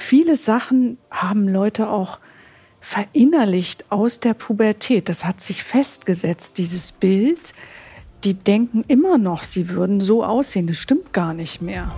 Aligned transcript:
viele 0.00 0.36
Sachen 0.36 0.98
haben 1.10 1.48
Leute 1.48 1.88
auch 1.88 2.18
verinnerlicht 2.80 3.90
aus 3.90 4.20
der 4.20 4.34
Pubertät. 4.34 5.08
Das 5.08 5.24
hat 5.24 5.40
sich 5.40 5.62
festgesetzt, 5.62 6.58
dieses 6.58 6.92
Bild. 6.92 7.54
Die 8.24 8.34
denken 8.34 8.84
immer 8.88 9.18
noch, 9.18 9.42
sie 9.42 9.68
würden 9.68 10.00
so 10.00 10.24
aussehen. 10.24 10.66
Das 10.66 10.76
stimmt 10.76 11.12
gar 11.12 11.34
nicht 11.34 11.60
mehr. 11.62 11.92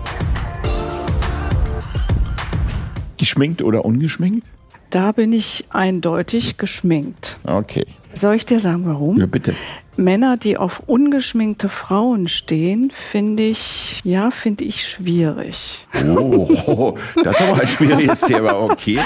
Geschminkt 3.17 3.61
oder 3.61 3.85
ungeschminkt? 3.85 4.49
Da 4.89 5.11
bin 5.11 5.31
ich 5.31 5.65
eindeutig 5.69 6.57
geschminkt. 6.57 7.39
Okay. 7.43 7.85
Soll 8.13 8.35
ich 8.35 8.45
dir 8.45 8.59
sagen, 8.59 8.85
warum? 8.85 9.17
Ja, 9.17 9.25
bitte. 9.25 9.55
Männer, 9.97 10.37
die 10.37 10.57
auf 10.57 10.81
ungeschminkte 10.87 11.67
Frauen 11.67 12.27
stehen, 12.27 12.91
finde 12.91 13.43
ich, 13.43 14.01
ja, 14.03 14.31
finde 14.31 14.63
ich 14.63 14.87
schwierig. 14.87 15.85
Oh, 16.15 16.97
das 17.23 17.39
ist 17.39 17.47
aber 17.47 17.61
ein 17.61 17.67
schwieriges 17.67 18.21
Thema, 18.21 18.53
okay. 18.53 18.99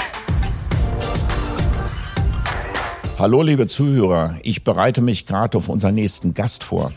Hallo, 3.18 3.42
liebe 3.42 3.66
Zuhörer. 3.66 4.36
Ich 4.42 4.62
bereite 4.62 5.00
mich 5.00 5.26
gerade 5.26 5.58
auf 5.58 5.68
unseren 5.68 5.94
nächsten 5.94 6.34
Gast 6.34 6.62
vor. 6.62 6.92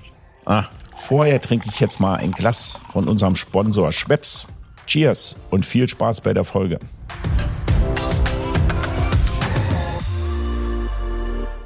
Ah, 0.46 0.66
vorher 0.96 1.42
trinke 1.42 1.70
ich 1.72 1.80
jetzt 1.80 2.00
mal 2.00 2.16
ein 2.16 2.32
Glas 2.32 2.82
von 2.90 3.08
unserem 3.08 3.36
Sponsor 3.36 3.92
Schweppes. 3.92 4.48
Cheers 4.86 5.36
und 5.50 5.66
viel 5.66 5.88
Spaß 5.88 6.22
bei 6.22 6.34
der 6.34 6.44
Folge. 6.44 6.80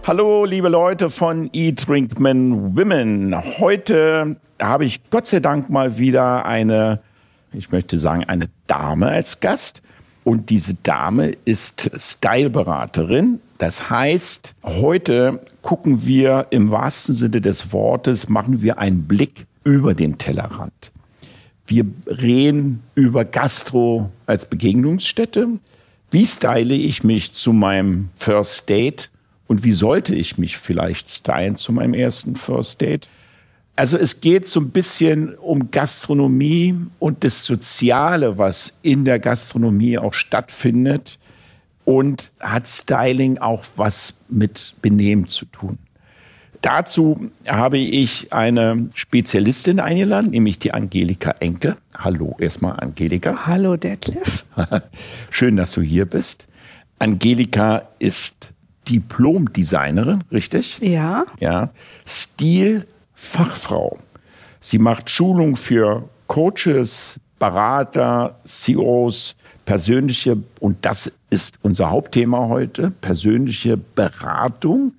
Hallo, 0.05 0.43
liebe 0.43 0.67
Leute 0.67 1.09
von 1.09 1.49
Eat, 1.53 1.87
Women. 1.87 3.33
Heute 3.57 4.35
habe 4.61 4.83
ich 4.83 4.99
Gott 5.09 5.27
sei 5.27 5.39
Dank 5.39 5.69
mal 5.69 5.97
wieder 5.97 6.45
eine, 6.45 6.99
ich 7.53 7.71
möchte 7.71 7.97
sagen, 7.97 8.25
eine 8.25 8.47
Dame 8.67 9.07
als 9.07 9.39
Gast. 9.39 9.81
Und 10.25 10.49
diese 10.49 10.73
Dame 10.73 11.31
ist 11.45 11.89
Styleberaterin. 11.95 13.39
Das 13.59 13.89
heißt, 13.89 14.55
heute 14.63 15.39
gucken 15.61 16.05
wir 16.05 16.47
im 16.49 16.69
wahrsten 16.69 17.15
Sinne 17.15 17.39
des 17.39 17.71
Wortes, 17.71 18.27
machen 18.27 18.61
wir 18.61 18.79
einen 18.79 19.03
Blick 19.03 19.45
über 19.63 19.93
den 19.93 20.17
Tellerrand. 20.17 20.91
Wir 21.65 21.85
reden 22.07 22.83
über 22.93 23.23
Gastro 23.23 24.09
als 24.25 24.43
Begegnungsstätte. 24.49 25.47
Wie 26.11 26.25
style 26.25 26.73
ich 26.73 27.05
mich 27.05 27.33
zu 27.33 27.53
meinem 27.53 28.09
First 28.15 28.69
Date? 28.69 29.09
Und 29.53 29.63
wie 29.63 29.73
sollte 29.73 30.15
ich 30.15 30.39
mich 30.39 30.57
vielleicht 30.57 31.11
stylen 31.11 31.57
zu 31.57 31.73
meinem 31.73 31.93
ersten 31.93 32.35
First 32.35 32.81
Date? 32.81 33.07
Also 33.75 33.99
es 33.99 34.19
geht 34.19 34.47
so 34.47 34.59
ein 34.59 34.71
bisschen 34.71 35.35
um 35.35 35.69
Gastronomie 35.69 36.75
und 36.97 37.23
das 37.23 37.45
Soziale, 37.45 38.39
was 38.39 38.73
in 38.81 39.05
der 39.05 39.19
Gastronomie 39.19 39.99
auch 39.99 40.15
stattfindet. 40.15 41.19
Und 41.85 42.31
hat 42.39 42.67
Styling 42.67 43.37
auch 43.37 43.63
was 43.75 44.15
mit 44.27 44.73
Benehmen 44.81 45.27
zu 45.27 45.45
tun. 45.45 45.77
Dazu 46.61 47.29
habe 47.45 47.77
ich 47.77 48.33
eine 48.33 48.89
Spezialistin 48.95 49.79
eingeladen, 49.79 50.31
nämlich 50.31 50.57
die 50.57 50.73
Angelika 50.73 51.35
Enke. 51.39 51.77
Hallo 51.95 52.35
erstmal, 52.39 52.79
Angelika. 52.79 53.45
Hallo, 53.45 53.77
Detlef. 53.77 54.45
Schön, 55.29 55.57
dass 55.57 55.73
du 55.73 55.83
hier 55.83 56.07
bist. 56.07 56.47
Angelika 56.97 57.89
ist 57.99 58.49
Diplom-Designerin, 58.89 60.23
richtig? 60.31 60.79
Ja. 60.79 61.25
Ja. 61.39 61.69
Stilfachfrau. 62.05 63.97
Sie 64.59 64.77
macht 64.77 65.09
Schulung 65.09 65.55
für 65.55 66.07
Coaches, 66.27 67.19
Berater, 67.39 68.39
CEOs, 68.45 69.35
persönliche, 69.65 70.37
und 70.59 70.77
das 70.85 71.11
ist 71.29 71.57
unser 71.61 71.89
Hauptthema 71.89 72.47
heute, 72.47 72.91
persönliche 72.91 73.77
Beratung 73.77 74.93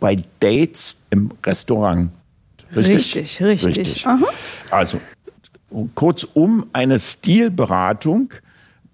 bei 0.00 0.22
Dates 0.40 1.02
im 1.10 1.30
Restaurant. 1.44 2.10
Richtig? 2.74 3.16
Richtig, 3.16 3.42
richtig. 3.42 3.78
richtig. 3.78 4.06
Also 4.70 5.00
kurzum 5.94 6.66
eine 6.72 6.98
Stilberatung, 6.98 8.32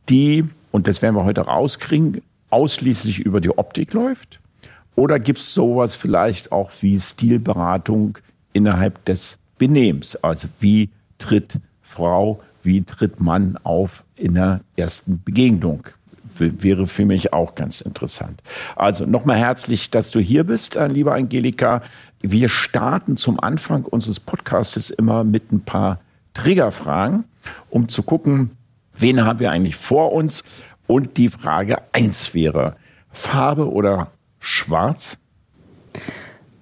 die, 0.08 0.44
und 0.70 0.88
das 0.88 1.02
werden 1.02 1.16
wir 1.16 1.24
heute 1.24 1.42
rauskriegen, 1.42 2.22
ausschließlich 2.50 3.20
über 3.20 3.40
die 3.40 3.56
Optik 3.56 3.92
läuft? 3.92 4.40
Oder 4.96 5.20
gibt 5.20 5.38
es 5.38 5.54
sowas 5.54 5.94
vielleicht 5.94 6.50
auch 6.50 6.70
wie 6.80 6.98
Stilberatung 6.98 8.18
innerhalb 8.52 9.04
des 9.04 9.38
Benehmens? 9.58 10.16
Also 10.16 10.48
wie 10.60 10.90
tritt 11.18 11.60
Frau, 11.82 12.42
wie 12.62 12.82
tritt 12.82 13.20
Mann 13.20 13.58
auf 13.62 14.04
in 14.16 14.34
der 14.34 14.60
ersten 14.76 15.22
Begegnung? 15.22 15.84
wäre 16.40 16.86
für 16.86 17.04
mich 17.04 17.32
auch 17.32 17.54
ganz 17.54 17.80
interessant. 17.80 18.42
Also 18.76 19.06
nochmal 19.06 19.38
herzlich, 19.38 19.90
dass 19.90 20.10
du 20.10 20.20
hier 20.20 20.44
bist, 20.44 20.76
äh, 20.76 20.86
liebe 20.86 21.12
Angelika. 21.12 21.82
Wir 22.20 22.48
starten 22.48 23.16
zum 23.16 23.40
Anfang 23.40 23.84
unseres 23.84 24.20
Podcasts 24.20 24.90
immer 24.90 25.24
mit 25.24 25.52
ein 25.52 25.60
paar 25.60 26.00
Triggerfragen, 26.34 27.24
um 27.70 27.88
zu 27.88 28.02
gucken, 28.02 28.50
wen 28.94 29.24
haben 29.24 29.40
wir 29.40 29.50
eigentlich 29.50 29.76
vor 29.76 30.12
uns 30.12 30.44
und 30.88 31.16
die 31.16 31.28
Frage 31.28 31.76
eins 31.92 32.34
wäre, 32.34 32.74
Farbe 33.12 33.70
oder 33.70 34.10
Schwarz? 34.40 35.18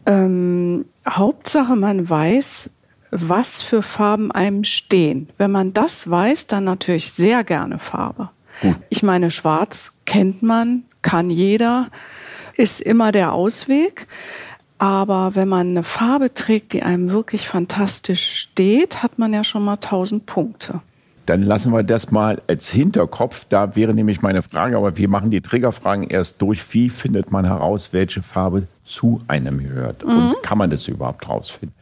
Ähm, 0.05 0.85
Hauptsache, 1.09 1.75
man 1.75 2.09
weiß, 2.09 2.69
was 3.11 3.63
für 3.63 3.83
Farben 3.83 4.31
einem 4.31 4.65
stehen. 4.65 5.31
Wenn 5.39 5.51
man 5.51 5.73
das 5.73 6.11
weiß, 6.11 6.47
dann 6.49 6.65
natürlich 6.65 7.13
sehr 7.13 7.45
gerne 7.45 7.79
Farbe. 7.79 8.31
Gut. 8.61 8.77
Ich 8.91 9.03
meine, 9.03 9.31
Schwarz 9.31 9.93
kennt 10.05 10.43
man, 10.43 10.85
kann 11.03 11.31
jeder, 11.31 11.89
ist 12.55 12.81
immer 12.81 13.13
der 13.13 13.33
Ausweg. 13.33 14.07
Aber 14.79 15.35
wenn 15.35 15.49
man 15.49 15.69
eine 15.69 15.83
Farbe 15.83 16.35
trägt, 16.35 16.75
die 16.75 16.83
einem 16.83 17.11
wirklich 17.11 17.49
fantastisch 17.49 18.41
steht, 18.41 19.03
hat 19.03 19.19
man 19.19 19.33
ja 19.33 19.43
schon 19.43 19.65
mal 19.65 19.77
tausend 19.77 20.27
Punkte. 20.27 20.83
Dann 21.27 21.43
lassen 21.43 21.73
wir 21.73 21.83
das 21.83 22.11
mal 22.13 22.41
als 22.47 22.69
Hinterkopf. 22.69 23.47
Da 23.49 23.75
wäre 23.75 23.93
nämlich 23.93 24.23
meine 24.23 24.43
Frage, 24.43 24.77
aber 24.77 24.97
wir 24.97 25.09
machen 25.09 25.31
die 25.31 25.41
Triggerfragen 25.41 26.09
erst 26.09 26.41
durch. 26.41 26.73
Wie 26.73 26.89
findet 26.89 27.33
man 27.33 27.45
heraus, 27.45 27.93
welche 27.93 28.23
Farbe 28.23 28.69
zu 28.85 29.21
einem 29.27 29.59
gehört? 29.59 30.05
Mhm. 30.05 30.11
Und 30.11 30.43
kann 30.43 30.57
man 30.57 30.71
das 30.71 30.87
überhaupt 30.87 31.29
rausfinden? 31.29 31.75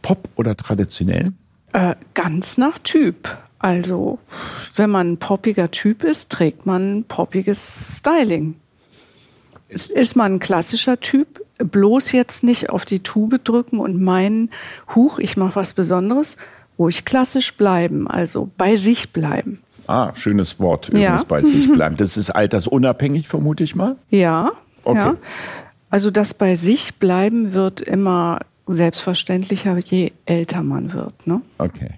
Pop 0.00 0.28
oder 0.36 0.56
traditionell? 0.56 1.32
Äh, 1.74 1.96
ganz 2.14 2.56
nach 2.56 2.78
Typ. 2.78 3.36
Also, 3.58 4.18
wenn 4.76 4.90
man 4.90 5.12
ein 5.12 5.16
poppiger 5.18 5.70
Typ 5.70 6.04
ist, 6.04 6.30
trägt 6.30 6.64
man 6.64 7.04
poppiges 7.04 7.98
Styling. 7.98 8.54
Ist, 9.68 9.90
ist 9.90 10.16
man 10.16 10.34
ein 10.34 10.38
klassischer 10.38 11.00
Typ, 11.00 11.44
bloß 11.58 12.12
jetzt 12.12 12.42
nicht 12.42 12.70
auf 12.70 12.84
die 12.84 13.00
Tube 13.00 13.42
drücken 13.42 13.80
und 13.80 14.00
meinen, 14.00 14.50
huch, 14.94 15.18
ich 15.18 15.36
mache 15.36 15.56
was 15.56 15.74
Besonderes, 15.74 16.36
ruhig 16.78 17.04
klassisch 17.04 17.56
bleiben, 17.56 18.08
also 18.08 18.50
bei 18.56 18.76
sich 18.76 19.12
bleiben. 19.12 19.60
Ah, 19.86 20.12
schönes 20.14 20.60
Wort, 20.60 20.90
übrigens 20.90 21.22
ja. 21.22 21.26
bei 21.26 21.42
sich 21.42 21.72
bleiben. 21.72 21.96
Das 21.96 22.16
ist 22.16 22.30
altersunabhängig, 22.30 23.26
vermute 23.26 23.64
ich 23.64 23.74
mal? 23.74 23.96
Ja. 24.10 24.52
Okay. 24.84 24.98
Ja. 24.98 25.16
Also 25.90 26.10
das 26.10 26.34
bei 26.34 26.54
sich 26.54 26.96
bleiben 26.96 27.54
wird 27.54 27.80
immer 27.80 28.40
selbstverständlicher, 28.66 29.78
je 29.78 30.12
älter 30.26 30.62
man 30.62 30.92
wird. 30.92 31.26
Ne? 31.26 31.40
Okay. 31.56 31.94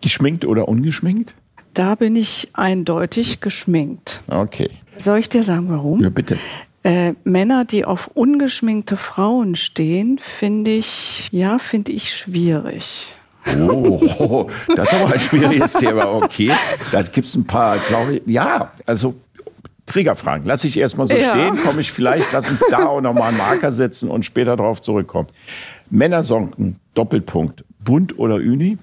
Geschminkt 0.00 0.44
oder 0.44 0.68
ungeschminkt? 0.68 1.36
Da 1.72 1.94
bin 1.94 2.16
ich 2.16 2.48
eindeutig 2.52 3.40
geschminkt. 3.40 4.22
Okay. 4.26 4.70
Soll 4.96 5.18
ich 5.18 5.28
dir 5.28 5.42
sagen, 5.42 5.68
warum? 5.68 6.00
Ja, 6.00 6.08
bitte. 6.08 6.38
Äh, 6.82 7.14
Männer, 7.24 7.64
die 7.64 7.84
auf 7.84 8.08
ungeschminkte 8.08 8.96
Frauen 8.96 9.54
stehen, 9.54 10.18
finde 10.18 10.72
ich, 10.72 11.28
ja, 11.32 11.58
finde 11.58 11.92
ich 11.92 12.14
schwierig. 12.14 13.13
Oh, 13.58 14.48
das 14.76 14.92
ist 14.92 15.00
aber 15.00 15.12
ein 15.12 15.20
schwieriges 15.20 15.72
Thema. 15.74 16.12
Okay, 16.12 16.52
da 16.92 17.02
gibt 17.02 17.28
es 17.28 17.34
ein 17.34 17.46
paar, 17.46 17.78
glaube 17.78 18.16
ich, 18.16 18.22
ja, 18.26 18.72
also 18.86 19.14
Trägerfragen. 19.86 20.46
Lass 20.46 20.64
ich 20.64 20.78
erstmal 20.78 21.06
so 21.06 21.14
ja. 21.14 21.34
stehen, 21.34 21.56
komme 21.58 21.80
ich 21.80 21.92
vielleicht, 21.92 22.32
lass 22.32 22.50
uns 22.50 22.64
da 22.70 22.86
auch 22.86 23.00
nochmal 23.00 23.28
einen 23.28 23.38
Marker 23.38 23.70
setzen 23.70 24.10
und 24.10 24.24
später 24.24 24.56
darauf 24.56 24.80
zurückkommen. 24.80 25.28
Männersonken, 25.90 26.80
Doppelpunkt, 26.94 27.64
bunt 27.80 28.18
oder 28.18 28.36
Uni? 28.36 28.78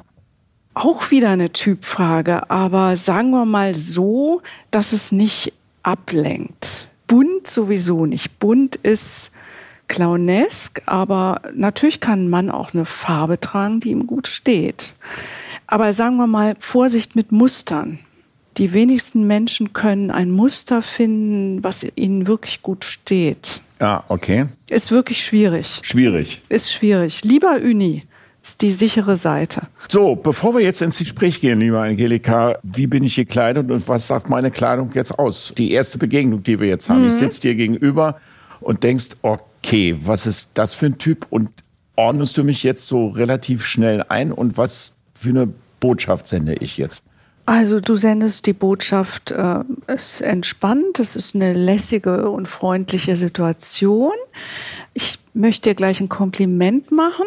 Auch 0.73 1.11
wieder 1.11 1.29
eine 1.29 1.51
Typfrage, 1.51 2.49
aber 2.49 2.95
sagen 2.97 3.31
wir 3.31 3.45
mal 3.45 3.75
so, 3.75 4.41
dass 4.69 4.93
es 4.93 5.11
nicht 5.11 5.53
ablenkt. 5.83 6.87
Bunt 7.07 7.47
sowieso 7.47 8.05
nicht. 8.05 8.39
Bunt 8.39 8.77
ist 8.77 9.31
clownesk, 9.91 10.81
aber 10.85 11.41
natürlich 11.53 11.99
kann 11.99 12.25
ein 12.25 12.29
Mann 12.29 12.49
auch 12.49 12.73
eine 12.73 12.85
Farbe 12.85 13.39
tragen, 13.39 13.79
die 13.81 13.91
ihm 13.91 14.07
gut 14.07 14.27
steht. 14.27 14.95
Aber 15.67 15.91
sagen 15.93 16.15
wir 16.17 16.27
mal, 16.27 16.55
Vorsicht 16.59 17.15
mit 17.15 17.31
Mustern. 17.31 17.99
Die 18.57 18.73
wenigsten 18.73 19.27
Menschen 19.27 19.73
können 19.73 20.11
ein 20.11 20.31
Muster 20.31 20.81
finden, 20.81 21.63
was 21.63 21.85
ihnen 21.95 22.27
wirklich 22.27 22.61
gut 22.61 22.83
steht. 22.85 23.61
Ja, 23.79 24.03
okay. 24.07 24.47
Ist 24.69 24.91
wirklich 24.91 25.23
schwierig. 25.23 25.79
Schwierig. 25.83 26.41
Ist 26.49 26.71
schwierig. 26.71 27.23
Lieber 27.23 27.59
Uni. 27.63 28.03
ist 28.41 28.61
die 28.61 28.71
sichere 28.71 29.17
Seite. 29.17 29.63
So, 29.87 30.15
bevor 30.15 30.53
wir 30.53 30.61
jetzt 30.61 30.81
ins 30.81 30.97
Gespräch 30.99 31.41
gehen, 31.41 31.59
liebe 31.59 31.79
Angelika, 31.79 32.57
wie 32.63 32.87
bin 32.87 33.03
ich 33.03 33.15
gekleidet 33.15 33.69
und 33.69 33.87
was 33.87 34.07
sagt 34.07 34.29
meine 34.29 34.51
Kleidung 34.51 34.91
jetzt 34.93 35.17
aus? 35.17 35.53
Die 35.57 35.71
erste 35.71 35.97
Begegnung, 35.97 36.43
die 36.43 36.59
wir 36.59 36.67
jetzt 36.67 36.89
haben. 36.89 37.01
Mhm. 37.01 37.07
Ich 37.07 37.13
sitze 37.13 37.41
dir 37.41 37.55
gegenüber 37.55 38.19
und 38.59 38.83
denkst, 38.83 39.09
okay, 39.63 39.95
was 39.99 40.25
ist 40.25 40.49
das 40.55 40.73
für 40.73 40.87
ein 40.87 40.97
Typ 40.97 41.27
und 41.29 41.49
ordnest 41.95 42.37
du 42.37 42.43
mich 42.43 42.63
jetzt 42.63 42.87
so 42.87 43.09
relativ 43.09 43.65
schnell 43.65 44.03
ein 44.09 44.31
und 44.31 44.57
was 44.57 44.95
für 45.13 45.29
eine 45.29 45.47
Botschaft 45.79 46.27
sende 46.27 46.55
ich 46.55 46.77
jetzt? 46.77 47.03
Also 47.45 47.79
du 47.79 47.95
sendest 47.95 48.45
die 48.45 48.53
Botschaft, 48.53 49.31
äh, 49.31 49.59
es 49.87 50.13
ist 50.13 50.21
entspannt, 50.21 50.99
es 50.99 51.15
ist 51.15 51.35
eine 51.35 51.53
lässige 51.53 52.29
und 52.29 52.47
freundliche 52.47 53.17
Situation. 53.17 54.13
Ich 54.93 55.19
möchte 55.33 55.69
dir 55.69 55.75
gleich 55.75 55.99
ein 56.01 56.09
Kompliment 56.09 56.91
machen. 56.91 57.25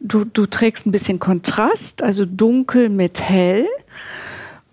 Du, 0.00 0.24
du 0.24 0.46
trägst 0.46 0.86
ein 0.86 0.92
bisschen 0.92 1.18
Kontrast, 1.18 2.02
also 2.02 2.24
dunkel 2.24 2.88
mit 2.88 3.20
hell. 3.20 3.66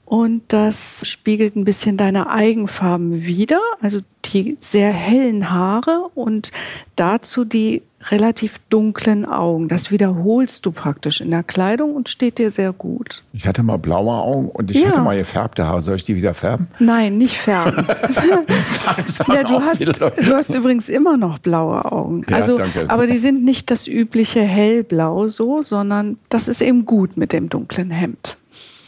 Und 0.06 0.42
das 0.48 1.08
spiegelt 1.08 1.56
ein 1.56 1.66
bisschen 1.66 1.96
deine 1.96 2.32
Eigenfarben 2.32 3.26
wider, 3.26 3.62
also 3.80 4.00
die 4.34 4.58
sehr 4.60 4.92
hellen 4.92 5.50
Haare 5.50 6.10
und 6.16 6.52
dazu 6.96 7.46
die 7.46 7.82
relativ 8.12 8.60
dunklen 8.70 9.26
Augen. 9.26 9.68
Das 9.68 9.92
wiederholst 9.92 10.66
du 10.66 10.72
praktisch 10.72 11.22
in 11.22 11.32
der 11.32 11.44
Kleidung 11.44 11.96
und 11.96 12.08
steht 12.08 12.38
dir 12.38 12.50
sehr 12.50 12.72
gut. 12.72 13.24
Ich 13.34 13.46
hatte 13.46 13.62
mal 13.62 13.78
blaue 13.78 14.14
Augen 14.14 14.50
und 14.50 14.72
ich 14.72 14.82
ja. 14.82 14.90
hatte 14.90 15.02
mal 15.02 15.18
gefärbte 15.18 15.66
Haare. 15.66 15.82
Soll 15.82 15.98
ich 15.98 16.06
die 16.06 16.16
wieder 16.16 16.34
färben? 16.34 16.68
Nein, 16.80 17.18
nicht 17.18 17.38
färben. 17.38 17.86
sag, 18.66 19.10
sag 19.10 19.28
ja, 19.28 19.44
du, 19.44 19.62
hast, 19.62 20.00
du 20.00 20.36
hast 20.36 20.54
übrigens 20.54 20.88
immer 20.88 21.18
noch 21.18 21.40
blaue 21.40 21.92
Augen. 21.92 22.26
Ja, 22.30 22.38
also, 22.38 22.58
danke. 22.58 22.90
Aber 22.90 23.08
die 23.08 23.18
sind 23.18 23.44
nicht 23.44 23.70
das 23.70 23.88
übliche 23.88 24.42
hellblau 24.42 25.28
so, 25.28 25.62
sondern 25.62 26.18
das 26.30 26.48
ist 26.48 26.62
eben 26.62 26.86
gut 26.86 27.18
mit 27.18 27.34
dem 27.34 27.50
dunklen 27.50 27.92
Hemd. 27.92 28.38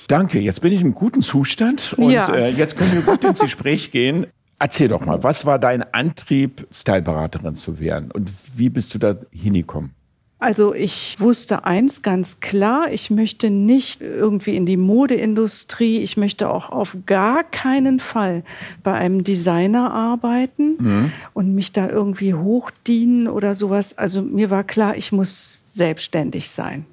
Danke, 0.08 0.40
jetzt 0.40 0.62
bin 0.62 0.74
ich 0.74 0.82
im 0.82 0.94
guten 0.94 1.22
Zustand 1.22 1.94
und 1.98 2.12
ja. 2.12 2.28
äh, 2.34 2.50
jetzt 2.50 2.78
können 2.78 2.92
wir 2.92 3.02
gut 3.02 3.24
ins 3.24 3.40
Gespräch 3.40 3.92
gehen. 3.92 4.28
Erzähl 4.62 4.90
doch 4.90 5.04
mal, 5.04 5.24
was 5.24 5.48
war 5.48 5.58
dein 5.58 5.82
Antrieb, 5.92 6.68
Styleberaterin 6.72 7.56
zu 7.56 7.80
werden 7.80 8.12
und 8.12 8.30
wie 8.56 8.70
bist 8.70 8.94
du 8.94 9.00
da 9.00 9.16
hingekommen? 9.32 9.96
Also 10.38 10.76
ich 10.76 11.16
wusste 11.20 11.66
eins 11.66 12.04
ganz 12.04 12.42
klar, 12.42 12.92
ich 12.92 13.10
möchte 13.10 13.50
nicht 13.50 14.02
irgendwie 14.02 14.56
in 14.56 14.68
die 14.68 14.78
Modeindustrie, 14.78 15.98
ich 16.00 16.16
möchte 16.16 16.48
auch 16.48 16.70
auf 16.70 16.96
gar 17.08 17.44
keinen 17.44 18.00
Fall 18.00 18.44
bei 18.84 18.94
einem 18.94 19.24
Designer 19.24 19.92
arbeiten 19.92 20.78
mhm. 20.78 21.12
und 21.34 21.56
mich 21.56 21.72
da 21.72 21.90
irgendwie 21.90 22.36
hochdienen 22.36 23.28
oder 23.28 23.56
sowas. 23.56 23.98
Also 23.98 24.22
mir 24.22 24.52
war 24.52 24.64
klar, 24.64 24.96
ich 24.96 25.12
muss 25.12 25.64
selbstständig 25.66 26.52
sein. 26.52 26.86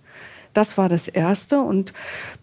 Das 0.59 0.77
war 0.77 0.89
das 0.89 1.07
Erste. 1.07 1.61
Und 1.61 1.93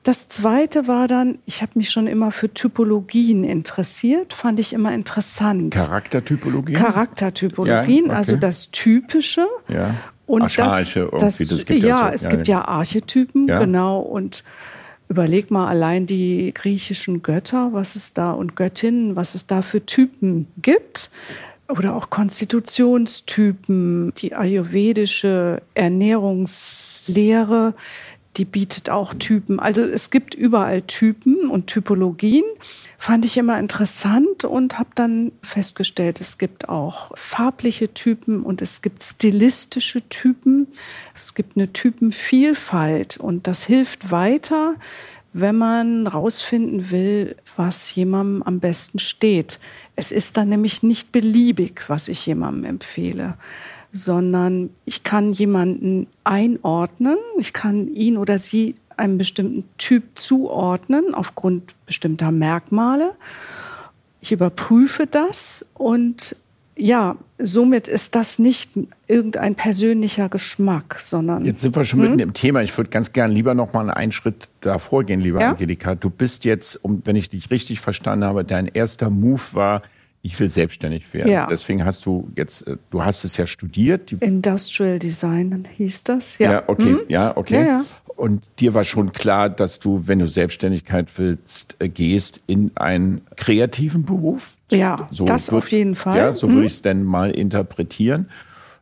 das 0.04 0.30
Zweite 0.30 0.88
war 0.88 1.08
dann, 1.08 1.40
ich 1.46 1.62
habe 1.62 1.74
mich 1.76 1.90
schon 1.90 2.08
immer 2.08 2.32
für 2.32 2.48
Typologien 2.54 3.44
interessiert, 3.44 4.34
fand 4.34 4.58
ich 4.62 4.72
immer 4.72 4.94
interessant. 4.94 5.74
Charaktertypologien? 5.74 6.80
Charaktertypologien, 6.80 8.06
ja, 8.06 8.12
okay. 8.12 8.18
also 8.18 8.38
das 8.38 8.72
Typische. 8.72 9.46
Ja. 9.68 9.96
Und 10.28 10.44
Archaische 10.44 11.10
das, 11.12 11.40
das, 11.40 11.48
das 11.50 11.66
gibt 11.66 11.84
ja, 11.84 12.08
so. 12.08 12.14
es 12.14 12.24
ja, 12.24 12.30
gibt 12.30 12.48
ja 12.48 12.66
Archetypen, 12.66 13.50
ja. 13.50 13.60
genau. 13.60 14.00
Und 14.00 14.46
überleg 15.10 15.52
mal 15.52 15.68
allein 15.68 16.06
die 16.06 16.54
griechischen 16.54 17.22
Götter, 17.22 17.74
was 17.74 17.98
es 17.98 18.14
da 18.14 18.32
und 18.32 18.56
Göttinnen, 18.56 19.18
was 19.18 19.36
es 19.36 19.46
da 19.46 19.62
für 19.62 19.86
Typen 19.86 20.48
gibt 20.62 21.10
oder 21.68 21.96
auch 21.96 22.10
Konstitutionstypen, 22.10 24.14
die 24.18 24.36
ayurvedische 24.36 25.62
Ernährungslehre, 25.74 27.74
die 28.38 28.46
bietet 28.46 28.90
auch 28.90 29.14
Typen. 29.14 29.60
Also 29.60 29.82
es 29.82 30.10
gibt 30.10 30.36
überall 30.36 30.82
Typen 30.82 31.50
und 31.50 31.68
Typologien. 31.68 32.44
Fand 32.98 33.26
ich 33.26 33.38
immer 33.38 33.60
interessant 33.60 34.46
und 34.46 34.80
habe 34.80 34.90
dann 34.96 35.32
festgestellt, 35.42 36.22
es 36.22 36.38
gibt 36.38 36.70
auch 36.70 37.12
farbliche 37.16 37.94
Typen 37.94 38.44
und 38.44 38.62
es 38.62 38.82
gibt 38.82 39.04
stilistische 39.04 40.08
Typen. 40.10 40.68
Es 41.14 41.34
gibt 41.34 41.56
eine 41.56 41.72
Typenvielfalt 41.72 43.18
und 43.18 43.48
das 43.48 43.64
hilft 43.64 44.12
weiter, 44.12 44.76
wenn 45.34 45.58
man 45.58 46.08
rausfinden 46.08 46.92
will, 46.92 47.36
was 47.56 47.94
jemandem 47.96 48.44
am 48.44 48.60
besten 48.60 49.00
steht. 49.00 49.60
Es 49.96 50.12
ist 50.12 50.38
dann 50.38 50.50
nämlich 50.50 50.84
nicht 50.84 51.12
beliebig, 51.12 51.84
was 51.88 52.08
ich 52.08 52.26
jemandem 52.26 52.66
empfehle, 52.66 53.38
sondern 53.94 54.70
ich 54.84 55.04
kann 55.04 55.32
jemanden 55.32 56.08
einordnen, 56.24 57.18
ich 57.38 57.54
kann 57.54 57.88
ihn 57.94 58.18
oder 58.18 58.38
sie 58.38 58.76
einem 58.98 59.18
bestimmten 59.18 59.64
Typ 59.78 60.04
zuordnen 60.16 61.14
aufgrund 61.14 61.76
bestimmter 61.86 62.32
Merkmale. 62.32 63.16
Ich 64.22 64.32
überprüfe 64.32 65.08
das 65.08 65.66
und 65.74 66.36
ja, 66.78 67.16
somit 67.40 67.88
ist 67.88 68.16
das 68.16 68.38
nicht 68.38 68.72
irgendein 69.08 69.56
persönlicher 69.56 70.30
Geschmack, 70.30 71.00
sondern. 71.00 71.46
Jetzt 71.46 71.62
sind 71.62 71.76
wir 71.76 71.86
schon 71.86 72.02
hm? 72.02 72.10
mitten 72.10 72.20
im 72.20 72.34
Thema. 72.34 72.62
Ich 72.64 72.78
würde 72.78 72.90
ganz 72.90 73.14
gern 73.14 73.32
lieber 73.32 73.54
noch 73.54 73.74
mal 73.74 73.90
einen 73.90 74.12
Schritt 74.12 74.50
davor 74.62 75.04
gehen, 75.04 75.22
lieber 75.22 75.40
ja? 75.40 75.52
Angelika. 75.52 75.96
Du 75.96 76.10
bist 76.10 76.44
jetzt, 76.46 76.76
um, 76.84 77.02
wenn 77.06 77.16
ich 77.16 77.30
dich 77.30 77.50
richtig 77.50 77.80
verstanden 77.80 78.26
habe, 78.26 78.44
dein 78.44 78.68
erster 78.68 79.10
Move 79.10 79.42
war, 79.54 79.84
ich 80.22 80.40
will 80.40 80.50
selbstständig 80.50 81.14
werden. 81.14 81.32
Ja. 81.32 81.46
Deswegen 81.46 81.86
hast 81.86 82.08
du 82.08 82.32
jetzt, 82.36 82.68
äh, 82.68 82.78
du 82.90 83.04
hast 83.04 83.24
es 83.24 83.38
ja 83.38 83.46
studiert. 83.46 84.12
Industrial 84.12 84.98
Design 84.98 85.68
hieß 85.78 86.04
das. 86.04 86.40
Ja, 86.40 86.52
ja 86.52 86.64
okay, 86.68 86.84
hm? 86.84 87.02
ja, 87.08 87.38
okay. 87.38 87.66
Ja. 87.66 87.86
Und 88.16 88.44
dir 88.60 88.74
war 88.74 88.84
schon 88.84 89.12
klar, 89.12 89.50
dass 89.50 89.80
du, 89.80 90.08
wenn 90.08 90.20
du 90.20 90.28
Selbstständigkeit 90.28 91.08
willst, 91.18 91.76
äh, 91.80 91.90
gehst 91.90 92.42
in 92.48 92.72
einen 92.76 93.22
kreativen 93.36 94.06
Beruf. 94.06 94.58
Ja, 94.72 95.10
so 95.12 95.26
das 95.26 95.52
würd, 95.52 95.64
auf 95.64 95.72
jeden 95.72 95.96
Fall. 95.96 96.18
Ja, 96.18 96.34
so 96.34 96.48
hm? 96.48 96.56
würde 96.56 96.66
ich 96.66 96.74
es 96.74 96.82
denn 96.82 97.04
mal 97.04 97.32
interpretieren. 97.32 98.30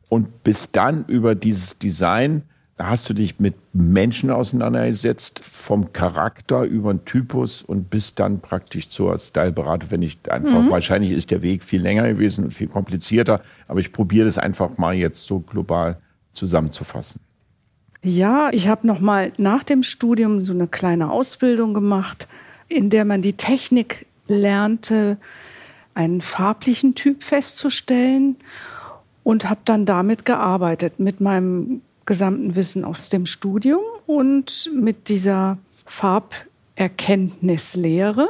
Und 0.09 0.43
bis 0.43 0.71
dann 0.71 1.05
über 1.05 1.33
dieses 1.33 1.79
Design 1.79 2.43
hast 2.77 3.09
du 3.09 3.13
dich 3.13 3.39
mit 3.39 3.55
Menschen 3.73 4.29
auseinandergesetzt, 4.29 5.41
vom 5.43 5.93
Charakter 5.93 6.63
über 6.63 6.93
den 6.93 7.05
Typus 7.05 7.61
und 7.61 7.89
bis 7.89 8.15
dann 8.15 8.39
praktisch 8.39 8.89
zur 8.89 9.17
Styleberatung, 9.17 9.91
wenn 9.91 10.01
ich 10.01 10.19
einfach, 10.29 10.61
mhm. 10.61 10.71
wahrscheinlich 10.71 11.11
ist 11.11 11.31
der 11.31 11.41
Weg 11.41 11.63
viel 11.63 11.81
länger 11.81 12.07
gewesen 12.07 12.45
und 12.45 12.51
viel 12.51 12.67
komplizierter, 12.67 13.41
aber 13.67 13.79
ich 13.79 13.91
probiere 13.91 14.25
das 14.25 14.37
einfach 14.37 14.77
mal 14.77 14.93
jetzt 14.93 15.25
so 15.25 15.39
global 15.39 15.97
zusammenzufassen. 16.33 17.21
Ja, 18.05 18.49
ich 18.51 18.67
habe 18.67 18.85
noch 18.85 18.99
mal 18.99 19.31
nach 19.37 19.63
dem 19.63 19.81
Studium 19.81 20.41
so 20.41 20.51
eine 20.51 20.67
kleine 20.67 21.09
Ausbildung 21.09 21.73
gemacht, 21.73 22.27
in 22.67 22.89
der 22.89 23.05
man 23.05 23.21
die 23.21 23.37
Technik 23.37 24.05
lernte, 24.27 25.15
einen 25.93 26.19
farblichen 26.19 26.95
Typ 26.95 27.23
festzustellen 27.23 28.35
und 29.23 29.49
habe 29.49 29.61
dann 29.63 29.85
damit 29.85 30.25
gearbeitet 30.25 30.99
mit 30.99 31.21
meinem 31.21 31.81
gesamten 32.05 32.57
Wissen 32.57 32.83
aus 32.83 33.07
dem 33.07 33.25
Studium 33.25 33.79
und 34.05 34.69
mit 34.75 35.07
dieser 35.07 35.57
Farberkenntnislehre. 35.85 38.27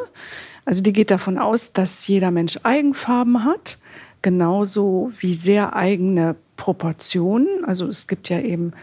Also 0.65 0.83
die 0.83 0.93
geht 0.93 1.09
davon 1.09 1.39
aus, 1.39 1.73
dass 1.73 2.07
jeder 2.07 2.29
Mensch 2.29 2.59
Eigenfarben 2.61 3.43
hat, 3.43 3.79
genauso 4.21 5.11
wie 5.17 5.33
sehr 5.33 5.75
eigene 5.75 6.35
Proportionen. 6.57 7.65
Also 7.65 7.87
es 7.87 8.05
gibt 8.05 8.29
ja 8.29 8.39
eben 8.39 8.73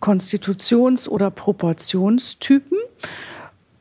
Konstitutions- 0.00 1.08
oder 1.08 1.30
Proportionstypen. 1.30 2.78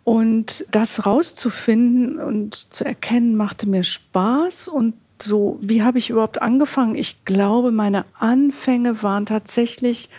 Und 0.03 0.65
das 0.69 1.05
rauszufinden 1.05 2.19
und 2.19 2.71
zu 2.71 2.85
erkennen, 2.85 3.35
machte 3.35 3.67
mir 3.67 3.83
Spaß 3.83 4.67
und 4.67 4.93
so, 5.21 5.57
wie 5.61 5.81
habe 5.81 5.97
ich 5.97 6.09
überhaupt 6.09 6.41
angefangen? 6.41 6.95
Ich 6.95 7.23
glaube, 7.25 7.71
meine 7.71 8.05
Anfänge 8.19 9.01
waren 9.01 9.25
tatsächlich, 9.25 10.09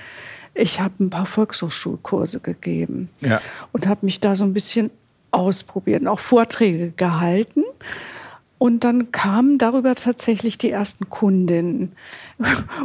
ich 0.54 0.80
habe 0.80 0.94
ein 1.04 1.10
paar 1.10 1.26
Volkshochschulkurse 1.26 2.40
gegeben 2.40 3.10
ja. 3.20 3.40
und 3.72 3.86
habe 3.86 4.06
mich 4.06 4.20
da 4.20 4.34
so 4.34 4.44
ein 4.44 4.54
bisschen 4.54 4.90
ausprobiert 5.30 6.00
und 6.00 6.08
auch 6.08 6.18
Vorträge 6.18 6.92
gehalten. 6.96 7.62
Und 8.58 8.84
dann 8.84 9.12
kamen 9.12 9.58
darüber 9.58 9.94
tatsächlich 9.94 10.56
die 10.56 10.70
ersten 10.70 11.10
Kundinnen. 11.10 11.92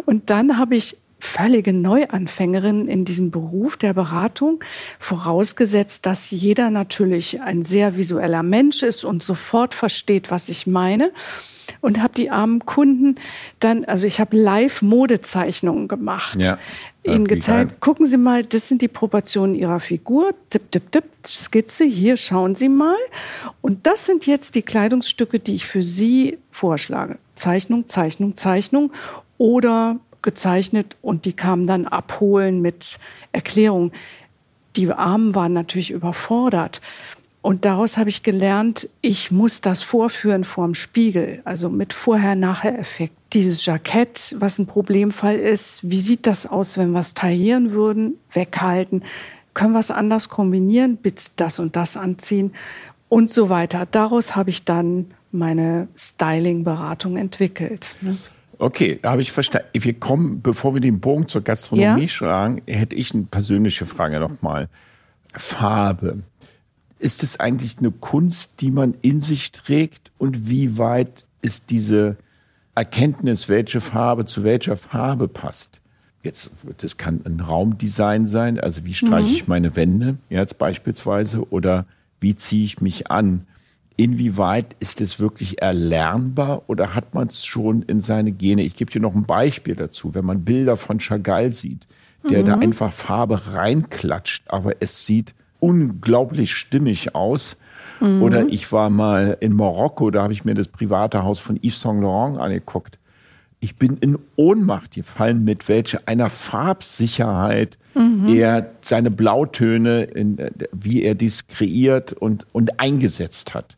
Und 0.06 0.30
dann 0.30 0.58
habe 0.58 0.76
ich 0.76 0.98
völlige 1.22 1.72
Neuanfängerin 1.72 2.88
in 2.88 3.06
diesem 3.06 3.32
Beruf 3.32 3.78
der 3.78 3.94
Beratung, 3.94 4.64
vorausgesetzt, 5.00 6.06
dass 6.06 6.32
jeder 6.32 6.70
natürlich 6.70 7.42
ein 7.42 7.64
sehr 7.64 7.96
visueller 7.96 8.44
Mensch 8.44 8.84
ist 8.84 9.06
und 9.06 9.24
sofort 9.24 9.74
versteht, 9.74 10.32
was 10.32 10.50
ich 10.50 10.68
meine 10.68 11.12
und 11.80 12.02
habe 12.02 12.14
die 12.14 12.30
armen 12.30 12.66
Kunden 12.66 13.16
dann, 13.60 13.86
also 13.86 14.08
ich 14.08 14.20
habe 14.20 14.36
Live-Modezeichnungen 14.36 15.88
gemacht. 15.88 16.38
Ja. 16.42 16.58
Ihnen 17.04 17.26
gezeigt, 17.26 17.80
gucken 17.80 18.06
Sie 18.06 18.18
mal, 18.18 18.44
das 18.44 18.68
sind 18.68 18.84
die 18.84 18.88
Proportionen 18.88 19.56
Ihrer 19.56 19.80
Figur. 19.80 20.36
Tipp, 20.52 20.72
tipp, 20.72 20.92
tipp, 20.92 21.06
Skizze, 21.26 21.84
hier 21.84 22.16
schauen 22.16 22.54
Sie 22.54 22.70
mal. 22.70 22.98
Und 23.62 23.88
das 23.88 24.06
sind 24.06 24.28
jetzt 24.28 24.54
die 24.54 24.62
Kleidungsstücke, 24.62 25.40
die 25.40 25.56
ich 25.56 25.66
für 25.66 25.82
Sie 25.82 26.38
vorschlage. 26.52 27.18
Zeichnung, 27.34 27.88
Zeichnung, 27.88 28.36
Zeichnung 28.36 28.92
oder 29.40 30.00
gezeichnet 30.22 30.96
und 31.02 31.26
die 31.26 31.34
kamen 31.34 31.68
dann 31.68 31.88
abholen 31.88 32.62
mit 32.62 33.00
Erklärungen. 33.32 33.92
Die 34.76 34.92
Armen 34.92 35.36
waren 35.36 35.54
natürlich 35.54 35.92
überfordert. 35.92 36.82
Und 37.42 37.66
daraus 37.66 37.98
habe 37.98 38.10
ich 38.10 38.22
gelernt, 38.22 38.88
ich 39.02 39.32
muss 39.32 39.62
das 39.62 39.82
vorführen 39.82 40.44
vorm 40.44 40.76
Spiegel, 40.76 41.42
also 41.44 41.70
mit 41.70 41.92
Vorher-Nachher-Effekt. 41.92 43.14
Dieses 43.34 43.66
Jackett, 43.66 44.36
was 44.38 44.60
ein 44.60 44.68
Problemfall 44.68 45.38
ist, 45.38 45.90
wie 45.90 46.02
sieht 46.02 46.28
das 46.28 46.46
aus, 46.46 46.78
wenn 46.78 46.92
wir 46.92 47.00
es 47.00 47.16
taillieren 47.16 47.72
würden? 47.72 48.20
Weghalten. 48.32 49.04
Können 49.56 49.74
wir 49.74 49.80
es 49.80 49.90
anders 49.90 50.30
kombinieren? 50.30 50.98
Bitte 50.98 51.32
das 51.36 51.58
und 51.58 51.76
das 51.76 51.98
anziehen 51.98 52.54
und 53.10 53.32
so 53.32 53.50
weiter. 53.50 53.88
Daraus 53.90 54.36
habe 54.36 54.52
ich 54.52 54.64
dann 54.64 55.08
meine 55.32 55.88
Styling-Beratung 55.98 57.18
entwickelt. 57.18 57.98
Ne? 58.02 58.18
Okay, 58.62 59.00
da 59.02 59.12
habe 59.12 59.24
ich 59.24 59.32
verstanden. 59.32 59.70
Wir 59.74 59.94
kommen, 59.94 60.44
bevor 60.44 60.76
wir 60.76 60.82
den 60.82 61.00
Bogen 61.00 61.28
zur 61.28 61.42
Gastronomie 61.42 62.02
ja? 62.04 62.08
schlagen, 62.08 62.62
hätte 62.68 62.96
ich 62.96 63.12
eine 63.12 63.24
persönliche 63.24 63.88
Frage 63.88 64.20
nochmal. 64.20 64.70
Farbe. 65.34 66.20
Ist 67.00 67.24
es 67.24 67.40
eigentlich 67.40 67.80
eine 67.80 67.90
Kunst, 67.90 68.62
die 68.62 68.70
man 68.70 68.94
in 69.02 69.20
sich 69.20 69.52
trägt? 69.52 70.12
Und 70.20 70.48
wie 70.48 70.78
weit 70.78 71.26
ist 71.42 71.72
diese 71.72 72.18
Erkenntnis, 72.76 73.50
welche 73.50 73.82
Farbe 73.82 74.26
zu 74.26 74.44
welcher 74.44 74.78
Farbe 74.78 75.28
passt? 75.28 75.82
Jetzt, 76.22 76.52
das 76.78 76.98
kann 76.98 77.22
ein 77.26 77.40
Raumdesign 77.40 78.28
sein, 78.28 78.60
also 78.60 78.86
wie 78.86 78.94
streiche 78.94 79.30
mhm. 79.30 79.36
ich 79.36 79.48
meine 79.48 79.76
Wände, 79.76 80.18
jetzt 80.30 80.60
beispielsweise, 80.60 81.50
oder 81.50 81.88
wie 82.20 82.36
ziehe 82.36 82.64
ich 82.64 82.80
mich 82.80 83.10
an? 83.10 83.48
Inwieweit 83.98 84.76
ist 84.80 85.02
es 85.02 85.20
wirklich 85.20 85.62
erlernbar 85.62 86.64
oder 86.68 86.96
hat 86.96 87.14
man 87.14 87.28
es 87.28 87.46
schon 87.46 87.84
in 87.84 88.02
seine 88.02 88.32
Gene? 88.32 88.64
Ich 88.64 88.76
gebe 88.76 88.92
dir 88.92 89.02
noch 89.02 89.14
ein 89.14 89.26
Beispiel 89.26 89.76
dazu. 89.76 90.14
Wenn 90.14 90.26
man 90.26 90.44
Bilder 90.44 90.78
von 90.78 91.00
Chagall 91.00 91.52
sieht, 91.52 91.88
der 92.28 92.42
mhm. 92.42 92.46
da 92.46 92.54
einfach 92.56 92.94
Farbe 92.94 93.54
reinklatscht, 93.54 94.44
aber 94.48 94.74
es 94.80 95.06
sieht 95.06 95.34
unglaublich 95.60 96.52
stimmig 96.54 97.16
aus. 97.16 97.58
Mhm. 98.00 98.24
Oder 98.24 98.48
ich 98.48 98.72
war 98.72 98.90
mal 98.90 99.38
in 99.40 99.54
Marokko, 99.54 100.10
da 100.12 100.24
habe 100.24 100.34
ich 100.34 100.46
mir 100.46 100.56
das 100.56 100.68
private 100.68 101.24
Haus 101.24 101.40
von 101.40 101.58
Yves 101.58 101.82
Saint 101.82 102.02
Laurent 102.02 102.40
angeguckt. 102.40 102.98
Ich 103.60 103.76
bin 103.76 103.98
in 103.98 104.18
Ohnmacht 104.36 104.96
gefallen, 104.96 105.44
mit 105.44 105.70
welcher 105.70 106.02
einer 106.08 106.32
Farbsicherheit 106.32 107.78
mhm. 107.94 108.28
er 108.28 108.72
seine 108.82 109.12
Blautöne, 109.12 110.04
in, 110.04 110.38
wie 110.72 111.04
er 111.04 111.14
dies 111.14 111.46
kreiert 111.46 112.12
und, 112.12 112.48
und 112.54 112.80
eingesetzt 112.80 113.54
hat. 113.54 113.78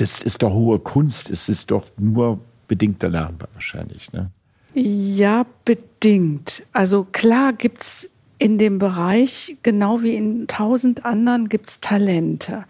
Das 0.00 0.22
ist 0.22 0.42
doch 0.42 0.54
hohe 0.54 0.78
Kunst. 0.78 1.28
Es 1.28 1.50
ist 1.50 1.70
doch 1.70 1.84
nur 1.98 2.40
bedingt 2.68 3.02
erlernbar 3.02 3.48
wahrscheinlich. 3.52 4.10
Ne? 4.12 4.30
Ja, 4.72 5.44
bedingt. 5.66 6.62
Also 6.72 7.06
klar 7.12 7.52
gibt 7.52 7.82
es 7.82 8.10
in 8.38 8.56
dem 8.56 8.78
Bereich, 8.78 9.58
genau 9.62 10.00
wie 10.00 10.14
in 10.14 10.46
tausend 10.46 11.04
anderen, 11.04 11.50
gibt 11.50 11.68
es 11.68 11.80
Talente. 11.80 12.64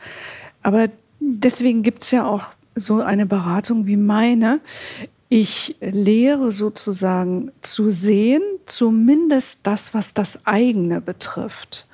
Aber 0.62 0.88
deswegen 1.20 1.84
gibt 1.84 2.02
es 2.02 2.10
ja 2.10 2.26
auch 2.26 2.46
so 2.74 3.00
eine 3.00 3.26
Beratung 3.26 3.86
wie 3.86 3.96
meine. 3.96 4.60
Ich 5.28 5.76
lehre 5.80 6.50
sozusagen 6.50 7.52
zu 7.62 7.90
sehen, 7.90 8.42
zumindest 8.66 9.60
das, 9.62 9.94
was 9.94 10.14
das 10.14 10.44
eigene 10.44 11.00
betrifft. 11.00 11.86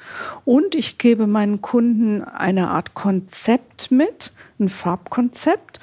Und 0.47 0.75
ich 0.75 0.97
gebe 0.97 1.27
meinen 1.27 1.61
Kunden 1.61 2.23
eine 2.25 2.71
Art 2.71 2.95
Konzept 2.95 3.91
mit, 3.91 4.33
ein 4.59 4.69
Farbkonzept, 4.69 5.81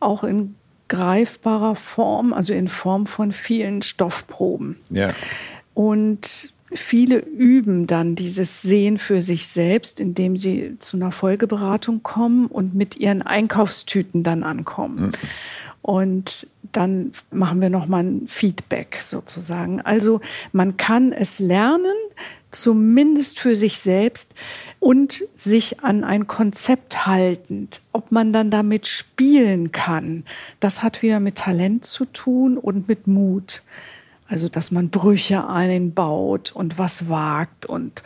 auch 0.00 0.24
in 0.24 0.54
greifbarer 0.88 1.76
Form, 1.76 2.32
also 2.32 2.52
in 2.52 2.68
Form 2.68 3.06
von 3.06 3.32
vielen 3.32 3.82
Stoffproben. 3.82 4.78
Ja. 4.90 5.08
Und 5.74 6.52
viele 6.72 7.18
üben 7.18 7.86
dann 7.86 8.14
dieses 8.14 8.62
Sehen 8.62 8.98
für 8.98 9.22
sich 9.22 9.48
selbst, 9.48 10.00
indem 10.00 10.36
sie 10.36 10.76
zu 10.78 10.96
einer 10.96 11.12
Folgeberatung 11.12 12.02
kommen 12.02 12.46
und 12.46 12.74
mit 12.74 12.96
ihren 12.96 13.22
Einkaufstüten 13.22 14.22
dann 14.22 14.42
ankommen. 14.42 15.06
Mhm. 15.06 15.12
Und 15.82 16.48
dann 16.72 17.12
machen 17.30 17.60
wir 17.60 17.70
nochmal 17.70 18.04
ein 18.04 18.26
Feedback 18.26 18.98
sozusagen. 19.00 19.80
Also 19.80 20.20
man 20.52 20.76
kann 20.76 21.12
es 21.12 21.38
lernen, 21.38 21.94
zumindest 22.50 23.38
für 23.38 23.54
sich 23.54 23.78
selbst 23.78 24.32
und 24.80 25.24
sich 25.34 25.80
an 25.80 26.04
ein 26.04 26.26
Konzept 26.26 27.06
haltend. 27.06 27.80
Ob 27.92 28.12
man 28.12 28.32
dann 28.32 28.50
damit 28.50 28.86
spielen 28.86 29.72
kann, 29.72 30.24
das 30.60 30.82
hat 30.82 31.02
wieder 31.02 31.20
mit 31.20 31.36
Talent 31.36 31.84
zu 31.84 32.04
tun 32.04 32.58
und 32.58 32.88
mit 32.88 33.06
Mut. 33.06 33.62
Also, 34.28 34.48
dass 34.48 34.70
man 34.70 34.90
Brüche 34.90 35.48
einbaut 35.48 36.52
und 36.52 36.78
was 36.78 37.08
wagt 37.08 37.66
und 37.66 38.02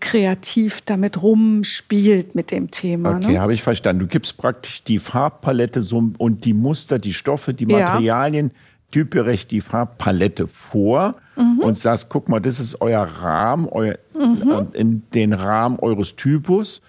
kreativ 0.00 0.80
damit 0.82 1.22
rumspielt 1.22 2.34
mit 2.34 2.50
dem 2.50 2.70
Thema. 2.70 3.16
Okay, 3.16 3.32
ne? 3.32 3.40
habe 3.40 3.54
ich 3.54 3.62
verstanden. 3.62 4.00
Du 4.00 4.06
gibst 4.06 4.36
praktisch 4.36 4.84
die 4.84 4.98
Farbpalette 4.98 5.82
so, 5.82 6.12
und 6.18 6.44
die 6.44 6.54
Muster, 6.54 6.98
die 6.98 7.14
Stoffe, 7.14 7.54
die 7.54 7.66
Materialien, 7.66 8.48
ja. 8.48 8.60
Typgerecht 8.90 9.50
die 9.50 9.60
Farbpalette 9.60 10.46
vor 10.46 11.16
mhm. 11.36 11.60
und 11.60 11.76
sagst, 11.76 12.08
guck 12.08 12.28
mal, 12.28 12.40
das 12.40 12.58
ist 12.60 12.80
euer 12.80 13.02
Rahmen, 13.02 13.68
euer, 13.68 13.98
mhm. 14.14 14.68
in 14.72 15.02
den 15.14 15.32
Rahmen 15.32 15.78
eures 15.78 16.16
Typus. 16.16 16.80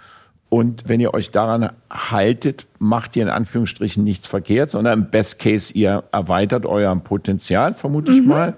Und 0.48 0.88
wenn 0.88 1.00
ihr 1.00 1.14
euch 1.14 1.30
daran 1.30 1.72
haltet, 1.92 2.66
macht 2.80 3.16
ihr 3.16 3.24
in 3.24 3.30
Anführungsstrichen 3.30 4.04
nichts 4.04 4.26
verkehrt, 4.26 4.72
sondern 4.72 5.00
im 5.00 5.10
Best 5.12 5.40
Case 5.40 5.74
ihr 5.74 6.04
erweitert 6.12 6.66
euer 6.66 6.96
Potenzial, 6.96 7.76
vermute 7.76 8.12
ich 8.12 8.22
mhm. 8.22 8.28
mal. 8.28 8.54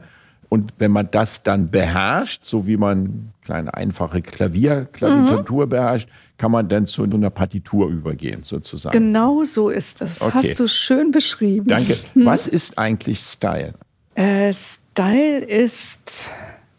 Und 0.48 0.74
wenn 0.79 0.91
man 0.91 1.10
das 1.12 1.43
dann 1.43 1.69
beherrscht, 1.69 2.45
so 2.45 2.67
wie 2.67 2.77
man 2.77 3.31
kleine 3.43 3.74
einfache 3.74 4.21
Klavier, 4.21 4.88
Klaviatur 4.91 5.65
mhm. 5.65 5.69
beherrscht, 5.69 6.10
kann 6.41 6.51
man 6.51 6.67
dann 6.67 6.88
zu 6.88 7.03
einer 7.03 7.29
Partitur 7.29 7.88
übergehen, 7.88 8.41
sozusagen. 8.41 8.98
Genau 8.98 9.43
so 9.43 9.69
ist 9.69 10.01
es. 10.01 10.21
Okay. 10.21 10.31
Hast 10.33 10.60
du 10.60 10.67
schön 10.67 11.12
beschrieben. 11.12 11.67
Danke. 11.67 11.95
Mhm. 12.15 12.25
Was 12.25 12.48
ist 12.48 12.79
eigentlich 12.79 13.19
Style? 13.19 13.75
Äh, 14.15 14.51
Style 14.51 15.45
ist, 15.45 16.31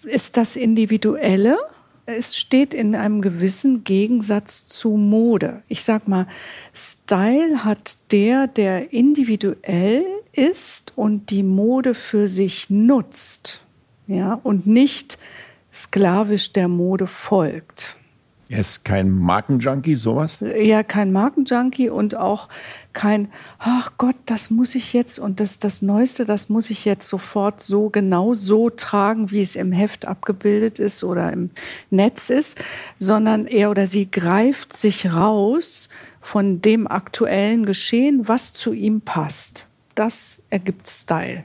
ist 0.02 0.36
das 0.36 0.56
Individuelle. 0.56 1.58
Es 2.06 2.36
steht 2.36 2.74
in 2.74 2.96
einem 2.96 3.20
gewissen 3.20 3.84
Gegensatz 3.84 4.66
zu 4.66 4.96
Mode. 4.96 5.62
Ich 5.68 5.84
sag 5.84 6.08
mal, 6.08 6.26
Style 6.74 7.64
hat 7.64 7.98
der, 8.10 8.48
der 8.48 8.92
individuell 8.92 10.04
ist 10.32 10.92
und 10.96 11.30
die 11.30 11.44
Mode 11.44 11.94
für 11.94 12.26
sich 12.26 12.68
nutzt, 12.68 13.62
ja, 14.08 14.40
und 14.42 14.66
nicht 14.66 15.20
sklavisch 15.72 16.52
der 16.52 16.66
Mode 16.66 17.06
folgt. 17.06 17.96
Er 18.52 18.58
ist 18.58 18.84
kein 18.84 19.10
Markenjunkie, 19.10 19.94
sowas? 19.94 20.40
Ja, 20.40 20.82
kein 20.82 21.10
Markenjunkie 21.10 21.88
und 21.88 22.16
auch 22.16 22.50
kein, 22.92 23.28
ach 23.58 23.92
Gott, 23.96 24.16
das 24.26 24.50
muss 24.50 24.74
ich 24.74 24.92
jetzt 24.92 25.18
und 25.18 25.40
das, 25.40 25.58
das 25.58 25.80
Neueste, 25.80 26.26
das 26.26 26.50
muss 26.50 26.68
ich 26.68 26.84
jetzt 26.84 27.08
sofort 27.08 27.62
so 27.62 27.88
genau 27.88 28.34
so 28.34 28.68
tragen, 28.68 29.30
wie 29.30 29.40
es 29.40 29.56
im 29.56 29.72
Heft 29.72 30.04
abgebildet 30.04 30.78
ist 30.80 31.02
oder 31.02 31.32
im 31.32 31.48
Netz 31.88 32.28
ist, 32.28 32.62
sondern 32.98 33.46
er 33.46 33.70
oder 33.70 33.86
sie 33.86 34.10
greift 34.10 34.76
sich 34.76 35.14
raus 35.14 35.88
von 36.20 36.60
dem 36.60 36.86
aktuellen 36.86 37.64
Geschehen, 37.64 38.28
was 38.28 38.52
zu 38.52 38.74
ihm 38.74 39.00
passt. 39.00 39.66
Das 39.94 40.42
ergibt 40.50 40.86
Style. 40.88 41.44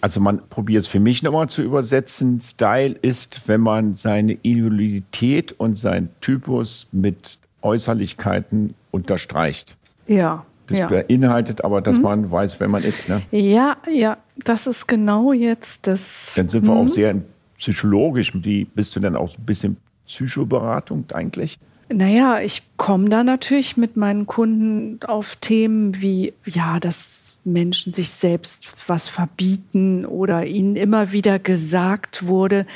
Also 0.00 0.20
man 0.20 0.40
probiert 0.48 0.82
es 0.82 0.86
für 0.86 1.00
mich 1.00 1.22
nochmal 1.22 1.48
zu 1.48 1.62
übersetzen. 1.62 2.40
Style 2.40 2.94
ist, 3.02 3.48
wenn 3.48 3.60
man 3.60 3.94
seine 3.94 4.32
Individualität 4.32 5.52
und 5.52 5.76
sein 5.76 6.10
Typus 6.20 6.88
mit 6.92 7.38
Äußerlichkeiten 7.62 8.74
unterstreicht. 8.90 9.76
Ja. 10.06 10.44
Das 10.68 10.78
ja. 10.78 10.86
beinhaltet 10.86 11.64
aber, 11.64 11.80
dass 11.80 11.96
mhm. 11.96 12.02
man 12.02 12.30
weiß, 12.30 12.60
wer 12.60 12.68
man 12.68 12.84
ist. 12.84 13.08
Ne? 13.08 13.22
Ja, 13.30 13.78
ja, 13.90 14.18
das 14.36 14.66
ist 14.66 14.86
genau 14.86 15.32
jetzt 15.32 15.86
das. 15.86 16.32
Dann 16.36 16.48
sind 16.48 16.66
wir 16.66 16.74
mhm. 16.74 16.88
auch 16.88 16.92
sehr 16.92 17.14
psychologisch. 17.56 18.32
Wie 18.34 18.64
bist 18.64 18.94
du 18.94 19.00
denn 19.00 19.16
auch 19.16 19.36
ein 19.36 19.46
bisschen 19.46 19.78
Psychoberatung 20.06 21.06
eigentlich? 21.12 21.58
Naja, 21.90 22.40
ich 22.40 22.62
komme 22.76 23.08
da 23.08 23.24
natürlich 23.24 23.78
mit 23.78 23.96
meinen 23.96 24.26
Kunden 24.26 25.02
auf 25.04 25.36
Themen 25.36 26.02
wie, 26.02 26.34
ja, 26.44 26.78
dass 26.80 27.36
Menschen 27.44 27.94
sich 27.94 28.10
selbst 28.10 28.68
was 28.86 29.08
verbieten 29.08 30.04
oder 30.04 30.44
ihnen 30.44 30.76
immer 30.76 31.12
wieder 31.12 31.38
gesagt 31.38 32.26
wurde, 32.26 32.66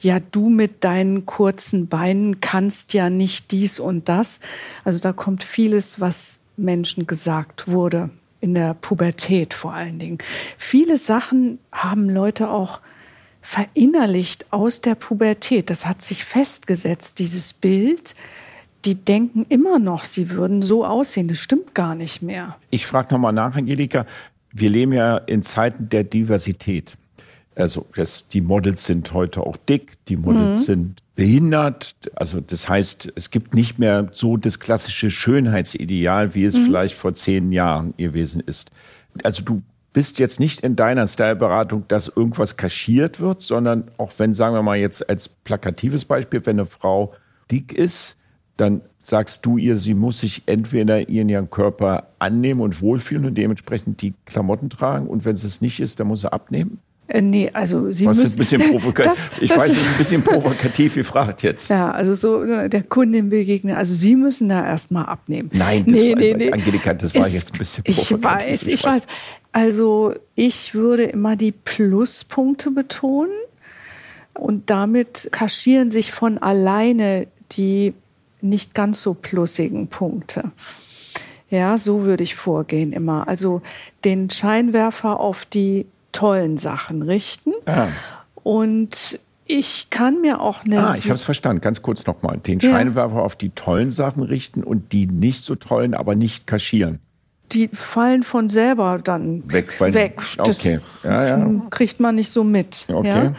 ja, 0.00 0.20
du 0.20 0.48
mit 0.48 0.84
deinen 0.84 1.26
kurzen 1.26 1.88
Beinen 1.88 2.40
kannst 2.40 2.94
ja 2.94 3.10
nicht 3.10 3.50
dies 3.50 3.78
und 3.78 4.08
das. 4.08 4.40
Also 4.84 5.00
da 5.00 5.12
kommt 5.12 5.44
vieles, 5.44 6.00
was 6.00 6.38
Menschen 6.56 7.06
gesagt 7.06 7.70
wurde, 7.70 8.08
in 8.40 8.54
der 8.54 8.72
Pubertät 8.72 9.52
vor 9.52 9.74
allen 9.74 9.98
Dingen. 9.98 10.18
Viele 10.56 10.96
Sachen 10.96 11.58
haben 11.72 12.08
Leute 12.08 12.48
auch 12.48 12.80
verinnerlicht 13.42 14.46
aus 14.50 14.80
der 14.80 14.94
Pubertät. 14.94 15.68
Das 15.68 15.84
hat 15.84 16.00
sich 16.00 16.24
festgesetzt, 16.24 17.18
dieses 17.18 17.52
Bild 17.52 18.14
die 18.84 18.94
denken 18.94 19.46
immer 19.48 19.78
noch, 19.78 20.04
sie 20.04 20.30
würden 20.30 20.62
so 20.62 20.84
aussehen. 20.84 21.28
Das 21.28 21.38
stimmt 21.38 21.74
gar 21.74 21.94
nicht 21.94 22.22
mehr. 22.22 22.56
Ich 22.70 22.86
frage 22.86 23.14
nochmal 23.14 23.32
nach, 23.32 23.54
Angelika. 23.54 24.06
Wir 24.52 24.70
leben 24.70 24.92
ja 24.92 25.16
in 25.16 25.42
Zeiten 25.42 25.88
der 25.88 26.04
Diversität. 26.04 26.96
Also 27.54 27.86
das, 27.94 28.28
die 28.28 28.40
Models 28.40 28.84
sind 28.84 29.12
heute 29.12 29.42
auch 29.42 29.56
dick, 29.56 29.98
die 30.08 30.16
Models 30.16 30.60
mhm. 30.60 30.64
sind 30.64 31.02
behindert. 31.14 31.94
Also 32.14 32.40
das 32.40 32.68
heißt, 32.68 33.12
es 33.14 33.30
gibt 33.30 33.54
nicht 33.54 33.78
mehr 33.78 34.08
so 34.12 34.36
das 34.36 34.58
klassische 34.58 35.10
Schönheitsideal, 35.10 36.34
wie 36.34 36.44
es 36.44 36.56
mhm. 36.56 36.66
vielleicht 36.66 36.96
vor 36.96 37.14
zehn 37.14 37.52
Jahren 37.52 37.94
gewesen 37.96 38.40
ist. 38.40 38.70
Also 39.22 39.42
du 39.42 39.62
bist 39.92 40.18
jetzt 40.18 40.40
nicht 40.40 40.60
in 40.60 40.74
deiner 40.74 41.06
Styleberatung, 41.06 41.84
dass 41.88 42.08
irgendwas 42.08 42.56
kaschiert 42.56 43.20
wird, 43.20 43.42
sondern 43.42 43.90
auch 43.98 44.12
wenn, 44.16 44.32
sagen 44.32 44.54
wir 44.54 44.62
mal 44.62 44.78
jetzt 44.78 45.06
als 45.08 45.28
plakatives 45.28 46.06
Beispiel, 46.06 46.44
wenn 46.46 46.58
eine 46.58 46.66
Frau 46.66 47.12
dick 47.50 47.72
ist, 47.74 48.16
dann 48.56 48.82
sagst 49.02 49.44
du 49.44 49.58
ihr, 49.58 49.76
sie 49.76 49.94
muss 49.94 50.20
sich 50.20 50.42
entweder 50.46 51.08
in 51.08 51.28
ihren 51.28 51.50
Körper 51.50 52.08
annehmen 52.18 52.60
und 52.60 52.80
wohlfühlen 52.80 53.24
und 53.24 53.34
dementsprechend 53.36 54.00
die 54.00 54.14
Klamotten 54.26 54.70
tragen 54.70 55.08
und 55.08 55.24
wenn 55.24 55.34
es 55.34 55.60
nicht 55.60 55.80
ist, 55.80 55.98
dann 55.98 56.06
muss 56.06 56.20
sie 56.20 56.32
abnehmen? 56.32 56.78
Äh, 57.08 57.20
nee, 57.20 57.50
also 57.52 57.90
Sie 57.90 58.06
Was 58.06 58.18
müssen. 58.18 58.36
Ein 58.36 58.38
bisschen 58.38 58.70
provokativ. 58.70 59.30
ich 59.40 59.50
das 59.50 59.58
weiß, 59.58 59.70
es 59.72 59.76
ist 59.76 59.90
ein 59.90 59.98
bisschen 59.98 60.22
provokativ 60.22 60.94
gefragt 60.94 61.42
jetzt. 61.42 61.68
Ja, 61.68 61.90
also 61.90 62.14
so 62.14 62.44
ne, 62.44 62.70
der 62.70 62.84
Kundin 62.84 63.28
begegnen. 63.28 63.74
Also 63.74 63.94
Sie 63.94 64.14
müssen 64.16 64.48
da 64.48 64.64
erstmal 64.64 65.06
abnehmen. 65.06 65.50
Nein, 65.52 65.84
das 65.84 65.94
nee, 65.94 66.12
war, 66.12 66.20
nee, 66.20 66.34
nee. 66.34 66.52
Angelika, 66.52 66.94
das 66.94 67.14
war 67.14 67.26
es, 67.26 67.34
jetzt 67.34 67.52
ein 67.52 67.58
bisschen 67.58 67.84
provokativ. 67.84 68.12
Ich 68.12 68.22
weiß, 68.22 68.62
ich, 68.62 68.74
ich 68.74 68.84
weiß. 68.84 68.94
weiß. 68.94 69.06
Also 69.52 70.14
ich 70.36 70.74
würde 70.74 71.04
immer 71.04 71.36
die 71.36 71.52
Pluspunkte 71.52 72.70
betonen 72.70 73.32
und 74.32 74.70
damit 74.70 75.28
kaschieren 75.32 75.90
sich 75.90 76.12
von 76.12 76.38
alleine 76.38 77.26
die 77.52 77.92
nicht 78.42 78.74
ganz 78.74 79.02
so 79.02 79.14
plussigen 79.14 79.88
Punkte. 79.88 80.52
Ja, 81.50 81.76
so 81.76 82.04
würde 82.04 82.24
ich 82.24 82.34
vorgehen 82.34 82.92
immer. 82.92 83.28
Also 83.28 83.60
den 84.04 84.30
Scheinwerfer 84.30 85.20
auf 85.20 85.44
die 85.44 85.86
tollen 86.12 86.56
Sachen 86.56 87.02
richten. 87.02 87.52
Ah. 87.66 87.88
Und 88.42 89.20
ich 89.44 89.88
kann 89.90 90.20
mir 90.20 90.40
auch 90.40 90.64
eine. 90.64 90.78
Ah, 90.78 90.94
ich 90.96 91.04
habe 91.04 91.16
es 91.16 91.24
verstanden. 91.24 91.60
Ganz 91.60 91.82
kurz 91.82 92.06
nochmal. 92.06 92.38
Den 92.38 92.58
ja. 92.60 92.70
Scheinwerfer 92.70 93.22
auf 93.22 93.36
die 93.36 93.50
tollen 93.50 93.90
Sachen 93.90 94.22
richten 94.22 94.62
und 94.64 94.92
die 94.92 95.06
nicht 95.06 95.44
so 95.44 95.54
tollen, 95.54 95.94
aber 95.94 96.14
nicht 96.14 96.46
kaschieren. 96.46 97.00
Die 97.52 97.68
fallen 97.68 98.22
von 98.22 98.48
selber 98.48 98.98
dann 99.02 99.42
weg. 99.52 99.78
Weg. 99.78 100.22
Okay. 100.38 100.80
Ja, 101.04 101.36
ja. 101.36 101.50
Kriegt 101.68 102.00
man 102.00 102.14
nicht 102.14 102.30
so 102.30 102.44
mit. 102.44 102.86
Okay. 102.88 103.32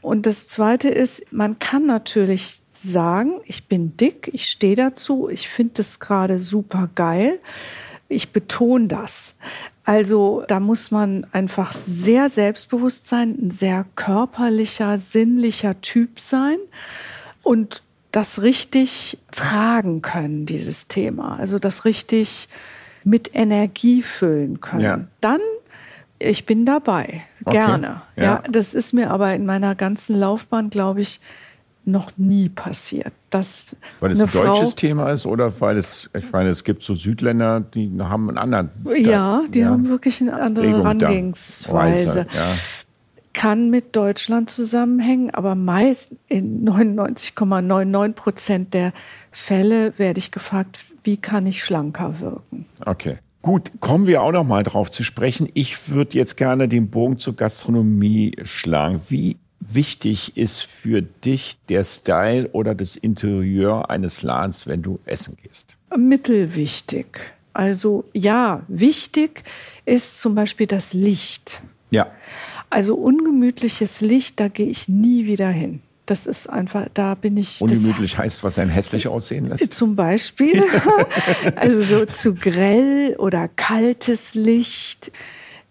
Und 0.00 0.24
das 0.24 0.48
Zweite 0.48 0.88
ist, 0.88 1.30
man 1.32 1.58
kann 1.58 1.84
natürlich 1.84 2.61
sagen, 2.82 3.40
ich 3.46 3.68
bin 3.68 3.96
dick, 3.96 4.30
ich 4.32 4.48
stehe 4.48 4.76
dazu, 4.76 5.28
ich 5.28 5.48
finde 5.48 5.74
das 5.76 6.00
gerade 6.00 6.38
super 6.38 6.88
geil. 6.94 7.40
Ich 8.08 8.30
betone 8.30 8.88
das. 8.88 9.36
Also 9.84 10.44
da 10.46 10.60
muss 10.60 10.90
man 10.90 11.26
einfach 11.32 11.72
sehr 11.72 12.28
selbstbewusst 12.28 13.08
sein, 13.08 13.36
ein 13.40 13.50
sehr 13.50 13.84
körperlicher, 13.96 14.98
sinnlicher 14.98 15.80
Typ 15.80 16.20
sein 16.20 16.58
und 17.42 17.82
das 18.12 18.42
richtig 18.42 19.18
tragen 19.30 20.02
können, 20.02 20.46
dieses 20.46 20.86
Thema. 20.86 21.36
Also 21.38 21.58
das 21.58 21.84
richtig 21.84 22.48
mit 23.04 23.34
Energie 23.34 24.02
füllen 24.02 24.60
können. 24.60 24.82
Ja. 24.82 25.00
Dann, 25.20 25.40
ich 26.18 26.46
bin 26.46 26.64
dabei, 26.64 27.24
gerne. 27.44 28.02
Okay. 28.12 28.22
Ja. 28.22 28.22
ja, 28.22 28.42
das 28.48 28.74
ist 28.74 28.92
mir 28.92 29.10
aber 29.10 29.34
in 29.34 29.46
meiner 29.46 29.74
ganzen 29.74 30.16
Laufbahn, 30.16 30.70
glaube 30.70 31.00
ich, 31.00 31.20
noch 31.84 32.12
nie 32.16 32.48
passiert. 32.48 33.12
Dass 33.30 33.76
weil 34.00 34.12
es 34.12 34.20
ein 34.20 34.30
deutsches 34.30 34.74
Thema 34.74 35.10
ist 35.10 35.26
oder 35.26 35.60
weil 35.60 35.76
es, 35.76 36.10
ich 36.16 36.30
meine, 36.32 36.50
es 36.50 36.64
gibt 36.64 36.82
so 36.82 36.94
Südländer, 36.94 37.60
die 37.60 37.90
haben 37.98 38.28
einen 38.28 38.38
anderen 38.38 38.70
Style. 38.90 39.10
Ja, 39.10 39.44
die 39.48 39.60
ja. 39.60 39.68
haben 39.68 39.88
wirklich 39.88 40.20
eine 40.20 40.40
andere 40.40 40.68
Herangehensweise. 40.68 42.26
Ja. 42.32 42.54
Kann 43.32 43.70
mit 43.70 43.96
Deutschland 43.96 44.50
zusammenhängen, 44.50 45.30
aber 45.30 45.54
meist 45.54 46.12
in 46.28 46.68
99,99 46.68 48.12
Prozent 48.12 48.74
der 48.74 48.92
Fälle 49.30 49.94
werde 49.96 50.18
ich 50.18 50.30
gefragt, 50.30 50.78
wie 51.02 51.16
kann 51.16 51.46
ich 51.46 51.64
schlanker 51.64 52.20
wirken? 52.20 52.66
Okay. 52.84 53.18
Gut, 53.40 53.72
kommen 53.80 54.06
wir 54.06 54.22
auch 54.22 54.30
noch 54.30 54.44
mal 54.44 54.62
drauf 54.62 54.88
zu 54.88 55.02
sprechen. 55.02 55.48
Ich 55.54 55.90
würde 55.90 56.16
jetzt 56.16 56.36
gerne 56.36 56.68
den 56.68 56.90
Bogen 56.90 57.18
zur 57.18 57.34
Gastronomie 57.34 58.36
schlagen. 58.44 59.00
Wie 59.08 59.36
wichtig 59.74 60.36
ist 60.36 60.62
für 60.62 61.02
dich 61.02 61.58
der 61.68 61.84
Style 61.84 62.48
oder 62.52 62.74
das 62.74 62.96
Interieur 62.96 63.90
eines 63.90 64.22
Ladens, 64.22 64.66
wenn 64.66 64.82
du 64.82 64.98
essen 65.04 65.36
gehst? 65.42 65.76
Mittelwichtig. 65.96 67.20
Also 67.52 68.04
ja, 68.12 68.62
wichtig 68.68 69.42
ist 69.84 70.20
zum 70.20 70.34
Beispiel 70.34 70.66
das 70.66 70.94
Licht. 70.94 71.62
Ja. 71.90 72.10
Also 72.70 72.94
ungemütliches 72.94 74.00
Licht, 74.00 74.40
da 74.40 74.48
gehe 74.48 74.66
ich 74.66 74.88
nie 74.88 75.26
wieder 75.26 75.48
hin. 75.48 75.82
Das 76.06 76.26
ist 76.26 76.48
einfach, 76.48 76.88
da 76.94 77.14
bin 77.14 77.36
ich. 77.36 77.60
Ungemütlich 77.60 78.18
heißt, 78.18 78.42
was 78.42 78.58
ein 78.58 78.68
hässlich 78.68 79.06
aussehen 79.08 79.48
lässt? 79.48 79.72
Zum 79.72 79.94
Beispiel. 79.94 80.62
also 81.54 81.82
so 81.82 82.06
zu 82.06 82.34
grell 82.34 83.14
oder 83.18 83.48
kaltes 83.48 84.34
Licht. 84.34 85.12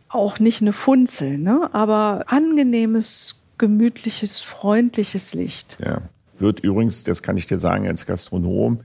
Auch 0.07 0.39
nicht 0.39 0.61
eine 0.61 0.73
Funzel, 0.73 1.37
ne? 1.37 1.69
aber 1.73 2.25
angenehmes, 2.27 3.35
gemütliches, 3.61 4.41
freundliches 4.41 5.35
Licht. 5.35 5.77
Ja. 5.79 6.01
Wird 6.37 6.61
übrigens, 6.61 7.03
das 7.03 7.21
kann 7.21 7.37
ich 7.37 7.45
dir 7.45 7.59
sagen 7.59 7.87
als 7.87 8.07
Gastronom, 8.07 8.79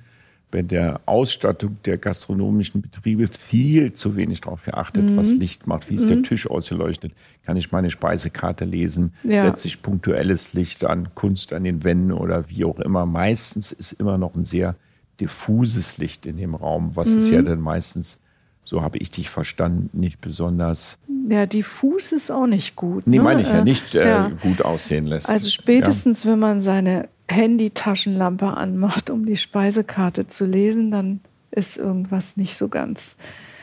bei 0.51 0.61
der 0.61 1.01
Ausstattung 1.07 1.79
der 1.87 1.97
gastronomischen 1.97 2.83
Betriebe 2.83 3.27
viel 3.27 3.95
zu 3.95 4.15
wenig 4.17 4.43
darauf 4.43 4.65
geachtet, 4.65 5.05
mhm. 5.05 5.17
was 5.17 5.33
Licht 5.33 5.67
macht. 5.67 5.89
Wie 5.89 5.95
ist 5.95 6.05
mhm. 6.05 6.09
der 6.09 6.23
Tisch 6.23 6.49
ausgeleuchtet? 6.49 7.12
Kann 7.45 7.57
ich 7.57 7.73
meine 7.73 7.91
Speisekarte 7.91 8.67
lesen? 8.67 9.15
Ja. 9.25 9.41
Setze 9.41 9.67
ich 9.67 9.83
punktuelles 9.83 10.53
Licht 10.53 10.85
an, 10.85 11.15
Kunst 11.15 11.55
an 11.55 11.65
den 11.65 11.83
Wänden 11.83 12.12
oder 12.12 12.49
wie 12.51 12.65
auch 12.65 12.79
immer? 12.79 13.07
Meistens 13.07 13.73
ist 13.73 13.93
immer 13.93 14.19
noch 14.19 14.35
ein 14.35 14.45
sehr 14.45 14.77
diffuses 15.21 15.97
Licht 15.97 16.27
in 16.27 16.37
dem 16.37 16.55
Raum, 16.55 16.95
was 16.95 17.09
mhm. 17.09 17.19
es 17.19 17.31
ja 17.31 17.43
dann 17.43 17.61
meistens 17.61 18.19
so 18.67 18.83
habe 18.83 18.99
ich 18.99 19.11
dich 19.11 19.31
verstanden, 19.31 19.89
nicht 19.99 20.21
besonders. 20.21 20.99
Ja, 21.29 21.47
diffus 21.47 22.12
ist 22.12 22.31
auch 22.31 22.47
nicht 22.47 22.77
gut. 22.77 23.07
Nee, 23.07 23.19
ne? 23.19 23.23
meine 23.23 23.43
ich 23.43 23.49
ja, 23.49 23.59
äh, 23.59 23.65
nicht 23.65 23.95
äh, 23.95 24.07
ja. 24.07 24.29
gut 24.29 24.62
aussehen 24.62 25.07
lässt. 25.07 25.29
Also 25.29 25.51
spätestens, 25.51 26.25
ja. 26.25 26.33
wenn 26.33 26.39
man 26.39 26.61
seine 26.61 27.09
Handy-Taschenlampe 27.29 28.47
anmacht, 28.47 29.11
um 29.11 29.27
die 29.27 29.37
Speisekarte 29.37 30.29
zu 30.29 30.47
lesen, 30.47 30.91
dann 30.91 31.21
ist 31.51 31.77
irgendwas 31.77 32.37
nicht 32.37 32.57
so 32.57 32.69
ganz 32.69 33.17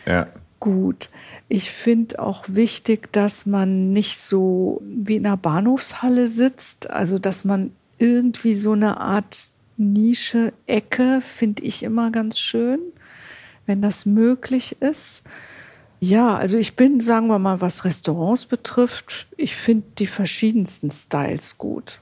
ja. 0.06 0.28
gut. 0.60 1.10
Ich 1.48 1.72
finde 1.72 2.20
auch 2.20 2.46
wichtig, 2.48 3.12
dass 3.14 3.46
man 3.46 3.94
nicht 3.94 4.18
so 4.18 4.82
wie 4.86 5.16
in 5.16 5.26
einer 5.26 5.38
Bahnhofshalle 5.38 6.28
sitzt, 6.28 6.90
also 6.90 7.20
dass 7.20 7.46
man 7.46 7.72
irgendwie 7.98 8.56
so 8.56 8.74
eine 8.74 9.00
Art 9.00 9.50
Nische, 9.78 10.54
Ecke, 10.68 11.22
finde 11.22 11.64
ich 11.64 11.84
immer 11.84 12.12
ganz 12.12 12.40
schön 12.40 12.80
wenn 13.66 13.82
das 13.82 14.06
möglich 14.06 14.78
ist. 14.82 15.24
Ja, 16.04 16.36
also 16.36 16.58
ich 16.58 16.76
bin, 16.76 17.00
sagen 17.00 17.28
wir 17.28 17.40
mal, 17.40 17.62
was 17.62 17.86
Restaurants 17.86 18.46
betrifft, 18.46 19.26
ich 19.38 19.56
finde 19.56 19.86
die 20.00 20.08
verschiedensten 20.08 20.92
Styles 20.92 21.58
gut. 21.58 22.02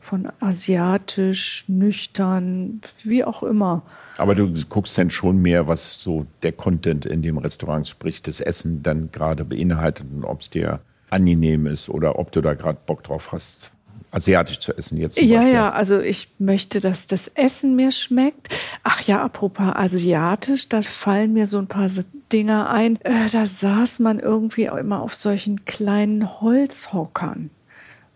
Von 0.00 0.28
asiatisch, 0.40 1.64
nüchtern, 1.68 2.80
wie 3.04 3.22
auch 3.22 3.44
immer. 3.44 3.82
Aber 4.16 4.34
du 4.34 4.52
guckst 4.68 4.98
dann 4.98 5.12
schon 5.12 5.40
mehr, 5.40 5.68
was 5.68 6.00
so 6.00 6.26
der 6.42 6.50
Content 6.50 7.06
in 7.06 7.22
dem 7.22 7.38
Restaurant, 7.38 7.86
sprich 7.86 8.22
das 8.22 8.40
Essen, 8.40 8.82
dann 8.82 9.12
gerade 9.12 9.44
beinhaltet 9.44 10.06
und 10.12 10.24
ob 10.24 10.40
es 10.40 10.50
dir 10.50 10.80
angenehm 11.08 11.66
ist 11.66 11.88
oder 11.88 12.18
ob 12.18 12.32
du 12.32 12.40
da 12.40 12.54
gerade 12.54 12.80
Bock 12.86 13.04
drauf 13.04 13.30
hast 13.30 13.70
asiatisch 14.10 14.60
zu 14.60 14.76
essen 14.76 14.98
jetzt. 14.98 15.18
Ja, 15.18 15.38
Beispiel. 15.38 15.54
ja, 15.54 15.72
also 15.72 16.00
ich 16.00 16.28
möchte, 16.38 16.80
dass 16.80 17.06
das 17.06 17.28
Essen 17.28 17.76
mir 17.76 17.92
schmeckt. 17.92 18.48
Ach 18.82 19.02
ja, 19.02 19.22
apropos 19.22 19.66
asiatisch, 19.74 20.68
da 20.68 20.82
fallen 20.82 21.32
mir 21.32 21.46
so 21.46 21.58
ein 21.58 21.66
paar 21.66 21.88
Dinger 22.32 22.70
ein. 22.70 22.96
Äh, 23.02 23.28
da 23.30 23.46
saß 23.46 24.00
man 24.00 24.20
irgendwie 24.20 24.70
auch 24.70 24.76
immer 24.76 25.02
auf 25.02 25.14
solchen 25.14 25.64
kleinen 25.64 26.40
Holzhockern. 26.40 27.50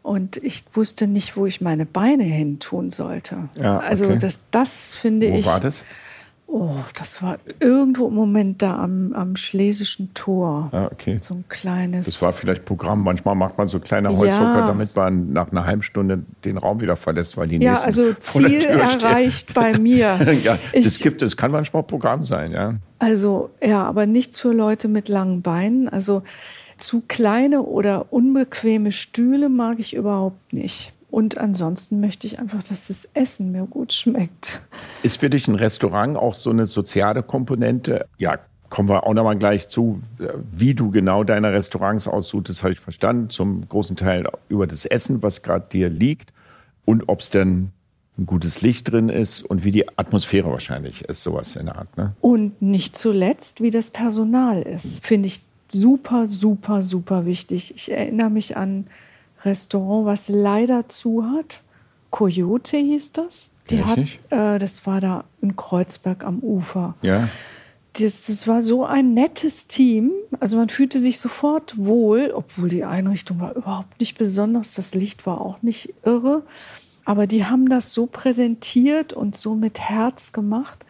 Und 0.02 0.36
ich 0.38 0.64
wusste 0.72 1.06
nicht, 1.06 1.36
wo 1.36 1.46
ich 1.46 1.60
meine 1.60 1.86
Beine 1.86 2.24
hin 2.24 2.58
tun 2.58 2.90
sollte. 2.90 3.48
Ja, 3.56 3.78
also 3.78 4.04
okay. 4.04 4.14
Also 4.14 4.26
das, 4.26 4.40
das 4.50 4.94
finde 4.94 5.30
wo 5.30 5.36
ich. 5.36 5.44
Wo 5.44 5.50
war 5.50 5.60
das? 5.60 5.84
Oh, 6.46 6.76
das 6.98 7.22
war 7.22 7.38
irgendwo 7.60 8.08
im 8.08 8.14
Moment 8.14 8.60
da 8.60 8.76
am, 8.76 9.14
am 9.14 9.36
Schlesischen 9.36 10.12
Tor. 10.12 10.68
Ah, 10.72 10.88
okay. 10.92 11.18
So 11.22 11.34
ein 11.34 11.44
kleines. 11.48 12.06
Das 12.06 12.20
war 12.20 12.34
vielleicht 12.34 12.66
Programm. 12.66 13.02
Manchmal 13.02 13.34
macht 13.34 13.56
man 13.56 13.66
so 13.68 13.80
kleine 13.80 14.14
Holzhocker, 14.14 14.58
ja. 14.58 14.66
damit 14.66 14.94
man 14.94 15.32
nach 15.32 15.50
einer 15.50 15.64
halben 15.64 15.82
Stunde 15.82 16.24
den 16.44 16.58
Raum 16.58 16.80
wieder 16.82 16.96
verlässt, 16.96 17.38
weil 17.38 17.48
die 17.48 17.56
ja, 17.56 17.70
nächsten. 17.70 17.90
Ja, 17.90 18.06
also 18.06 18.14
Ziel 18.20 18.64
erreicht 18.64 19.54
bei 19.54 19.78
mir. 19.78 20.18
ja, 20.42 20.58
ich, 20.72 20.84
das 20.84 20.98
gibt 20.98 21.22
es, 21.22 21.38
kann 21.38 21.52
manchmal 21.52 21.84
Programm 21.84 22.24
sein, 22.24 22.52
ja. 22.52 22.74
Also, 22.98 23.50
ja, 23.62 23.84
aber 23.84 24.04
nichts 24.04 24.38
für 24.38 24.52
Leute 24.52 24.88
mit 24.88 25.08
langen 25.08 25.40
Beinen. 25.40 25.88
Also 25.88 26.22
zu 26.76 27.02
kleine 27.08 27.62
oder 27.62 28.12
unbequeme 28.12 28.92
Stühle 28.92 29.48
mag 29.48 29.80
ich 29.80 29.94
überhaupt 29.94 30.52
nicht. 30.52 30.92
Und 31.12 31.36
ansonsten 31.36 32.00
möchte 32.00 32.26
ich 32.26 32.38
einfach, 32.38 32.62
dass 32.62 32.88
das 32.88 33.06
Essen 33.12 33.52
mir 33.52 33.66
gut 33.66 33.92
schmeckt. 33.92 34.62
Ist 35.02 35.20
für 35.20 35.28
dich 35.28 35.46
ein 35.46 35.54
Restaurant 35.54 36.16
auch 36.16 36.32
so 36.32 36.48
eine 36.48 36.64
soziale 36.64 37.22
Komponente? 37.22 38.06
Ja, 38.16 38.38
kommen 38.70 38.88
wir 38.88 39.06
auch 39.06 39.12
nochmal 39.12 39.36
gleich 39.36 39.68
zu, 39.68 40.00
wie 40.50 40.72
du 40.72 40.90
genau 40.90 41.22
deine 41.22 41.52
Restaurants 41.52 42.08
aussuchst, 42.08 42.48
das 42.48 42.62
habe 42.62 42.72
ich 42.72 42.80
verstanden. 42.80 43.28
Zum 43.28 43.68
großen 43.68 43.94
Teil 43.94 44.26
über 44.48 44.66
das 44.66 44.86
Essen, 44.86 45.22
was 45.22 45.42
gerade 45.42 45.66
dir 45.70 45.90
liegt 45.90 46.32
und 46.86 47.10
ob 47.10 47.20
es 47.20 47.28
denn 47.28 47.72
ein 48.16 48.24
gutes 48.24 48.62
Licht 48.62 48.90
drin 48.90 49.10
ist 49.10 49.42
und 49.42 49.64
wie 49.64 49.70
die 49.70 49.86
Atmosphäre 49.98 50.50
wahrscheinlich 50.50 51.02
ist, 51.02 51.22
sowas 51.22 51.56
in 51.56 51.66
der 51.66 51.76
Art. 51.76 51.94
Ne? 51.98 52.14
Und 52.22 52.62
nicht 52.62 52.96
zuletzt, 52.96 53.60
wie 53.60 53.70
das 53.70 53.90
Personal 53.90 54.62
ist, 54.62 55.04
finde 55.04 55.26
ich 55.26 55.42
super, 55.68 56.24
super, 56.24 56.82
super 56.82 57.26
wichtig. 57.26 57.74
Ich 57.76 57.92
erinnere 57.92 58.30
mich 58.30 58.56
an 58.56 58.86
Restaurant, 59.44 60.06
was 60.06 60.28
leider 60.28 60.88
zu 60.88 61.24
hat. 61.24 61.62
Coyote 62.10 62.76
hieß 62.76 63.12
das. 63.12 63.50
Die 63.70 63.84
hat, 63.84 63.98
äh, 64.30 64.58
das 64.58 64.86
war 64.86 65.00
da 65.00 65.24
in 65.40 65.56
Kreuzberg 65.56 66.24
am 66.24 66.40
Ufer. 66.40 66.94
Ja. 67.02 67.28
Das, 67.94 68.26
das 68.26 68.48
war 68.48 68.62
so 68.62 68.84
ein 68.84 69.14
nettes 69.14 69.66
Team. 69.66 70.10
Also 70.40 70.56
man 70.56 70.68
fühlte 70.68 70.98
sich 70.98 71.20
sofort 71.20 71.76
wohl, 71.76 72.32
obwohl 72.34 72.68
die 72.68 72.84
Einrichtung 72.84 73.40
war 73.40 73.54
überhaupt 73.54 74.00
nicht 74.00 74.18
besonders. 74.18 74.74
Das 74.74 74.94
Licht 74.94 75.26
war 75.26 75.40
auch 75.40 75.62
nicht 75.62 75.94
irre. 76.04 76.42
Aber 77.04 77.26
die 77.26 77.44
haben 77.44 77.68
das 77.68 77.92
so 77.92 78.06
präsentiert 78.06 79.12
und 79.12 79.36
so 79.36 79.54
mit 79.54 79.80
Herz 79.80 80.32
gemacht. 80.32 80.84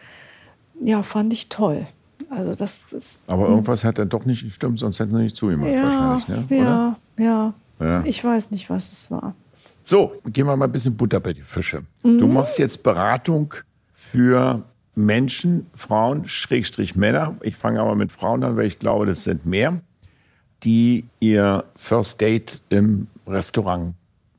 Ja, 0.81 1.03
fand 1.03 1.33
ich 1.33 1.49
toll. 1.49 1.87
Also 2.29 2.55
das 2.55 2.93
ist. 2.93 3.21
Aber 3.27 3.47
irgendwas 3.47 3.83
hat 3.83 3.99
er 3.99 4.05
doch 4.05 4.25
nicht 4.25 4.43
gestimmt, 4.43 4.79
sonst 4.79 4.99
hätten 4.99 5.11
sie 5.11 5.21
nicht 5.21 5.35
zugemacht 5.35 5.71
ja, 5.71 5.83
wahrscheinlich, 5.83 6.49
ne? 6.49 6.57
Ja, 6.57 6.95
ja, 7.17 7.53
ja. 7.83 8.03
Ich 8.05 8.23
weiß 8.23 8.51
nicht, 8.51 8.69
was 8.69 8.91
es 8.91 9.11
war. 9.11 9.35
So, 9.83 10.13
gehen 10.25 10.47
wir 10.47 10.55
mal 10.55 10.65
ein 10.65 10.71
bisschen 10.71 10.95
Butter 10.95 11.19
bei 11.19 11.33
die 11.33 11.41
Fische. 11.41 11.83
Mhm. 12.03 12.19
Du 12.19 12.27
machst 12.27 12.59
jetzt 12.59 12.83
Beratung 12.83 13.53
für 13.93 14.63
Menschen, 14.95 15.67
Frauen, 15.73 16.27
Schrägstrich 16.27 16.95
Männer. 16.95 17.35
Ich 17.41 17.55
fange 17.55 17.81
aber 17.81 17.95
mit 17.95 18.11
Frauen 18.11 18.43
an, 18.43 18.55
weil 18.55 18.67
ich 18.67 18.79
glaube, 18.79 19.05
das 19.05 19.23
sind 19.23 19.45
mehr, 19.45 19.81
die 20.63 21.05
ihr 21.19 21.65
First 21.75 22.21
Date 22.21 22.61
im 22.69 23.07
Restaurant 23.27 23.95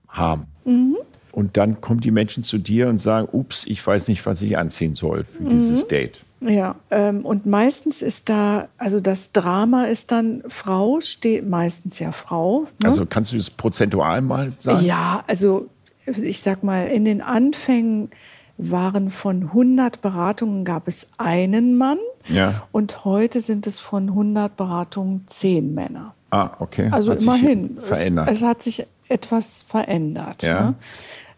haben. 0.09 0.47
Mhm. 0.65 0.97
Und 1.33 1.57
dann 1.57 1.81
kommen 1.81 2.01
die 2.01 2.13
Menschen 2.13 2.45
zu 2.45 2.59
dir 2.59 2.89
und 2.89 2.99
sagen, 2.99 3.29
ups, 3.33 3.67
ich 3.67 3.85
weiß 3.85 4.09
nicht, 4.09 4.25
was 4.25 4.41
ich 4.41 4.57
anziehen 4.57 4.95
soll 4.95 5.25
für 5.25 5.43
mhm. 5.43 5.51
dieses 5.51 5.89
Date. 5.89 6.25
Ja, 6.47 6.77
ähm, 6.91 7.25
und 7.25 7.47
meistens 7.47 8.03
ist 8.03 8.29
da, 8.29 8.69
also 8.77 9.01
das 9.01 9.33
Drama 9.33 9.85
ist 9.85 10.13
dann 10.13 10.43
Frau, 10.49 11.01
steht 11.01 11.49
meistens 11.49 11.99
ja 11.99 12.13
Frau. 12.13 12.67
Ne? 12.79 12.89
Also 12.89 13.07
kannst 13.07 13.33
du 13.33 13.37
das 13.37 13.51
prozentual 13.51 14.21
mal 14.21 14.53
sagen? 14.59 14.85
Ja, 14.85 15.25
also 15.27 15.69
ich 16.07 16.43
sag 16.43 16.63
mal, 16.63 16.87
in 16.87 17.05
den 17.05 17.23
Anfängen 17.23 18.11
waren 18.57 19.11
von 19.11 19.45
100 19.45 20.01
Beratungen 20.01 20.65
gab 20.65 20.87
es 20.87 21.09
einen 21.19 21.77
Mann 21.77 21.99
ja. 22.29 22.67
und 22.73 23.05
heute 23.05 23.41
sind 23.41 23.67
es 23.67 23.79
von 23.79 24.11
100 24.11 24.57
Beratungen 24.57 25.25
zehn 25.27 25.75
Männer. 25.75 26.15
Ah, 26.31 26.51
okay. 26.59 26.89
Also 26.91 27.13
hat 27.13 27.23
immerhin. 27.23 27.79
verändert. 27.79 28.29
Es, 28.29 28.39
es, 28.39 28.47
hat 28.47 28.63
sich 28.63 28.87
etwas 29.09 29.65
verändert. 29.69 30.43
Ja. 30.43 30.61
Ne? 30.61 30.75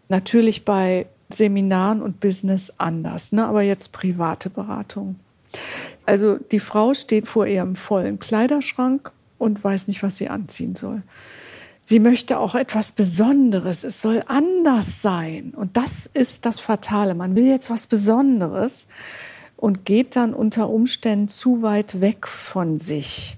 Natürlich 0.09 0.63
bei 0.63 1.07
Seminaren 1.29 2.01
und 2.01 2.19
Business 2.19 2.73
anders, 2.77 3.31
ne? 3.31 3.45
aber 3.45 3.61
jetzt 3.61 3.91
private 3.91 4.49
Beratung. 4.49 5.15
Also 6.05 6.37
die 6.37 6.59
Frau 6.59 6.93
steht 6.93 7.27
vor 7.27 7.47
ihrem 7.47 7.75
vollen 7.75 8.19
Kleiderschrank 8.19 9.11
und 9.37 9.63
weiß 9.63 9.87
nicht, 9.87 10.03
was 10.03 10.17
sie 10.17 10.29
anziehen 10.29 10.75
soll. 10.75 11.03
Sie 11.83 11.99
möchte 11.99 12.39
auch 12.39 12.55
etwas 12.55 12.91
Besonderes. 12.91 13.83
Es 13.83 14.01
soll 14.01 14.23
anders 14.27 15.01
sein. 15.01 15.53
Und 15.55 15.77
das 15.77 16.09
ist 16.13 16.45
das 16.45 16.59
Fatale. 16.59 17.15
Man 17.15 17.35
will 17.35 17.45
jetzt 17.45 17.69
was 17.69 17.87
Besonderes 17.87 18.87
und 19.55 19.85
geht 19.85 20.17
dann 20.17 20.33
unter 20.33 20.69
Umständen 20.69 21.29
zu 21.29 21.61
weit 21.61 22.01
weg 22.01 22.27
von 22.27 22.77
sich 22.77 23.36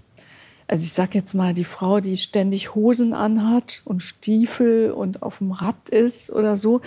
also 0.70 0.84
ich 0.84 0.94
sage 0.94 1.18
jetzt 1.18 1.34
mal, 1.34 1.56
die 1.56 1.64
Frau, 1.66 2.00
die 2.00 2.16
ständig 2.16 2.76
Hosen 2.76 3.14
anhat 3.14 3.82
und 3.86 4.04
Stiefel 4.04 4.92
und 4.92 5.24
auf 5.24 5.40
dem 5.40 5.52
Rad 5.52 5.90
ist 5.90 6.30
oder 6.30 6.58
so, 6.58 6.82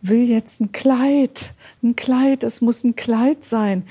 will 0.00 0.26
jetzt 0.26 0.62
ein 0.62 0.72
Kleid, 0.72 1.52
ein 1.82 1.96
Kleid, 1.96 2.42
es 2.44 2.62
muss 2.62 2.82
ein 2.82 2.96
Kleid 2.96 3.44
sein. 3.44 3.84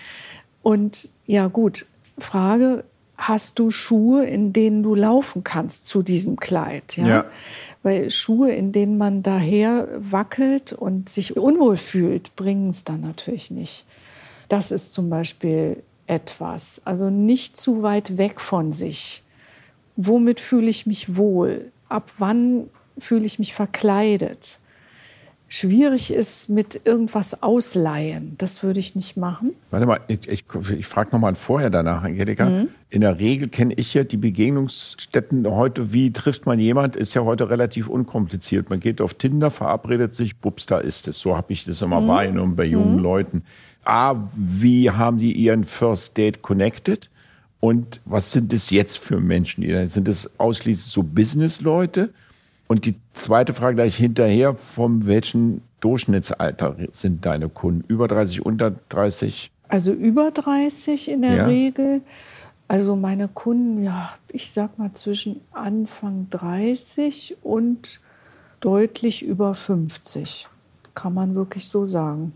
Und 0.64 1.10
ja 1.28 1.46
gut, 1.46 1.86
Frage, 2.18 2.86
hast 3.18 3.60
du 3.60 3.70
Schuhe, 3.70 4.26
in 4.26 4.52
denen 4.52 4.82
du 4.82 4.96
laufen 4.96 5.44
kannst 5.44 5.86
zu 5.86 6.02
diesem 6.02 6.38
Kleid? 6.38 6.98
Ja. 6.98 7.08
ja. 7.08 7.26
Weil 7.84 8.10
Schuhe, 8.10 8.52
in 8.52 8.72
denen 8.72 8.98
man 8.98 9.22
daher 9.22 9.88
wackelt 10.00 10.74
und 10.74 11.08
sich 11.08 11.38
unwohl 11.38 11.78
fühlt, 11.78 12.36
bringen 12.36 12.72
es 12.72 12.84
dann 12.84 13.02
natürlich 13.02 13.52
nicht. 13.52 13.86
Das 14.50 14.72
ist 14.72 14.96
zum 14.96 15.12
Beispiel 15.12 15.84
etwas. 16.08 16.82
Also 16.84 17.12
nicht 17.12 17.58
zu 17.58 17.84
weit 17.84 18.18
weg 18.18 18.42
von 18.42 18.72
sich 18.72 19.22
womit 19.96 20.40
fühle 20.40 20.68
ich 20.68 20.86
mich 20.86 21.16
wohl? 21.16 21.72
Ab 21.90 22.12
wann 22.18 22.70
fühle 22.98 23.26
ich 23.26 23.40
mich 23.40 23.54
verkleidet? 23.54 24.60
Schwierig 25.48 26.12
ist 26.12 26.50
mit 26.50 26.82
irgendwas 26.86 27.44
ausleihen. 27.44 28.34
Das 28.40 28.64
würde 28.64 28.80
ich 28.80 28.96
nicht 28.96 29.16
machen. 29.16 29.54
Warte 29.70 29.86
mal, 29.86 30.00
ich, 30.08 30.28
ich, 30.28 30.44
ich 30.78 30.88
frage 30.88 31.12
nochmal 31.12 31.36
vorher 31.36 31.70
danach, 31.70 32.04
Angelika. 32.04 32.50
Mhm. 32.50 32.70
In 32.90 33.02
der 33.02 33.20
Regel 33.20 33.48
kenne 33.50 33.76
ich 33.76 33.94
ja 33.94 34.04
die 34.04 34.18
Begegnungsstätten 34.18 35.48
heute. 35.48 35.94
Wie 35.94 36.12
trifft 36.12 36.48
man 36.48 36.60
jemand? 36.60 36.96
Ist 36.96 37.14
ja 37.14 37.24
heute 37.24 37.50
relativ 37.50 37.88
unkompliziert. 37.88 38.72
Man 38.72 38.80
geht 38.80 39.02
auf 39.02 39.14
Tinder, 39.14 39.52
verabredet 39.52 40.16
sich, 40.16 40.36
bups, 40.38 40.66
da 40.66 40.80
ist 40.80 41.08
es. 41.08 41.20
So 41.20 41.38
habe 41.38 41.54
ich 41.54 41.64
das 41.64 41.82
immer 41.84 42.02
mhm. 42.02 42.08
wahrgenommen 42.08 42.56
bei 42.56 42.66
jungen 42.66 42.96
mhm. 42.96 43.04
Leuten. 43.04 43.44
A, 43.84 44.16
wie 44.36 44.90
haben 44.90 45.20
die 45.20 45.32
ihren 45.32 45.64
First 45.64 46.18
Date 46.18 46.42
connected? 46.42 47.12
Und 47.66 48.00
was 48.06 48.32
sind 48.32 48.54
es 48.54 48.70
jetzt 48.70 49.00
für 49.00 49.20
Menschen? 49.20 49.88
Sind 49.88 50.08
es 50.08 50.40
ausschließlich 50.40 50.94
so 50.94 51.02
Business-Leute? 51.02 52.14
Und 52.68 52.86
die 52.86 52.94
zweite 53.14 53.54
Frage 53.54 53.78
gleich 53.78 53.96
hinterher, 53.96 54.54
von 54.54 55.08
welchem 55.08 55.62
Durchschnittsalter 55.80 56.78
sind 56.92 57.26
deine 57.26 57.50
Kunden? 57.50 57.84
Über 57.88 58.08
30, 58.08 58.46
unter 58.46 58.76
30? 58.90 59.50
Also 59.68 59.94
über 59.94 60.30
30 60.30 61.10
in 61.10 61.24
der 61.24 61.34
ja. 61.34 61.46
Regel. 61.48 62.02
Also 62.68 62.96
meine 62.96 63.30
Kunden, 63.30 63.84
ja, 63.84 64.14
ich 64.28 64.52
sag 64.52 64.78
mal 64.78 64.94
zwischen 64.94 65.42
Anfang 65.52 66.28
30 66.30 67.38
und 67.42 68.00
deutlich 68.60 69.26
über 69.26 69.56
50. 69.56 70.48
Kann 70.94 71.16
man 71.16 71.34
wirklich 71.34 71.68
so 71.68 71.88
sagen. 71.88 72.34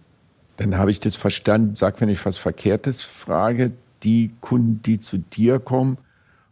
Dann 0.57 0.75
habe 0.75 0.89
ich 0.89 0.99
das 0.99 1.15
verstanden. 1.15 1.75
Sag, 1.75 2.01
wenn 2.01 2.09
ich 2.09 2.25
was 2.25 2.37
Verkehrtes 2.37 3.03
frage 3.03 3.73
die 4.03 4.31
Kunden, 4.41 4.81
die 4.83 4.99
zu 4.99 5.17
dir 5.17 5.59
kommen, 5.59 5.97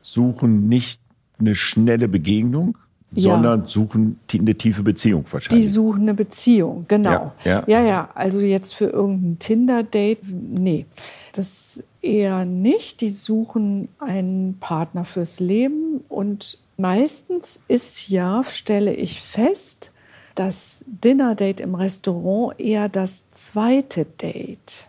suchen 0.02 0.68
nicht 0.68 1.00
eine 1.40 1.56
schnelle 1.56 2.08
Begegnung, 2.08 2.78
ja. 3.12 3.32
sondern 3.32 3.66
suchen 3.66 4.20
eine 4.34 4.56
tiefe 4.56 4.84
Beziehung 4.84 5.26
wahrscheinlich. 5.30 5.66
Die 5.66 5.72
suchen 5.72 6.02
eine 6.04 6.14
Beziehung, 6.14 6.86
genau. 6.88 7.34
Ja, 7.44 7.52
ja. 7.52 7.64
ja, 7.68 7.82
ja. 7.86 8.10
Also 8.16 8.40
jetzt 8.40 8.74
für 8.74 8.86
irgendein 8.86 9.40
Tinder-Date, 9.40 10.20
nee, 10.24 10.86
das 11.34 11.84
eher 12.02 12.46
nicht. 12.46 13.02
Die 13.02 13.12
suchen 13.12 13.90
einen 14.00 14.58
Partner 14.60 15.06
fürs 15.06 15.40
Leben 15.40 16.04
und 16.10 16.58
meistens 16.78 17.60
ist 17.68 18.10
ja, 18.10 18.44
stelle 18.44 18.94
ich 18.94 19.22
fest, 19.22 19.92
das 20.36 20.84
Dinner-Date 20.86 21.60
im 21.60 21.76
Restaurant 21.76 22.60
eher 22.60 22.90
das 22.90 23.26
zweite 23.32 24.06
Date. 24.06 24.88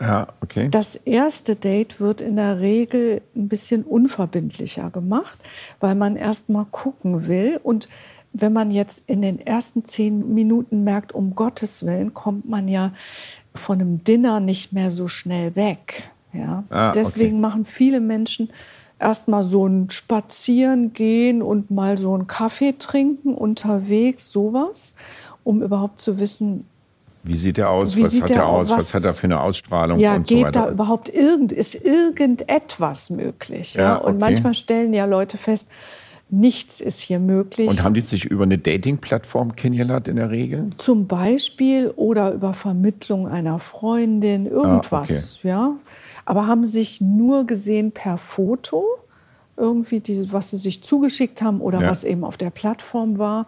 Ja, 0.00 0.28
okay. 0.40 0.68
Das 0.70 0.96
erste 0.96 1.56
Date 1.56 2.00
wird 2.00 2.20
in 2.20 2.36
der 2.36 2.60
Regel 2.60 3.22
ein 3.36 3.48
bisschen 3.48 3.84
unverbindlicher 3.84 4.90
gemacht, 4.90 5.38
weil 5.80 5.94
man 5.94 6.16
erst 6.16 6.48
mal 6.48 6.66
gucken 6.70 7.26
will. 7.26 7.60
Und 7.62 7.88
wenn 8.32 8.52
man 8.52 8.70
jetzt 8.70 9.08
in 9.08 9.22
den 9.22 9.40
ersten 9.40 9.84
zehn 9.84 10.34
Minuten 10.34 10.82
merkt, 10.84 11.12
um 11.12 11.34
Gottes 11.34 11.86
Willen, 11.86 12.12
kommt 12.12 12.48
man 12.48 12.66
ja 12.68 12.92
von 13.54 13.80
einem 13.80 14.02
Dinner 14.02 14.40
nicht 14.40 14.72
mehr 14.72 14.90
so 14.90 15.06
schnell 15.06 15.54
weg. 15.54 16.10
Ja? 16.32 16.64
Ah, 16.70 16.92
Deswegen 16.92 17.36
okay. 17.36 17.40
machen 17.40 17.64
viele 17.64 18.00
Menschen 18.00 18.50
erst 18.98 19.28
mal 19.28 19.44
so 19.44 19.66
ein 19.66 19.90
Spazieren 19.90 20.92
gehen 20.92 21.42
und 21.42 21.70
mal 21.70 21.96
so 21.96 22.14
einen 22.14 22.26
Kaffee 22.26 22.74
trinken 22.78 23.34
unterwegs, 23.34 24.32
sowas, 24.32 24.94
um 25.44 25.62
überhaupt 25.62 26.00
zu 26.00 26.18
wissen, 26.18 26.66
wie 27.24 27.36
sieht 27.36 27.58
er 27.58 27.70
aus? 27.70 27.96
Wie 27.96 28.02
was 28.02 28.20
hat 28.20 28.30
er 28.30 28.46
aus? 28.46 28.68
Was, 28.68 28.78
was, 28.78 28.94
hat 28.94 29.04
er 29.04 29.14
für 29.14 29.24
eine 29.24 29.40
Ausstrahlung? 29.40 29.98
Ja, 29.98 30.14
und 30.14 30.28
geht 30.28 30.38
so 30.38 30.44
weiter? 30.44 30.66
da 30.66 30.70
überhaupt 30.70 31.08
irgend, 31.08 31.52
ist 31.52 31.74
irgendetwas 31.74 33.08
möglich? 33.08 33.74
Ja, 33.74 33.82
ja? 33.82 33.96
Und 33.96 34.16
okay. 34.16 34.20
manchmal 34.20 34.54
stellen 34.54 34.92
ja 34.92 35.06
Leute 35.06 35.38
fest, 35.38 35.68
nichts 36.28 36.82
ist 36.82 37.00
hier 37.00 37.18
möglich. 37.18 37.68
Und 37.68 37.82
haben 37.82 37.94
die 37.94 38.02
sich 38.02 38.26
über 38.26 38.44
eine 38.44 38.58
Dating-Plattform 38.58 39.56
kennengelernt 39.56 40.06
in 40.06 40.16
der 40.16 40.30
Regel? 40.30 40.70
Zum 40.76 41.06
Beispiel 41.06 41.90
oder 41.96 42.32
über 42.32 42.52
Vermittlung 42.52 43.26
einer 43.26 43.58
Freundin, 43.58 44.46
irgendwas, 44.46 45.10
ah, 45.10 45.38
okay. 45.38 45.48
ja. 45.48 45.76
Aber 46.26 46.46
haben 46.46 46.64
sich 46.64 47.00
nur 47.00 47.46
gesehen 47.46 47.92
per 47.92 48.18
Foto, 48.18 48.84
irgendwie, 49.56 50.00
diese, 50.00 50.32
was 50.32 50.50
sie 50.50 50.58
sich 50.58 50.82
zugeschickt 50.82 51.40
haben 51.40 51.60
oder 51.60 51.80
ja. 51.80 51.88
was 51.88 52.04
eben 52.04 52.24
auf 52.24 52.36
der 52.36 52.50
Plattform 52.50 53.18
war. 53.18 53.46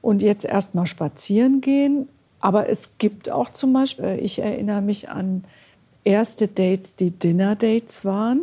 Und 0.00 0.20
jetzt 0.20 0.44
erst 0.44 0.74
mal 0.74 0.86
spazieren 0.86 1.60
gehen 1.60 2.08
aber 2.44 2.68
es 2.68 2.98
gibt 2.98 3.30
auch 3.30 3.48
zum 3.50 3.72
Beispiel, 3.72 4.18
ich 4.20 4.38
erinnere 4.38 4.82
mich 4.82 5.08
an 5.08 5.44
erste 6.04 6.46
Dates, 6.46 6.94
die 6.96 7.10
Dinner-Dates 7.10 8.04
waren. 8.04 8.42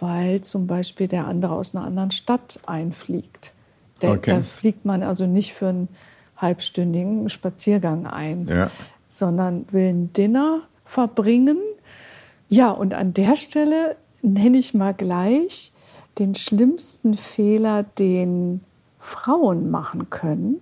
weil 0.00 0.42
zum 0.42 0.68
Beispiel 0.68 1.08
der 1.08 1.26
andere 1.26 1.54
aus 1.54 1.74
einer 1.74 1.84
anderen 1.84 2.12
Stadt 2.12 2.60
einfliegt. 2.66 3.52
Der, 4.00 4.12
Okay. 4.12 4.30
Da 4.30 4.40
fliegt 4.42 4.84
man 4.84 5.02
also 5.02 5.26
nicht 5.26 5.54
für 5.54 5.66
einen 5.70 5.88
halbstündigen 6.36 7.28
Spaziergang 7.28 8.06
ein, 8.06 8.46
Ja. 8.46 8.70
sondern 9.08 9.66
will 9.72 9.88
ein 9.88 10.12
Dinner 10.12 10.60
verbringen. 10.84 11.58
Ja, 12.48 12.70
und 12.70 12.94
an 12.94 13.12
der 13.12 13.34
Stelle 13.36 13.96
nenne 14.22 14.58
ich 14.58 14.72
mal 14.72 14.94
gleich 14.94 15.72
den 16.20 16.36
schlimmsten 16.36 17.16
Fehler, 17.16 17.82
den 17.82 18.60
Frauen 19.00 19.68
machen 19.68 20.10
können. 20.10 20.60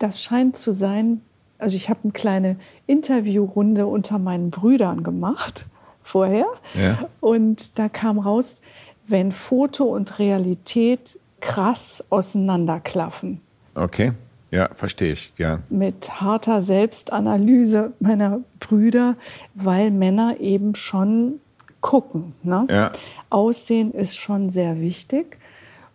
Das 0.00 0.20
scheint 0.20 0.56
zu 0.56 0.72
sein, 0.74 1.20
also 1.62 1.76
ich 1.76 1.88
habe 1.88 2.00
eine 2.02 2.12
kleine 2.12 2.56
Interviewrunde 2.86 3.86
unter 3.86 4.18
meinen 4.18 4.50
Brüdern 4.50 5.02
gemacht 5.02 5.66
vorher. 6.02 6.46
Ja. 6.74 7.08
Und 7.20 7.78
da 7.78 7.88
kam 7.88 8.18
raus, 8.18 8.60
wenn 9.06 9.32
Foto 9.32 9.84
und 9.84 10.18
Realität 10.18 11.18
krass 11.40 12.04
auseinanderklaffen. 12.10 13.40
Okay. 13.74 14.12
Ja, 14.50 14.68
verstehe 14.74 15.12
ich. 15.12 15.32
Ja. 15.38 15.60
Mit 15.70 16.20
harter 16.20 16.60
Selbstanalyse 16.60 17.94
meiner 18.00 18.40
Brüder, 18.60 19.16
weil 19.54 19.90
Männer 19.90 20.36
eben 20.40 20.74
schon 20.74 21.40
gucken. 21.80 22.34
Ne? 22.42 22.66
Ja. 22.70 22.92
Aussehen 23.30 23.92
ist 23.92 24.16
schon 24.16 24.50
sehr 24.50 24.78
wichtig. 24.78 25.38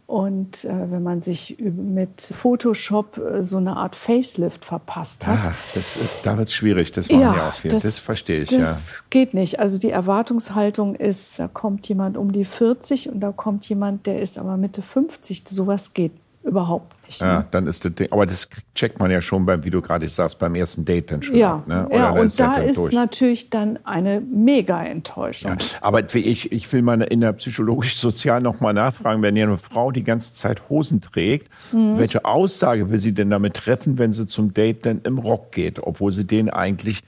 Und 0.07 0.63
äh, 0.63 0.69
wenn 0.89 1.03
man 1.03 1.21
sich 1.21 1.57
mit 1.59 2.21
Photoshop 2.21 3.17
äh, 3.17 3.43
so 3.43 3.57
eine 3.57 3.75
Art 3.75 3.93
Facelift 3.93 4.63
verpasst 4.63 5.27
hat, 5.27 5.49
Ah, 5.49 5.53
das 5.75 5.97
ist, 5.97 6.25
da 6.25 6.37
wird 6.37 6.47
es 6.47 6.53
schwierig. 6.53 6.93
Das 6.93 7.09
machen 7.09 7.21
ja, 7.21 7.49
auch 7.49 7.53
viele. 7.53 7.77
Das, 7.77 7.99
verstehe 7.99 8.43
ich, 8.43 8.49
das 8.49 9.03
geht 9.09 9.33
nicht. 9.33 9.59
Also 9.59 9.77
die 9.77 9.91
Erwartungshaltung 9.91 10.95
ist, 10.95 11.39
da 11.39 11.49
kommt 11.49 11.89
jemand 11.89 12.15
um 12.15 12.31
die 12.31 12.45
40 12.45 13.09
und 13.09 13.19
da 13.19 13.33
kommt 13.33 13.67
jemand, 13.67 14.05
der 14.05 14.21
ist 14.21 14.37
aber 14.37 14.55
Mitte 14.55 14.81
50. 14.81 15.43
Sowas 15.45 15.93
geht 15.93 16.13
überhaupt 16.41 16.95
nicht. 17.07 17.21
ja. 17.21 17.39
Ne? 17.39 17.45
dann 17.51 17.67
ist 17.67 17.83
das 17.85 17.93
Ding. 17.95 18.11
Aber 18.11 18.25
das 18.25 18.49
checkt 18.75 18.99
man 18.99 19.09
ja 19.11 19.21
schon 19.21 19.45
beim, 19.45 19.63
wie 19.63 19.69
du 19.69 19.81
gerade 19.81 20.07
sagst, 20.07 20.39
beim 20.39 20.55
ersten 20.55 20.85
Date 20.85 21.11
dann 21.11 21.21
schon. 21.23 21.35
Ja, 21.35 21.55
ab, 21.55 21.67
ne? 21.67 21.87
ja 21.91 22.09
und 22.11 22.37
der 22.39 22.47
da 22.47 22.53
dann 22.55 22.63
ist 22.69 22.77
durch. 22.77 22.93
natürlich 22.93 23.49
dann 23.49 23.79
eine 23.83 24.21
Mega-Enttäuschung. 24.21 25.51
Ja, 25.51 25.57
aber 25.81 26.03
ich, 26.15 26.51
ich 26.51 26.71
will 26.73 26.81
mal 26.81 27.01
in 27.01 27.21
der 27.21 27.33
psychologisch-sozial 27.33 28.41
noch 28.41 28.59
mal 28.59 28.73
nachfragen, 28.73 29.21
wenn 29.21 29.35
ja 29.35 29.45
eine 29.45 29.57
Frau 29.57 29.91
die 29.91 30.03
ganze 30.03 30.33
Zeit 30.33 30.69
Hosen 30.69 31.01
trägt, 31.01 31.47
Mhm. 31.71 31.97
welche 31.97 32.25
Aussage 32.25 32.89
will 32.89 32.99
sie 32.99 33.13
denn 33.13 33.29
damit 33.29 33.55
treffen, 33.55 33.97
wenn 33.97 34.13
sie 34.13 34.27
zum 34.27 34.53
Date 34.53 34.85
dann 34.85 35.01
im 35.03 35.17
Rock 35.17 35.51
geht, 35.51 35.79
obwohl 35.79 36.11
sie 36.11 36.25
den 36.25 36.49
eigentlich 36.49 37.01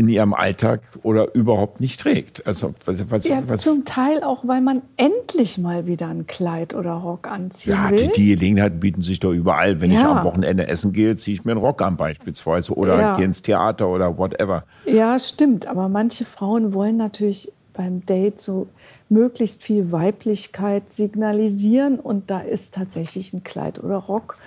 in 0.00 0.08
ihrem 0.08 0.32
Alltag 0.32 0.80
oder 1.02 1.34
überhaupt 1.34 1.80
nicht 1.80 2.00
trägt? 2.00 2.46
Also 2.46 2.74
was, 2.86 3.10
was, 3.10 3.28
Ja, 3.28 3.42
was, 3.46 3.60
zum 3.60 3.84
Teil 3.84 4.22
auch, 4.24 4.48
weil 4.48 4.62
man 4.62 4.80
endlich 4.96 5.58
mal 5.58 5.86
wieder 5.86 6.08
ein 6.08 6.26
Kleid 6.26 6.74
oder 6.74 6.92
Rock 6.92 7.28
anziehen 7.30 7.74
ja, 7.74 7.90
will. 7.90 8.08
die, 8.08 8.12
die 8.12 8.34
Gelegenheiten 8.34 8.80
bieten 8.80 9.02
sich 9.02 9.20
doch 9.20 9.32
überall. 9.32 9.80
Wenn 9.82 9.90
ich 9.90 10.00
Ja. 10.00 10.10
am 10.18 10.24
Wochenende 10.24 10.66
essen 10.66 10.92
gehe, 10.94 11.16
ziehe 11.16 11.34
ich 11.34 11.44
mir 11.44 11.52
einen 11.52 11.60
Rock 11.60 11.82
an 11.82 11.96
beispielsweise 11.98 12.72
oder 12.74 12.98
Ja. 12.98 13.16
gehe 13.16 13.26
ins 13.26 13.42
Theater 13.42 13.88
oder 13.88 14.16
whatever. 14.16 14.64
Ja, 14.86 15.18
stimmt. 15.18 15.66
Aber 15.66 15.88
manche 15.90 16.24
Frauen 16.24 16.72
wollen 16.72 16.96
natürlich 16.96 17.52
beim 17.74 18.04
Date 18.06 18.40
so 18.40 18.68
möglichst 19.10 19.62
viel 19.62 19.92
Weiblichkeit 19.92 20.90
signalisieren 20.92 21.98
und 22.00 22.30
da 22.30 22.40
ist 22.40 22.74
tatsächlich 22.74 23.32
ein 23.32 23.44
Kleid 23.44 23.82
oder 23.82 23.96
Rock 23.96 24.38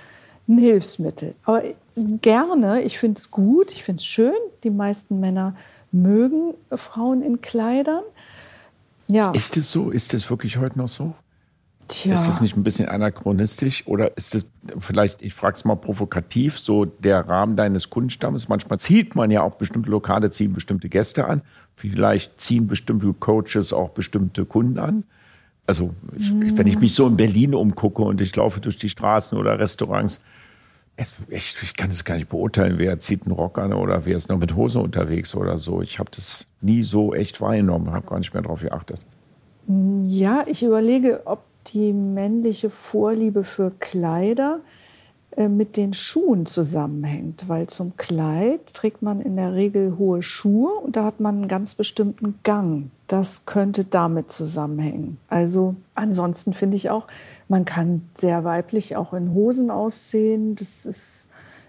ein 0.48 0.58
Hilfsmittel. 0.58 1.36
Aber 1.44 1.62
gerne, 2.22 2.82
ich 2.82 2.98
finde 2.98 3.18
es 3.18 3.32
gut, 3.32 3.72
ich 3.72 3.84
finde 3.84 4.00
es 4.00 4.06
schön. 4.06 4.34
Die 4.64 4.70
meisten 4.70 5.20
Männer 5.20 5.56
mögen 5.92 6.54
Frauen 6.76 7.22
in 7.22 7.42
Kleidern. 7.42 8.04
Ja, 9.08 9.32
Ist 9.32 9.58
es 9.58 9.72
so? 9.72 9.90
Ist 9.92 10.14
es 10.14 10.30
wirklich 10.30 10.58
heute 10.58 10.78
noch 10.78 10.88
so? 10.88 11.14
tja. 11.90 12.14
Ist 12.14 12.28
das 12.28 12.40
nicht 12.40 12.56
ein 12.56 12.64
bisschen 12.64 12.88
anachronistisch 12.88 13.86
oder 13.88 14.16
ist 14.18 14.34
das 14.34 14.46
vielleicht, 14.80 15.22
ich 15.22 15.34
frage 15.34 15.58
es 15.58 15.66
mal 15.66 15.76
provokativ, 15.76 16.58
so 16.58 16.86
der 16.86 17.28
Rahmen 17.28 17.58
deines 17.58 17.90
Kundenstammes? 17.90 18.48
Manchmal 18.48 18.80
zieht 18.80 19.16
man 19.16 19.30
ja 19.30 19.42
auch 19.44 19.56
bestimmte 19.56 19.90
Lokale, 19.90 20.32
ziehen 20.32 20.54
bestimmte 20.54 20.88
Gäste 20.88 21.28
an. 21.28 21.42
Vielleicht 21.76 22.40
ziehen 22.40 22.68
bestimmte 22.68 23.12
Coaches 23.14 23.74
auch 23.74 23.90
bestimmte 23.90 24.46
Kunden 24.46 24.80
an. 24.80 25.04
Also 25.68 25.94
ich, 26.18 26.32
ich- 26.42 26.58
wenn 26.58 26.68
ich 26.68 26.80
mich 26.80 26.96
so 26.96 27.06
in 27.06 27.18
Berlin 27.18 27.54
umgucke 27.54 28.02
und 28.02 28.22
ich 28.22 28.34
laufe 28.36 28.62
durch 28.62 28.78
die 28.78 28.90
Straßen 28.90 29.38
oder 29.38 29.60
Restaurants, 29.60 30.22
es, 30.96 31.14
ich, 31.30 31.56
ich 31.62 31.76
kann 31.76 31.90
das 31.90 32.04
gar 32.04 32.16
nicht 32.16 32.30
beurteilen, 32.30 32.78
wer 32.78 33.00
zieht 33.00 33.24
einen 33.24 33.32
Rock 33.32 33.58
an 33.58 33.74
oder 33.74 34.06
wer 34.06 34.16
ist 34.16 34.30
noch 34.30 34.38
mit 34.38 34.56
Hose 34.56 34.80
unterwegs 34.80 35.36
oder 35.36 35.58
so. 35.58 35.82
Ich 35.82 36.00
habe 36.00 36.12
das 36.16 36.48
nie 36.62 36.84
so 36.84 37.14
echt 37.14 37.42
wahrgenommen, 37.42 37.92
habe 37.92 38.08
gar 38.08 38.20
nicht 38.20 38.34
mehr 38.34 38.44
darauf 38.44 38.62
geachtet. 38.62 39.00
Ja, 40.06 40.44
ich 40.48 40.62
überlege, 40.64 41.22
ob 41.26 41.44
die 41.68 41.94
männliche 41.94 42.70
Vorliebe 42.70 43.44
für 43.44 43.72
Kleider 43.80 44.60
äh, 45.36 45.48
mit 45.48 45.78
den 45.78 45.94
Schuhen 45.94 46.46
zusammenhängt, 46.46 47.46
weil 47.48 47.68
zum 47.68 47.96
Kleid 47.98 48.74
trägt 48.74 49.02
man 49.02 49.22
in 49.22 49.36
der 49.36 49.54
Regel 49.54 49.98
hohe 49.98 50.22
Schuhe 50.22 50.74
und 50.74 50.96
da 50.96 51.06
hat 51.06 51.20
man 51.20 51.36
einen 51.36 51.48
ganz 51.48 51.76
bestimmten 51.76 52.40
Gang. 52.44 52.92
Das 53.08 53.46
könnte 53.46 53.86
damit 53.86 54.32
zusammenhängen. 54.32 55.18
Also 55.30 55.76
ansonsten 55.96 56.54
finde 56.54 56.78
ich 56.78 56.90
auch, 56.90 57.08
man 57.48 57.66
kann 57.66 58.10
sehr 58.16 58.44
weiblich 58.44 58.96
auch 58.96 59.14
in 59.14 59.34
Hosen 59.34 59.70
aussehen. 59.72 60.56
Das 60.56 60.86
ist 60.86 61.28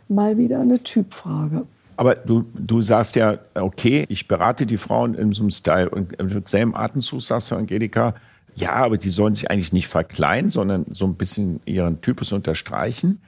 mal 0.09 0.39
wieder 0.39 0.61
eine 0.61 0.83
Typfrage. 0.83 1.67
Aber 1.97 2.15
du, 2.17 2.45
du 2.55 2.83
sagst 2.83 3.17
ja, 3.17 3.39
okay, 3.55 4.05
ich 4.09 4.27
berate 4.27 4.67
die 4.67 4.77
Frauen 4.77 5.15
in 5.15 5.33
so 5.33 5.43
einem 5.43 5.51
Style. 5.51 5.89
Und 5.91 6.13
im 6.15 6.43
selben 6.47 6.75
Atemzug 6.75 7.23
sagst 7.23 7.51
du, 7.51 7.57
Angelika, 7.57 8.15
ja, 8.57 8.73
aber 8.73 8.99
die 8.99 9.11
sollen 9.11 9.35
sich 9.35 9.51
eigentlich 9.51 9.73
nicht 9.73 9.89
verkleinern, 9.89 10.51
sondern 10.51 10.87
so 10.91 11.07
ein 11.07 11.15
bisschen 11.15 11.61
ihren 11.65 12.01
Typus 12.01 12.33
unterstreichen. 12.33 13.21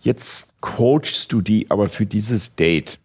Jetzt 0.00 0.54
coachst 0.60 1.32
du 1.32 1.40
die 1.40 1.70
aber 1.70 1.88
für 1.88 2.06
dieses 2.06 2.54
Date. 2.54 2.98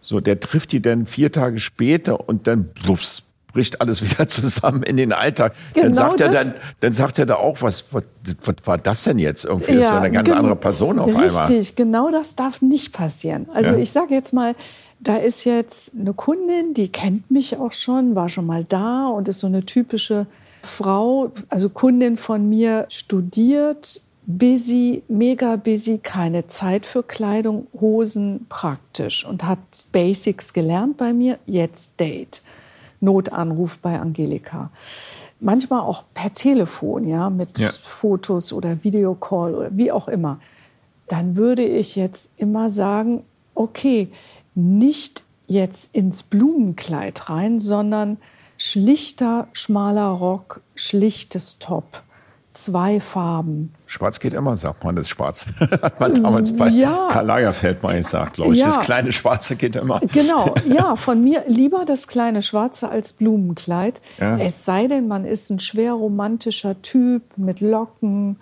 So, 0.00 0.20
der 0.20 0.40
trifft 0.40 0.72
die 0.72 0.82
dann 0.82 1.06
vier 1.06 1.32
Tage 1.32 1.58
später 1.58 2.28
und 2.28 2.46
dann 2.46 2.64
blups, 2.64 3.24
bricht 3.56 3.80
alles 3.80 4.02
wieder 4.10 4.28
zusammen 4.28 4.82
in 4.82 4.98
den 4.98 5.14
Alltag. 5.14 5.54
dann 5.72 5.84
Genau 5.84 5.94
sagt 5.94 6.20
er 6.20 6.28
dann, 6.28 6.54
dann 6.80 6.92
sagt 6.92 7.18
er 7.18 7.24
da 7.24 7.36
auch, 7.36 7.62
was, 7.62 7.84
was, 7.90 8.02
was 8.44 8.54
war 8.64 8.76
das 8.76 9.04
denn 9.04 9.18
jetzt? 9.18 9.46
Irgendwie 9.46 9.72
ist 9.76 9.88
so 9.88 9.94
eine 9.94 10.10
ganz 10.10 10.28
andere 10.30 10.56
Person 10.56 10.98
auf 10.98 11.08
Richtig, 11.08 11.22
einmal. 11.24 11.64
genau 11.74 12.10
das 12.10 12.36
darf 12.36 12.60
nicht 12.60 12.92
passieren. 12.92 13.48
Also 13.54 13.70
Ja. 13.70 13.78
ich 13.78 13.90
sage 13.92 14.12
jetzt 14.14 14.34
mal, 14.34 14.54
da 15.00 15.16
ist 15.16 15.44
jetzt 15.44 15.92
eine 15.98 16.12
Kundin, 16.12 16.74
die 16.74 16.88
kennt 16.88 17.30
mich 17.30 17.56
auch 17.56 17.72
schon, 17.72 18.14
war 18.14 18.28
schon 18.28 18.44
mal 18.46 18.64
da 18.64 19.06
und 19.08 19.26
ist 19.28 19.38
so 19.38 19.46
eine 19.46 19.64
typische 19.64 20.26
Frau, 20.62 21.32
also 21.48 21.70
Kundin 21.70 22.18
von 22.18 22.46
mir, 22.48 22.84
studiert, 22.90 24.02
busy, 24.26 25.02
mega 25.08 25.56
busy, 25.56 25.98
keine 26.02 26.46
Zeit 26.48 26.84
für 26.84 27.02
Kleidung, 27.02 27.68
Hosen 27.80 28.44
praktisch 28.48 29.24
und 29.24 29.44
hat 29.44 29.58
Basics 29.92 30.52
gelernt 30.52 30.96
bei 30.98 31.12
mir, 31.14 31.38
jetzt 31.46 31.98
Date. 32.00 32.42
Notanruf 33.00 33.78
bei 33.78 33.98
Angelika. 33.98 34.70
Manchmal 35.40 35.80
auch 35.80 36.04
per 36.14 36.32
Telefon, 36.34 37.06
ja, 37.06 37.28
mit 37.30 37.58
Ja. 37.58 37.70
Fotos 37.82 38.52
oder 38.52 38.82
Videocall 38.82 39.54
oder 39.54 39.70
wie 39.76 39.92
auch 39.92 40.08
immer. 40.08 40.40
Dann 41.08 41.36
würde 41.36 41.62
ich 41.64 41.94
jetzt 41.94 42.30
immer 42.36 42.70
sagen, 42.70 43.22
okay, 43.54 44.08
nicht 44.54 45.22
jetzt 45.46 45.94
ins 45.94 46.22
Blumenkleid 46.22 47.28
rein, 47.28 47.60
sondern 47.60 48.16
schlichter, 48.56 49.48
schmaler 49.52 50.08
Rock, 50.08 50.62
schlichtes 50.74 51.58
Top, 51.58 52.02
zwei 52.56 53.00
Farben. 53.00 53.72
Schwarz 53.86 54.18
geht 54.18 54.34
immer, 54.34 54.56
sagt 54.56 54.82
man, 54.82 54.96
das 54.96 55.08
Schwarz. 55.08 55.46
Hat 55.60 56.00
man 56.00 56.14
damals 56.14 56.56
bei 56.56 56.68
Ja. 56.68 57.08
Karl 57.10 57.26
Lagerfeld 57.26 57.82
mal 57.82 57.96
gesagt, 57.96 58.34
glaube 58.34 58.54
ich. 58.54 58.60
Ja. 58.60 58.66
Das 58.66 58.80
kleine 58.80 59.12
Schwarze 59.12 59.56
geht 59.56 59.76
immer. 59.76 60.00
Genau, 60.12 60.54
ja, 60.68 60.96
von 60.96 61.22
mir 61.22 61.44
lieber 61.46 61.84
das 61.84 62.08
kleine 62.08 62.42
Schwarze 62.42 62.88
als 62.88 63.12
Blumenkleid. 63.12 64.00
Ja. 64.18 64.38
Es 64.38 64.64
sei 64.64 64.86
denn, 64.86 65.06
man 65.06 65.24
ist 65.24 65.50
ein 65.50 65.60
schwer 65.60 65.92
romantischer 65.92 66.80
Typ 66.82 67.22
mit 67.36 67.60
Locken, 67.60 68.38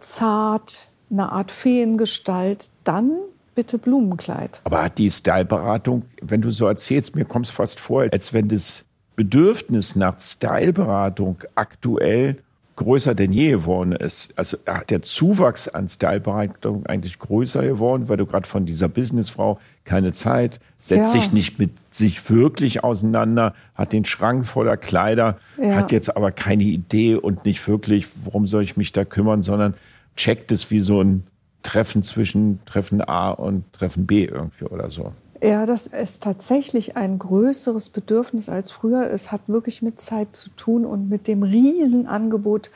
zart, 0.00 0.88
eine 1.10 1.32
Art 1.32 1.50
Feengestalt, 1.50 2.70
dann 2.84 3.12
bitte 3.54 3.78
Blumenkleid. 3.78 4.60
Aber 4.64 4.84
hat 4.84 4.98
die 4.98 5.10
Styleberatung, 5.10 6.04
wenn 6.22 6.42
du 6.42 6.50
so 6.50 6.66
erzählst, 6.66 7.16
mir 7.16 7.24
kommt 7.24 7.46
es 7.46 7.52
fast 7.52 7.80
vor, 7.80 8.06
als 8.12 8.32
wenn 8.32 8.48
das 8.48 8.84
Bedürfnis 9.16 9.96
nach 9.96 10.20
Styleberatung 10.20 11.38
aktuell 11.56 12.36
größer 12.78 13.14
denn 13.14 13.32
je 13.32 13.50
geworden 13.50 13.92
ist. 13.92 14.32
Also 14.36 14.56
hat 14.66 14.90
der 14.90 15.02
Zuwachs 15.02 15.68
an 15.68 15.88
Styleberatung 15.88 16.86
eigentlich 16.86 17.18
größer 17.18 17.62
geworden, 17.62 18.08
weil 18.08 18.16
du 18.16 18.26
gerade 18.26 18.46
von 18.48 18.64
dieser 18.66 18.88
Businessfrau 18.88 19.58
keine 19.84 20.12
Zeit, 20.12 20.60
setzt 20.78 21.14
Ja. 21.14 21.20
sich 21.20 21.32
nicht 21.32 21.58
mit 21.58 21.70
sich 21.94 22.30
wirklich 22.30 22.82
auseinander, 22.84 23.54
hat 23.74 23.92
den 23.92 24.04
Schrank 24.04 24.46
voller 24.46 24.76
Kleider, 24.76 25.38
Ja. 25.62 25.74
hat 25.76 25.92
jetzt 25.92 26.16
aber 26.16 26.30
keine 26.32 26.62
Idee 26.64 27.14
und 27.16 27.44
nicht 27.44 27.66
wirklich, 27.68 28.06
worum 28.24 28.46
soll 28.46 28.62
ich 28.62 28.76
mich 28.76 28.92
da 28.92 29.04
kümmern, 29.04 29.42
sondern 29.42 29.74
checkt 30.16 30.50
es 30.52 30.70
wie 30.70 30.80
so 30.80 31.00
ein 31.02 31.24
Treffen 31.62 32.02
zwischen 32.02 32.60
Treffen 32.64 33.00
A 33.02 33.30
und 33.30 33.70
Treffen 33.72 34.06
B 34.06 34.24
irgendwie 34.24 34.64
oder 34.64 34.88
so. 34.90 35.12
Ja, 35.40 35.66
das 35.66 35.86
ist 35.86 36.22
tatsächlich 36.24 36.96
ein 36.96 37.18
größeres 37.18 37.90
Bedürfnis 37.90 38.48
als 38.48 38.72
früher. 38.72 39.08
Es 39.10 39.30
hat 39.30 39.42
wirklich 39.46 39.82
mit 39.82 40.00
Zeit 40.00 40.34
zu 40.34 40.50
tun 40.50 40.84
und 40.84 41.08
mit 41.08 41.28
dem 41.28 41.44
Riesenangebot 41.44 42.70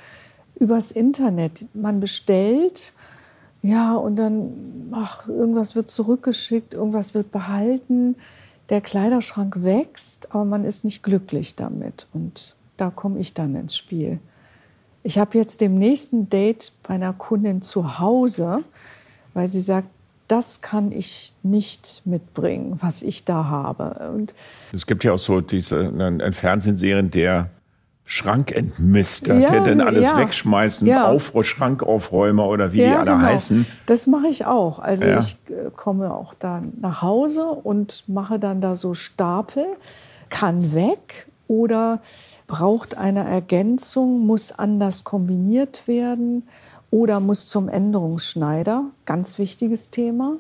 übers 0.61 0.93
Internet. 0.93 1.67
Man 1.75 1.99
bestellt, 1.99 2.93
ja, 3.63 3.95
und 3.95 4.17
dann, 4.17 4.91
ach, 4.93 5.27
irgendwas 5.29 5.75
wird 5.75 5.91
zurückgeschickt, 5.91 6.75
irgendwas 6.75 7.15
wird 7.15 7.33
behalten. 7.33 8.15
Der 8.69 8.81
Kleiderschrank 8.81 9.63
wächst, 9.65 10.33
aber 10.33 10.45
man 10.45 10.65
ist 10.65 10.85
nicht 10.85 11.03
glücklich 11.03 11.57
damit. 11.57 12.07
Und 12.13 12.55
da 12.77 12.91
komme 12.91 13.19
ich 13.19 13.35
dann 13.35 13.57
ins 13.57 13.77
Spiel. 13.77 14.21
Ich 15.03 15.19
habe 15.19 15.37
jetzt 15.37 15.61
dem 15.61 15.79
nächsten 15.79 16.31
Date 16.31 16.73
bei 16.85 16.95
einer 16.95 17.13
Kundin 17.13 17.63
zu 17.63 17.99
Hause, 17.99 18.59
weil 19.35 19.49
sie 19.49 19.61
sagt, 19.61 19.89
das 20.33 20.63
kann 20.63 20.93
ich 20.93 21.35
nicht 21.43 22.01
mitbringen, 22.07 22.79
was 22.81 23.03
ich 23.03 23.27
da 23.27 23.45
habe. 23.45 24.11
Und 24.15 24.33
es 24.73 24.87
gibt 24.87 25.05
ja 25.05 25.13
auch 25.13 25.19
so 25.19 25.43
diese 25.43 25.93
eine 25.99 26.33
Fernsehserien, 26.33 27.11
der 27.11 27.51
Schrankentmister, 28.07 29.39
ja, 29.39 29.51
der 29.51 29.61
dann 29.61 29.83
alles 29.83 30.07
ja, 30.07 30.17
wegschmeißt, 30.17 30.83
ja. 30.83 31.07
Auf, 31.07 31.35
Schrankaufräumer 31.43 32.49
oder 32.49 32.73
wie 32.73 32.81
ja, 32.81 32.89
die 32.89 32.95
alle 32.95 33.11
genau. 33.11 33.27
heißen. 33.27 33.67
Das 33.85 34.07
mache 34.07 34.29
ich 34.29 34.47
auch. 34.47 34.79
Also 34.79 35.05
ja. 35.05 35.19
ich 35.19 35.37
äh, 35.51 35.71
komme 35.77 36.15
auch 36.15 36.33
dann 36.33 36.73
nach 36.81 37.03
Hause 37.03 37.45
und 37.45 38.05
mache 38.09 38.39
dann 38.39 38.63
da 38.63 38.75
so 38.75 38.95
Stapel, 38.95 39.67
kann 40.31 40.73
weg 40.73 41.27
oder 41.47 42.01
braucht 42.47 42.97
eine 42.97 43.29
Ergänzung, 43.29 44.27
muss 44.27 44.51
anders 44.51 45.05
kombiniert 45.05 45.87
werden 45.87 46.45
oder 46.93 47.19
muss 47.19 47.49
zum 47.49 47.69
Änderungsschneider. 47.69 48.85
Ganz 49.07 49.39
wichtiges 49.39 49.91
Thema. 49.91 50.37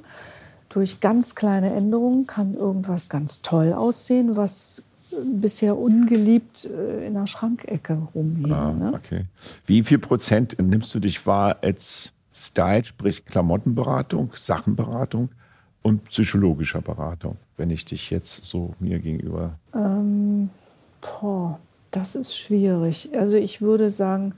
Durch 0.68 1.00
ganz 1.00 1.34
kleine 1.34 1.72
Änderungen 1.72 2.26
kann 2.26 2.54
irgendwas 2.54 3.08
ganz 3.08 3.40
toll 3.40 3.72
aussehen, 3.72 4.36
was 4.36 4.82
bisher 5.24 5.76
ungeliebt 5.76 6.66
äh, 6.66 7.06
in 7.06 7.14
der 7.14 7.26
Schrankecke 7.26 7.98
rumhing. 8.14 8.52
Ah, 8.52 8.72
ne? 8.72 8.92
okay. 8.94 9.24
Wie 9.66 9.82
viel 9.82 9.98
Prozent 9.98 10.56
nimmst 10.60 10.94
du 10.94 11.00
dich 11.00 11.26
wahr 11.26 11.56
als 11.62 12.12
Style, 12.32 12.84
sprich 12.84 13.24
Klamottenberatung, 13.24 14.32
Sachenberatung 14.34 15.30
und 15.82 16.04
psychologischer 16.04 16.82
Beratung, 16.82 17.36
wenn 17.56 17.70
ich 17.70 17.84
dich 17.84 18.10
jetzt 18.10 18.44
so 18.44 18.74
mir 18.78 18.98
gegenüber. 18.98 19.58
Ähm, 19.74 20.50
boah, 21.00 21.58
das 21.90 22.14
ist 22.14 22.36
schwierig. 22.36 23.10
Also 23.14 23.36
ich 23.36 23.60
würde 23.62 23.90
sagen 23.90 24.34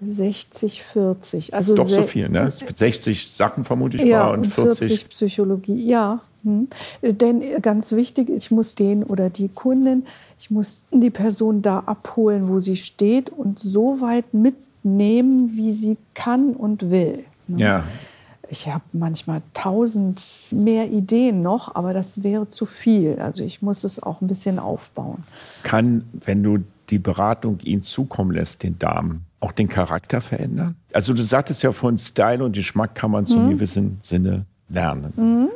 60, 0.00 0.82
40. 0.82 1.54
Also 1.54 1.74
Doch 1.74 1.88
so 1.88 2.02
viel, 2.02 2.28
ne? 2.28 2.50
60 2.50 3.30
Sachen 3.32 3.64
vermute 3.64 3.96
ich 3.96 4.04
ja, 4.04 4.24
mal 4.24 4.34
und 4.34 4.46
40, 4.46 4.88
40 4.88 5.08
Psychologie. 5.08 5.88
Ja, 5.88 6.20
hm. 6.44 6.68
denn 7.02 7.62
ganz 7.62 7.92
wichtig, 7.92 8.28
ich 8.28 8.50
muss 8.50 8.74
den 8.74 9.02
oder 9.02 9.30
die 9.30 9.48
Kundin, 9.48 10.04
ich 10.38 10.50
muss 10.50 10.84
die 10.90 11.10
Person 11.10 11.62
da 11.62 11.80
abholen, 11.80 12.48
wo 12.48 12.60
sie 12.60 12.76
steht 12.76 13.30
und 13.30 13.58
so 13.58 14.00
weit 14.00 14.34
mitnehmen, 14.34 15.56
wie 15.56 15.72
sie 15.72 15.96
kann 16.14 16.52
und 16.52 16.90
will. 16.90 17.24
Ne? 17.48 17.58
Ja. 17.58 17.84
Ich 18.48 18.68
habe 18.68 18.84
manchmal 18.92 19.42
tausend 19.54 20.22
mehr 20.52 20.88
Ideen 20.90 21.42
noch, 21.42 21.74
aber 21.74 21.92
das 21.92 22.22
wäre 22.22 22.48
zu 22.48 22.64
viel. 22.64 23.18
Also 23.18 23.42
ich 23.42 23.60
muss 23.60 23.82
es 23.82 24.00
auch 24.00 24.20
ein 24.20 24.28
bisschen 24.28 24.58
aufbauen. 24.58 25.24
Kann, 25.64 26.04
wenn 26.12 26.42
du 26.42 26.58
die 26.90 27.00
Beratung 27.00 27.58
ihnen 27.64 27.82
zukommen 27.82 28.30
lässt, 28.30 28.62
den 28.62 28.78
Damen, 28.78 29.25
auch 29.40 29.52
den 29.52 29.68
Charakter 29.68 30.20
verändern? 30.20 30.76
Also 30.92 31.12
du 31.12 31.22
sagtest 31.22 31.62
ja 31.62 31.72
von 31.72 31.98
Style 31.98 32.44
und 32.44 32.54
Geschmack 32.54 32.94
kann 32.94 33.10
man 33.10 33.26
zu 33.26 33.38
mhm. 33.38 33.50
gewissen 33.50 33.98
Sinne 34.00 34.46
lernen. 34.68 35.12
Mhm. 35.16 35.48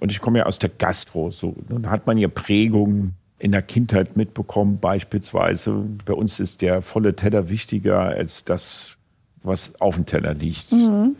Und 0.00 0.10
ich 0.10 0.20
komme 0.20 0.38
ja 0.38 0.46
aus 0.46 0.58
der 0.58 0.70
Gastro. 0.70 1.30
So, 1.30 1.56
nun 1.68 1.90
hat 1.90 2.06
man 2.06 2.18
ja 2.18 2.28
Prägungen 2.28 3.14
in 3.38 3.52
der 3.52 3.62
Kindheit 3.62 4.16
mitbekommen, 4.16 4.78
beispielsweise. 4.78 5.84
Bei 6.04 6.14
uns 6.14 6.40
ist 6.40 6.62
der 6.62 6.82
volle 6.82 7.16
Teller 7.16 7.48
wichtiger 7.48 8.00
als 8.00 8.44
das, 8.44 8.96
was 9.42 9.72
auf 9.80 9.94
dem 9.94 10.06
Teller 10.06 10.34
liegt. 10.34 10.72
Mhm. 10.72 11.16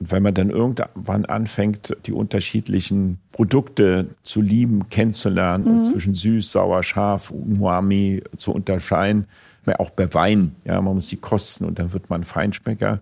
Und 0.00 0.12
wenn 0.12 0.22
man 0.22 0.34
dann 0.34 0.50
irgendwann 0.50 1.24
anfängt, 1.24 1.96
die 2.06 2.12
unterschiedlichen 2.12 3.18
Produkte 3.32 4.08
zu 4.22 4.40
lieben, 4.40 4.88
kennenzulernen, 4.88 5.78
mhm. 5.78 5.84
zwischen 5.84 6.14
süß, 6.14 6.50
sauer, 6.50 6.82
scharf, 6.82 7.30
umami 7.30 8.22
zu 8.36 8.52
unterscheiden, 8.52 9.26
auch 9.66 9.90
bei 9.90 10.12
Wein, 10.14 10.56
ja, 10.64 10.80
man 10.80 10.94
muss 10.94 11.08
die 11.08 11.16
kosten 11.16 11.64
und 11.64 11.78
dann 11.78 11.92
wird 11.92 12.10
man 12.10 12.24
Feinschmecker. 12.24 13.00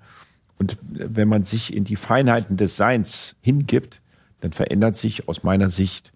Und 0.58 0.78
wenn 0.92 1.28
man 1.28 1.42
sich 1.42 1.74
in 1.74 1.84
die 1.84 1.96
Feinheiten 1.96 2.56
des 2.56 2.76
Seins 2.76 3.34
hingibt, 3.40 4.00
dann 4.40 4.52
verändert 4.52 4.96
sich 4.96 5.28
aus 5.28 5.42
meiner 5.42 5.68
Sicht 5.68 6.12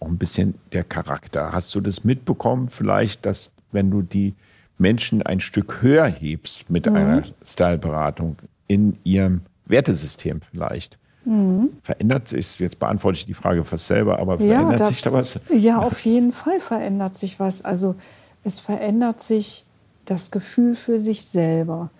auch 0.00 0.08
ein 0.08 0.18
bisschen 0.18 0.54
der 0.72 0.84
Charakter. 0.84 1.52
Hast 1.52 1.74
du 1.74 1.80
das 1.80 2.04
mitbekommen, 2.04 2.68
vielleicht, 2.68 3.26
dass 3.26 3.52
wenn 3.72 3.90
du 3.90 4.02
die 4.02 4.34
Menschen 4.78 5.22
ein 5.22 5.40
Stück 5.40 5.82
höher 5.82 6.06
hebst 6.06 6.70
mit 6.70 6.86
mhm. 6.86 6.96
einer 6.96 7.22
Styleberatung 7.44 8.36
in 8.66 8.98
ihrem 9.04 9.42
Wertesystem 9.66 10.40
vielleicht. 10.40 10.98
Mhm. 11.24 11.70
Verändert 11.82 12.28
sich, 12.28 12.58
jetzt 12.58 12.78
beantworte 12.78 13.18
ich 13.18 13.26
die 13.26 13.34
Frage 13.34 13.62
fast 13.64 13.86
selber, 13.86 14.18
aber 14.18 14.38
verändert 14.38 14.72
ja, 14.72 14.76
da, 14.78 14.84
sich 14.84 15.02
da 15.02 15.12
was? 15.12 15.40
Ja, 15.50 15.78
auf 15.78 16.00
jeden 16.00 16.32
Fall 16.32 16.60
verändert 16.60 17.16
sich 17.16 17.38
was. 17.38 17.62
Also 17.62 17.94
es 18.42 18.58
verändert 18.58 19.22
sich 19.22 19.64
das 20.10 20.32
Gefühl 20.32 20.74
für 20.74 20.98
sich 20.98 21.24
selber. 21.24 21.90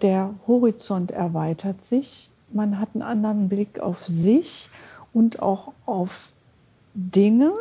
Der 0.00 0.34
Horizont 0.46 1.10
erweitert 1.10 1.82
sich. 1.82 2.30
Man 2.50 2.80
hat 2.80 2.90
einen 2.94 3.02
anderen 3.02 3.48
Blick 3.50 3.78
auf 3.78 4.06
sich 4.06 4.70
und 5.12 5.42
auch 5.42 5.72
auf 5.84 6.32
Dinge. 6.94 7.52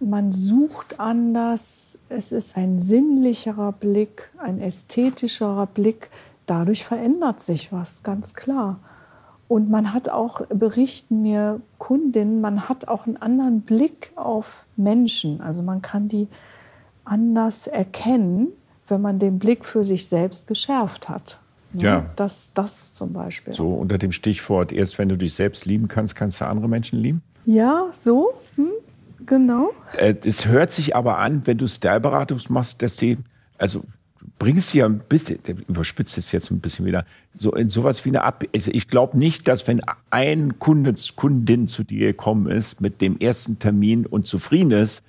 Man 0.00 0.32
sucht 0.32 0.98
anders. 0.98 1.98
Es 2.08 2.32
ist 2.32 2.56
ein 2.56 2.80
sinnlicherer 2.80 3.70
Blick, 3.70 4.28
ein 4.38 4.60
ästhetischerer 4.60 5.66
Blick. 5.66 6.10
Dadurch 6.46 6.84
verändert 6.84 7.40
sich 7.40 7.72
was, 7.72 8.02
ganz 8.02 8.34
klar. 8.34 8.80
Und 9.46 9.70
man 9.70 9.94
hat 9.94 10.08
auch, 10.08 10.46
berichten 10.46 11.22
mir 11.22 11.60
Kundinnen, 11.78 12.40
man 12.40 12.68
hat 12.68 12.88
auch 12.88 13.06
einen 13.06 13.18
anderen 13.18 13.60
Blick 13.60 14.10
auf 14.16 14.66
Menschen. 14.76 15.40
Also 15.40 15.62
man 15.62 15.80
kann 15.80 16.08
die 16.08 16.26
anders 17.04 17.68
erkennen, 17.68 18.48
wenn 18.88 19.00
man 19.00 19.18
den 19.18 19.38
Blick 19.38 19.64
für 19.64 19.84
sich 19.84 20.06
selbst 20.06 20.46
geschärft 20.46 21.08
hat. 21.08 21.38
Ja. 21.72 22.06
Das, 22.16 22.52
das 22.54 22.94
zum 22.94 23.12
Beispiel. 23.12 23.54
So 23.54 23.74
unter 23.74 23.98
dem 23.98 24.12
Stichwort, 24.12 24.72
erst 24.72 24.98
wenn 24.98 25.08
du 25.08 25.16
dich 25.16 25.34
selbst 25.34 25.66
lieben 25.66 25.88
kannst, 25.88 26.14
kannst 26.14 26.40
du 26.40 26.46
andere 26.46 26.68
Menschen 26.68 26.98
lieben? 26.98 27.22
Ja, 27.46 27.88
so, 27.92 28.34
hm, 28.56 28.70
genau. 29.26 29.70
Äh, 29.98 30.14
es 30.24 30.46
hört 30.46 30.72
sich 30.72 30.94
aber 30.94 31.18
an, 31.18 31.42
wenn 31.46 31.58
du 31.58 31.66
Styleberatung 31.66 32.40
machst, 32.48 32.82
dass 32.82 32.96
sie, 32.96 33.18
also 33.58 33.82
bringst 34.38 34.70
sie 34.70 34.78
ja 34.78 34.86
ein 34.86 35.00
bisschen, 35.00 35.38
überspitzt 35.68 36.16
es 36.16 36.32
jetzt 36.32 36.50
ein 36.50 36.60
bisschen 36.60 36.86
wieder, 36.86 37.04
so 37.34 37.52
in 37.52 37.68
sowas 37.68 38.04
wie 38.04 38.10
eine 38.10 38.22
Ab. 38.22 38.44
Also 38.54 38.70
ich 38.72 38.88
glaube 38.88 39.18
nicht, 39.18 39.48
dass 39.48 39.66
wenn 39.66 39.80
ein 40.10 40.58
Kunde, 40.58 40.94
Kundin 41.16 41.68
zu 41.68 41.84
dir 41.84 42.08
gekommen 42.08 42.46
ist 42.46 42.80
mit 42.80 43.00
dem 43.00 43.18
ersten 43.18 43.58
Termin 43.58 44.06
und 44.06 44.26
zufrieden 44.26 44.70
ist, 44.70 45.02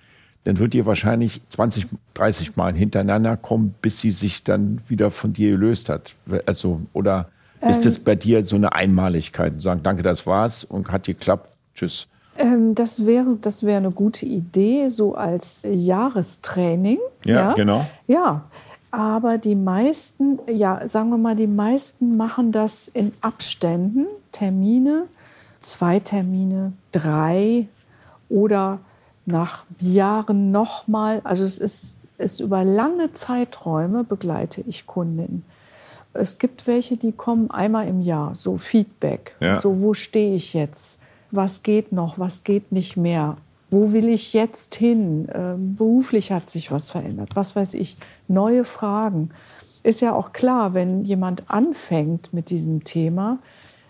dann 0.46 0.60
wird 0.60 0.74
ihr 0.76 0.86
wahrscheinlich 0.86 1.42
20, 1.50 1.88
30 2.14 2.56
Mal 2.56 2.74
hintereinander 2.74 3.36
kommen, 3.36 3.76
bis 3.82 4.00
sie 4.00 4.12
sich 4.12 4.44
dann 4.44 4.80
wieder 4.88 5.12
von 5.12 5.34
dir 5.34 5.52
gelöst 5.52 5.90
hat. 5.90 6.14
Also, 6.46 6.82
oder 6.94 7.30
ähm, 7.62 7.70
ist 7.72 7.86
es 7.86 8.00
bei 8.00 8.16
dir 8.16 8.46
so 8.46 8.56
eine 8.56 8.74
Einmaligkeit 8.74 9.54
und 9.54 9.60
sagen, 9.60 9.82
danke, 9.84 10.04
das 10.04 10.26
war's 10.26 10.64
und 10.64 10.92
hat 10.92 11.06
geklappt, 11.06 11.50
tschüss? 11.74 12.08
Ähm, 12.38 12.76
das 12.76 13.06
wäre 13.06 13.38
das 13.42 13.64
wäre 13.64 13.78
eine 13.78 13.92
gute 13.92 14.26
Idee, 14.26 14.90
so 14.90 15.16
als 15.16 15.66
Jahrestraining. 15.70 17.00
Ja, 17.24 17.34
ja, 17.34 17.54
genau. 17.54 17.88
Ja, 18.08 18.44
aber 18.92 19.40
die 19.40 19.56
meisten, 19.56 20.40
ja, 20.48 20.88
sagen 20.88 21.10
wir 21.10 21.18
mal, 21.18 21.36
die 21.36 21.48
meisten 21.48 22.18
machen 22.18 22.52
das 22.52 22.88
in 22.88 23.14
Abständen, 23.22 24.06
Termine, 24.32 25.06
zwei 25.60 26.00
Termine, 26.00 26.74
drei 26.92 27.68
oder 28.30 28.80
nach 29.26 29.64
Jahren 29.80 30.52
nochmal. 30.52 31.22
Also 31.24 31.44
es 31.44 31.58
ist, 31.58 32.08
ist 32.18 32.40
über 32.40 32.64
lange 32.64 33.14
Zeiträume 33.14 34.04
begleite 34.04 34.62
ich 34.68 34.86
Kundinnen. 34.86 35.44
Es 36.14 36.38
gibt 36.38 36.66
welche, 36.68 36.96
die 36.96 37.12
kommen 37.12 37.52
einmal 37.52 37.88
im 37.88 38.02
Jahr, 38.02 38.36
so 38.36 38.58
Feedback. 38.58 39.36
Ja. 39.42 39.56
So, 39.56 39.82
wo 39.82 39.94
stehe 39.94 40.36
ich 40.36 40.54
jetzt? 40.54 41.00
Was 41.32 41.64
geht 41.64 41.92
noch? 41.92 42.18
Was 42.20 42.44
geht 42.44 42.72
nicht 42.72 42.96
mehr? 42.96 43.38
Wo 43.70 43.92
will 43.92 44.08
ich 44.08 44.32
jetzt 44.32 44.76
hin? 44.76 45.28
Ähm, 45.34 45.76
beruflich 45.76 46.32
hat 46.32 46.50
sich 46.50 46.72
was 46.72 46.92
verändert. 46.92 47.32
Was 47.36 47.56
weiß 47.56 47.74
ich? 47.74 47.98
Neue 48.28 48.64
Fragen. 48.64 49.32
Ist 49.84 50.02
ja 50.02 50.14
auch 50.14 50.32
klar, 50.32 50.74
wenn 50.74 51.04
jemand 51.04 51.50
anfängt 51.50 52.34
mit 52.34 52.50
diesem 52.50 52.84
Thema, 52.86 53.40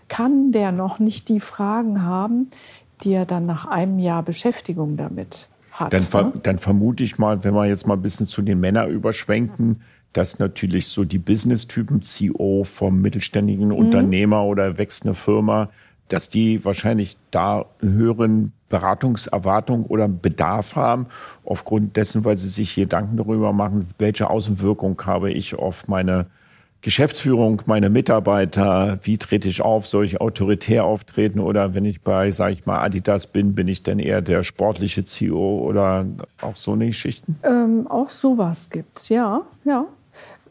kann 0.08 0.52
der 0.52 0.72
noch 0.72 1.00
nicht 1.00 1.30
die 1.30 1.40
Fragen 1.40 2.04
haben, 2.04 2.50
die 3.04 3.14
er 3.14 3.26
dann 3.26 3.46
nach 3.46 3.66
einem 3.66 4.00
Jahr 4.00 4.24
Beschäftigung 4.24 4.98
damit 4.98 5.48
hat. 5.72 5.94
Dann, 5.94 6.02
ver 6.02 6.24
ne? 6.24 6.34
dann 6.44 6.58
vermute 6.58 7.04
ich 7.04 7.18
mal, 7.18 7.44
wenn 7.44 7.54
wir 7.54 7.66
jetzt 7.66 7.88
mal 7.88 7.96
ein 7.96 8.02
bisschen 8.02 8.26
zu 8.26 8.42
den 8.42 8.60
Männern 8.60 8.90
überschwenken, 8.90 9.82
dass 10.14 10.40
natürlich 10.40 10.88
so 10.88 11.04
die 11.04 11.20
Business-Typen, 11.20 12.02
CEO 12.02 12.64
vom 12.64 13.02
mittelständigen 13.02 13.68
mhm. 13.68 13.76
Unternehmer 13.76 14.44
oder 14.46 14.78
wächst 14.78 15.04
eine 15.04 15.14
Firma, 15.14 15.70
dass 16.08 16.30
die 16.30 16.64
wahrscheinlich 16.64 17.18
da 17.32 17.66
einen 17.82 17.94
höheren 17.94 18.54
Beratungserwartung 18.70 19.86
oder 19.86 20.08
Bedarf 20.08 20.76
haben, 20.76 21.08
aufgrund 21.44 21.98
dessen, 21.98 22.24
weil 22.26 22.38
sie 22.38 22.48
sich 22.48 22.76
Gedanken 22.76 23.18
darüber 23.18 23.54
machen, 23.54 23.88
welche 23.98 24.30
Außenwirkung 24.30 25.02
habe 25.06 25.32
ich 25.32 25.56
auf 25.56 25.88
meine 25.88 26.28
Geschäftsführung, 26.86 27.64
meine 27.66 27.90
Mitarbeiter, 27.90 29.00
wie 29.02 29.18
trete 29.18 29.50
ich 29.50 29.64
auf, 29.64 29.88
soll 29.88 30.06
ich 30.06 30.22
autoritär 30.22 30.86
auftreten 30.86 31.40
oder 31.40 31.74
wenn 31.74 31.84
ich 31.84 32.04
bei, 32.04 32.30
sage 32.30 32.54
ich 32.54 32.68
mal, 32.68 32.80
Adidas 32.80 33.26
bin, 33.26 33.56
bin 33.56 33.68
ich 33.68 33.82
dann 33.82 33.98
eher 33.98 34.22
der 34.22 34.44
sportliche 34.44 35.04
CEO 35.04 35.64
oder 35.68 36.06
auch 36.42 36.56
so 36.56 36.74
eine 36.74 36.86
Geschichten? 36.86 37.40
Ähm, 37.42 37.88
auch 37.88 38.10
sowas 38.10 38.70
gibt's, 38.70 39.10
ja, 39.10 39.42
ja. 39.64 39.88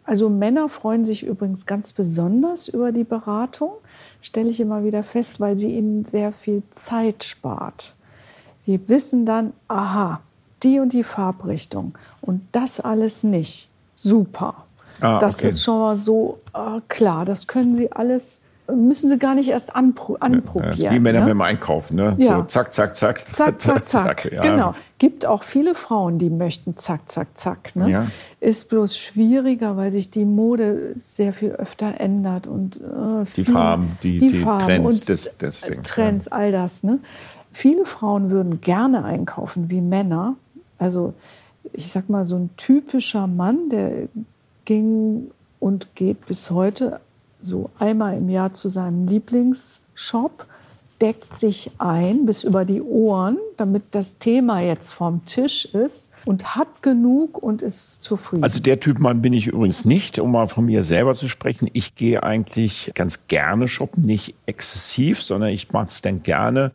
Also 0.03 0.29
Männer 0.29 0.69
freuen 0.69 1.05
sich 1.05 1.25
übrigens 1.25 1.67
ganz 1.67 1.93
besonders 1.93 2.67
über 2.67 2.91
die 2.91 3.05
Beratung, 3.05 3.71
stelle 4.21 4.51
ich 4.51 4.59
immer 4.59 4.83
wieder 4.83 5.05
fest, 5.05 5.39
weil 5.39 5.57
sie 5.57 5.71
ihnen 5.71 6.05
sehr 6.05 6.33
viel 6.33 6.65
Zeit 6.73 7.23
spart. 7.23 7.95
Sie 8.59 8.89
wissen 8.89 9.25
dann, 9.25 9.53
aha, 9.69 10.21
die 10.65 10.81
und 10.81 10.95
die 10.95 11.05
Farbrichtung 11.05 11.97
und 12.23 12.41
das 12.51 12.81
alles 12.81 13.23
nicht. 13.23 13.69
Super. 13.95 14.64
Ah, 15.01 15.19
das 15.19 15.39
okay. 15.39 15.49
ist 15.49 15.63
schon 15.63 15.79
mal 15.79 15.99
so 15.99 16.41
äh, 16.55 16.81
klar. 16.89 17.25
Das 17.25 17.47
können 17.47 17.77
Sie 17.77 17.91
alles 17.93 18.41
müssen 18.73 19.09
sie 19.09 19.19
gar 19.19 19.35
nicht 19.35 19.51
erst 19.51 19.77
anpro 19.77 20.17
anprobieren. 20.21 20.77
Ja, 20.77 20.91
wie 20.91 20.99
Männer 20.99 21.21
ne? 21.21 21.27
beim 21.27 21.41
Einkaufen, 21.43 21.97
ne? 21.97 22.15
Ja. 22.19 22.39
So 22.39 22.43
zack, 22.45 22.73
zack, 22.73 22.95
zack. 22.95 23.19
Zack, 23.35 23.61
zack, 23.61 23.85
zack. 23.85 24.33
Ja. 24.33 24.43
Genau. 24.43 24.75
Gibt 24.99 25.27
auch 25.27 25.43
viele 25.43 25.75
Frauen, 25.75 26.19
die 26.19 26.31
möchten 26.31 26.77
zack, 26.77 27.11
zack, 27.11 27.29
zack. 27.35 27.77
Ne? 27.77 27.91
Ja. 27.91 28.07
Ist 28.41 28.71
bloß 28.71 28.97
schwieriger, 28.97 29.77
weil 29.77 29.91
sich 29.91 30.11
die 30.11 30.25
Mode 30.25 30.93
sehr 30.97 31.35
viel 31.35 31.51
öfter 31.51 32.01
ändert. 32.01 32.47
Und, 32.47 32.77
äh, 32.77 33.25
die 33.37 33.45
Farben, 33.45 33.99
die, 34.03 34.19
die, 34.19 34.29
die 34.29 34.39
Farben 34.39 34.65
Trends 34.65 35.01
des, 35.03 35.37
des 35.37 35.61
Dings. 35.61 35.91
Trends, 35.91 36.29
all 36.29 36.51
das. 36.51 36.85
Ne? 36.85 37.01
Viele 37.53 37.85
Frauen 37.85 38.31
würden 38.31 38.63
gerne 38.63 39.05
einkaufen 39.05 39.69
wie 39.69 39.83
Männer. 39.83 40.37
Also 40.79 41.13
ich 41.73 41.93
sag 41.93 42.09
mal, 42.09 42.25
so 42.25 42.37
ein 42.37 42.51
typischer 42.57 43.27
Mann, 43.27 43.69
der 43.71 44.09
ging 44.65 45.31
und 45.61 45.95
geht 45.95 46.27
bis 46.27 46.51
heute 46.51 47.01
so 47.41 47.71
einmal 47.79 48.17
im 48.17 48.29
Jahr 48.29 48.53
zu 48.53 48.69
seinem 48.69 49.07
Lieblingsshop, 49.07 50.47
deckt 51.01 51.39
sich 51.39 51.71
ein 51.79 52.27
bis 52.27 52.45
über 52.45 52.65
die 52.65 52.81
Ohren, 52.81 53.39
damit 53.57 53.83
das 53.91 54.19
Thema 54.19 54.61
jetzt 54.61 54.93
vom 54.93 55.25
Tisch 55.25 55.67
ist 55.67 56.11
und 56.25 56.57
hat 56.57 56.83
genug 56.83 57.43
und 57.43 57.63
ist 57.63 58.03
zufrieden. 58.03 58.45
Also 58.45 58.61
der 58.61 58.81
Typ 58.81 58.99
Mann 58.99 59.21
bin 59.21 59.33
ich 59.33 59.47
übrigens 59.47 59.85
nicht, 59.85 60.19
um 60.19 60.33
mal 60.33 60.47
von 60.47 60.65
mir 60.65 60.83
selber 60.83 61.15
zu 61.15 61.29
sprechen. 61.29 61.69
Ich 61.73 61.95
gehe 61.95 62.23
eigentlich 62.23 62.93
ganz 62.95 63.27
gerne 63.29 63.69
shoppen, 63.69 64.07
nicht 64.07 64.35
exzessiv, 64.47 65.23
sondern 65.23 65.51
ich 65.51 65.73
mache 65.73 65.87
es 65.87 66.01
dann 66.01 66.23
gerne, 66.23 66.73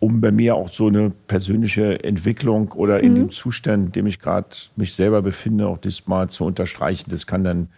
um 0.00 0.20
bei 0.20 0.32
mir 0.32 0.56
auch 0.56 0.70
so 0.70 0.88
eine 0.88 1.10
persönliche 1.10 2.02
Entwicklung 2.02 2.72
oder 2.72 3.00
in 3.00 3.12
mhm. 3.12 3.16
dem 3.16 3.30
Zustand, 3.30 3.86
in 3.86 3.92
dem 3.92 4.06
ich 4.06 4.18
gerade 4.18 4.48
mich 4.74 4.94
selber 4.94 5.22
befinde, 5.22 5.68
auch 5.68 5.78
das 5.78 6.06
mal 6.06 6.28
zu 6.28 6.44
unterstreichen. 6.44 7.10
Das 7.10 7.26
kann 7.26 7.44
dann 7.44 7.68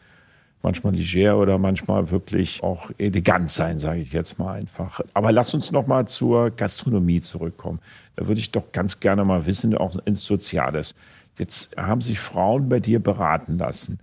manchmal 0.63 0.95
leger 0.95 1.37
oder 1.37 1.59
manchmal 1.59 2.13
wirklich 2.13 2.63
auch 2.63 2.91
elegant 2.97 3.51
sein, 3.51 3.81
sage 3.81 4.01
ich 4.01 4.13
jetzt 4.13 4.39
mal 4.39 4.53
einfach. 4.53 5.01
Aber 5.13 5.33
lass 5.33 5.53
uns 5.53 5.73
noch 5.73 5.89
mal 5.89 6.07
zur 6.07 6.51
Gastronomie 6.51 7.21
zurückkommen. 7.21 7.81
Da 8.15 8.29
würde 8.29 8.41
ich 8.41 8.53
doch 8.53 8.71
ganz 8.71 9.01
gerne 9.01 9.25
mal 9.25 9.45
wissen, 9.47 9.77
auch 9.77 9.97
ins 10.05 10.25
Soziales. 10.25 10.95
Jetzt 11.39 11.77
haben 11.77 12.03
sich 12.03 12.21
Frauen 12.21 12.69
bei 12.69 12.79
dir 12.79 13.01
beraten 13.01 13.59
lassen 13.59 13.99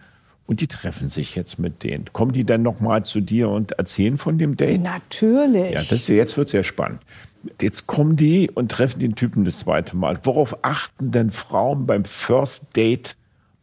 und 0.45 0.61
die 0.61 0.67
treffen 0.67 1.09
sich 1.09 1.35
jetzt 1.35 1.59
mit 1.59 1.83
denen. 1.83 2.11
Kommen 2.11 2.33
die 2.33 2.43
dann 2.43 2.63
noch 2.63 2.79
mal 2.79 3.05
zu 3.05 3.21
dir 3.21 3.49
und 3.49 3.73
erzählen 3.73 4.17
von 4.17 4.37
dem 4.37 4.57
Date? 4.57 4.81
Natürlich. 4.81 5.73
Ja, 5.73 5.83
das 5.87 6.07
jetzt 6.07 6.37
wird 6.37 6.49
sehr 6.49 6.63
spannend. 6.63 6.99
Jetzt 7.61 7.87
kommen 7.87 8.15
die 8.15 8.49
und 8.49 8.71
treffen 8.71 8.99
den 8.99 9.15
Typen 9.15 9.45
das 9.45 9.59
zweite 9.59 9.95
Mal. 9.95 10.19
Worauf 10.23 10.63
achten 10.63 11.11
denn 11.11 11.29
Frauen 11.29 11.85
beim 11.85 12.05
First 12.05 12.75
Date 12.75 13.15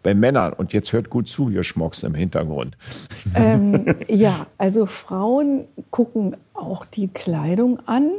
bei 0.06 0.14
Männern, 0.14 0.52
und 0.52 0.72
jetzt 0.72 0.92
hört 0.92 1.10
gut 1.10 1.26
zu, 1.26 1.50
ihr 1.50 1.64
Schmocks 1.64 2.04
im 2.04 2.14
Hintergrund. 2.14 2.76
Ähm, 3.34 3.86
ja, 4.08 4.46
also 4.56 4.86
Frauen 4.86 5.64
gucken 5.90 6.36
auch 6.54 6.84
die 6.84 7.08
Kleidung 7.08 7.80
an. 7.86 8.12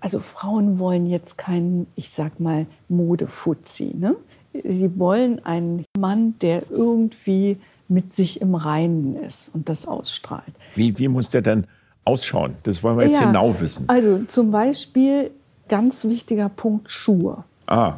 Also 0.00 0.18
Frauen 0.18 0.80
wollen 0.80 1.06
jetzt 1.06 1.38
keinen, 1.38 1.86
ich 1.94 2.10
sag 2.10 2.40
mal, 2.40 2.66
Modefuzzi. 2.88 3.94
Ne? 3.96 4.16
Sie 4.64 4.98
wollen 4.98 5.44
einen 5.44 5.84
Mann, 5.96 6.34
der 6.40 6.64
irgendwie 6.72 7.58
mit 7.86 8.12
sich 8.12 8.40
im 8.40 8.56
Reinen 8.56 9.14
ist 9.14 9.54
und 9.54 9.68
das 9.68 9.86
ausstrahlt. 9.86 10.52
Wie, 10.74 10.98
wie 10.98 11.06
muss 11.06 11.28
der 11.28 11.42
denn 11.42 11.68
ausschauen? 12.08 12.56
Das 12.64 12.82
wollen 12.82 12.98
wir 12.98 13.06
jetzt 13.06 13.20
ja, 13.20 13.26
genau 13.26 13.60
wissen. 13.60 13.84
Also 13.88 14.24
zum 14.24 14.50
Beispiel 14.50 15.30
ganz 15.68 16.04
wichtiger 16.04 16.48
Punkt 16.48 16.90
Schuhe. 16.90 17.44
Ah. 17.66 17.94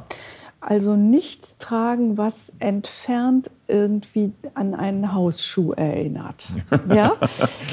Also 0.61 0.95
nichts 0.95 1.57
tragen, 1.57 2.19
was 2.19 2.53
entfernt 2.59 3.51
irgendwie 3.67 4.33
an 4.53 4.75
einen 4.75 5.15
Hausschuh 5.15 5.73
erinnert, 5.73 6.49
ja? 6.95 7.15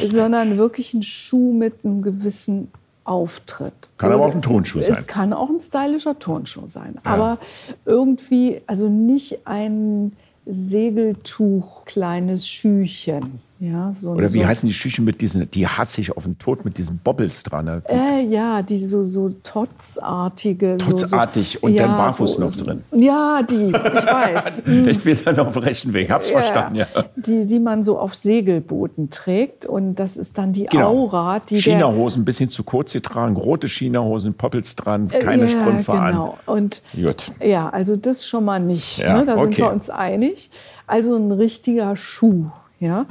sondern 0.10 0.58
wirklich 0.58 0.94
ein 0.94 1.04
Schuh 1.04 1.52
mit 1.52 1.84
einem 1.84 2.02
gewissen 2.02 2.72
Auftritt. 3.04 3.74
Kann 3.98 4.14
aber 4.14 4.26
auch 4.26 4.34
ein 4.34 4.42
Tonschuh 4.42 4.82
sein. 4.82 4.92
Es 4.92 5.08
kann 5.08 5.34
auch 5.34 5.50
ein 5.50 5.60
stylischer 5.60 6.18
Tonschuh 6.20 6.68
sein, 6.68 6.96
ja. 6.96 7.12
aber 7.12 7.40
irgendwie, 7.86 8.62
also 8.68 8.88
nicht 8.88 9.46
ein 9.46 10.14
Segeltuch, 10.46 11.84
kleines 11.86 12.48
Schüchen. 12.48 13.40
Ja, 13.60 13.92
so 13.94 14.12
Oder 14.12 14.34
wie 14.34 14.42
so 14.42 14.46
heißen 14.46 14.68
die 14.68 14.74
Schüchen 14.74 15.04
mit 15.04 15.20
diesen, 15.20 15.50
die 15.50 15.68
hasse 15.68 16.00
ich 16.00 16.16
auf 16.16 16.26
den 16.26 16.38
Tod, 16.38 16.64
mit 16.64 16.78
diesen 16.78 17.00
Bobbles 17.00 17.42
dran? 17.42 17.66
Ne? 17.66 17.82
Äh, 17.88 18.24
ja, 18.26 18.62
die 18.62 18.86
so, 18.86 19.04
so 19.04 19.30
Totzartige. 19.30 20.78
Totzartig 20.78 21.58
so, 21.60 21.66
und 21.66 21.74
ja, 21.74 21.88
dann 21.88 21.98
barfuß 21.98 22.34
so, 22.34 22.42
noch 22.42 22.52
drin. 22.52 22.84
Ja, 22.92 23.42
die, 23.42 23.68
ich 23.68 23.74
weiß. 23.74 24.62
ich 24.88 25.06
will 25.06 25.16
dann 25.16 25.40
auf 25.40 25.54
dem 25.54 25.64
rechten 25.64 25.94
Weg, 25.94 26.12
hab's 26.12 26.30
ja, 26.30 26.40
verstanden, 26.40 26.76
ja. 26.76 26.88
Die, 27.16 27.46
die 27.46 27.60
man 27.60 27.84
so 27.84 27.98
auf 27.98 28.14
Segelbooten 28.16 29.10
trägt 29.10 29.66
und 29.66 29.96
das 29.96 30.18
ist 30.18 30.38
dann 30.38 30.54
die 30.54 30.66
genau. 30.66 30.90
Aura. 30.90 31.40
Die 31.40 31.60
Chinahosen, 31.60 32.22
ein 32.22 32.26
bisschen 32.26 32.50
zu 32.50 32.64
kurz 32.64 32.92
sie 32.92 33.02
tragen, 33.02 33.36
rote 33.36 33.68
Chinahosen, 33.68 34.36
Poppels 34.36 34.76
dran, 34.76 35.08
keine 35.08 35.46
äh, 35.46 35.52
ja, 35.52 35.62
Strümpfe 35.62 35.94
genau. 35.94 36.38
an. 36.46 36.56
Und, 36.56 36.84
Gut. 36.94 37.32
Ja, 37.44 37.70
also 37.70 37.96
das 37.96 38.28
schon 38.28 38.46
mal 38.46 38.60
nicht, 38.60 39.00
ne? 39.00 39.24
da 39.26 39.36
okay. 39.36 39.42
sind 39.42 39.58
wir 39.58 39.72
uns 39.72 39.90
einig. 39.90 40.52
Also 40.86 41.16
ein 41.16 41.32
richtiger 41.32 41.96
Schuh, 41.96 42.46
ja. 42.80 43.08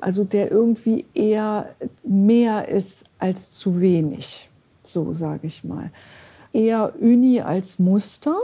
Also 0.00 0.24
der 0.24 0.50
irgendwie 0.50 1.06
eher 1.14 1.74
mehr 2.04 2.68
ist 2.68 3.04
als 3.18 3.52
zu 3.52 3.80
wenig, 3.80 4.48
so 4.82 5.12
sage 5.12 5.46
ich 5.46 5.64
mal. 5.64 5.90
Eher 6.52 6.94
Uni 7.00 7.40
als 7.40 7.78
Muster 7.78 8.36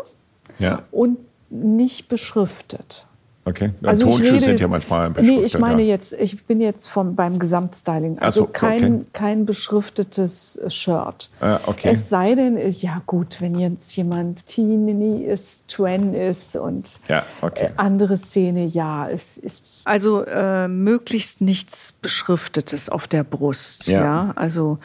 ja. 0.59 0.83
und 0.91 1.19
nicht 1.51 2.09
beschriftet. 2.09 3.07
Okay, 3.47 3.72
also 3.82 4.05
Tonschuhe 4.05 4.40
sind 4.40 4.59
ja 4.59 4.68
manchmal 4.68 5.11
beschriftet. 5.11 5.38
Nee, 5.38 5.45
ich 5.45 5.59
meine 5.59 5.82
ja. 5.82 5.88
jetzt, 5.88 6.14
ich 6.14 6.47
bin 6.47 6.62
jetzt 6.62 6.88
vom, 6.88 7.14
beim 7.14 7.38
Gesamtstyling. 7.38 8.18
Also 8.18 8.40
so, 8.40 8.47
kein, 8.47 8.95
okay. 8.95 9.05
kein 9.12 9.45
beschriftetes 9.45 10.59
Shirt. 10.68 11.28
Ah, 11.40 11.61
okay. 11.66 11.90
Es 11.92 12.09
sei 12.09 12.34
denn, 12.34 12.59
ja 12.72 13.03
gut, 13.07 13.42
wenn 13.42 13.59
jetzt 13.59 13.95
jemand 13.97 14.47
Teenie 14.47 15.24
ist, 15.24 15.68
Twen 15.68 16.14
ist 16.14 16.57
und 16.57 16.88
ja, 17.09 17.26
okay. 17.42 17.70
andere 17.76 18.16
Szene, 18.16 18.64
ja. 18.64 19.11
Es 19.11 19.36
ist 19.36 19.62
also 19.84 20.24
äh, 20.24 20.66
möglichst 20.66 21.42
nichts 21.42 21.92
Beschriftetes 21.92 22.88
auf 22.88 23.07
der 23.07 23.24
Brust. 23.24 23.88
Ja, 23.88 24.05
ja? 24.05 24.32
also 24.36 24.78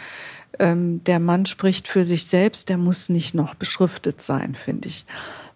ähm, 0.60 1.02
der 1.06 1.20
Mann 1.20 1.46
spricht 1.46 1.88
für 1.88 2.04
sich 2.04 2.26
selbst, 2.26 2.68
der 2.68 2.78
muss 2.78 3.08
nicht 3.08 3.34
noch 3.34 3.56
beschriftet 3.56 4.22
sein, 4.22 4.54
finde 4.56 4.90
ich. 4.90 5.06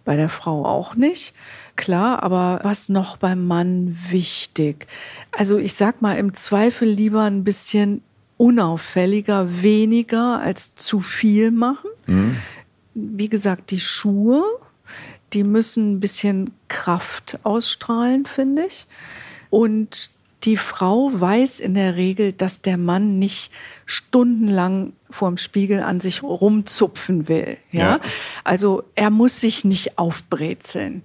Bei 0.05 0.15
der 0.15 0.29
Frau 0.29 0.65
auch 0.65 0.95
nicht 0.95 1.33
klar, 1.75 2.23
aber 2.23 2.59
was 2.63 2.89
noch 2.89 3.17
beim 3.17 3.45
Mann 3.45 3.97
wichtig? 4.09 4.87
Also 5.31 5.57
ich 5.57 5.73
sag 5.73 6.01
mal 6.01 6.17
im 6.17 6.33
Zweifel 6.33 6.87
lieber 6.87 7.23
ein 7.23 7.43
bisschen 7.43 8.01
unauffälliger, 8.37 9.61
weniger 9.61 10.39
als 10.39 10.75
zu 10.75 11.01
viel 11.01 11.51
machen. 11.51 11.89
Mhm. 12.07 12.35
Wie 12.93 13.29
gesagt, 13.29 13.71
die 13.71 13.79
Schuhe, 13.79 14.43
die 15.33 15.43
müssen 15.43 15.93
ein 15.93 15.99
bisschen 15.99 16.51
Kraft 16.67 17.39
ausstrahlen, 17.43 18.25
finde 18.25 18.65
ich. 18.65 18.85
Und 19.49 20.11
die 20.43 20.57
Frau 20.57 21.09
weiß 21.13 21.59
in 21.59 21.73
der 21.73 21.95
Regel, 21.95 22.33
dass 22.33 22.61
der 22.61 22.77
Mann 22.77 23.19
nicht 23.19 23.51
stundenlang 23.85 24.93
vorm 25.09 25.37
Spiegel 25.37 25.81
an 25.81 25.99
sich 25.99 26.23
rumzupfen 26.23 27.27
will. 27.29 27.57
Ja? 27.71 27.79
ja? 27.79 27.99
Also 28.43 28.83
er 28.95 29.09
muss 29.09 29.39
sich 29.39 29.63
nicht 29.63 29.97
aufbrezeln. 29.97 31.03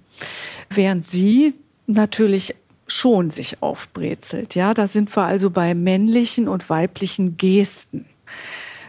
Während 0.70 1.04
sie 1.04 1.54
natürlich 1.86 2.54
schon 2.86 3.30
sich 3.30 3.62
aufbrezelt. 3.62 4.54
Ja, 4.54 4.74
da 4.74 4.88
sind 4.88 5.14
wir 5.14 5.24
also 5.24 5.50
bei 5.50 5.74
männlichen 5.74 6.48
und 6.48 6.68
weiblichen 6.70 7.36
Gesten. 7.36 8.06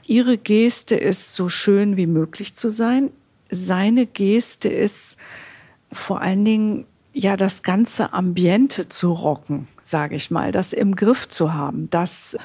Ihre 0.07 0.37
Geste 0.37 0.95
ist 0.95 1.33
so 1.35 1.49
schön 1.49 1.97
wie 1.97 2.07
möglich 2.07 2.55
zu 2.55 2.71
sein. 2.71 3.11
Seine 3.51 4.05
Geste 4.05 4.69
ist 4.69 5.17
vor 5.91 6.21
allen 6.21 6.45
Dingen 6.45 6.85
ja 7.13 7.37
das 7.37 7.61
ganze 7.61 8.13
Ambiente 8.13 8.89
zu 8.89 9.11
rocken, 9.11 9.67
sage 9.89 10.15
ich 10.15 10.31
mal, 10.31 10.51
das 10.51 10.73
im 10.73 10.95
Griff 10.95 11.27
zu 11.27 11.53
haben, 11.53 11.89
das 11.89 12.37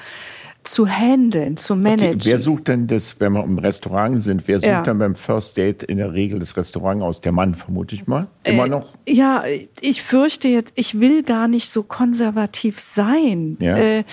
zu 0.65 0.87
handeln, 0.87 1.57
zu 1.57 1.75
managen. 1.75 2.15
Okay, 2.15 2.31
wer 2.31 2.39
sucht 2.39 2.67
denn 2.67 2.87
das, 2.87 3.19
wenn 3.19 3.33
wir 3.33 3.43
im 3.43 3.59
Restaurant 3.59 4.19
sind, 4.19 4.47
wer 4.47 4.59
sucht 4.59 4.69
ja. 4.69 4.81
dann 4.81 4.97
beim 4.97 5.15
First 5.15 5.57
Date 5.57 5.83
in 5.83 5.97
der 5.97 6.13
Regel 6.13 6.39
das 6.39 6.57
Restaurant 6.57 7.01
aus? 7.01 7.21
Der 7.21 7.31
Mann, 7.31 7.55
vermute 7.55 7.95
ich 7.95 8.07
mal. 8.07 8.27
Immer 8.43 8.65
äh, 8.65 8.69
noch? 8.69 8.93
Ja, 9.07 9.43
ich 9.79 10.01
fürchte 10.01 10.47
jetzt, 10.47 10.73
ich 10.75 10.99
will 10.99 11.23
gar 11.23 11.47
nicht 11.47 11.69
so 11.69 11.83
konservativ 11.83 12.79
sein. 12.79 13.57
Ja. 13.59 13.77
Äh, 13.77 14.03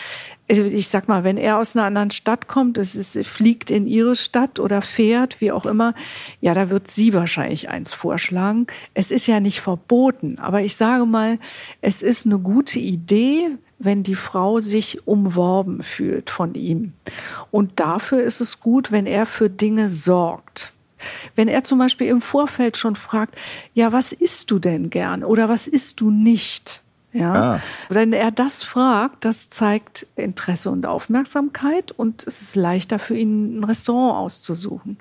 ich 0.61 0.89
sag 0.89 1.09
mal, 1.09 1.25
wenn 1.25 1.39
er 1.39 1.59
aus 1.59 1.77
einer 1.77 1.87
anderen 1.87 2.11
Stadt 2.11 2.49
kommt, 2.49 2.79
es 2.79 2.95
ist, 2.95 3.27
fliegt 3.27 3.71
in 3.71 3.87
ihre 3.87 4.17
Stadt 4.17 4.59
oder 4.59 4.83
fährt, 4.83 5.41
wie 5.41 5.53
auch 5.53 5.67
immer, 5.67 5.95
ja, 6.41 6.53
da 6.55 6.71
wird 6.71 6.89
sie 6.89 7.15
wahrscheinlich 7.15 7.69
eins 7.69 7.93
vorschlagen. 7.93 8.67
Es 8.95 9.11
ist 9.11 9.27
ja 9.27 9.41
nicht 9.41 9.61
verboten, 9.61 10.39
aber 10.39 10.63
ich 10.63 10.77
sage 10.77 11.07
mal, 11.07 11.39
es 11.81 12.03
ist 12.03 12.27
eine 12.27 12.39
gute 12.39 12.79
Idee, 12.81 13.51
wenn 13.79 14.03
die 14.03 14.15
Frau 14.15 14.61
sich 14.61 15.07
umworben 15.07 15.83
fühlt 15.83 16.31
von 16.31 16.55
ihm. 16.55 16.93
Und 17.51 17.81
dafür 17.81 18.23
ist 18.23 18.41
es 18.41 18.61
gut, 18.61 18.93
wenn 18.93 19.07
er 19.07 19.27
für 19.27 19.51
Dinge 19.51 19.89
sorgt. 19.89 20.73
Wenn 21.35 21.49
er 21.49 21.65
zum 21.65 21.79
Beispiel 21.79 22.07
im 22.07 22.21
Vorfeld 22.21 22.77
schon 22.77 22.95
fragt, 22.97 23.35
ja, 23.75 23.93
was 23.93 24.13
isst 24.13 24.51
du 24.51 24.59
denn 24.59 24.91
gern 24.91 25.25
oder 25.25 25.49
was 25.49 25.67
isst 25.67 26.01
du 26.01 26.11
nicht? 26.11 26.83
Ja, 27.13 27.35
ah. 27.35 27.61
wenn 27.89 28.13
er 28.13 28.31
das 28.31 28.63
fragt, 28.63 29.25
das 29.25 29.51
zeigt 29.51 30.07
Interesse 30.17 30.71
und 30.71 30.87
Aufmerksamkeit 30.87 31.93
und 31.93 32.27
es 32.27 32.41
ist 32.41 32.57
leichter 32.57 32.99
für 32.99 33.17
ihn, 33.17 33.59
ein 33.59 33.65
Restaurant 33.65 34.17
auszusuchen. 34.17 34.97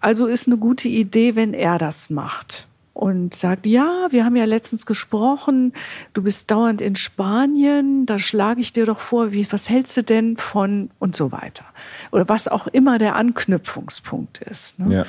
Also 0.00 0.26
ist 0.26 0.48
eine 0.48 0.56
gute 0.56 0.88
Idee, 0.88 1.36
wenn 1.36 1.54
er 1.54 1.78
das 1.78 2.10
macht 2.10 2.68
und 2.98 3.32
sagt, 3.32 3.64
ja, 3.64 4.08
wir 4.10 4.24
haben 4.24 4.34
ja 4.34 4.44
letztens 4.44 4.84
gesprochen, 4.84 5.72
du 6.14 6.22
bist 6.22 6.50
dauernd 6.50 6.80
in 6.80 6.96
Spanien, 6.96 8.06
da 8.06 8.18
schlage 8.18 8.60
ich 8.60 8.72
dir 8.72 8.86
doch 8.86 8.98
vor, 8.98 9.30
wie, 9.30 9.46
was 9.52 9.70
hältst 9.70 9.96
du 9.96 10.02
denn 10.02 10.36
von 10.36 10.90
und 10.98 11.14
so 11.14 11.30
weiter. 11.30 11.64
Oder 12.10 12.28
was 12.28 12.48
auch 12.48 12.66
immer 12.66 12.98
der 12.98 13.14
Anknüpfungspunkt 13.14 14.38
ist. 14.38 14.80
Ne? 14.80 14.94
Ja. 14.96 15.06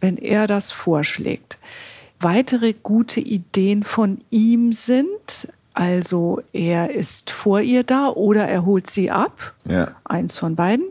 Wenn 0.00 0.16
er 0.16 0.48
das 0.48 0.72
vorschlägt. 0.72 1.56
Weitere 2.24 2.72
gute 2.72 3.20
Ideen 3.20 3.82
von 3.82 4.22
ihm 4.30 4.72
sind, 4.72 5.48
also 5.74 6.40
er 6.52 6.90
ist 6.90 7.30
vor 7.30 7.60
ihr 7.60 7.82
da 7.82 8.08
oder 8.08 8.46
er 8.46 8.64
holt 8.64 8.88
sie 8.88 9.10
ab. 9.10 9.54
Ja. 9.68 9.96
Eins 10.04 10.38
von 10.38 10.56
beiden. 10.56 10.86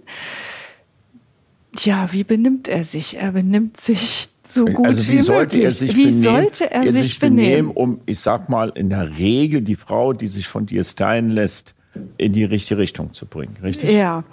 Ja, 1.80 2.12
wie 2.12 2.24
benimmt 2.24 2.68
er 2.68 2.84
sich? 2.84 3.18
Er 3.18 3.32
benimmt 3.32 3.78
sich 3.78 4.30
so 4.48 4.66
gut 4.66 4.86
also 4.86 5.08
wie, 5.08 5.18
wie 5.18 5.22
sollte 5.22 5.58
möglich. 5.58 5.64
er 5.64 5.72
sich 5.72 5.96
wie 5.96 6.06
benehmen, 6.06 6.24
sollte 6.24 6.72
er, 6.72 6.84
er 6.84 6.94
sich 6.94 7.20
benehmen? 7.20 7.46
benehmen, 7.46 7.72
um, 7.72 8.02
ich 8.06 8.20
sag 8.20 8.50
mal, 8.50 8.70
in 8.76 8.90
der 8.90 9.18
Regel 9.18 9.62
die 9.62 9.76
Frau, 9.76 10.14
die 10.14 10.28
sich 10.28 10.48
von 10.48 10.66
dir 10.66 10.84
stylen 10.84 11.30
lässt, 11.30 11.74
in 12.18 12.34
die 12.34 12.44
richtige 12.44 12.80
Richtung 12.80 13.14
zu 13.14 13.26
bringen, 13.26 13.56
richtig? 13.64 13.92
Ja, 13.92 14.24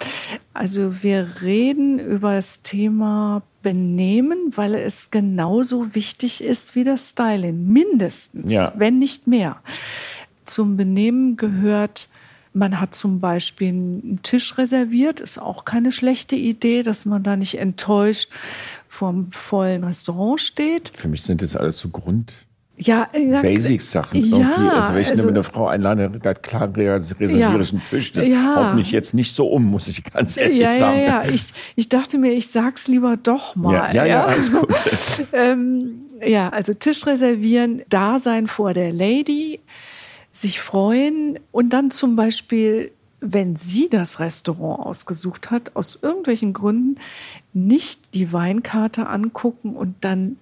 also 0.53 1.03
wir 1.03 1.27
reden 1.41 1.99
über 1.99 2.35
das 2.35 2.61
Thema 2.61 3.43
Benehmen, 3.61 4.53
weil 4.55 4.75
es 4.75 5.11
genauso 5.11 5.95
wichtig 5.95 6.43
ist 6.43 6.75
wie 6.75 6.83
das 6.83 7.11
Styling, 7.11 7.67
mindestens, 7.67 8.51
ja. 8.51 8.73
wenn 8.75 8.99
nicht 8.99 9.27
mehr. 9.27 9.57
Zum 10.45 10.77
Benehmen 10.77 11.37
gehört 11.37 12.09
man 12.53 12.81
hat 12.81 12.93
zum 12.95 13.19
Beispiel 13.19 13.69
einen 13.69 14.19
Tisch 14.23 14.57
reserviert, 14.57 15.19
ist 15.19 15.37
auch 15.37 15.63
keine 15.63 15.91
schlechte 15.91 16.35
Idee, 16.35 16.83
dass 16.83 17.05
man 17.05 17.23
da 17.23 17.37
nicht 17.37 17.57
enttäuscht 17.59 18.29
vorm 18.89 19.31
vollen 19.31 19.85
Restaurant 19.85 20.41
steht. 20.41 20.91
Für 20.93 21.07
mich 21.07 21.23
sind 21.23 21.41
das 21.41 21.55
alles 21.55 21.79
so 21.79 21.89
Grund. 21.89 22.33
Ja, 22.81 23.07
ja 23.13 23.41
Basics-Sachen. 23.41 24.25
Ja, 24.25 24.37
also 24.75 24.93
wenn 24.93 25.01
ich 25.01 25.11
also, 25.11 25.27
eine 25.27 25.43
Frau 25.43 25.67
einlade, 25.67 26.09
klar 26.41 26.75
reserviere 26.75 27.37
ja, 27.37 27.59
ich 27.59 27.71
einen 27.71 27.81
Tisch. 27.89 28.11
Das 28.11 28.27
ja. 28.27 28.55
haut 28.55 28.75
mich 28.75 28.91
jetzt 28.91 29.13
nicht 29.13 29.33
so 29.33 29.47
um, 29.47 29.63
muss 29.65 29.87
ich 29.87 30.03
ganz 30.03 30.37
ehrlich 30.37 30.59
ja, 30.59 30.69
sagen. 30.69 30.99
Ja, 30.99 31.23
ja, 31.23 31.29
ich, 31.29 31.53
ich 31.75 31.89
dachte 31.89 32.17
mir, 32.17 32.31
ich 32.33 32.47
sag's 32.47 32.87
lieber 32.87 33.17
doch 33.17 33.55
mal. 33.55 33.73
Ja, 33.73 33.91
ja, 33.93 34.05
ja 34.05 34.25
alles 34.25 34.51
gut. 34.51 34.69
ähm, 35.33 36.01
ja, 36.25 36.49
also 36.49 36.73
Tisch 36.73 37.05
reservieren, 37.05 37.83
da 37.89 38.19
sein 38.19 38.47
vor 38.47 38.73
der 38.73 38.91
Lady, 38.91 39.59
sich 40.33 40.59
freuen 40.59 41.39
und 41.51 41.69
dann 41.71 41.91
zum 41.91 42.15
Beispiel 42.15 42.91
wenn 43.21 43.55
sie 43.55 43.87
das 43.87 44.19
Restaurant 44.19 44.83
ausgesucht 44.83 45.51
hat, 45.51 45.75
aus 45.75 45.99
irgendwelchen 46.01 46.53
Gründen 46.53 46.99
nicht 47.53 48.15
die 48.15 48.33
Weinkarte 48.33 49.07
angucken 49.07 49.75
und 49.75 49.95
dann 50.01 50.37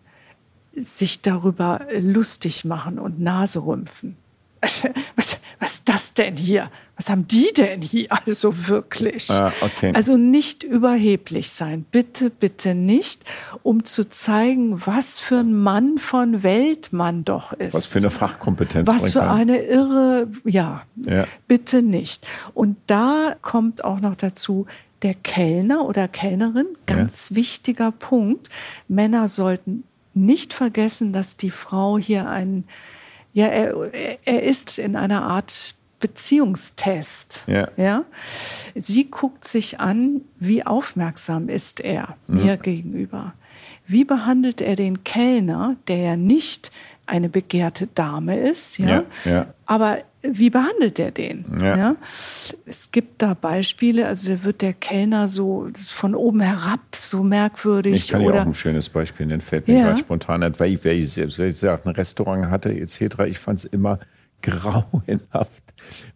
sich 0.76 1.22
darüber 1.22 1.82
lustig 1.99 2.65
machen 2.65 2.99
und 2.99 3.20
Nase 3.20 3.65
rümpfen. 3.65 4.17
Was, 5.15 5.38
was 5.59 5.74
ist 5.74 5.89
das 5.89 6.13
denn 6.13 6.36
hier? 6.36 6.70
Was 6.97 7.09
haben 7.09 7.28
die 7.28 7.47
denn 7.55 7.82
hier? 7.82 8.07
Also 8.26 8.67
wirklich. 8.67 9.30
Ah, 9.32 9.53
okay. 9.61 9.93
Also 9.95 10.17
nicht 10.17 10.63
überheblich 10.63 11.49
sein. 11.49 11.86
Bitte, 11.89 12.30
bitte 12.30 12.76
nicht, 12.76 13.24
um 13.63 13.86
zu 13.86 14.09
zeigen, 14.09 14.86
was 14.86 15.17
für 15.17 15.38
ein 15.38 15.53
Mann 15.53 15.97
von 15.97 16.43
Welt 16.43 16.91
man 16.91 17.24
doch 17.24 17.53
ist. 17.53 17.74
Was 17.74 17.86
für 17.86 17.99
eine 17.99 18.11
Fachkompetenz. 18.11 18.88
Was 18.88 19.11
für 19.11 19.24
eine 19.24 19.59
irre, 19.59 20.28
ja, 20.43 20.84
ja, 20.97 21.26
bitte 21.47 21.82
nicht. 21.82 22.28
Und 22.53 22.76
da 22.88 23.36
kommt 23.41 23.84
auch 23.84 24.01
noch 24.01 24.15
dazu, 24.15 24.67
der 25.01 25.13
Kellner 25.13 25.86
oder 25.86 26.07
Kellnerin, 26.07 26.67
ganz 26.86 27.30
ja. 27.30 27.38
wichtiger 27.38 27.91
Punkt. 27.91 28.49
Männer 28.89 29.30
sollten 29.30 29.84
nicht 30.26 30.53
vergessen, 30.53 31.13
dass 31.13 31.38
die 31.38 31.51
Frau 31.51 31.97
hier 31.97 32.30
einen 32.30 32.65
ja, 33.34 33.47
er, 33.47 33.93
er 34.26 34.43
ist 34.43 34.80
in 34.80 34.95
einer 34.95 35.24
Art 35.24 35.76
Beziehungstest. 35.99 37.43
Ja. 37.47 37.70
ja. 37.78 38.05
Sie 38.74 39.09
guckt 39.09 39.45
sich 39.45 39.80
an, 39.80 40.22
wie 40.39 40.65
aufmerksam 40.65 41.49
ist 41.49 41.82
er 41.82 42.15
mir 42.28 42.55
mhm. 42.55 42.61
gegenüber. 42.61 43.34
Wie 43.86 44.05
behandelt 44.05 44.61
er 44.61 44.76
den 44.76 45.03
Kellner, 45.03 45.76
der 45.88 45.97
ja 45.97 46.15
nicht 46.15 46.72
eine 47.10 47.30
begehrte 47.30 47.88
Dame 47.88 48.39
ist, 48.39 48.78
ja, 48.78 49.03
ja, 49.26 49.32
ja. 49.32 49.53
aber 49.66 49.99
wie 50.22 50.49
behandelt 50.49 50.99
er 50.99 51.12
den? 51.12 51.45
Ja. 51.62 51.78
ja. 51.78 51.95
Es 52.66 52.91
gibt 52.91 53.22
da 53.22 53.34
Beispiele, 53.34 54.05
also 54.05 54.34
da 54.34 54.43
wird 54.43 54.62
der 54.62 54.74
Kellner 54.74 55.30
so 55.30 55.70
von 55.88 56.14
oben 56.14 56.41
herab 56.41 56.82
so 56.91 57.24
merkwürdig. 57.24 57.93
Ich 57.93 58.07
kann 58.10 58.22
ja 58.22 58.32
auch 58.32 58.45
ein 58.45 58.53
schönes 58.53 58.89
Beispiel 58.89 59.26
nennen, 59.26 59.41
fällt 59.41 59.68
mir 59.68 59.82
gerade 59.82 59.99
spontan 59.99 60.43
ein, 60.43 60.60
weil 60.60 60.74
ich, 60.74 60.84
weil 60.84 60.97
ich, 60.97 61.18
ich 61.18 61.70
ein 61.70 61.91
Restaurant 61.91 62.47
hatte 62.47 62.70
etc., 62.70 63.01
ich 63.28 63.39
fand 63.39 63.60
es 63.60 63.66
immer 63.66 63.99
grauenhaft, 64.41 65.64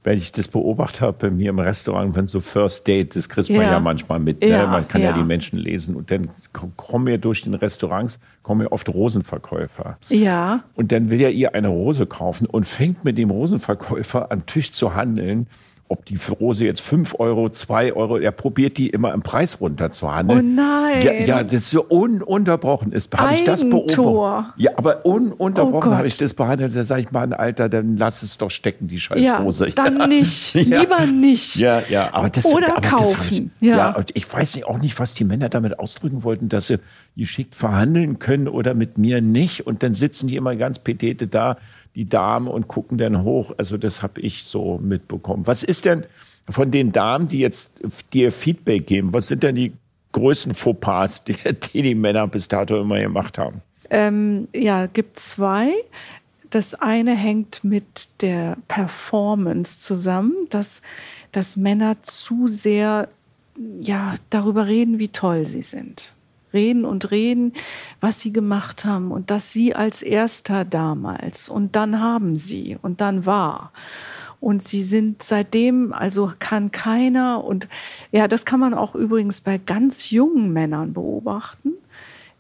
wenn 0.04 0.18
ich 0.18 0.32
das 0.32 0.48
beobachtet 0.48 1.02
habe 1.02 1.18
bei 1.20 1.30
mir 1.30 1.50
im 1.50 1.60
Restaurant, 1.60 2.16
wenn 2.16 2.28
so 2.28 2.40
First 2.40 2.88
Date, 2.88 3.16
das 3.16 3.30
kriegt 3.30 3.50
man 3.50 3.62
ja, 3.62 3.72
ja 3.74 3.80
manchmal 3.80 4.20
mit, 4.20 4.42
ne? 4.42 4.50
ja, 4.50 4.68
man 4.68 4.88
kann 4.88 5.02
ja. 5.02 5.12
ja. 5.12 5.18
die 5.18 5.24
Menschen 5.24 5.58
lesen 5.58 5.96
und 5.96 6.12
dann 6.12 6.30
kommen 6.78 7.08
ja 7.08 7.18
durch 7.18 7.42
den 7.44 7.54
Restaurants, 7.54 8.20
kommen 8.42 8.62
ja 8.62 8.72
oft 8.72 8.90
Rosenverkäufer. 8.90 9.98
Ja. 10.10 10.64
Und 10.76 10.92
dann 10.92 11.10
will 11.10 11.20
ja 11.22 11.30
ihr 11.30 11.56
eine 11.56 11.70
Rose 11.70 12.06
kaufen 12.06 12.46
und 12.46 12.66
fängt 12.66 13.04
mit 13.04 13.18
dem 13.18 13.32
Rosenverkäufer 13.32 14.32
am 14.32 14.46
Tisch 14.46 14.72
zu 14.72 14.96
handeln 14.96 15.48
ob 15.94 16.06
die 16.06 16.18
Rose 16.39 16.66
jetzt 16.66 16.82
5 16.82 17.20
Euro, 17.20 17.50
2 17.50 17.94
Euro, 17.94 18.18
er 18.18 18.32
probiert 18.32 18.80
die 18.80 18.89
immer 18.89 19.14
im 19.14 19.22
Preis 19.22 19.62
runterzuhandeln. 19.62 20.39
Oh 20.39 20.62
nein. 20.62 21.04
Ja, 21.04 21.14
ja 21.14 21.44
das 21.44 21.70
so 21.70 21.84
ununterbrochen 21.84 22.91
ist. 22.91 23.16
Habe 23.16 23.36
ich 23.36 23.44
das 23.44 23.70
beobachtet? 23.70 24.54
Ja, 24.58 24.72
aber 24.76 25.06
ununterbrochen 25.06 25.91
oh 25.91 25.96
habe 25.96 26.08
ich 26.08 26.18
das 26.18 26.34
behandelt. 26.34 26.76
Da 26.76 26.84
sage 26.84 27.04
ich 27.04 27.12
mal, 27.12 27.32
Alter, 27.32 27.70
dann 27.70 27.96
lass 27.96 28.24
es 28.24 28.39
doch 28.39 28.50
stecken, 28.50 28.88
die 28.88 29.00
scheiß 29.00 29.22
ja, 29.22 29.38
Rose. 29.38 29.68
Dann 29.76 30.00
ja. 30.00 30.08
nicht. 30.08 30.54
Lieber 30.56 31.06
nicht. 31.06 31.58
Ja, 31.58 31.84
ja. 31.88 32.12
Aber 32.12 32.30
das, 32.30 32.46
Oder 32.48 32.78
aber 32.78 32.88
kaufen. 32.88 33.14
Das 33.14 33.32
ich, 33.32 33.68
ja. 33.68 33.78
ja, 33.78 34.06
ich 34.16 34.34
weiß 34.34 34.64
auch 34.64 34.80
nicht, 34.80 35.00
was 35.00 35.14
die 35.14 35.26
Männer 35.26 35.50
damit 35.50 35.78
ausdrücken 35.78 36.24
wollten, 36.24 36.50
dass 36.50 36.68
sie 36.68 36.80
geschickt 37.16 37.54
verhandeln 37.54 38.18
können 38.18 38.48
oder 38.48 38.74
mit 38.74 38.98
mir 38.98 39.22
nicht. 39.22 39.68
Und 39.68 39.84
dann 39.84 39.94
sitzen 39.94 40.28
die 40.28 40.38
immer 40.38 40.56
ganz 40.56 40.80
petete 40.80 41.28
da 41.28 41.58
die 41.96 42.08
Damen 42.08 42.48
und 42.48 42.68
gucken 42.68 42.98
dann 42.98 43.24
hoch. 43.24 43.54
Also 43.58 43.78
das 43.78 44.02
habe 44.02 44.22
ich 44.22 44.44
so 44.44 44.80
mitbekommen. 44.82 45.46
Was 45.46 45.64
ist 45.64 45.86
denn 45.86 46.06
von 46.50 46.72
den 46.72 46.91
Damen, 46.91 47.28
die 47.28 47.39
jetzt 47.39 47.82
dir 48.12 48.32
Feedback 48.32 48.88
geben, 48.88 49.14
was 49.14 49.28
sind 49.28 49.44
denn 49.44 49.56
die 49.56 49.74
größten 50.12 50.54
Fauxpas, 50.54 51.24
die 51.74 51.82
die, 51.82 51.96
Männer 51.96 52.28
bis 52.28 52.48
dato 52.48 52.80
immer 52.80 53.00
gemacht 53.00 53.38
haben? 53.38 53.62
Ähm, 53.89 54.48
ja, 54.54 54.88
gibt 54.88 55.18
zwei. 55.18 55.74
Das 56.50 56.76
eine 56.76 57.16
hängt 57.16 57.64
mit 57.64 58.10
der 58.22 58.58
Performance 58.68 59.80
zusammen, 59.80 60.34
dass, 60.50 60.82
dass 61.32 61.58
Männer 61.58 62.02
zu 62.04 62.48
sehr 62.48 63.08
ja, 63.82 64.16
darüber 64.30 64.68
reden, 64.68 65.00
wie 65.00 65.10
toll 65.10 65.46
sie 65.46 65.62
sind 65.62 66.14
reden 66.54 66.86
und 66.86 67.12
reden, 67.12 67.54
was 67.99 68.20
sie 68.20 68.32
gemacht 68.32 68.86
haben 68.86 69.12
und 69.12 69.32
dass 69.32 69.51
sie 69.51 69.76
als 69.76 70.01
erster 70.01 70.66
damals 70.66 71.49
und 71.49 71.76
dann 71.76 71.99
haben 71.99 72.38
sie 72.38 72.78
und 72.82 73.01
dann 73.01 73.26
war. 73.26 73.72
Und 74.39 74.62
sie 74.62 74.84
sind 74.84 75.24
seitdem, 75.24 75.93
also 75.93 76.34
kann 76.38 76.72
keiner, 76.72 77.45
und 77.45 77.70
ja, 78.12 78.28
das 78.28 78.43
kann 78.43 78.60
man 78.60 78.74
auch 78.74 78.93
übrigens 78.93 79.39
bei 79.39 79.58
ganz 79.58 80.10
jungen 80.10 80.51
Männern 80.51 80.91
beobachten, 80.91 81.76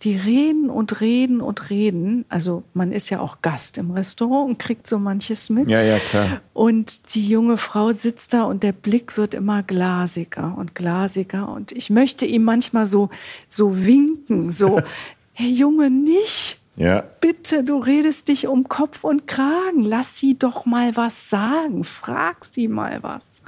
die 0.03 0.17
reden 0.17 0.69
und 0.69 0.99
reden 0.99 1.39
und 1.39 1.69
reden. 1.69 2.25
Also 2.27 2.63
man 2.73 2.91
ist 2.91 3.09
ja 3.09 3.21
auch 3.21 3.41
Gast 3.41 3.77
im 3.77 3.91
Restaurant 3.91 4.49
und 4.49 4.59
kriegt 4.59 4.85
so 4.85 4.99
manches 4.99 5.49
mit. 5.49 5.69
Ja, 5.69 5.81
ja, 5.81 5.97
klar. 5.99 6.41
Und 6.53 7.15
die 7.15 7.25
junge 7.27 7.57
Frau 7.57 7.91
sitzt 7.93 8.33
da 8.33 8.43
und 8.43 8.63
der 8.63 8.73
Blick 8.73 9.17
wird 9.17 9.33
immer 9.33 9.63
glasiger 9.63 10.55
und 10.57 10.75
glasiger. 10.75 11.47
Und 11.47 11.71
ich 11.71 11.89
möchte 11.89 12.25
ihm 12.25 12.43
manchmal 12.43 12.85
so, 12.85 13.09
so 13.47 13.85
winken, 13.85 14.51
so, 14.51 14.81
hey 15.33 15.49
Junge, 15.49 15.89
nicht. 15.89 16.59
Ja. 16.75 17.03
Bitte, 17.21 17.63
du 17.63 17.77
redest 17.77 18.27
dich 18.27 18.47
um 18.47 18.67
Kopf 18.67 19.03
und 19.03 19.27
Kragen. 19.27 19.83
Lass 19.83 20.17
sie 20.17 20.37
doch 20.37 20.65
mal 20.65 20.97
was 20.97 21.29
sagen. 21.29 21.85
Frag 21.85 22.43
sie 22.43 22.67
mal 22.67 23.01
was. 23.03 23.41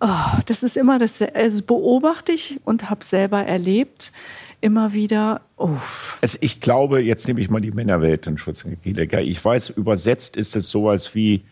Oh, 0.00 0.38
das 0.46 0.62
ist 0.62 0.76
immer 0.76 0.98
das, 0.98 1.22
also 1.22 1.62
beobachte 1.62 2.32
ich 2.32 2.60
und 2.64 2.90
habe 2.90 3.04
selber 3.04 3.42
erlebt 3.42 4.12
immer 4.64 4.94
wieder. 4.94 5.42
Oh. 5.58 5.76
Also 6.22 6.38
ich 6.40 6.60
glaube, 6.60 7.02
jetzt 7.02 7.28
nehme 7.28 7.40
ich 7.40 7.50
mal 7.50 7.60
die 7.60 7.70
Männerwelt 7.70 8.26
in 8.26 8.38
Schutz. 8.38 8.64
Ich 8.82 9.44
weiß, 9.44 9.70
übersetzt 9.70 10.38
ist 10.38 10.56
es 10.56 10.70
sowas 10.70 11.14
wie, 11.14 11.42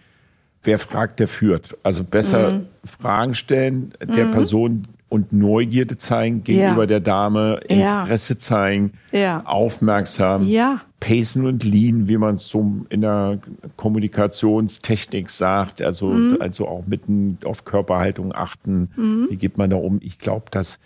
wer 0.63 0.79
fragt, 0.79 1.21
der 1.21 1.29
führt. 1.29 1.77
Also 1.83 2.05
besser 2.05 2.53
mhm. 2.53 2.67
Fragen 2.83 3.35
stellen 3.35 3.93
der 4.01 4.27
mhm. 4.27 4.31
Person 4.31 4.89
und 5.11 5.31
Neugierde 5.31 5.99
zeigen 5.99 6.43
gegenüber 6.43 6.85
ja. 6.85 6.87
der 6.87 7.01
Dame, 7.01 7.61
Interesse 7.69 8.33
ja. 8.33 8.39
zeigen, 8.39 8.93
ja. 9.11 9.43
aufmerksam, 9.45 10.51
pacen 10.99 11.45
und 11.45 11.65
lean, 11.65 12.09
wie 12.09 12.17
man 12.17 12.39
so 12.39 12.87
in 12.89 13.03
der 13.03 13.41
Kommunikationstechnik 13.77 15.29
sagt. 15.29 15.83
Also, 15.83 16.07
mhm. 16.07 16.39
also 16.41 16.67
auch 16.67 16.87
mitten 16.87 17.37
auf 17.45 17.67
Körperhaltung 17.67 18.35
achten. 18.35 18.89
Mhm. 18.97 19.27
Wie 19.29 19.37
geht 19.37 19.59
man 19.59 19.69
da 19.69 19.77
um? 19.77 19.99
Ich 20.03 20.17
glaube, 20.17 20.47
dass 20.51 20.79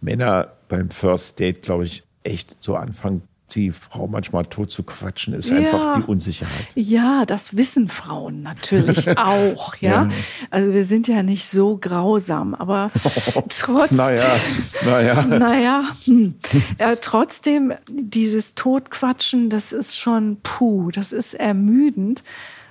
Männer 0.00 0.52
beim 0.68 0.90
First 0.90 1.40
Date, 1.40 1.62
glaube 1.62 1.84
ich, 1.84 2.02
echt 2.22 2.62
so 2.62 2.76
anfangen, 2.76 3.22
die 3.54 3.72
Frau 3.72 4.06
manchmal 4.06 4.46
tot 4.46 4.70
zu 4.70 4.82
quatschen, 4.82 5.34
ist 5.34 5.50
ja. 5.50 5.56
einfach 5.56 5.96
die 5.96 6.02
Unsicherheit. 6.02 6.68
Ja, 6.74 7.24
das 7.26 7.56
wissen 7.56 7.88
Frauen 7.88 8.42
natürlich 8.42 9.08
auch, 9.18 9.74
ja? 9.76 10.04
ja? 10.04 10.08
Also 10.50 10.72
wir 10.72 10.84
sind 10.84 11.08
ja 11.08 11.22
nicht 11.22 11.46
so 11.46 11.76
grausam, 11.76 12.54
aber 12.54 12.90
trotzdem. 13.48 13.96
naja, 13.96 14.36
naja. 14.84 15.22
naja, 15.26 15.84
hm. 16.04 16.34
ja, 16.78 16.96
trotzdem, 16.96 17.72
dieses 17.88 18.54
Totquatschen, 18.54 19.50
das 19.50 19.72
ist 19.72 19.98
schon 19.98 20.38
puh, 20.42 20.90
das 20.90 21.12
ist 21.12 21.34
ermüdend. 21.34 22.22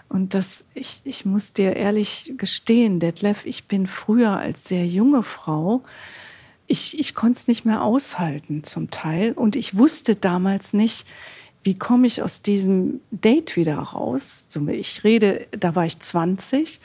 Und 0.08 0.34
das, 0.34 0.66
ich, 0.74 1.02
ich 1.04 1.24
muss 1.26 1.54
dir 1.54 1.76
ehrlich 1.76 2.34
gestehen, 2.36 3.00
Detlef, 3.00 3.46
ich 3.46 3.68
bin 3.68 3.86
früher 3.86 4.32
als 4.32 4.64
sehr 4.64 4.88
junge 4.88 5.22
Frau 5.22 5.84
ich, 6.70 7.00
ich 7.00 7.16
konnte 7.16 7.40
es 7.40 7.48
nicht 7.48 7.66
mehr 7.66 7.84
aushalten 7.84 8.64
zum 8.64 8.92
Teil. 8.92 9.34
Und 9.34 9.56
ich 9.56 9.78
wusste 9.78 10.16
damals 10.16 10.72
nicht, 10.74 11.06
wie 11.64 11.78
komme 11.78 12.08
ich 12.08 12.22
aus 12.22 12.42
diesem 12.42 13.02
Date 13.12 13.56
wieder 13.56 13.78
raus. 13.78 14.46
So, 14.48 14.66
ich 14.68 15.04
rede, 15.04 15.48
da 15.52 15.76
war 15.76 15.86
ich 15.86 16.00
20 16.00 16.80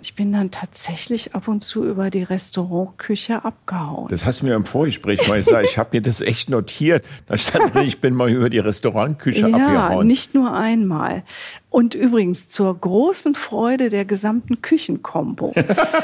ich 0.00 0.14
bin 0.14 0.32
dann 0.32 0.50
tatsächlich 0.50 1.34
ab 1.34 1.48
und 1.48 1.62
zu 1.62 1.84
über 1.84 2.10
die 2.10 2.22
Restaurantküche 2.22 3.44
abgehauen. 3.44 4.08
Das 4.08 4.26
hast 4.26 4.42
du 4.42 4.46
mir 4.46 4.54
im 4.54 4.64
Vorgespräch 4.64 5.28
mal 5.28 5.36
gesagt. 5.36 5.66
Ich 5.66 5.78
habe 5.78 5.90
mir 5.92 6.02
das 6.02 6.20
echt 6.20 6.50
notiert. 6.50 7.04
Da 7.26 7.36
stand 7.36 7.74
drin, 7.74 7.86
ich 7.86 8.00
bin 8.00 8.14
mal 8.14 8.30
über 8.30 8.50
die 8.50 8.58
Restaurantküche 8.58 9.40
ja, 9.40 9.46
abgehauen. 9.46 9.98
Ja, 9.98 10.04
nicht 10.04 10.34
nur 10.34 10.52
einmal. 10.54 11.22
Und 11.72 11.94
übrigens 11.94 12.50
zur 12.50 12.78
großen 12.78 13.34
Freude 13.34 13.88
der 13.88 14.04
gesamten 14.04 14.60
Küchenkombo. 14.60 15.54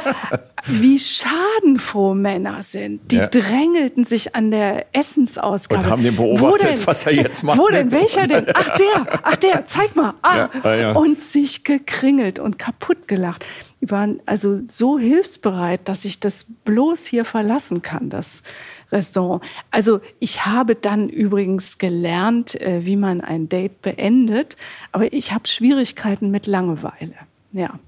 wie 0.66 0.99
schadenfroh 0.99 2.14
Männer 2.14 2.62
sind. 2.62 3.12
Die 3.12 3.16
ja. 3.16 3.27
drängelten 3.27 4.05
sich 4.05 4.35
an 4.35 4.51
der 4.51 4.87
Essensausgabe. 4.95 5.85
Und 5.85 5.91
haben 5.91 6.03
den 6.03 6.16
beobachtet, 6.16 6.71
denn, 6.71 6.87
was 6.87 7.05
er 7.05 7.12
jetzt 7.12 7.43
macht. 7.43 7.59
Wo 7.59 7.69
denn? 7.69 7.93
Welcher 7.93 8.23
denn? 8.23 8.47
Ach 8.55 8.77
der, 8.77 9.21
ach 9.23 9.37
der, 9.37 9.66
zeig 9.66 9.95
mal. 9.95 10.14
Ah. 10.23 10.49
Ja, 10.64 10.93
und 10.93 11.21
sich 11.21 11.64
gekringelt 11.64 12.39
und 12.39 12.59
kaputt 12.59 13.07
gelacht 13.07 13.45
die 13.81 13.91
waren 13.91 14.20
also 14.26 14.61
so 14.66 14.99
hilfsbereit, 14.99 15.89
dass 15.89 16.05
ich 16.05 16.18
das 16.18 16.47
bloß 16.64 17.07
hier 17.07 17.24
verlassen 17.24 17.83
kann, 17.83 18.11
das 18.11 18.43
Restaurant. 18.91 19.43
Also 19.70 20.01
ich 20.18 20.47
habe 20.47 20.74
dann 20.74 21.09
übrigens 21.09 21.79
gelernt, 21.79 22.61
äh, 22.61 22.85
wie 22.85 22.97
man 22.97 23.20
ein 23.20 23.49
Date 23.49 23.83
beendet, 23.83 24.57
aber 24.91 25.12
ich 25.12 25.33
habe 25.33 25.47
Schwierigkeiten 25.47 26.31
mit 26.31 26.47
Langeweile. 26.47 27.14
Ja. 27.53 27.79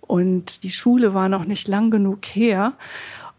Und 0.00 0.62
die 0.62 0.70
Schule 0.70 1.14
war 1.14 1.28
noch 1.28 1.44
nicht 1.44 1.68
lang 1.68 1.90
genug 1.90 2.24
her 2.26 2.74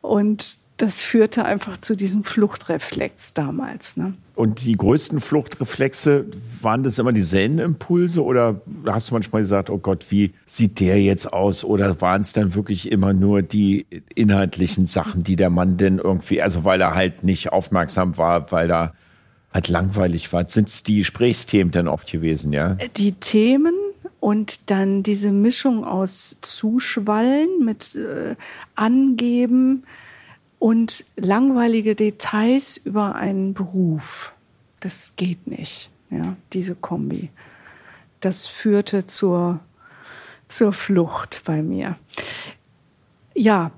und 0.02 0.60
das 0.78 1.02
führte 1.02 1.46
einfach 1.46 1.78
zu 1.78 1.96
diesem 1.96 2.24
Fluchtreflex 2.24 3.34
damals. 3.34 3.98
Ne? 3.98 4.14
Und 4.40 4.64
die 4.64 4.78
größten 4.78 5.20
Fluchtreflexe, 5.20 6.28
waren 6.62 6.82
das 6.82 6.98
immer 6.98 7.12
dieselben 7.12 7.60
Impulse 7.60 8.24
oder 8.24 8.62
hast 8.86 9.10
du 9.10 9.14
manchmal 9.16 9.42
gesagt, 9.42 9.70
oh 9.70 9.80
Gott, 9.80 10.06
wie 10.12 10.32
sieht 10.46 10.80
der 10.80 11.02
jetzt 11.02 11.34
aus? 11.34 11.66
Oder 11.66 12.00
waren 12.00 12.22
es 12.22 12.32
dann 12.32 12.56
wirklich 12.56 12.90
immer 12.90 13.12
nur 13.12 13.42
die 13.42 13.86
inhaltlichen 14.16 14.86
Sachen, 14.86 15.24
die 15.24 15.36
der 15.36 15.50
Mann 15.50 15.76
denn 15.76 15.98
irgendwie, 15.98 16.42
also 16.42 16.64
weil 16.64 16.80
er 16.80 16.96
halt 16.96 17.26
nicht 17.26 17.52
aufmerksam 17.52 18.18
war, 18.18 18.50
weil 18.50 18.72
er 18.72 18.94
halt 19.54 19.68
langweilig 19.68 20.32
war? 20.32 20.48
Sind 20.48 20.70
es 20.70 20.84
die 20.84 21.00
Gesprächsthemen 21.00 21.74
dann 21.74 21.90
oft 21.90 22.10
gewesen, 22.10 22.54
ja? 22.54 22.78
Die 22.96 23.12
Themen 23.12 23.74
und 24.22 24.70
dann 24.70 25.04
diese 25.04 25.34
Mischung 25.34 25.84
aus 25.84 26.38
Zuschwallen 26.40 27.66
mit 27.66 27.94
äh, 27.96 28.38
Angeben, 28.76 29.84
und 30.60 31.06
langweilige 31.16 31.96
Details 31.96 32.78
über 32.78 33.16
einen 33.16 33.54
Beruf. 33.54 34.34
Das 34.82 35.16
geht 35.16 35.48
nicht, 35.48 35.90
ja, 36.10 36.36
diese 36.54 36.76
Kombi. 36.76 37.30
Das 38.20 38.48
führte 38.48 39.08
zur, 39.08 39.62
zur 40.48 40.74
Flucht 40.74 41.42
bei 41.46 41.62
mir. 41.62 41.98
Ja, 43.34 43.72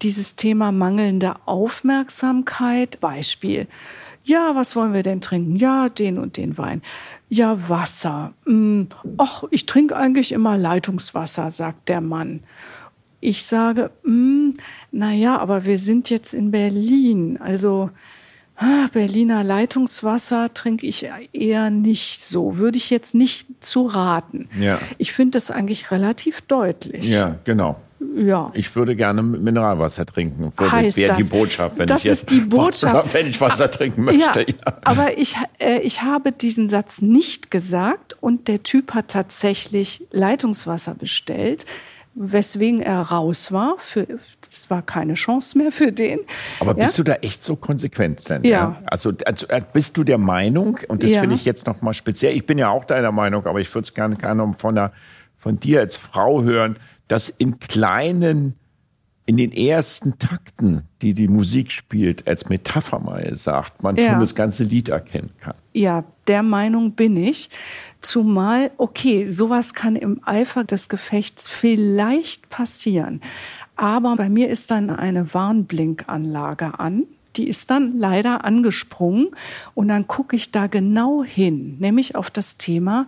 dieses 0.00 0.36
Thema 0.36 0.72
mangelnde 0.72 1.36
Aufmerksamkeit, 1.44 3.00
Beispiel. 3.00 3.66
Ja, 4.24 4.54
was 4.54 4.76
wollen 4.76 4.94
wir 4.94 5.02
denn 5.02 5.20
trinken? 5.20 5.56
Ja, 5.56 5.88
den 5.88 6.18
und 6.18 6.36
den 6.36 6.56
Wein. 6.56 6.80
Ja, 7.28 7.68
Wasser. 7.68 8.32
Hm, 8.46 8.88
ach, 9.18 9.44
ich 9.50 9.66
trinke 9.66 9.96
eigentlich 9.96 10.32
immer 10.32 10.56
Leitungswasser, 10.56 11.50
sagt 11.50 11.88
der 11.88 12.00
Mann. 12.00 12.42
Ich 13.22 13.44
sage, 13.44 13.92
hm, 14.02 14.56
naja, 14.90 15.38
aber 15.38 15.64
wir 15.64 15.78
sind 15.78 16.10
jetzt 16.10 16.34
in 16.34 16.50
Berlin. 16.50 17.38
Also 17.40 17.90
Berliner 18.92 19.44
Leitungswasser 19.44 20.52
trinke 20.54 20.86
ich 20.86 21.08
eher 21.32 21.70
nicht 21.70 22.24
so. 22.24 22.58
Würde 22.58 22.78
ich 22.78 22.90
jetzt 22.90 23.14
nicht 23.14 23.46
zu 23.60 23.86
raten. 23.86 24.48
Ja. 24.60 24.80
Ich 24.98 25.12
finde 25.12 25.36
das 25.36 25.52
eigentlich 25.52 25.92
relativ 25.92 26.40
deutlich. 26.42 27.08
Ja, 27.08 27.36
genau. 27.44 27.80
Ja. 28.16 28.50
Ich 28.54 28.74
würde 28.74 28.96
gerne 28.96 29.22
Mineralwasser 29.22 30.04
trinken. 30.04 30.52
Wäre 30.56 31.16
die 31.16 31.24
Botschaft, 31.24 31.78
wenn 31.78 31.86
das 31.86 32.00
ich 32.00 32.06
jetzt 32.06 32.26
Botschaft. 32.48 32.94
Wasser, 32.94 33.12
wenn 33.12 33.28
ich 33.28 33.40
Wasser 33.40 33.70
trinken 33.70 34.02
möchte. 34.02 34.40
Ja, 34.40 34.46
ja. 34.46 34.78
Aber 34.82 35.16
ich, 35.16 35.36
äh, 35.60 35.78
ich 35.78 36.02
habe 36.02 36.32
diesen 36.32 36.68
Satz 36.68 37.00
nicht 37.00 37.52
gesagt 37.52 38.16
und 38.20 38.48
der 38.48 38.64
Typ 38.64 38.94
hat 38.94 39.08
tatsächlich 39.08 40.04
Leitungswasser 40.10 40.94
bestellt 40.94 41.64
weswegen 42.14 42.80
er 42.80 43.00
raus 43.00 43.52
war. 43.52 43.76
Für, 43.78 44.06
das 44.40 44.70
war 44.70 44.82
keine 44.82 45.14
Chance 45.14 45.56
mehr 45.58 45.72
für 45.72 45.92
den. 45.92 46.20
Aber 46.60 46.74
bist 46.74 46.98
ja? 46.98 47.04
du 47.04 47.10
da 47.10 47.14
echt 47.16 47.42
so 47.42 47.56
konsequent 47.56 48.28
denn? 48.28 48.44
Ja. 48.44 48.80
Also, 48.86 49.12
also, 49.24 49.46
äh, 49.48 49.62
bist 49.72 49.96
du 49.96 50.04
der 50.04 50.18
Meinung, 50.18 50.78
und 50.88 51.02
das 51.02 51.10
ja. 51.10 51.20
finde 51.20 51.36
ich 51.36 51.44
jetzt 51.44 51.66
nochmal 51.66 51.94
speziell, 51.94 52.36
ich 52.36 52.46
bin 52.46 52.58
ja 52.58 52.68
auch 52.68 52.84
deiner 52.84 53.12
Meinung, 53.12 53.46
aber 53.46 53.60
ich 53.60 53.74
würde 53.74 53.84
es 53.84 53.94
gerne, 53.94 54.16
gerne 54.16 54.52
von, 54.56 54.74
der, 54.74 54.92
von 55.36 55.58
dir 55.58 55.80
als 55.80 55.96
Frau 55.96 56.42
hören, 56.42 56.78
dass 57.08 57.28
in 57.28 57.58
kleinen 57.58 58.54
in 59.24 59.36
den 59.36 59.52
ersten 59.52 60.18
Takten, 60.18 60.88
die 61.00 61.14
die 61.14 61.28
Musik 61.28 61.70
spielt, 61.70 62.26
als 62.26 62.48
Metapher 62.48 62.98
mal 62.98 63.34
sagt, 63.36 63.82
man 63.82 63.96
ja. 63.96 64.10
schon 64.10 64.20
das 64.20 64.34
ganze 64.34 64.64
Lied 64.64 64.88
erkennen 64.88 65.30
kann. 65.40 65.54
Ja, 65.72 66.04
der 66.26 66.42
Meinung 66.42 66.92
bin 66.92 67.16
ich. 67.16 67.48
Zumal, 68.02 68.72
okay, 68.78 69.30
sowas 69.30 69.74
kann 69.74 69.96
im 69.96 70.20
Eifer 70.24 70.64
des 70.64 70.88
Gefechts 70.88 71.48
vielleicht 71.48 72.50
passieren. 72.50 73.20
Aber 73.76 74.16
bei 74.16 74.28
mir 74.28 74.48
ist 74.48 74.70
dann 74.70 74.90
eine 74.90 75.32
Warnblinkanlage 75.32 76.78
an. 76.78 77.04
Die 77.36 77.48
ist 77.48 77.70
dann 77.70 77.96
leider 77.96 78.44
angesprungen 78.44 79.28
und 79.74 79.88
dann 79.88 80.06
gucke 80.06 80.36
ich 80.36 80.50
da 80.50 80.66
genau 80.66 81.24
hin, 81.24 81.78
nämlich 81.78 82.14
auf 82.14 82.30
das 82.30 82.58
Thema 82.58 83.06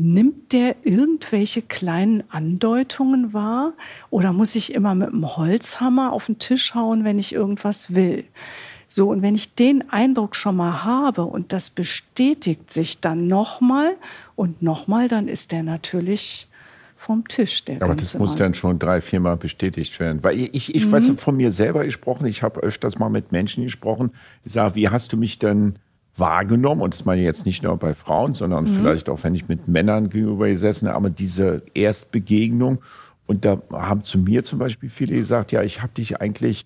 Nimmt 0.00 0.52
der 0.52 0.76
irgendwelche 0.84 1.60
kleinen 1.60 2.22
Andeutungen 2.28 3.32
wahr? 3.32 3.72
Oder 4.10 4.32
muss 4.32 4.54
ich 4.54 4.72
immer 4.72 4.94
mit 4.94 5.10
dem 5.10 5.36
Holzhammer 5.36 6.12
auf 6.12 6.26
den 6.26 6.38
Tisch 6.38 6.76
hauen, 6.76 7.02
wenn 7.02 7.18
ich 7.18 7.34
irgendwas 7.34 7.92
will? 7.96 8.24
So, 8.90 9.10
und 9.10 9.20
wenn 9.20 9.34
ich 9.34 9.54
den 9.54 9.90
Eindruck 9.90 10.34
schon 10.34 10.56
mal 10.56 10.82
habe 10.82 11.24
und 11.24 11.52
das 11.52 11.68
bestätigt 11.68 12.72
sich 12.72 13.00
dann 13.00 13.28
nochmal 13.28 13.90
und 14.34 14.62
nochmal, 14.62 15.08
dann 15.08 15.28
ist 15.28 15.52
der 15.52 15.62
natürlich 15.62 16.48
vom 16.96 17.28
Tisch. 17.28 17.64
Der 17.66 17.82
Aber 17.82 17.94
das 17.94 18.18
muss 18.18 18.34
dann 18.34 18.54
schon 18.54 18.78
drei, 18.78 19.02
viermal 19.02 19.36
bestätigt 19.36 20.00
werden. 20.00 20.24
Weil 20.24 20.36
ich, 20.36 20.54
ich, 20.54 20.74
ich 20.74 20.86
mhm. 20.86 20.92
weiß 20.92 21.10
von 21.18 21.36
mir 21.36 21.52
selber 21.52 21.84
gesprochen, 21.84 22.26
ich 22.26 22.42
habe 22.42 22.60
öfters 22.60 22.98
mal 22.98 23.10
mit 23.10 23.30
Menschen 23.30 23.62
gesprochen, 23.62 24.10
ich 24.42 24.52
sage, 24.52 24.74
wie 24.74 24.88
hast 24.88 25.12
du 25.12 25.18
mich 25.18 25.38
denn 25.38 25.78
wahrgenommen, 26.16 26.80
und 26.80 26.94
das 26.94 27.04
meine 27.04 27.20
ich 27.20 27.26
jetzt 27.26 27.44
nicht 27.44 27.62
nur 27.62 27.76
bei 27.76 27.94
Frauen, 27.94 28.32
sondern 28.32 28.64
mhm. 28.64 28.68
vielleicht 28.68 29.10
auch, 29.10 29.22
wenn 29.22 29.34
ich 29.34 29.48
mit 29.48 29.68
Männern 29.68 30.08
gegenüber 30.08 30.48
gesessen 30.48 30.88
habe, 30.88 31.10
diese 31.10 31.62
Erstbegegnung. 31.74 32.78
Und 33.26 33.44
da 33.44 33.60
haben 33.70 34.02
zu 34.02 34.18
mir 34.18 34.42
zum 34.44 34.58
Beispiel 34.58 34.88
viele 34.88 35.14
gesagt, 35.14 35.52
ja, 35.52 35.62
ich 35.62 35.82
habe 35.82 35.92
dich 35.92 36.20
eigentlich 36.22 36.64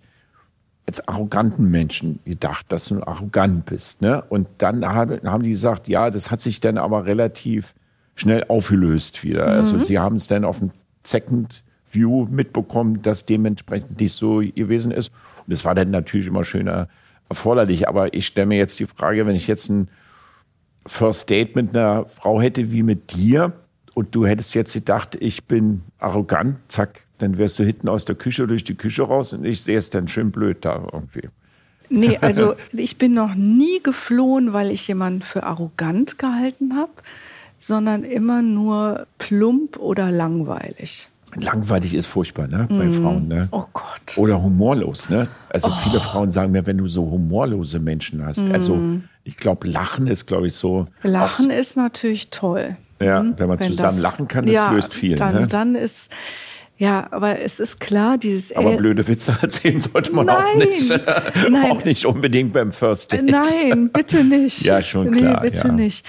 als 0.86 1.06
arroganten 1.06 1.70
Menschen 1.70 2.18
gedacht, 2.24 2.66
dass 2.70 2.86
du 2.86 3.02
arrogant 3.02 3.66
bist. 3.66 4.02
Ne? 4.02 4.22
Und 4.28 4.48
dann 4.58 4.84
haben 4.84 5.42
die 5.42 5.50
gesagt, 5.50 5.88
ja, 5.88 6.10
das 6.10 6.30
hat 6.30 6.40
sich 6.40 6.60
dann 6.60 6.78
aber 6.78 7.06
relativ 7.06 7.74
schnell 8.14 8.44
aufgelöst 8.48 9.22
wieder. 9.22 9.46
Also 9.46 9.72
mhm. 9.72 9.78
Also 9.78 9.88
sie 9.88 9.98
haben 9.98 10.16
es 10.16 10.26
dann 10.26 10.44
auf 10.44 10.58
dem 10.58 10.70
Second 11.04 11.62
View 11.90 12.26
mitbekommen, 12.30 13.02
dass 13.02 13.26
dementsprechend 13.26 14.00
nicht 14.00 14.14
so 14.14 14.38
gewesen 14.38 14.92
ist. 14.92 15.12
Und 15.46 15.52
es 15.52 15.64
war 15.64 15.74
dann 15.74 15.90
natürlich 15.90 16.26
immer 16.26 16.44
schöner 16.44 16.88
erforderlich. 17.28 17.88
Aber 17.88 18.12
ich 18.14 18.26
stelle 18.26 18.46
mir 18.46 18.58
jetzt 18.58 18.78
die 18.80 18.86
Frage, 18.86 19.26
wenn 19.26 19.36
ich 19.36 19.46
jetzt 19.46 19.68
ein 19.68 19.88
First 20.86 21.30
Date 21.30 21.54
mit 21.54 21.76
einer 21.76 22.06
Frau 22.06 22.40
hätte 22.40 22.72
wie 22.72 22.82
mit 22.82 23.14
dir 23.14 23.52
und 23.94 24.14
du 24.14 24.26
hättest 24.26 24.54
jetzt 24.54 24.72
gedacht, 24.72 25.16
ich 25.20 25.44
bin 25.44 25.82
arrogant, 25.98 26.58
zack, 26.68 27.06
dann 27.22 27.38
wärst 27.38 27.58
du 27.58 27.64
hinten 27.64 27.88
aus 27.88 28.04
der 28.04 28.16
Küche 28.16 28.46
durch 28.46 28.64
die 28.64 28.74
Küche 28.74 29.02
raus 29.02 29.32
und 29.32 29.44
ich 29.44 29.62
sehe 29.62 29.78
es 29.78 29.90
dann 29.90 30.08
schön 30.08 30.30
blöd 30.30 30.58
da 30.62 30.86
irgendwie. 30.92 31.28
Nee, 31.88 32.18
also 32.20 32.54
ich 32.72 32.98
bin 32.98 33.14
noch 33.14 33.34
nie 33.34 33.80
geflohen, 33.82 34.52
weil 34.52 34.70
ich 34.70 34.88
jemanden 34.88 35.22
für 35.22 35.44
arrogant 35.44 36.18
gehalten 36.18 36.74
habe, 36.76 36.92
sondern 37.58 38.02
immer 38.02 38.42
nur 38.42 39.06
plump 39.18 39.78
oder 39.78 40.10
langweilig. 40.10 41.08
Langweilig 41.34 41.94
ist 41.94 42.06
furchtbar, 42.06 42.46
ne? 42.46 42.66
Bei 42.68 42.84
mm. 42.84 42.92
Frauen, 42.92 43.28
ne? 43.28 43.48
Oh 43.52 43.64
Gott. 43.72 44.16
Oder 44.16 44.42
humorlos, 44.42 45.08
ne? 45.08 45.28
Also 45.48 45.70
oh. 45.70 45.74
viele 45.82 45.98
Frauen 46.00 46.30
sagen 46.30 46.52
mir, 46.52 46.66
wenn 46.66 46.76
du 46.76 46.88
so 46.88 47.10
humorlose 47.10 47.78
Menschen 47.78 48.22
hast. 48.22 48.46
Mm. 48.46 48.52
Also 48.52 48.78
ich 49.24 49.38
glaube, 49.38 49.66
Lachen 49.68 50.08
ist, 50.08 50.26
glaube 50.26 50.48
ich, 50.48 50.54
so. 50.54 50.88
Lachen 51.02 51.50
ist 51.50 51.76
natürlich 51.76 52.28
toll. 52.28 52.76
Ja, 53.00 53.22
mhm. 53.22 53.34
wenn 53.38 53.48
man 53.48 53.60
wenn 53.60 53.68
zusammen 53.68 53.94
das, 53.94 54.02
lachen 54.02 54.28
kann, 54.28 54.46
das 54.46 54.54
ja, 54.54 54.72
löst 54.72 54.94
viel. 54.94 55.16
Dann, 55.16 55.34
ne? 55.34 55.46
dann 55.46 55.74
ist 55.74 56.10
ja, 56.82 57.06
aber 57.12 57.38
es 57.38 57.60
ist 57.60 57.78
klar, 57.78 58.18
dieses. 58.18 58.50
Aber 58.56 58.76
blöde 58.76 59.06
Witze 59.06 59.38
erzählen 59.40 59.78
sollte 59.78 60.10
man 60.10 60.26
nein, 60.26 60.36
auch 60.44 60.56
nicht. 60.56 60.90
Nein. 61.48 61.70
auch 61.70 61.84
nicht 61.84 62.04
unbedingt 62.06 62.52
beim 62.52 62.72
First 62.72 63.12
Date. 63.12 63.30
Nein, 63.30 63.90
bitte 63.92 64.24
nicht. 64.24 64.62
ja, 64.62 64.82
schon 64.82 65.12
klar. 65.12 65.44
Nee, 65.44 65.50
bitte 65.50 65.68
ja. 65.68 65.72
nicht. 65.74 66.04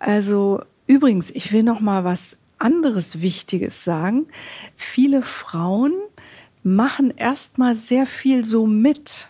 Also 0.00 0.62
übrigens, 0.88 1.30
ich 1.30 1.52
will 1.52 1.62
noch 1.62 1.78
mal 1.78 2.02
was 2.02 2.38
anderes 2.58 3.22
Wichtiges 3.22 3.84
sagen. 3.84 4.26
Viele 4.74 5.22
Frauen 5.22 5.92
machen 6.64 7.14
erstmal 7.16 7.76
sehr 7.76 8.04
viel 8.04 8.44
so 8.44 8.66
mit. 8.66 9.28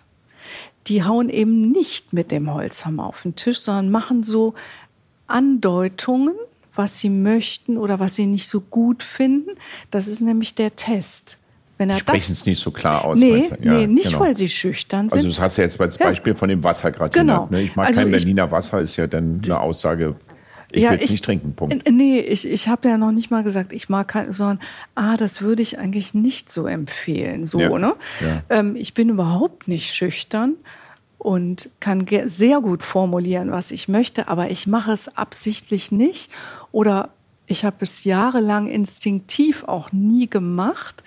Die 0.87 1.05
hauen 1.05 1.29
eben 1.29 1.73
nicht 1.73 2.15
mit 2.15 2.33
dem 2.33 2.51
Holzhammer 2.51 3.05
auf 3.05 3.21
den 3.21 3.37
Tisch, 3.37 3.59
sondern 3.59 3.91
machen 3.91 4.23
so 4.23 4.55
Andeutungen, 5.27 6.37
was 6.77 6.99
sie 6.99 7.11
möchten 7.11 7.77
oder 7.77 7.99
was 8.01 8.17
sie 8.17 8.27
nicht 8.27 8.49
so 8.49 8.61
gut 8.61 9.03
finden. 9.03 9.51
Das 9.91 10.09
ist 10.09 10.21
nämlich 10.21 10.55
der 10.55 10.77
Test. 10.77 11.39
Wenn 11.79 11.91
er 11.91 11.99
sprechen 11.99 12.33
es 12.33 12.47
nicht 12.47 12.61
so 12.61 12.71
klar 12.71 13.05
aus. 13.05 13.19
Nee, 13.19 13.45
ja, 13.61 13.75
nee 13.75 13.87
nicht, 13.87 14.07
genau. 14.07 14.21
weil 14.21 14.35
sie 14.35 14.49
schüchtern 14.49 15.09
sind. 15.11 15.19
Also 15.19 15.29
das 15.29 15.41
hast 15.41 15.59
du 15.59 15.63
jetzt 15.63 15.79
als 15.81 15.99
Beispiel 15.99 16.33
ja. 16.33 16.39
von 16.39 16.49
dem 16.49 16.65
Wasser 16.65 16.91
gerade 16.91 17.11
genau. 17.11 17.35
genannt. 17.35 17.51
Ne? 17.51 17.63
Ich 17.63 17.77
mag 17.77 17.89
also 17.89 18.01
kein 18.01 18.11
Berliner 18.11 18.51
Wasser, 18.51 18.81
ist 18.81 18.97
ja 18.97 19.07
dann 19.07 19.43
eine 19.45 19.61
Aussage, 19.61 20.17
ich 20.73 20.83
ja, 20.83 20.91
will 20.91 20.99
es 21.01 21.11
nicht 21.11 21.25
trinken, 21.25 21.55
Punkt. 21.55 21.89
Nee, 21.91 22.21
ich, 22.21 22.49
ich 22.49 22.69
habe 22.69 22.89
ja 22.89 22.99
noch 22.99 23.13
nicht 23.13 23.31
mal 23.31 23.43
gesagt, 23.43 23.73
ich 23.73 23.89
mag 23.89 24.09
kein, 24.09 24.33
sondern, 24.33 24.61
ah, 24.95 25.17
das 25.17 25.43
würde 25.43 25.63
ich 25.63 25.79
eigentlich 25.79 26.15
nicht 26.15 26.51
so 26.51 26.67
empfehlen. 26.67 27.47
So, 27.47 27.61
ja, 27.61 27.79
ne? 27.79 27.95
Ja. 28.21 28.43
Ähm, 28.51 28.75
ich 28.75 28.95
bin 28.95 29.09
überhaupt 29.09 29.69
nicht 29.69 29.95
schüchtern 29.95 30.55
und 31.19 31.71
kann 31.81 32.07
sehr 32.27 32.61
gut 32.61 32.85
formulieren, 32.85 33.51
was 33.51 33.71
ich 33.71 33.89
möchte, 33.89 34.29
aber 34.29 34.51
ich 34.51 34.67
mache 34.67 34.93
es 34.93 35.17
absichtlich 35.17 35.93
nicht 35.93 36.31
oder 36.77 37.11
ich 37.47 37.65
habe 37.65 37.79
es 37.81 38.05
jahrelang 38.05 38.67
instinktiv 38.67 39.65
auch 39.65 39.93
nie 39.93 40.29
gemacht, 40.29 41.05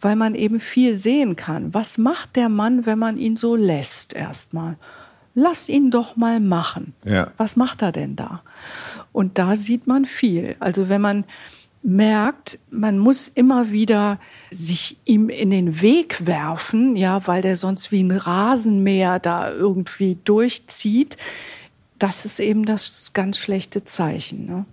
weil 0.00 0.16
man 0.16 0.34
eben 0.34 0.60
viel 0.60 0.94
sehen 0.94 1.36
kann. 1.36 1.72
Was 1.72 1.96
macht 1.96 2.36
der 2.36 2.48
Mann, 2.48 2.84
wenn 2.84 2.98
man 2.98 3.16
ihn 3.16 3.36
so 3.36 3.56
lässt 3.56 4.12
erstmal? 4.12 4.76
lass 5.36 5.68
ihn 5.68 5.92
doch 5.92 6.16
mal 6.16 6.40
machen. 6.40 6.94
Ja. 7.04 7.30
Was 7.36 7.54
macht 7.54 7.82
er 7.82 7.92
denn 7.92 8.16
da? 8.16 8.42
Und 9.12 9.38
da 9.38 9.54
sieht 9.54 9.86
man 9.86 10.04
viel. 10.06 10.56
Also 10.58 10.88
wenn 10.88 11.02
man 11.02 11.24
merkt, 11.82 12.58
man 12.70 12.98
muss 12.98 13.28
immer 13.28 13.70
wieder 13.70 14.18
sich 14.50 14.96
ihm 15.04 15.28
in 15.28 15.50
den 15.50 15.80
Weg 15.82 16.26
werfen, 16.26 16.96
ja, 16.96 17.24
weil 17.28 17.42
der 17.42 17.56
sonst 17.56 17.92
wie 17.92 18.02
ein 18.02 18.10
Rasenmäher 18.10 19.20
da 19.20 19.52
irgendwie 19.52 20.18
durchzieht, 20.24 21.16
das 21.98 22.24
ist 22.24 22.40
eben 22.40 22.64
das 22.64 23.12
ganz 23.12 23.38
schlechte 23.38 23.84
Zeichen. 23.84 24.46
Ne? 24.46 24.64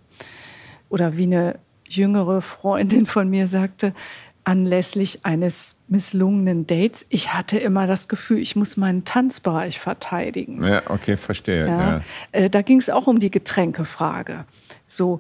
Oder 0.94 1.18
wie 1.18 1.24
eine 1.24 1.56
jüngere 1.88 2.44
Freundin 2.44 3.08
von 3.08 3.28
mir 3.28 3.48
sagte, 3.48 3.96
anlässlich 4.44 5.26
eines 5.26 5.76
misslungenen 5.88 6.68
Dates. 6.68 7.08
Ich 7.10 7.34
hatte 7.34 7.58
immer 7.58 7.88
das 7.88 8.08
Gefühl, 8.08 8.38
ich 8.38 8.56
muss 8.56 8.78
meinen 8.78 9.04
Tanzbereich 9.04 9.80
verteidigen. 9.80 10.64
Ja, 10.64 10.84
okay, 10.92 11.18
verstehe. 11.18 11.66
Ja. 11.66 11.80
Ja. 11.80 12.02
Äh, 12.32 12.50
da 12.52 12.62
ging 12.62 12.78
es 12.78 12.92
auch 12.92 13.08
um 13.08 13.20
die 13.20 13.32
Getränkefrage. 13.32 14.46
So, 14.86 15.20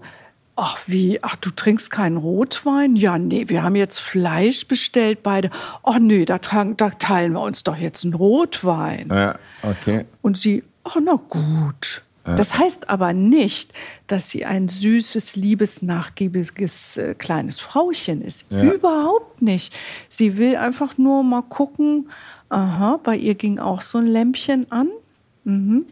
ach 0.55 0.77
wie, 0.85 1.23
ach 1.23 1.37
du 1.37 1.49
trinkst 1.49 1.89
keinen 1.89 2.17
Rotwein? 2.17 2.95
Ja, 2.95 3.17
nee, 3.17 3.45
wir 3.47 3.63
haben 3.63 3.75
jetzt 3.75 3.97
Fleisch 3.99 4.67
bestellt 4.67 5.23
beide. 5.23 5.49
Ach 5.81 5.97
nee, 5.97 6.25
da, 6.25 6.37
da 6.37 6.89
teilen 6.91 7.33
wir 7.33 7.41
uns 7.41 7.63
doch 7.63 7.77
jetzt 7.77 8.03
einen 8.03 8.13
Rotwein. 8.13 9.09
Ja, 9.09 9.39
okay. 9.63 10.05
Und 10.21 10.37
sie, 10.37 10.63
ach 10.83 10.97
na 11.03 11.19
gut. 11.29 12.03
Das 12.25 12.57
heißt 12.57 12.89
aber 12.89 13.13
nicht, 13.13 13.73
dass 14.07 14.29
sie 14.29 14.45
ein 14.45 14.69
süßes, 14.69 15.35
liebes, 15.35 15.81
nachgiebiges 15.81 16.97
äh, 16.97 17.15
kleines 17.15 17.59
Frauchen 17.59 18.21
ist. 18.21 18.45
Ja. 18.49 18.61
Überhaupt 18.61 19.41
nicht. 19.41 19.73
Sie 20.09 20.37
will 20.37 20.55
einfach 20.55 20.97
nur 20.97 21.23
mal 21.23 21.41
gucken, 21.41 22.09
aha, 22.49 22.99
bei 23.03 23.17
ihr 23.17 23.35
ging 23.35 23.59
auch 23.59 23.81
so 23.81 23.97
ein 23.97 24.07
Lämpchen 24.07 24.71
an. 24.71 24.89
Mhm. 25.43 25.85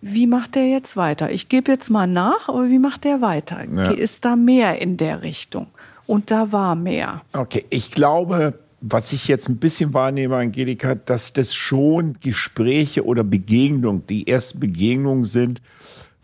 Wie 0.00 0.26
macht 0.26 0.56
der 0.56 0.68
jetzt 0.68 0.96
weiter? 0.96 1.30
Ich 1.30 1.48
gebe 1.48 1.70
jetzt 1.70 1.90
mal 1.90 2.06
nach, 2.06 2.48
aber 2.48 2.68
wie 2.68 2.78
macht 2.78 3.04
der 3.04 3.20
weiter? 3.20 3.64
Ja. 3.64 3.92
Ist 3.92 4.24
da 4.24 4.34
mehr 4.34 4.80
in 4.80 4.96
der 4.96 5.22
Richtung? 5.22 5.68
Und 6.06 6.32
da 6.32 6.50
war 6.50 6.74
mehr. 6.74 7.22
Okay, 7.32 7.64
ich 7.70 7.92
glaube, 7.92 8.58
was 8.80 9.12
ich 9.12 9.28
jetzt 9.28 9.48
ein 9.48 9.58
bisschen 9.58 9.94
wahrnehme, 9.94 10.36
Angelika, 10.36 10.94
dass 10.94 11.32
das 11.32 11.54
schon 11.54 12.16
Gespräche 12.20 13.04
oder 13.04 13.24
Begegnungen, 13.24 14.06
die 14.06 14.26
ersten 14.26 14.60
Begegnungen 14.60 15.24
sind, 15.24 15.60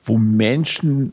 wo 0.05 0.17
Menschen 0.17 1.13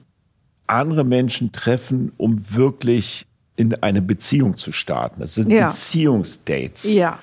andere 0.68 1.04
Menschen 1.04 1.52
treffen, 1.52 2.14
um 2.18 2.42
wirklich 2.50 3.28
in 3.56 3.76
eine 3.84 4.02
Beziehung 4.02 4.58
zu 4.58 4.72
starten. 4.72 5.22
Das 5.22 5.36
sind 5.36 5.52
ja. 5.52 5.68
Beziehungsdates. 5.68 6.92
Ja. 6.92 7.20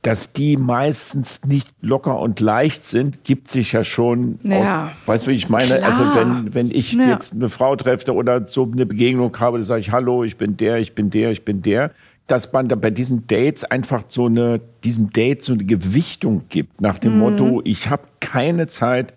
Dass 0.00 0.32
die 0.32 0.56
meistens 0.56 1.44
nicht 1.44 1.72
locker 1.80 2.18
und 2.18 2.40
leicht 2.40 2.84
sind, 2.84 3.22
gibt 3.22 3.48
sich 3.48 3.70
ja 3.70 3.84
schon. 3.84 4.40
Ja. 4.42 4.88
Auch, 4.88 5.08
weißt 5.08 5.26
du, 5.26 5.30
wie 5.30 5.34
ich 5.34 5.48
meine? 5.48 5.76
Klar. 5.76 5.84
Also 5.84 6.02
wenn, 6.16 6.54
wenn 6.54 6.70
ich 6.72 6.94
ja. 6.94 7.10
jetzt 7.10 7.32
eine 7.32 7.48
Frau 7.48 7.76
treffe 7.76 8.12
oder 8.12 8.48
so 8.48 8.68
eine 8.72 8.84
Begegnung 8.84 9.38
habe, 9.38 9.58
dann 9.58 9.64
sage 9.64 9.80
ich, 9.80 9.92
hallo, 9.92 10.24
ich 10.24 10.36
bin 10.36 10.56
der, 10.56 10.78
ich 10.78 10.94
bin 10.94 11.10
der, 11.10 11.30
ich 11.30 11.44
bin 11.44 11.62
der 11.62 11.92
dass 12.32 12.50
man 12.50 12.66
da 12.66 12.76
bei 12.76 12.90
diesen 12.90 13.26
Dates 13.26 13.62
einfach 13.62 14.04
so 14.08 14.24
eine, 14.24 14.58
diesem 14.84 15.10
Date 15.10 15.42
so 15.42 15.52
eine 15.52 15.66
Gewichtung 15.66 16.44
gibt, 16.48 16.80
nach 16.80 16.98
dem 16.98 17.12
mhm. 17.12 17.18
Motto, 17.18 17.60
ich 17.64 17.90
habe 17.90 18.04
keine 18.20 18.68
Zeit, 18.68 19.12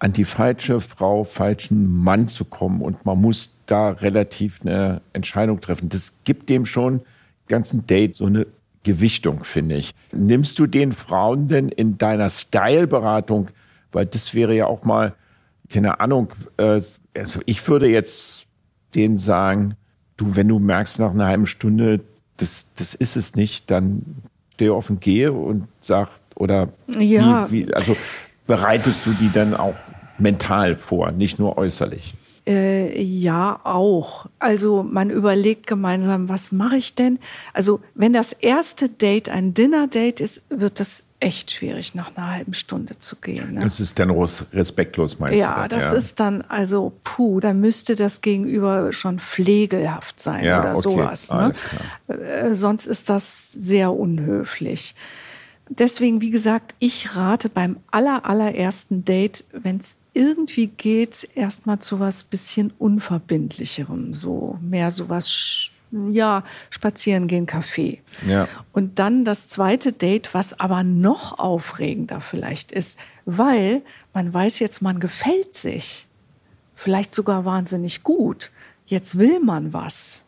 an 0.00 0.12
die 0.12 0.24
falsche 0.24 0.80
Frau, 0.80 1.22
falschen 1.22 1.86
Mann 1.86 2.26
zu 2.26 2.44
kommen 2.44 2.80
und 2.80 3.06
man 3.06 3.20
muss 3.20 3.54
da 3.66 3.90
relativ 3.90 4.62
eine 4.62 5.02
Entscheidung 5.12 5.60
treffen. 5.60 5.88
Das 5.88 6.14
gibt 6.24 6.48
dem 6.48 6.66
schon 6.66 7.02
ganzen 7.46 7.86
Date 7.86 8.16
so 8.16 8.26
eine 8.26 8.48
Gewichtung, 8.82 9.44
finde 9.44 9.76
ich. 9.76 9.94
Nimmst 10.10 10.58
du 10.58 10.66
den 10.66 10.90
Frauen 10.90 11.46
denn 11.46 11.68
in 11.68 11.96
deiner 11.96 12.28
Styleberatung, 12.28 13.50
weil 13.92 14.06
das 14.06 14.34
wäre 14.34 14.56
ja 14.56 14.66
auch 14.66 14.84
mal, 14.84 15.14
keine 15.68 16.00
Ahnung, 16.00 16.32
äh, 16.56 16.80
also 17.16 17.40
ich 17.46 17.68
würde 17.68 17.86
jetzt 17.86 18.48
denen 18.96 19.18
sagen, 19.18 19.76
du, 20.16 20.34
wenn 20.34 20.48
du 20.48 20.58
merkst 20.58 20.98
nach 20.98 21.12
einer 21.12 21.26
halben 21.26 21.46
Stunde, 21.46 22.00
das, 22.36 22.66
das 22.76 22.94
ist 22.94 23.16
es 23.16 23.34
nicht, 23.34 23.70
dann 23.70 24.02
stehe 24.54 24.72
auf 24.72 24.90
und 24.90 25.00
gehe 25.00 25.32
und 25.32 25.68
sag, 25.80 26.08
oder 26.34 26.68
ja. 26.98 27.50
wie, 27.50 27.66
wie, 27.66 27.74
also 27.74 27.96
bereitest 28.46 29.06
du 29.06 29.12
die 29.12 29.30
dann 29.30 29.54
auch 29.54 29.74
mental 30.18 30.76
vor, 30.76 31.10
nicht 31.12 31.38
nur 31.38 31.58
äußerlich? 31.58 32.14
Äh, 32.46 33.00
ja, 33.00 33.60
auch. 33.62 34.26
Also 34.40 34.82
man 34.82 35.10
überlegt 35.10 35.66
gemeinsam, 35.68 36.28
was 36.28 36.50
mache 36.50 36.76
ich 36.76 36.94
denn? 36.94 37.18
Also 37.52 37.80
wenn 37.94 38.12
das 38.12 38.32
erste 38.32 38.88
Date 38.88 39.28
ein 39.28 39.54
Dinner-Date 39.54 40.20
ist, 40.20 40.42
wird 40.48 40.80
das 40.80 41.04
echt 41.20 41.52
schwierig, 41.52 41.94
nach 41.94 42.16
einer 42.16 42.32
halben 42.32 42.52
Stunde 42.52 42.98
zu 42.98 43.14
gehen. 43.14 43.54
Ne? 43.54 43.60
Das 43.60 43.78
ist 43.78 43.98
dann 44.00 44.10
respektlos, 44.10 45.20
meinst 45.20 45.38
ja, 45.38 45.62
du? 45.62 45.68
Das 45.68 45.84
ja, 45.84 45.90
das 45.92 46.04
ist 46.04 46.20
dann, 46.20 46.42
also 46.42 46.92
puh, 47.04 47.38
da 47.38 47.54
müsste 47.54 47.94
das 47.94 48.20
Gegenüber 48.22 48.92
schon 48.92 49.20
pflegelhaft 49.20 50.20
sein 50.20 50.44
ja, 50.44 50.60
oder 50.60 50.72
okay, 50.72 50.82
sowas. 50.82 51.30
Ne? 51.30 51.52
Äh, 52.16 52.54
sonst 52.54 52.86
ist 52.86 53.08
das 53.08 53.52
sehr 53.52 53.92
unhöflich. 53.92 54.96
Deswegen, 55.68 56.20
wie 56.20 56.30
gesagt, 56.30 56.74
ich 56.80 57.14
rate 57.14 57.48
beim 57.48 57.76
aller, 57.90 58.26
allerersten 58.26 59.04
Date, 59.04 59.44
wenn 59.52 59.78
es 59.78 59.96
irgendwie 60.14 60.66
geht 60.66 61.14
es 61.14 61.24
erstmal 61.24 61.78
zu 61.78 62.00
was 62.00 62.24
bisschen 62.24 62.72
Unverbindlicherem, 62.78 64.14
so 64.14 64.58
mehr 64.60 64.90
so 64.90 65.08
was, 65.08 65.70
ja, 66.10 66.44
spazieren 66.70 67.28
gehen, 67.28 67.46
Kaffee. 67.46 68.02
Ja. 68.26 68.48
Und 68.72 68.98
dann 68.98 69.24
das 69.24 69.48
zweite 69.48 69.92
Date, 69.92 70.34
was 70.34 70.58
aber 70.58 70.82
noch 70.82 71.38
aufregender 71.38 72.20
vielleicht 72.20 72.72
ist, 72.72 72.98
weil 73.24 73.82
man 74.12 74.32
weiß 74.32 74.58
jetzt, 74.58 74.82
man 74.82 75.00
gefällt 75.00 75.52
sich. 75.52 76.06
Vielleicht 76.74 77.14
sogar 77.14 77.44
wahnsinnig 77.44 78.02
gut. 78.02 78.50
Jetzt 78.86 79.18
will 79.18 79.40
man 79.40 79.72
was 79.72 80.24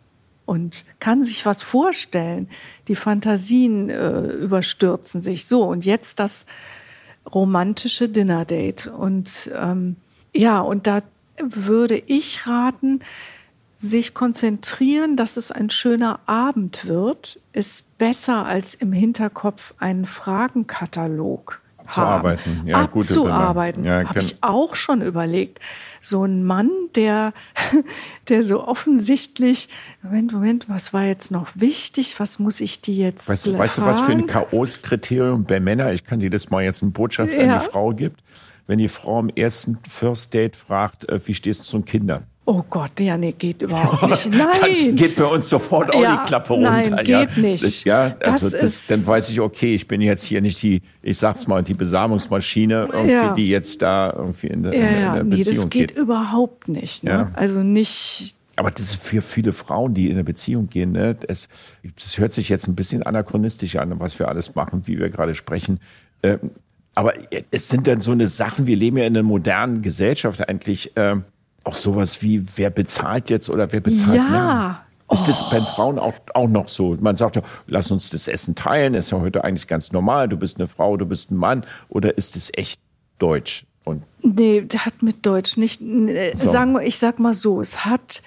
und 0.46 0.84
kann 1.00 1.22
sich 1.22 1.44
was 1.46 1.62
vorstellen. 1.62 2.48
Die 2.88 2.94
Fantasien 2.94 3.90
äh, 3.90 4.20
überstürzen 4.20 5.20
sich. 5.20 5.46
So, 5.46 5.64
und 5.64 5.84
jetzt 5.84 6.18
das 6.18 6.46
romantische 7.32 8.08
Dinner-Date. 8.08 8.86
Und 8.86 9.50
ähm, 9.54 9.96
ja, 10.34 10.60
und 10.60 10.86
da 10.86 11.02
würde 11.38 12.02
ich 12.06 12.46
raten, 12.46 13.00
sich 13.76 14.14
konzentrieren, 14.14 15.16
dass 15.16 15.36
es 15.36 15.52
ein 15.52 15.68
schöner 15.70 16.20
Abend 16.26 16.86
wird, 16.86 17.40
ist 17.52 17.98
besser 17.98 18.46
als 18.46 18.74
im 18.74 18.92
Hinterkopf 18.92 19.74
einen 19.78 20.06
Fragenkatalog 20.06 21.60
haben. 21.86 22.38
Ja, 22.64 22.82
abzuarbeiten. 22.82 23.84
Ja, 23.84 24.08
Habe 24.08 24.20
ich 24.20 24.36
auch 24.40 24.74
schon 24.74 25.02
überlegt. 25.02 25.60
So 26.04 26.24
ein 26.24 26.44
Mann, 26.44 26.70
der, 26.94 27.32
der 28.28 28.42
so 28.42 28.66
offensichtlich, 28.66 29.70
Moment, 30.02 30.32
Moment, 30.32 30.68
was 30.68 30.92
war 30.92 31.04
jetzt 31.04 31.30
noch 31.30 31.48
wichtig? 31.54 32.20
Was 32.20 32.38
muss 32.38 32.60
ich 32.60 32.82
die 32.82 32.98
jetzt 32.98 33.28
Weißt, 33.28 33.46
du, 33.46 33.58
weißt 33.58 33.78
du, 33.78 33.82
was 33.86 34.00
für 34.00 34.12
ein 34.12 34.26
Chaos-Kriterium 34.26 35.44
bei 35.44 35.60
Männern, 35.60 35.94
ich 35.94 36.04
kann 36.04 36.20
dir 36.20 36.28
das 36.28 36.50
mal 36.50 36.62
jetzt 36.62 36.82
eine 36.82 36.90
Botschaft 36.90 37.32
ja. 37.32 37.40
an 37.40 37.58
die 37.58 37.64
Frau 37.64 37.94
gibt, 37.94 38.22
wenn 38.66 38.78
die 38.78 38.88
Frau 38.88 39.18
am 39.18 39.30
ersten 39.30 39.78
First 39.88 40.34
Date 40.34 40.56
fragt, 40.56 41.08
äh, 41.08 41.18
wie 41.26 41.34
stehst 41.34 41.60
du 41.60 41.64
zu 41.64 41.80
Kindern? 41.80 42.26
Oh 42.46 42.62
Gott, 42.68 43.00
ja, 43.00 43.16
nee, 43.16 43.32
geht 43.32 43.62
überhaupt 43.62 44.02
nicht. 44.08 44.26
Nein. 44.30 44.48
dann 44.60 44.94
geht 44.96 45.16
bei 45.16 45.24
uns 45.24 45.48
sofort 45.48 45.94
auch 45.94 46.02
ja, 46.02 46.16
die 46.16 46.26
Klappe 46.26 46.52
runter. 46.52 46.70
Nein, 46.70 46.96
geht 46.96 47.08
ja. 47.08 47.26
nicht. 47.36 47.84
Ja, 47.84 48.16
also 48.24 48.50
das 48.50 48.60
das, 48.60 48.86
dann 48.86 49.06
weiß 49.06 49.30
ich, 49.30 49.40
okay, 49.40 49.74
ich 49.74 49.88
bin 49.88 50.00
jetzt 50.00 50.24
hier 50.24 50.40
nicht 50.40 50.62
die, 50.62 50.82
ich 51.02 51.16
sag's 51.16 51.46
mal, 51.46 51.62
die 51.62 51.74
Besamungsmaschine, 51.74 52.88
ja. 53.08 53.32
die 53.32 53.48
jetzt 53.48 53.80
da 53.80 54.12
irgendwie 54.14 54.48
in 54.48 54.62
der, 54.62 54.74
ja, 54.74 54.86
in 54.86 55.14
der 55.14 55.24
nee, 55.24 55.36
Beziehung 55.36 55.56
das 55.56 55.70
geht, 55.70 55.88
geht. 55.88 55.98
überhaupt 55.98 56.68
nicht. 56.68 57.04
Ne? 57.04 57.30
Also 57.34 57.62
nicht. 57.62 58.36
Aber 58.56 58.70
das 58.70 58.82
ist 58.82 58.96
für 58.96 59.22
viele 59.22 59.52
Frauen, 59.52 59.94
die 59.94 60.06
in 60.06 60.12
eine 60.12 60.24
Beziehung 60.24 60.68
gehen, 60.68 60.92
ne, 60.92 61.14
das, 61.14 61.48
das 61.82 62.18
hört 62.18 62.32
sich 62.34 62.48
jetzt 62.48 62.68
ein 62.68 62.76
bisschen 62.76 63.02
anachronistisch 63.02 63.76
an, 63.76 63.98
was 63.98 64.18
wir 64.18 64.28
alles 64.28 64.54
machen, 64.54 64.86
wie 64.86 64.98
wir 64.98 65.10
gerade 65.10 65.34
sprechen. 65.34 65.80
Ähm, 66.22 66.50
aber 66.94 67.14
es 67.50 67.68
sind 67.68 67.88
dann 67.88 68.00
so 68.00 68.12
eine 68.12 68.28
Sachen, 68.28 68.66
wir 68.66 68.76
leben 68.76 68.96
ja 68.96 69.06
in 69.06 69.16
einer 69.16 69.24
modernen 69.24 69.82
Gesellschaft 69.82 70.48
eigentlich, 70.48 70.92
ähm, 70.94 71.24
auch 71.64 71.74
sowas 71.74 72.22
wie, 72.22 72.44
wer 72.56 72.70
bezahlt 72.70 73.30
jetzt 73.30 73.48
oder 73.50 73.72
wer 73.72 73.80
bezahlt 73.80 74.16
Ja. 74.16 74.22
mehr? 74.28 74.80
Ist 75.12 75.28
das 75.28 75.48
bei 75.50 75.60
Frauen 75.60 75.98
auch, 75.98 76.14
auch 76.32 76.48
noch 76.48 76.68
so? 76.68 76.96
Man 77.00 77.16
sagt 77.16 77.36
ja, 77.36 77.42
lass 77.66 77.90
uns 77.90 78.10
das 78.10 78.26
Essen 78.26 78.54
teilen, 78.54 78.94
ist 78.94 79.10
ja 79.12 79.20
heute 79.20 79.44
eigentlich 79.44 79.66
ganz 79.66 79.92
normal. 79.92 80.28
Du 80.28 80.36
bist 80.36 80.58
eine 80.58 80.66
Frau, 80.66 80.96
du 80.96 81.04
bist 81.06 81.30
ein 81.30 81.36
Mann. 81.36 81.64
Oder 81.88 82.16
ist 82.16 82.36
es 82.36 82.50
echt 82.54 82.80
deutsch? 83.18 83.64
Und 83.84 84.02
Nee, 84.22 84.62
der 84.62 84.86
hat 84.86 85.02
mit 85.02 85.24
Deutsch 85.26 85.56
nicht. 85.58 85.80
äh, 85.82 86.32
So. 86.36 86.50
Sagen 86.50 86.78
ich 86.82 86.98
sag 86.98 87.18
mal 87.18 87.34
so, 87.34 87.60
es 87.60 87.84
hat 87.84 88.22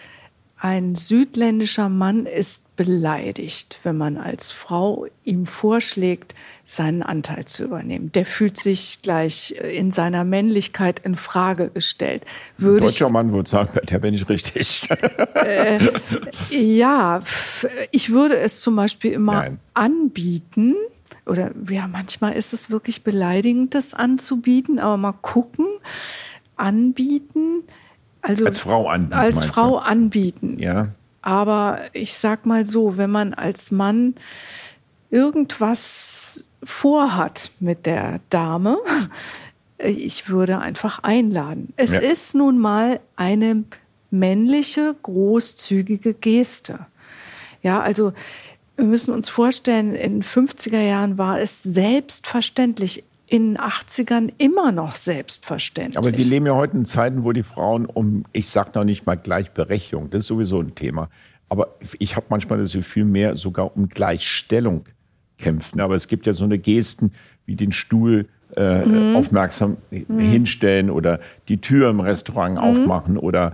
ein 0.60 0.96
südländischer 0.96 1.90
Mann 1.90 2.26
ist 2.28 2.76
beleidigt, 2.76 3.80
wenn 3.84 3.98
man 3.98 4.18
als 4.18 4.52
Frau 4.52 5.08
ihm 5.24 5.46
vorschlägt, 5.46 6.36
seinen 6.70 7.02
Anteil 7.02 7.46
zu 7.46 7.64
übernehmen. 7.64 8.12
Der 8.12 8.26
fühlt 8.26 8.60
sich 8.60 9.02
gleich 9.02 9.56
äh, 9.58 9.76
in 9.78 9.92
seiner 9.92 10.26
Männlichkeit 10.26 11.00
in 11.00 11.16
Frage 11.16 11.70
gestellt. 11.70 12.26
ein 12.26 12.64
Würde 12.64 12.86
ich 12.88 12.92
deutscher 12.92 13.10
Mann 13.10 13.32
würde 13.32 13.50
sagen, 13.50 13.70
der 13.90 14.00
bin 14.00 14.14
ich 14.14 14.28
richtig. 14.30 14.88
Ja, 16.50 17.22
pf, 17.22 17.68
ich 17.92 18.12
würde 18.12 18.38
es 18.38 18.60
zum 18.62 18.76
Beispiel 18.76 19.14
immer 19.14 19.34
Nein. 19.34 19.60
anbieten. 19.74 20.76
Oder 21.26 21.52
ja, 21.70 21.88
manchmal 21.88 22.34
ist 22.34 22.54
es 22.54 22.70
wirklich 22.70 23.04
beleidigend, 23.04 23.74
das 23.74 23.94
anzubieten, 23.94 24.80
aber 24.80 24.98
mal 24.98 25.14
gucken, 25.14 25.66
anbieten. 26.56 27.64
Also 28.22 28.46
Als 28.46 28.60
Frau 28.60 28.88
anbieten, 28.90 29.14
Als 29.20 29.44
Frau 29.46 29.78
anbieten. 29.78 30.58
ja. 30.60 30.90
Aber 31.22 31.80
ich 31.94 32.14
sag 32.14 32.46
mal 32.46 32.66
so, 32.66 32.98
wenn 32.98 33.10
man 33.10 33.34
als 33.34 33.72
Mann 33.72 34.16
irgendwas 35.10 36.44
vorhat 36.68 37.50
mit 37.62 37.86
der 37.86 38.20
Dame, 38.30 38.78
ich 39.78 40.28
würde 40.28 40.60
einfach 40.60 41.00
einladen. 41.02 41.74
Es 41.78 41.94
Ja. 41.94 42.00
ist 42.00 42.36
nun 42.36 42.60
mal 42.60 43.00
eine 43.16 43.64
männliche, 44.12 44.94
großzügige 45.02 46.14
Geste. 46.14 46.80
Ja, 47.64 47.80
also 47.80 48.12
wir 48.76 48.86
müssen 48.86 49.14
uns 49.14 49.30
vorstellen, 49.30 49.96
in 49.96 50.16
den 50.16 50.24
50er 50.24 50.82
Jahren 50.82 51.18
war 51.18 51.40
es 51.40 51.64
selbstverständlich, 51.64 53.04
in 53.28 53.54
den 53.54 53.58
80ern 53.58 54.34
immer 54.38 54.72
noch 54.74 54.96
selbstverständlich. 54.96 55.98
Aber 55.98 56.16
wir 56.18 56.26
leben 56.26 56.46
ja 56.46 56.56
heute 56.56 56.78
in 56.78 56.86
Zeiten, 56.86 57.24
wo 57.24 57.32
die 57.32 57.44
Frauen 57.44 57.86
um, 57.86 58.26
ich 58.34 58.50
sag 58.50 58.76
noch 58.76 58.84
nicht 58.84 59.06
mal 59.06 59.16
Gleichberechtigung, 59.16 60.10
das 60.10 60.20
ist 60.24 60.28
sowieso 60.28 60.60
ein 60.60 60.76
Thema. 60.76 61.10
Aber 61.50 61.76
ich 62.00 62.18
habe 62.18 62.26
manchmal 62.30 62.60
das 62.60 62.74
Gefühl, 62.74 63.06
mehr 63.06 63.38
sogar 63.38 63.76
um 63.76 63.88
Gleichstellung 63.88 64.86
kämpfen. 65.38 65.80
Aber 65.82 65.96
es 65.96 66.08
gibt 66.08 66.26
ja 66.26 66.34
so 66.34 66.44
eine 66.44 66.58
Gesten 66.58 67.12
wie 67.46 67.56
den 67.56 67.72
Stuhl 67.72 68.28
äh, 68.56 68.86
Mhm. 68.86 69.16
aufmerksam 69.18 69.76
hinstellen 70.18 70.90
oder 70.90 71.20
die 71.50 71.60
Tür 71.60 71.90
im 71.90 72.00
Restaurant 72.00 72.56
Mhm. 72.56 72.62
aufmachen 72.62 73.18
oder 73.18 73.54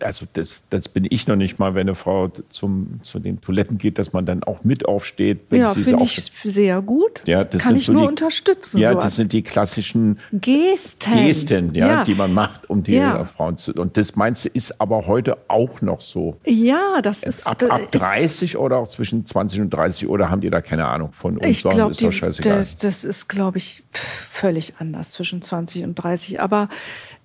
also 0.00 0.26
das, 0.32 0.60
das 0.70 0.88
bin 0.88 1.06
ich 1.08 1.26
noch 1.26 1.36
nicht 1.36 1.58
mal, 1.58 1.74
wenn 1.74 1.82
eine 1.82 1.94
Frau 1.94 2.28
zum, 2.50 3.00
zu 3.02 3.18
den 3.18 3.40
Toiletten 3.40 3.78
geht, 3.78 3.98
dass 3.98 4.12
man 4.12 4.26
dann 4.26 4.42
auch 4.44 4.64
mit 4.64 4.86
aufsteht. 4.86 5.40
Wenn 5.50 5.60
ja, 5.60 5.68
finde 5.68 6.04
ich 6.04 6.32
sehr 6.44 6.80
gut. 6.82 7.22
ja, 7.26 7.44
das 7.44 7.62
Kann 7.62 7.70
sind 7.70 7.78
ich 7.78 7.86
so 7.86 7.92
nur 7.92 8.02
die, 8.02 8.08
unterstützen. 8.08 8.78
Ja, 8.78 8.92
sowas. 8.92 9.04
das 9.04 9.16
sind 9.16 9.32
die 9.32 9.42
klassischen 9.42 10.18
Gesten. 10.32 11.12
Gesten, 11.14 11.74
ja, 11.74 11.88
ja. 11.88 12.04
die 12.04 12.14
man 12.14 12.32
macht, 12.32 12.68
um 12.70 12.82
die 12.82 12.94
Ja. 12.94 13.24
Frauen 13.24 13.56
zu. 13.56 13.72
Und 13.72 13.96
das 13.96 14.16
meinst 14.16 14.44
du, 14.44 14.48
ist 14.48 14.80
aber 14.80 15.06
heute 15.06 15.38
auch 15.48 15.80
noch 15.80 16.00
so. 16.00 16.36
Ja, 16.44 17.00
das 17.02 17.22
ist. 17.22 17.46
Ab, 17.46 17.62
ab 17.68 17.80
ist 17.92 18.00
30 18.00 18.56
oder 18.56 18.78
auch 18.78 18.88
zwischen 18.88 19.26
20 19.26 19.60
und 19.60 19.70
30 19.70 20.08
oder 20.08 20.30
haben 20.30 20.40
die 20.40 20.50
da 20.50 20.60
keine 20.60 20.86
Ahnung 20.86 21.12
von 21.12 21.38
uns? 21.38 21.46
ich 21.46 21.62
glaube, 21.62 21.92
ist 21.92 22.44
das, 22.44 22.76
das 22.76 23.04
ist, 23.04 23.28
glaube 23.28 23.58
ich, 23.58 23.82
völlig 23.92 24.74
anders 24.78 25.10
zwischen 25.10 25.42
20 25.42 25.84
und 25.84 25.94
30. 25.94 26.40
Aber 26.40 26.68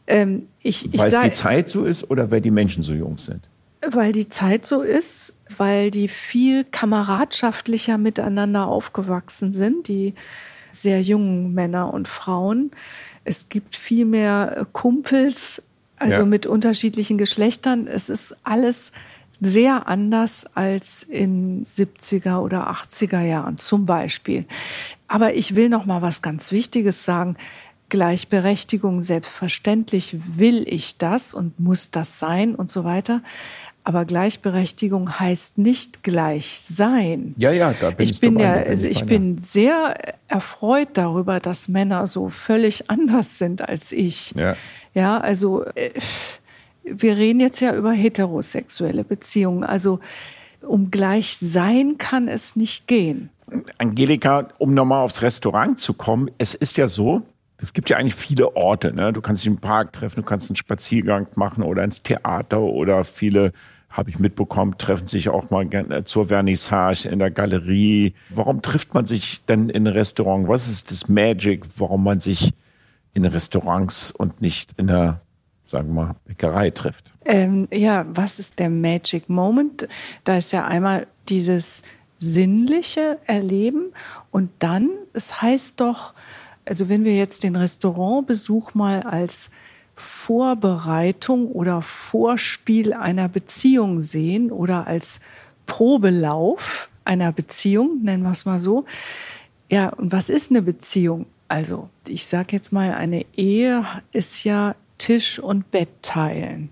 ähm, 0.07 0.47
ich, 0.61 0.93
ich 0.93 0.99
weil 0.99 1.13
es 1.13 1.19
die 1.19 1.31
Zeit 1.31 1.69
so 1.69 1.83
ist 1.83 2.09
oder 2.09 2.31
weil 2.31 2.41
die 2.41 2.51
Menschen 2.51 2.83
so 2.83 2.93
jung 2.93 3.17
sind? 3.17 3.41
weil 3.89 4.11
die 4.11 4.27
Zeit 4.27 4.65
so 4.65 4.81
ist, 4.81 5.33
weil 5.55 5.91
die 5.91 6.07
viel 6.07 6.65
kameradschaftlicher 6.65 7.97
miteinander 7.97 8.67
aufgewachsen 8.67 9.53
sind, 9.53 9.87
die 9.87 10.13
sehr 10.71 11.01
jungen 11.01 11.53
Männer 11.53 11.93
und 11.93 12.07
Frauen. 12.07 12.71
Es 13.23 13.49
gibt 13.49 13.75
viel 13.75 14.05
mehr 14.05 14.57
äh, 14.57 14.65
Kumpels, 14.73 15.61
also 15.97 16.19
Ja. 16.21 16.25
mit 16.25 16.45
unterschiedlichen 16.45 17.17
Geschlechtern. 17.17 17.87
Es 17.87 18.09
ist 18.09 18.35
alles 18.43 18.91
sehr 19.39 19.87
anders 19.87 20.47
als 20.55 21.03
in 21.03 21.63
70er 21.63 22.39
oder 22.39 22.69
80er 22.71 23.21
Jahren 23.21 23.57
zum 23.57 23.85
Beispiel. 23.85 24.45
Aber 25.07 25.35
ich 25.35 25.55
will 25.55 25.69
noch 25.69 25.85
mal 25.85 26.01
was 26.01 26.21
ganz 26.21 26.51
Wichtiges 26.51 27.05
sagen. 27.05 27.37
Gleichberechtigung, 27.89 29.01
selbstverständlich 29.01 30.17
will 30.35 30.65
ich 30.67 30.97
das 30.97 31.33
und 31.33 31.59
muss 31.59 31.91
das 31.91 32.19
sein 32.19 32.55
und 32.55 32.71
so 32.71 32.83
weiter. 32.83 33.21
Aber 33.83 34.03
Gleichberechtigung 34.03 35.17
heißt 35.17 35.57
nicht 35.57 36.03
gleich 36.03 36.59
sein. 36.61 37.33
Ja, 37.37 37.51
ja, 37.51 37.73
da 37.79 37.91
bin 37.91 38.03
ich, 38.03 38.11
Ich 38.11 38.19
bin 38.19 38.37
dabei, 38.37 38.59
ja, 38.59 38.65
also 38.65 38.85
ich 38.85 39.05
bin 39.05 39.37
sehr 39.37 39.95
erfreut 40.27 40.89
darüber, 40.95 41.39
dass 41.39 41.69
Männer 41.69 42.05
so 42.05 42.27
völlig 42.27 42.89
anders 42.89 43.37
sind 43.37 43.67
als 43.67 43.93
ich. 43.93 44.31
Ja. 44.35 44.57
Ja, 44.93 45.19
also 45.19 45.63
äh, 45.75 45.91
wir 46.83 47.15
reden 47.15 47.39
jetzt 47.39 47.59
ja 47.61 47.73
über 47.75 47.93
heterosexuelle 47.93 49.05
Beziehungen. 49.05 49.63
Also 49.63 49.99
um 50.61 50.91
gleich 50.91 51.37
sein 51.37 51.97
kann 51.97 52.27
es 52.27 52.57
nicht 52.57 52.87
gehen. 52.87 53.29
Angelika, 53.77 54.49
um 54.57 54.73
nochmal 54.73 55.03
aufs 55.03 55.21
Restaurant 55.21 55.79
zu 55.79 55.93
kommen, 55.93 56.29
es 56.37 56.53
ist 56.53 56.75
ja 56.75 56.87
so, 56.87 57.21
es 57.57 57.73
gibt 57.73 57.89
ja 57.89 57.97
eigentlich 57.97 58.15
viele 58.15 58.55
Orte. 58.55 58.93
Ne? 58.93 59.13
Du 59.13 59.21
kannst 59.21 59.43
dich 59.43 59.47
im 59.47 59.57
Park 59.57 59.93
treffen, 59.93 60.17
du 60.17 60.23
kannst 60.23 60.49
einen 60.49 60.55
Spaziergang 60.55 61.27
machen 61.35 61.63
oder 61.63 61.83
ins 61.83 62.03
Theater 62.03 62.61
oder 62.61 63.03
viele, 63.03 63.51
habe 63.89 64.09
ich 64.09 64.19
mitbekommen, 64.19 64.75
treffen 64.77 65.07
sich 65.07 65.29
auch 65.29 65.49
mal 65.49 65.65
gerne 65.65 66.03
zur 66.05 66.27
Vernissage 66.27 67.07
in 67.09 67.19
der 67.19 67.31
Galerie. 67.31 68.13
Warum 68.29 68.61
trifft 68.61 68.93
man 68.93 69.05
sich 69.05 69.43
denn 69.45 69.69
in 69.69 69.87
Restaurant? 69.87 70.47
Was 70.47 70.67
ist 70.67 70.91
das 70.91 71.09
Magic, 71.09 71.65
warum 71.77 72.03
man 72.03 72.19
sich 72.19 72.53
in 73.13 73.25
Restaurants 73.25 74.11
und 74.11 74.41
nicht 74.41 74.73
in 74.77 74.89
einer, 74.89 75.21
sagen 75.65 75.87
wir 75.89 76.03
mal, 76.03 76.15
Bäckerei 76.25 76.69
trifft? 76.69 77.13
Ähm, 77.25 77.67
ja, 77.73 78.05
was 78.09 78.37
ist 78.37 78.59
der 78.59 78.69
Magic 78.69 79.29
Moment? 79.29 79.87
Da 80.25 80.37
ist 80.37 80.51
ja 80.51 80.65
einmal 80.65 81.07
dieses 81.27 81.81
sinnliche 82.19 83.19
Erleben 83.25 83.93
und 84.31 84.51
dann, 84.59 84.89
es 85.13 85.41
heißt 85.41 85.79
doch, 85.79 86.13
also 86.67 86.89
wenn 86.89 87.03
wir 87.03 87.15
jetzt 87.15 87.43
den 87.43 87.55
Restaurantbesuch 87.55 88.73
mal 88.73 89.01
als 89.01 89.49
Vorbereitung 89.95 91.47
oder 91.47 91.81
Vorspiel 91.81 92.93
einer 92.93 93.27
Beziehung 93.29 94.01
sehen 94.01 94.51
oder 94.51 94.85
als 94.85 95.19
Probelauf 95.65 96.89
einer 97.03 97.31
Beziehung, 97.31 98.03
nennen 98.03 98.23
wir 98.23 98.31
es 98.31 98.45
mal 98.45 98.59
so. 98.59 98.85
Ja, 99.69 99.89
und 99.89 100.11
was 100.11 100.29
ist 100.29 100.51
eine 100.51 100.61
Beziehung? 100.61 101.25
Also, 101.47 101.89
ich 102.07 102.25
sage 102.25 102.49
jetzt 102.51 102.71
mal, 102.71 102.93
eine 102.93 103.25
Ehe 103.35 103.83
ist 104.11 104.43
ja 104.43 104.75
Tisch 104.97 105.39
und 105.39 105.71
Bett 105.71 105.89
teilen. 106.01 106.69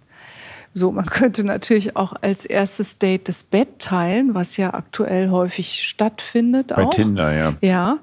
So, 0.74 0.91
man 0.91 1.06
könnte 1.06 1.46
natürlich 1.46 1.96
auch 1.96 2.14
als 2.22 2.46
erstes 2.46 2.98
Date 2.98 3.30
das 3.30 3.43
Bett 3.43 3.80
teilen, 3.80 4.36
was 4.36 4.58
ja 4.58 4.74
aktuell 4.74 5.30
häufig 5.30 5.84
stattfindet. 5.84 6.68
Bei 6.68 6.84
auch. 6.84 6.93
Tinder, 6.93 7.34
ja. 7.34 7.54
Ja, 7.62 8.00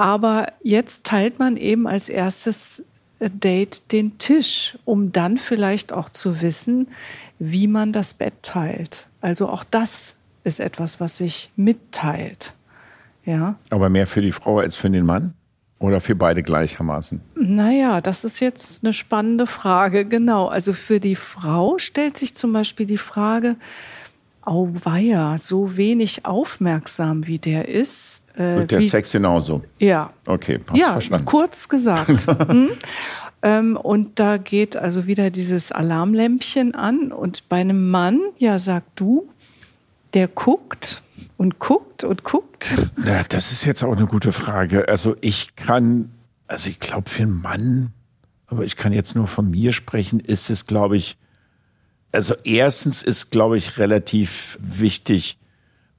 aber 0.00 0.46
jetzt 0.62 1.04
teilt 1.04 1.38
man 1.38 1.56
eben 1.56 1.86
als 1.86 2.08
erstes 2.08 2.82
Date 3.20 3.92
den 3.92 4.18
Tisch, 4.18 4.78
um 4.84 5.12
dann 5.12 5.38
vielleicht 5.38 5.92
auch 5.92 6.10
zu 6.10 6.40
wissen, 6.40 6.88
wie 7.38 7.66
man 7.66 7.92
das 7.92 8.14
Bett 8.14 8.34
teilt. 8.42 9.06
Also 9.20 9.48
auch 9.48 9.64
das 9.64 10.16
ist 10.44 10.60
etwas, 10.60 11.00
was 11.00 11.18
sich 11.18 11.50
mitteilt. 11.56 12.54
Ja. 13.24 13.56
Aber 13.68 13.90
mehr 13.90 14.06
für 14.06 14.22
die 14.22 14.32
Frau 14.32 14.58
als 14.58 14.76
für 14.76 14.90
den 14.90 15.04
Mann? 15.04 15.34
Oder 15.78 16.02
für 16.02 16.14
beide 16.14 16.42
gleichermaßen? 16.42 17.22
Naja, 17.36 18.02
das 18.02 18.24
ist 18.24 18.40
jetzt 18.40 18.84
eine 18.84 18.92
spannende 18.92 19.46
Frage, 19.46 20.04
genau. 20.04 20.46
Also 20.46 20.74
für 20.74 21.00
die 21.00 21.16
Frau 21.16 21.78
stellt 21.78 22.18
sich 22.18 22.34
zum 22.34 22.52
Beispiel 22.52 22.84
die 22.84 22.98
Frage, 22.98 23.56
auweia, 24.42 25.38
so 25.38 25.78
wenig 25.78 26.26
aufmerksam 26.26 27.26
wie 27.26 27.38
der 27.38 27.68
ist. 27.68 28.19
Äh, 28.36 28.56
Und 28.56 28.70
der 28.70 28.80
wie, 28.80 28.88
Sex 28.88 29.12
genauso? 29.12 29.62
Ja. 29.78 30.12
Okay, 30.26 30.60
ja, 30.74 30.92
verstanden. 30.92 31.26
kurz 31.26 31.68
gesagt. 31.68 32.26
hm? 32.48 32.70
ähm, 33.42 33.76
und 33.76 34.18
da 34.18 34.36
geht 34.36 34.76
also 34.76 35.06
wieder 35.06 35.30
dieses 35.30 35.72
Alarmlämpchen 35.72 36.74
an. 36.74 37.12
Und 37.12 37.48
bei 37.48 37.56
einem 37.56 37.90
Mann, 37.90 38.20
ja, 38.38 38.58
sag 38.58 38.84
du, 38.96 39.28
der 40.14 40.28
guckt 40.28 41.02
und 41.36 41.58
guckt 41.58 42.04
und 42.04 42.24
guckt. 42.24 42.74
Ja, 43.06 43.22
das 43.26 43.52
ist 43.52 43.64
jetzt 43.64 43.82
auch 43.82 43.96
eine 43.96 44.06
gute 44.06 44.32
Frage. 44.32 44.88
Also 44.88 45.16
ich 45.22 45.56
kann, 45.56 46.10
also 46.46 46.68
ich 46.68 46.78
glaube 46.78 47.08
für 47.08 47.22
einen 47.22 47.40
Mann, 47.40 47.92
aber 48.46 48.64
ich 48.64 48.76
kann 48.76 48.92
jetzt 48.92 49.14
nur 49.16 49.26
von 49.26 49.50
mir 49.50 49.72
sprechen, 49.72 50.20
ist 50.20 50.50
es, 50.50 50.66
glaube 50.66 50.96
ich, 50.98 51.16
also 52.12 52.34
erstens 52.44 53.02
ist, 53.02 53.30
glaube 53.30 53.56
ich, 53.56 53.78
relativ 53.78 54.58
wichtig, 54.60 55.38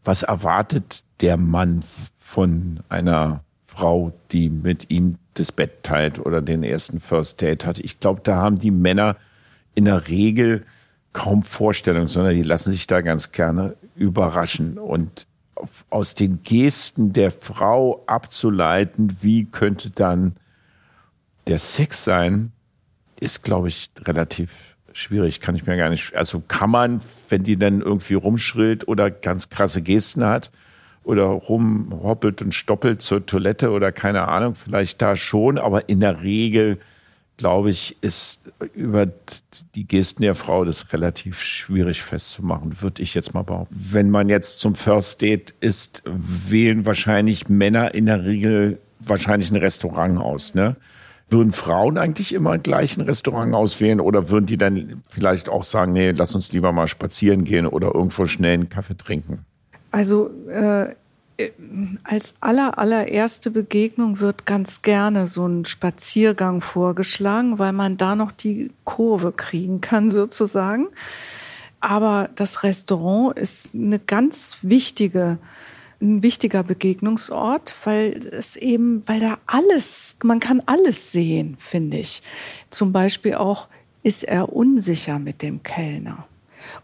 was 0.04 0.24
erwartet 0.24 1.04
der 1.22 1.38
Mann 1.38 1.84
von 2.32 2.80
einer 2.88 3.44
Frau, 3.66 4.14
die 4.32 4.50
mit 4.50 4.90
ihm 4.90 5.18
das 5.34 5.52
Bett 5.52 5.84
teilt 5.84 6.18
oder 6.18 6.42
den 6.42 6.64
ersten 6.64 7.02
First 7.02 7.42
Date 7.42 7.66
hat. 7.66 7.78
Ich 7.80 8.00
glaube, 8.00 8.22
da 8.24 8.38
haben 8.38 8.58
die 8.58 8.72
Männer 8.72 9.18
in 9.76 9.84
der 9.84 10.08
Regel 10.08 10.66
kaum 11.12 11.44
Vorstellungen, 11.44 12.08
sondern 12.08 12.36
die 12.36 12.44
lassen 12.44 12.72
sich 12.72 12.88
da 12.88 13.02
ganz 13.02 13.34
gerne 13.34 13.76
überraschen. 13.96 14.78
Und 14.78 15.28
aus 15.90 16.16
den 16.16 16.42
Gesten 16.44 17.12
der 17.12 17.32
Frau 17.32 18.02
abzuleiten, 18.08 19.18
wie 19.22 19.44
könnte 19.44 19.90
dann 19.90 20.38
der 21.48 21.60
Sex 21.60 22.06
sein, 22.06 22.54
ist, 23.20 23.44
glaube 23.44 23.68
ich, 23.68 23.92
relativ 24.00 24.78
schwierig. 24.94 25.42
Kann 25.42 25.56
ich 25.56 25.66
mir 25.66 25.76
gar 25.76 25.90
nicht. 25.90 26.16
Also 26.16 26.42
kann 26.48 26.70
man, 26.70 27.02
wenn 27.28 27.44
die 27.44 27.58
dann 27.58 27.82
irgendwie 27.82 28.14
rumschrillt 28.14 28.88
oder 28.88 29.12
ganz 29.12 29.50
krasse 29.50 29.82
Gesten 29.82 30.24
hat 30.24 30.50
oder 31.04 31.26
rumhoppelt 31.26 32.42
und 32.42 32.54
stoppelt 32.54 33.02
zur 33.02 33.26
Toilette 33.26 33.72
oder 33.72 33.92
keine 33.92 34.28
Ahnung, 34.28 34.56
vielleicht 34.56 35.02
da 35.02 35.16
schon, 35.16 35.58
aber 35.58 35.90
in 35.90 36.00
der 36.00 36.22
Regel 36.22 36.78
glaube 37.42 37.72
ich, 37.72 37.98
ist 38.02 38.52
über 38.76 39.08
die 39.74 39.88
Gesten 39.88 40.22
der 40.22 40.36
Frau 40.36 40.64
das 40.64 40.94
relativ 40.94 41.42
schwierig 41.42 42.04
festzumachen, 42.04 42.82
würde 42.84 43.02
ich 43.02 43.16
jetzt 43.16 43.34
mal 43.34 43.42
behaupten. 43.42 43.76
Wenn 43.76 44.12
man 44.12 44.30
jetzt 44.30 44.60
zum 44.60 44.76
First 44.76 45.24
Date 45.24 45.56
ist, 45.60 46.04
wählen 46.06 46.86
wahrscheinlich 46.86 47.50
Männer 47.50 47.96
in 47.96 48.06
der 48.06 48.26
Regel 48.26 48.80
wahrscheinlich 49.00 49.50
ein 49.50 49.56
Restaurant 49.56 50.20
aus, 50.20 50.54
ne? 50.54 50.76
Würden 51.30 51.52
Frauen 51.52 51.98
eigentlich 51.98 52.34
immer 52.34 52.60
gleich 52.60 52.96
ein 52.98 53.02
Restaurant 53.02 53.56
auswählen 53.56 54.02
oder 54.02 54.30
würden 54.30 54.46
die 54.46 54.58
dann 54.58 55.02
vielleicht 55.08 55.50
auch 55.50 55.64
sagen, 55.64 55.94
nee, 55.94 56.12
lass 56.12 56.36
uns 56.36 56.52
lieber 56.52 56.72
mal 56.74 56.88
spazieren 56.88 57.44
gehen 57.44 57.66
oder 57.66 57.96
irgendwo 57.96 58.28
schnell 58.28 58.54
einen 58.54 58.70
Kaffee 58.70 58.98
trinken? 58.98 59.46
Also 59.92 60.32
äh, 60.50 60.96
als 62.04 62.34
aller, 62.40 62.78
allererste 62.78 63.52
Begegnung 63.52 64.20
wird 64.20 64.46
ganz 64.46 64.82
gerne 64.82 65.28
so 65.28 65.46
ein 65.46 65.66
Spaziergang 65.66 66.62
vorgeschlagen, 66.62 67.60
weil 67.60 67.74
man 67.74 67.98
da 67.98 68.16
noch 68.16 68.32
die 68.32 68.72
Kurve 68.84 69.32
kriegen 69.32 69.82
kann 69.82 70.10
sozusagen. 70.10 70.88
Aber 71.80 72.30
das 72.36 72.64
Restaurant 72.64 73.38
ist 73.40 73.74
eine 73.74 73.98
ganz 73.98 74.58
wichtige, 74.62 75.40
ein 76.00 76.22
wichtiger 76.22 76.64
Begegnungsort, 76.64 77.76
weil 77.84 78.28
es 78.28 78.56
eben, 78.56 79.08
weil 79.08 79.20
da 79.20 79.40
alles, 79.48 80.16
man 80.24 80.40
kann 80.40 80.62
alles 80.68 81.12
sehen, 81.12 81.58
finde 81.60 81.98
ich. 81.98 82.22
Zum 82.70 82.92
Beispiel 82.92 83.34
auch, 83.36 83.68
ist 84.04 84.24
er 84.24 84.54
unsicher 84.54 85.20
mit 85.20 85.42
dem 85.42 85.64
Kellner? 85.64 86.28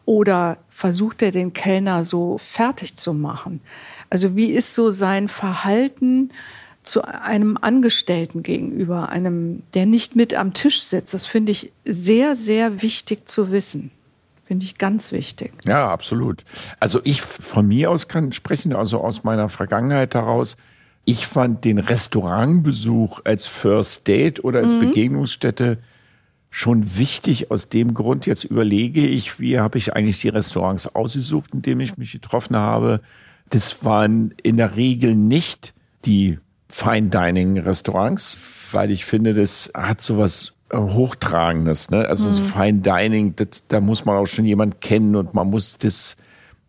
Oder 0.05 0.57
versucht 0.69 1.21
er 1.21 1.31
den 1.31 1.53
Kellner 1.53 2.05
so 2.05 2.37
fertig 2.37 2.95
zu 2.95 3.13
machen? 3.13 3.61
Also 4.09 4.35
wie 4.35 4.51
ist 4.51 4.73
so 4.73 4.91
sein 4.91 5.27
Verhalten 5.27 6.31
zu 6.83 7.03
einem 7.03 7.57
Angestellten 7.59 8.43
gegenüber, 8.43 9.09
einem, 9.09 9.63
der 9.73 9.85
nicht 9.85 10.15
mit 10.15 10.33
am 10.33 10.53
Tisch 10.53 10.81
sitzt? 10.83 11.13
Das 11.13 11.25
finde 11.25 11.51
ich 11.51 11.71
sehr, 11.85 12.35
sehr 12.35 12.81
wichtig 12.81 13.27
zu 13.27 13.51
wissen. 13.51 13.91
Finde 14.45 14.63
ich 14.63 14.77
ganz 14.77 15.11
wichtig. 15.11 15.51
Ja, 15.65 15.89
absolut. 15.89 16.45
Also 16.79 17.01
ich 17.03 17.21
von 17.21 17.67
mir 17.67 17.91
aus 17.91 18.07
kann 18.07 18.31
sprechen, 18.31 18.73
also 18.73 19.01
aus 19.01 19.25
meiner 19.25 19.49
Vergangenheit 19.49 20.15
heraus. 20.15 20.55
Ich 21.03 21.27
fand 21.27 21.65
den 21.65 21.79
Restaurantbesuch 21.79 23.21
als 23.25 23.45
First 23.45 24.07
Date 24.07 24.43
oder 24.43 24.59
als 24.59 24.73
mhm. 24.73 24.79
Begegnungsstätte 24.79 25.79
schon 26.49 26.97
wichtig. 26.97 27.51
Aus 27.51 27.69
dem 27.69 27.93
Grund 27.93 28.25
jetzt 28.25 28.43
überlege 28.43 29.05
ich, 29.05 29.39
wie 29.39 29.59
habe 29.59 29.77
ich 29.77 29.95
eigentlich 29.95 30.21
die 30.21 30.29
Restaurants 30.29 30.93
ausgesucht, 30.95 31.51
in 31.53 31.61
denen 31.61 31.81
ich 31.81 31.97
mich 31.97 32.11
getroffen 32.11 32.55
habe. 32.55 33.01
Das 33.49 33.83
waren 33.83 34.33
in 34.43 34.57
der 34.57 34.75
Regel 34.75 35.15
nicht 35.15 35.73
die 36.05 36.39
Fine 36.69 37.09
Dining 37.09 37.57
Restaurants, 37.59 38.37
weil 38.71 38.91
ich 38.91 39.05
finde, 39.05 39.33
das 39.33 39.71
hat 39.73 40.01
sowas 40.01 40.53
äh, 40.69 40.77
Hochtragendes. 40.77 41.89
Ne? 41.89 42.07
Also 42.07 42.29
mhm. 42.29 42.35
Fine 42.35 42.79
Dining, 42.79 43.35
das, 43.35 43.65
da 43.67 43.79
muss 43.79 44.05
man 44.05 44.17
auch 44.17 44.27
schon 44.27 44.45
jemand 44.45 44.81
kennen 44.81 45.15
und 45.15 45.33
man 45.33 45.49
muss 45.49 45.77
das, 45.77 46.17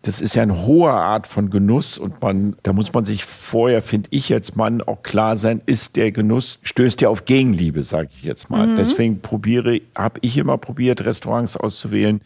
das 0.03 0.21
ist 0.21 0.35
ja 0.35 0.43
eine 0.43 0.65
hohe 0.65 0.93
Art 0.93 1.27
von 1.27 1.51
Genuss 1.51 1.99
und 1.99 2.23
man, 2.23 2.57
da 2.63 2.73
muss 2.73 2.93
man 2.93 3.05
sich 3.05 3.25
vorher, 3.25 3.83
finde 3.83 4.09
ich 4.13 4.29
jetzt 4.29 4.57
Mann, 4.57 4.81
auch 4.81 5.03
klar 5.03 5.37
sein, 5.37 5.61
ist 5.67 5.97
der 5.97 6.13
Genuss, 6.13 6.61
stößt 6.63 7.01
ja 7.01 7.09
auf 7.09 7.25
Gegenliebe, 7.25 7.83
sage 7.83 8.09
ich 8.15 8.23
jetzt 8.23 8.49
mal. 8.49 8.67
Mhm. 8.67 8.77
Deswegen 8.77 9.21
probiere, 9.21 9.81
habe 9.97 10.21
ich 10.23 10.37
immer 10.39 10.57
probiert, 10.57 11.05
Restaurants 11.05 11.57
auszuwählen, 11.57 12.21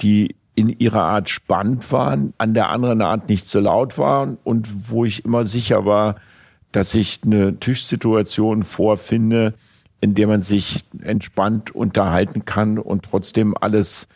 die 0.00 0.36
in 0.54 0.68
ihrer 0.68 1.02
Art 1.02 1.28
spannend 1.28 1.92
waren, 1.92 2.32
an 2.38 2.54
der 2.54 2.70
anderen 2.70 3.02
Art 3.02 3.28
nicht 3.28 3.46
so 3.48 3.60
laut 3.60 3.98
waren 3.98 4.38
und 4.42 4.90
wo 4.90 5.04
ich 5.04 5.24
immer 5.24 5.44
sicher 5.44 5.84
war, 5.84 6.16
dass 6.72 6.94
ich 6.94 7.20
eine 7.24 7.58
Tischsituation 7.58 8.62
vorfinde, 8.62 9.54
in 10.00 10.14
der 10.14 10.26
man 10.26 10.40
sich 10.40 10.80
entspannt 11.02 11.74
unterhalten 11.74 12.44
kann 12.44 12.78
und 12.78 13.04
trotzdem 13.04 13.54
alles 13.58 14.08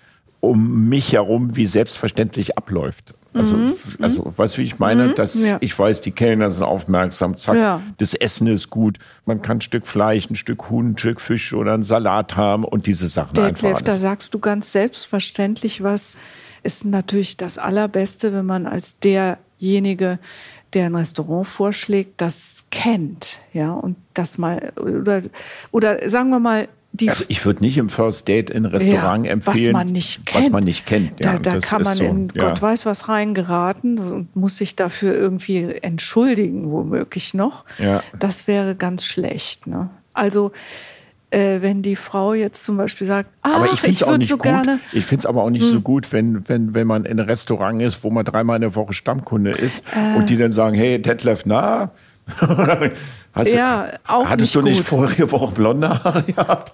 um 0.46 0.88
mich 0.88 1.12
herum 1.12 1.56
wie 1.56 1.66
selbstverständlich 1.66 2.56
abläuft. 2.56 3.14
Also, 3.36 3.56
mhm. 3.56 3.74
also 4.00 4.22
mhm. 4.22 4.38
weißt 4.38 4.56
du, 4.56 4.62
wie 4.62 4.64
ich 4.64 4.78
meine? 4.78 5.08
Mhm. 5.08 5.14
Dass 5.14 5.46
ja. 5.46 5.58
ich 5.60 5.78
weiß, 5.78 6.00
die 6.00 6.10
Kellner 6.10 6.50
sind 6.50 6.64
aufmerksam, 6.64 7.36
zack, 7.36 7.56
ja. 7.56 7.82
das 7.98 8.14
Essen 8.14 8.46
ist 8.46 8.70
gut. 8.70 8.98
Man 9.26 9.42
kann 9.42 9.58
ein 9.58 9.60
Stück 9.60 9.86
Fleisch, 9.86 10.30
ein 10.30 10.36
Stück 10.36 10.70
Huhn, 10.70 10.92
ein 10.92 10.98
Stück 10.98 11.20
Fisch 11.20 11.52
oder 11.52 11.74
einen 11.74 11.82
Salat 11.82 12.36
haben 12.36 12.64
und 12.64 12.86
diese 12.86 13.08
Sachen 13.08 13.34
Der 13.34 13.44
einfach. 13.44 13.68
Cliff, 13.68 13.82
da 13.82 13.96
sagst 13.98 14.32
du 14.32 14.38
ganz 14.38 14.72
selbstverständlich 14.72 15.82
was. 15.82 16.16
Ist 16.62 16.84
natürlich 16.84 17.36
das 17.36 17.58
Allerbeste, 17.58 18.32
wenn 18.32 18.46
man 18.46 18.66
als 18.66 18.98
derjenige, 18.98 20.18
der 20.72 20.86
ein 20.86 20.96
Restaurant 20.96 21.46
vorschlägt, 21.46 22.20
das 22.20 22.64
kennt, 22.70 23.40
ja, 23.52 23.72
und 23.72 23.96
das 24.14 24.36
mal 24.36 24.72
oder 24.80 25.22
oder 25.70 26.08
sagen 26.08 26.30
wir 26.30 26.40
mal 26.40 26.68
die 26.96 27.08
also 27.10 27.24
ich 27.28 27.44
würde 27.44 27.60
nicht 27.60 27.78
im 27.78 27.88
First 27.88 28.28
Date 28.28 28.50
in 28.50 28.64
Restaurant 28.64 29.26
ja, 29.26 29.32
empfehlen, 29.32 29.74
was 29.74 29.84
man 29.84 29.86
nicht 29.86 30.26
kennt. 30.26 30.44
Was 30.44 30.50
man 30.50 30.64
nicht 30.64 30.86
kennt. 30.86 31.24
Ja, 31.24 31.38
da, 31.38 31.52
da 31.52 31.58
kann 31.58 31.82
man 31.82 31.96
so, 31.96 32.04
in 32.04 32.28
ja. 32.34 32.48
Gott 32.48 32.62
weiß 32.62 32.86
was 32.86 33.08
reingeraten 33.08 33.98
und 33.98 34.34
muss 34.36 34.56
sich 34.56 34.76
dafür 34.76 35.14
irgendwie 35.14 35.76
entschuldigen, 35.82 36.70
womöglich 36.70 37.34
noch. 37.34 37.64
Ja. 37.78 38.02
Das 38.18 38.46
wäre 38.46 38.74
ganz 38.74 39.04
schlecht. 39.04 39.66
Ne? 39.66 39.90
Also 40.12 40.52
äh, 41.30 41.60
wenn 41.60 41.82
die 41.82 41.96
Frau 41.96 42.34
jetzt 42.34 42.64
zum 42.64 42.76
Beispiel 42.76 43.06
sagt, 43.06 43.30
ah, 43.42 43.56
aber 43.56 43.66
ich 43.72 43.80
finde 43.80 43.96
es 43.96 44.02
auch 44.02 44.16
nicht 44.16 44.28
so 44.28 44.36
gut. 44.36 44.44
Gerne. 44.44 44.80
Ich 44.92 45.04
finde 45.04 45.20
es 45.20 45.26
aber 45.26 45.42
auch 45.42 45.50
nicht 45.50 45.64
hm. 45.64 45.72
so 45.72 45.80
gut, 45.80 46.12
wenn, 46.12 46.48
wenn, 46.48 46.74
wenn 46.74 46.86
man 46.86 47.04
in 47.04 47.18
einem 47.18 47.28
Restaurant 47.28 47.82
ist, 47.82 48.04
wo 48.04 48.10
man 48.10 48.24
dreimal 48.24 48.56
in 48.56 48.62
der 48.62 48.74
Woche 48.74 48.92
Stammkunde 48.92 49.50
ist 49.50 49.84
äh. 49.94 50.16
und 50.16 50.30
die 50.30 50.36
dann 50.36 50.50
sagen, 50.50 50.76
hey, 50.76 51.00
Detlef, 51.00 51.42
na, 51.44 51.90
Hast 53.36 53.54
ja, 53.54 53.90
auch 54.06 54.24
hattest 54.28 54.40
nicht 54.40 54.54
du 54.56 54.62
nicht 54.62 54.76
gut. 54.78 54.86
vorige 54.86 55.30
Woche 55.30 55.52
blonde 55.52 55.88
Haare 55.90 56.22
gehabt? 56.26 56.72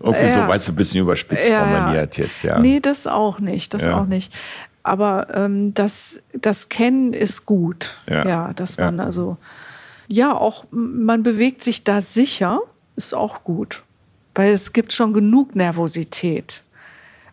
Irgendwie 0.00 0.28
so, 0.30 0.38
Ja. 0.38 0.48
weißt 0.48 0.68
du, 0.68 0.72
ein 0.72 0.76
bisschen 0.76 1.00
überspitzt 1.02 1.48
Ja, 1.48 1.66
formuliert 1.66 2.16
jetzt, 2.16 2.42
ja. 2.44 2.58
Nee, 2.60 2.80
das 2.80 3.06
auch 3.06 3.40
nicht, 3.40 3.74
das 3.74 3.82
Ja. 3.82 3.98
auch 4.00 4.06
nicht. 4.06 4.32
Aber 4.84 5.26
ähm, 5.34 5.74
das, 5.74 6.20
das 6.32 6.68
Kennen 6.68 7.12
ist 7.14 7.44
gut. 7.46 7.96
Ja. 8.08 8.26
Ja, 8.28 8.52
dass 8.54 8.78
man 8.78 9.00
also, 9.00 9.38
ja, 10.08 10.32
auch 10.36 10.66
man 10.70 11.22
bewegt 11.22 11.62
sich 11.62 11.84
da 11.84 12.00
sicher, 12.00 12.60
ist 12.96 13.14
auch 13.14 13.42
gut. 13.44 13.82
Weil 14.36 14.52
es 14.52 14.72
gibt 14.72 14.92
schon 14.92 15.12
genug 15.14 15.54
Nervosität. 15.56 16.62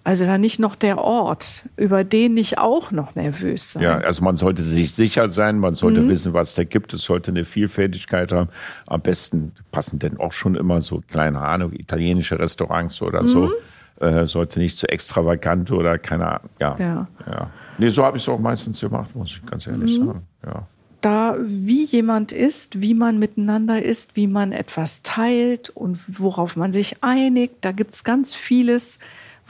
Also 0.03 0.25
da 0.25 0.39
nicht 0.39 0.59
noch 0.59 0.75
der 0.75 0.97
Ort, 0.97 1.65
über 1.77 2.03
den 2.03 2.35
ich 2.35 2.57
auch 2.57 2.91
noch 2.91 3.13
nervös 3.13 3.73
sein. 3.73 3.83
Ja, 3.83 3.97
also 3.99 4.23
man 4.23 4.35
sollte 4.35 4.63
sich 4.63 4.95
sicher 4.95 5.29
sein, 5.29 5.59
man 5.59 5.75
sollte 5.75 6.07
wissen, 6.07 6.33
was 6.33 6.55
da 6.55 6.63
gibt. 6.63 6.93
Es 6.93 7.03
sollte 7.03 7.29
eine 7.29 7.45
Vielfältigkeit 7.45 8.31
haben. 8.31 8.49
Am 8.87 9.01
besten 9.01 9.51
passen 9.71 9.99
denn 9.99 10.19
auch 10.19 10.31
schon 10.31 10.55
immer 10.55 10.81
so, 10.81 11.03
keine 11.11 11.39
Ahnung, 11.39 11.73
italienische 11.73 12.39
Restaurants 12.39 13.01
oder 13.01 13.23
so. 13.25 13.51
Äh, 13.99 14.25
sollte 14.25 14.59
nicht 14.59 14.79
zu 14.79 14.89
extravagant 14.89 15.71
oder 15.71 15.99
keine 15.99 16.25
Ahnung. 16.27 16.49
Ja. 16.59 16.75
Ja. 16.79 17.07
ja. 17.27 17.51
Nee, 17.77 17.89
so 17.89 18.03
habe 18.03 18.17
ich 18.17 18.23
es 18.23 18.29
auch 18.29 18.39
meistens 18.39 18.79
gemacht, 18.81 19.15
muss 19.15 19.29
ich 19.29 19.45
ganz 19.45 19.67
ehrlich 19.67 19.95
sagen. 19.95 20.23
Ja. 20.43 20.67
da, 21.01 21.35
wie 21.39 21.83
jemand 21.85 22.31
ist, 22.31 22.81
wie 22.81 22.93
man 22.93 23.19
miteinander 23.19 23.81
ist, 23.83 24.15
wie 24.15 24.27
man 24.27 24.51
etwas 24.51 25.03
teilt 25.03 25.69
und 25.69 26.19
worauf 26.19 26.55
man 26.55 26.71
sich 26.71 27.03
einigt. 27.03 27.55
Da 27.61 27.71
gibt 27.71 27.93
es 27.93 28.03
ganz 28.03 28.33
vieles, 28.33 28.99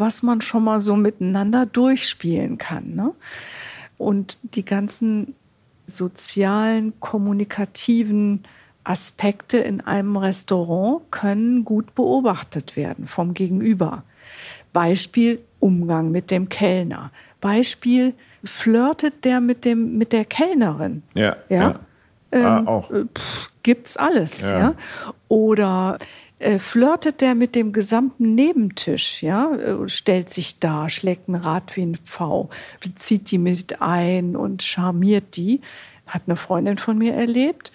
was 0.01 0.21
man 0.23 0.41
schon 0.41 0.65
mal 0.65 0.81
so 0.81 0.97
miteinander 0.97 1.65
durchspielen 1.65 2.57
kann. 2.57 2.95
Ne? 2.95 3.13
Und 3.97 4.37
die 4.43 4.65
ganzen 4.65 5.35
sozialen, 5.87 6.93
kommunikativen 6.99 8.43
Aspekte 8.83 9.57
in 9.59 9.81
einem 9.81 10.17
Restaurant 10.17 11.03
können 11.11 11.63
gut 11.63 11.93
beobachtet 11.95 12.75
werden 12.75 13.07
vom 13.07 13.33
Gegenüber. 13.33 14.03
Beispiel 14.73 15.39
Umgang 15.59 16.11
mit 16.11 16.31
dem 16.31 16.49
Kellner. 16.49 17.11
Beispiel 17.41 18.13
flirtet 18.43 19.23
der 19.23 19.39
mit 19.39 19.65
dem 19.65 19.97
mit 19.97 20.13
der 20.13 20.25
Kellnerin. 20.25 21.03
Ja, 21.13 21.35
Ja. 21.49 21.57
ja. 21.61 21.79
Ähm, 22.31 22.45
Ah, 22.45 22.63
auch. 22.65 22.89
Pff, 22.89 23.51
gibt's 23.61 23.97
alles, 23.97 24.41
Ja. 24.41 24.59
ja. 24.59 24.73
Oder 25.27 25.99
äh, 26.41 26.59
flirtet 26.59 27.21
der 27.21 27.35
mit 27.35 27.55
dem 27.55 27.71
gesamten 27.71 28.35
Nebentisch, 28.35 29.21
ja, 29.21 29.53
äh, 29.53 29.87
stellt 29.87 30.29
sich 30.29 30.59
da, 30.59 30.89
schlägt 30.89 31.27
ein 31.27 31.35
Rad 31.35 31.75
wie 31.77 31.83
ein 31.83 31.97
Pfau, 31.97 32.49
bezieht 32.81 33.31
die 33.31 33.37
mit 33.37 33.81
ein 33.81 34.35
und 34.35 34.63
charmiert 34.63 35.35
die. 35.37 35.61
Hat 36.07 36.23
eine 36.25 36.35
Freundin 36.35 36.77
von 36.77 36.97
mir 36.97 37.13
erlebt. 37.13 37.71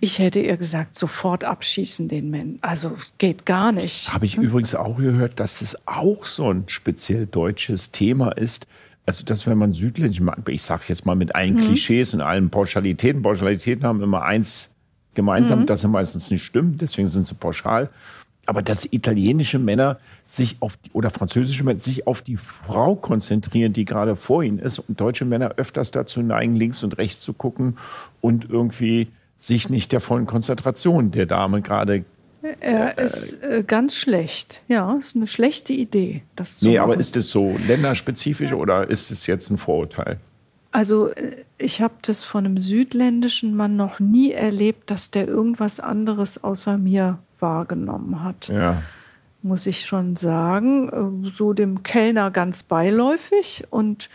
Ich 0.00 0.18
hätte 0.18 0.40
ihr 0.40 0.56
gesagt, 0.56 0.96
sofort 0.96 1.44
abschießen 1.44 2.08
den 2.08 2.30
Mann. 2.30 2.58
Also 2.60 2.96
geht 3.18 3.46
gar 3.46 3.70
nicht. 3.70 4.12
Habe 4.12 4.26
ich 4.26 4.36
übrigens 4.36 4.74
auch 4.74 4.96
gehört, 4.96 5.38
dass 5.38 5.62
es 5.62 5.78
auch 5.86 6.26
so 6.26 6.52
ein 6.52 6.64
speziell 6.66 7.26
deutsches 7.26 7.92
Thema 7.92 8.32
ist. 8.32 8.66
Also, 9.06 9.24
dass 9.24 9.46
wenn 9.46 9.58
man 9.58 9.74
südländisch, 9.74 10.20
ich 10.48 10.62
sage 10.64 10.84
jetzt 10.88 11.06
mal 11.06 11.14
mit 11.14 11.36
allen 11.36 11.56
Klischees 11.56 12.14
und 12.14 12.20
allen 12.20 12.50
Pauschalitäten, 12.50 13.22
Pauschalitäten 13.22 13.84
haben 13.84 14.02
immer 14.02 14.22
eins 14.22 14.71
gemeinsam, 15.14 15.66
dass 15.66 15.80
sie 15.82 15.88
meistens 15.88 16.30
nicht 16.30 16.42
stimmen, 16.44 16.78
deswegen 16.78 17.08
sind 17.08 17.26
sie 17.26 17.34
pauschal. 17.34 17.90
Aber 18.46 18.60
dass 18.60 18.84
italienische 18.92 19.60
Männer 19.60 19.98
sich 20.26 20.56
auf 20.60 20.76
die, 20.76 20.90
oder 20.92 21.10
französische 21.10 21.62
Männer 21.62 21.80
sich 21.80 22.08
auf 22.08 22.22
die 22.22 22.36
Frau 22.36 22.96
konzentrieren, 22.96 23.72
die 23.72 23.84
gerade 23.84 24.16
vor 24.16 24.42
ihnen 24.42 24.58
ist, 24.58 24.80
und 24.80 25.00
deutsche 25.00 25.24
Männer 25.24 25.52
öfters 25.58 25.92
dazu 25.92 26.22
neigen, 26.22 26.56
links 26.56 26.82
und 26.82 26.98
rechts 26.98 27.20
zu 27.20 27.34
gucken 27.34 27.76
und 28.20 28.50
irgendwie 28.50 29.08
sich 29.38 29.70
nicht 29.70 29.92
der 29.92 30.00
vollen 30.00 30.26
Konzentration 30.26 31.12
der 31.12 31.26
Dame 31.26 31.62
gerade 31.62 32.04
Er 32.58 32.98
ist 32.98 33.40
äh, 33.44 33.62
ganz 33.64 33.94
schlecht. 33.96 34.62
Ja, 34.66 34.96
ist 34.98 35.14
eine 35.14 35.28
schlechte 35.28 35.72
Idee, 35.72 36.22
das 36.34 36.58
zu 36.58 36.66
Nee, 36.66 36.78
machen. 36.78 36.90
aber 36.90 36.98
ist 36.98 37.16
es 37.16 37.30
so 37.30 37.56
länderspezifisch 37.68 38.52
oder 38.52 38.90
ist 38.90 39.12
es 39.12 39.28
jetzt 39.28 39.50
ein 39.50 39.56
Vorurteil? 39.56 40.18
Also 40.72 41.10
äh, 41.10 41.44
ich 41.58 41.80
habe 41.80 41.94
das 42.02 42.24
von 42.24 42.44
einem 42.44 42.58
südländischen 42.58 43.54
Mann 43.54 43.76
noch 43.76 44.00
nie 44.00 44.32
erlebt, 44.32 44.90
dass 44.90 45.10
der 45.10 45.28
irgendwas 45.28 45.78
anderes 45.78 46.42
außer 46.42 46.78
mir 46.78 47.18
wahrgenommen 47.38 48.24
hat. 48.24 48.48
Ja. 48.48 48.82
Muss 49.42 49.66
ich 49.66 49.84
schon 49.86 50.16
sagen. 50.16 50.88
Äh, 51.24 51.30
So 51.30 51.52
dem 51.52 51.82
Kellner 51.82 52.30
ganz 52.30 52.62
beiläufig 52.62 53.64
und 53.70 54.10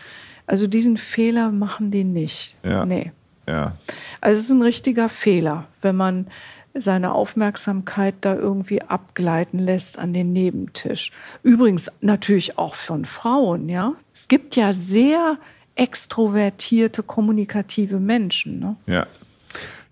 also 0.47 0.67
diesen 0.67 0.97
Fehler 0.97 1.51
machen 1.51 1.91
die 1.91 2.03
nicht. 2.03 2.55
Ja. 2.63 2.85
Nee. 2.85 3.11
Ja. 3.47 3.73
Also 4.19 4.39
es 4.39 4.45
ist 4.45 4.51
ein 4.51 4.61
richtiger 4.61 5.09
Fehler, 5.09 5.65
wenn 5.81 5.95
man 5.95 6.27
seine 6.73 7.13
Aufmerksamkeit 7.13 8.15
da 8.21 8.35
irgendwie 8.35 8.81
abgleiten 8.81 9.59
lässt 9.59 9.97
an 9.97 10.13
den 10.13 10.31
Nebentisch. 10.31 11.11
Übrigens 11.43 11.91
natürlich 12.01 12.57
auch 12.57 12.75
von 12.75 13.05
Frauen, 13.05 13.67
ja. 13.67 13.93
Es 14.13 14.27
gibt 14.27 14.55
ja 14.55 14.73
sehr 14.73 15.37
extrovertierte, 15.77 17.03
kommunikative 17.03 17.99
Menschen. 17.99 18.59
Ne? 18.59 18.75
Ja. 18.87 19.07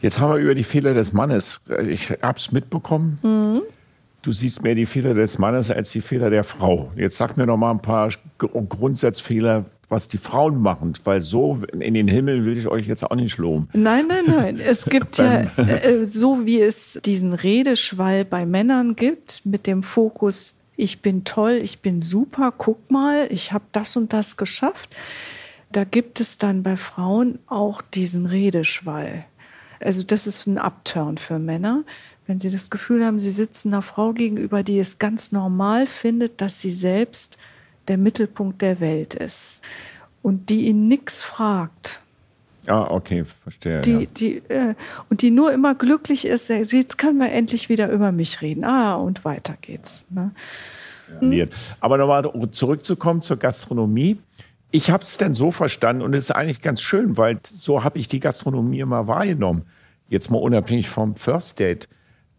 Jetzt 0.01 0.19
haben 0.19 0.33
wir 0.33 0.39
über 0.39 0.55
die 0.55 0.63
Fehler 0.63 0.93
des 0.93 1.13
Mannes. 1.13 1.61
Ich 1.87 2.11
hab's 2.21 2.51
mitbekommen. 2.51 3.19
Mhm. 3.23 3.61
Du 4.21 4.31
siehst 4.31 4.63
mehr 4.63 4.75
die 4.75 4.85
Fehler 4.85 5.13
des 5.13 5.37
Mannes 5.37 5.69
als 5.71 5.91
die 5.91 6.01
Fehler 6.01 6.29
der 6.29 6.43
Frau. 6.43 6.91
Jetzt 6.95 7.17
sag 7.17 7.37
mir 7.37 7.45
noch 7.45 7.57
mal 7.57 7.71
ein 7.71 7.81
paar 7.81 8.09
Gr- 8.39 8.49
Grundsatzfehler, 8.67 9.65
was 9.87 10.07
die 10.07 10.17
Frauen 10.17 10.59
machen, 10.61 10.93
weil 11.03 11.21
so 11.21 11.59
in 11.79 11.93
den 11.93 12.07
Himmel 12.07 12.43
will 12.43 12.57
ich 12.57 12.67
euch 12.67 12.87
jetzt 12.87 13.03
auch 13.03 13.15
nicht 13.15 13.37
loben. 13.37 13.69
Nein, 13.73 14.05
nein, 14.07 14.23
nein. 14.27 14.59
Es 14.59 14.85
gibt 14.89 15.19
ja, 15.19 15.43
äh, 15.57 16.03
so 16.05 16.45
wie 16.45 16.59
es 16.59 16.99
diesen 17.05 17.33
Redeschwall 17.33 18.25
bei 18.25 18.47
Männern 18.47 18.95
gibt, 18.95 19.45
mit 19.45 19.67
dem 19.67 19.83
Fokus, 19.83 20.55
ich 20.75 21.01
bin 21.03 21.23
toll, 21.23 21.59
ich 21.63 21.79
bin 21.79 22.01
super, 22.01 22.51
guck 22.57 22.89
mal, 22.89 23.27
ich 23.29 23.51
habe 23.51 23.65
das 23.71 23.95
und 23.95 24.11
das 24.11 24.37
geschafft. 24.37 24.89
Da 25.71 25.83
gibt 25.83 26.19
es 26.19 26.37
dann 26.37 26.63
bei 26.63 26.77
Frauen 26.77 27.39
auch 27.47 27.81
diesen 27.81 28.25
Redeschwall. 28.25 29.25
Also 29.79 30.03
das 30.03 30.27
ist 30.27 30.47
ein 30.47 30.57
Upturn 30.57 31.17
für 31.17 31.39
Männer. 31.39 31.83
Wenn 32.27 32.39
sie 32.39 32.49
das 32.49 32.69
Gefühl 32.69 33.05
haben, 33.05 33.19
sie 33.19 33.31
sitzen 33.31 33.73
einer 33.73 33.81
Frau 33.81 34.13
gegenüber, 34.13 34.63
die 34.63 34.79
es 34.79 34.99
ganz 34.99 35.31
normal 35.31 35.85
findet, 35.85 36.41
dass 36.41 36.59
sie 36.59 36.71
selbst 36.71 37.37
der 37.87 37.97
Mittelpunkt 37.97 38.61
der 38.61 38.79
Welt 38.79 39.13
ist 39.13 39.61
und 40.23 40.49
die 40.49 40.67
ihn 40.67 40.87
nichts 40.87 41.21
fragt. 41.21 42.01
Ah, 42.65 42.87
okay, 42.89 43.25
verstehe. 43.25 43.81
Die, 43.81 43.91
ja. 43.91 44.05
die, 44.05 44.37
äh, 44.47 44.73
und 45.09 45.21
die 45.21 45.29
nur 45.29 45.53
immer 45.53 45.75
glücklich 45.75 46.25
ist, 46.25 46.49
jetzt 46.49 46.97
können 46.97 47.19
wir 47.19 47.31
endlich 47.31 47.69
wieder 47.69 47.91
über 47.91 48.11
mich 48.11 48.41
reden. 48.41 48.63
Ah, 48.63 48.95
und 48.95 49.23
weiter 49.23 49.55
geht's. 49.61 50.05
Ne? 50.09 50.31
reagiert. 51.21 51.53
Aber 51.79 51.97
nochmal 51.97 52.31
zurückzukommen 52.51 53.21
zur 53.21 53.37
Gastronomie. 53.37 54.17
Ich 54.75 54.89
habe 54.91 55.05
es 55.05 55.17
dann 55.17 55.33
so 55.33 55.51
verstanden 55.51 56.01
und 56.01 56.13
es 56.13 56.25
ist 56.25 56.31
eigentlich 56.31 56.59
ganz 56.59 56.81
schön, 56.81 57.15
weil 57.15 57.39
so 57.43 57.85
habe 57.85 57.97
ich 57.97 58.09
die 58.09 58.19
Gastronomie 58.19 58.81
immer 58.81 59.07
wahrgenommen. 59.07 59.61
Jetzt 60.09 60.29
mal 60.29 60.39
unabhängig 60.39 60.89
vom 60.89 61.15
First 61.15 61.61
Date, 61.61 61.87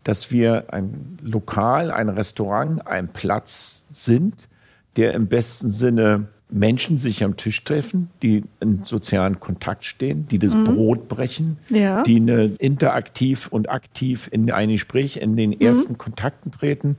dass 0.04 0.30
wir 0.30 0.66
ein 0.70 1.16
Lokal, 1.22 1.90
ein 1.90 2.10
Restaurant, 2.10 2.86
ein 2.86 3.08
Platz 3.08 3.86
sind, 3.90 4.48
der 4.96 5.14
im 5.14 5.28
besten 5.28 5.70
Sinne 5.70 6.28
Menschen 6.50 6.98
sich 6.98 7.24
am 7.24 7.38
Tisch 7.38 7.64
treffen, 7.64 8.10
die 8.22 8.44
in 8.60 8.82
sozialen 8.84 9.40
Kontakt 9.40 9.86
stehen, 9.86 10.28
die 10.28 10.38
das 10.38 10.54
Brot 10.54 11.08
brechen, 11.08 11.56
Ja. 11.70 12.02
die 12.02 12.16
eine 12.16 12.44
interaktiv 12.58 13.48
und 13.48 13.70
aktiv 13.70 14.28
in 14.30 14.50
ein 14.52 14.68
Gespräch, 14.68 15.16
in 15.16 15.36
den 15.36 15.58
ersten 15.58 15.96
Kontakten 15.96 16.52
treten 16.52 16.98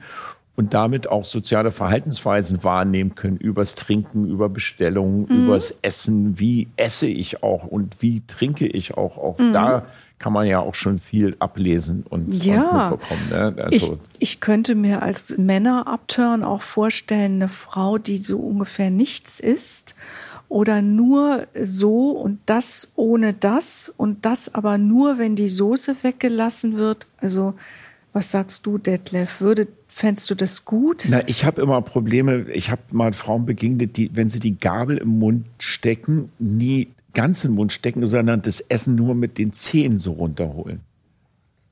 und 0.58 0.74
damit 0.74 1.08
auch 1.08 1.24
soziale 1.24 1.72
Verhaltensweisen 1.72 2.64
wahrnehmen 2.64 3.16
können 3.16 3.38
übers 3.38 3.76
Trinken, 3.76 4.28
über 4.28 4.50
Bestellungen, 4.50 5.28
übers 5.28 5.74
Essen. 5.84 6.40
Wie 6.40 6.68
esse 6.76 7.06
ich 7.08 7.44
auch 7.44 7.64
und 7.64 8.02
wie 8.02 8.24
trinke 8.28 8.66
ich 8.68 8.98
auch? 8.98 9.18
Auch 9.18 9.38
da 9.38 9.86
kann 10.20 10.34
man 10.34 10.48
ja 10.48 10.60
auch 10.60 10.74
schon 10.74 10.98
viel 10.98 11.36
ablesen 11.38 12.04
und, 12.10 12.44
Ja. 12.44 12.90
und 12.90 12.90
mitbekommen. 13.00 13.30
Ne? 13.30 13.68
Ich, 13.70 13.84
Also, 13.84 14.00
ich 14.18 14.40
könnte 14.40 14.74
mir 14.74 15.04
als 15.04 15.38
Männer-Upturn 15.38 16.44
auch 16.44 16.64
vorstellen, 16.64 17.36
eine 17.36 17.50
Frau, 17.50 18.00
die 18.00 18.18
so 18.18 18.40
ungefähr 18.40 18.90
nichts 18.90 19.40
isst 19.40 19.96
oder 20.50 20.82
nur 20.82 21.46
so 21.62 22.10
und 22.12 22.40
das 22.48 22.92
ohne 22.96 23.34
das 23.34 23.94
und 23.96 24.26
das 24.26 24.56
aber 24.56 24.80
nur, 24.80 25.20
wenn 25.20 25.36
die 25.36 25.50
Soße 25.50 25.98
weggelassen 26.02 26.78
wird. 26.78 27.06
Also, 27.18 27.54
was 28.12 28.32
sagst 28.32 28.66
du, 28.66 28.80
Detlef? 28.80 29.40
Würde, 29.42 29.68
fändest 29.98 30.30
du 30.30 30.36
das 30.36 30.64
gut? 30.64 31.06
Na, 31.10 31.28
ich 31.28 31.44
habe 31.44 31.62
immer 31.62 31.82
Probleme. 31.82 32.46
Ich 32.54 32.70
habe 32.70 32.82
mal 32.92 33.14
Frauen 33.14 33.46
begegnet, 33.46 33.98
die, 33.98 34.12
wenn 34.14 34.30
sie 34.30 34.40
die 34.40 34.60
Gabel 34.60 34.98
im 34.98 35.20
Mund 35.20 35.46
stecken, 35.58 36.30
nie 36.38 36.90
ganz 37.14 37.44
im 37.44 37.54
Mund 37.54 37.74
stecken, 37.74 38.06
sondern 38.06 38.44
das 38.44 38.62
Essen 38.62 38.94
nur 38.94 39.16
mit 39.16 39.40
den 39.40 39.54
Zähnen 39.54 39.98
so 39.98 40.12
runterholen. 40.12 40.82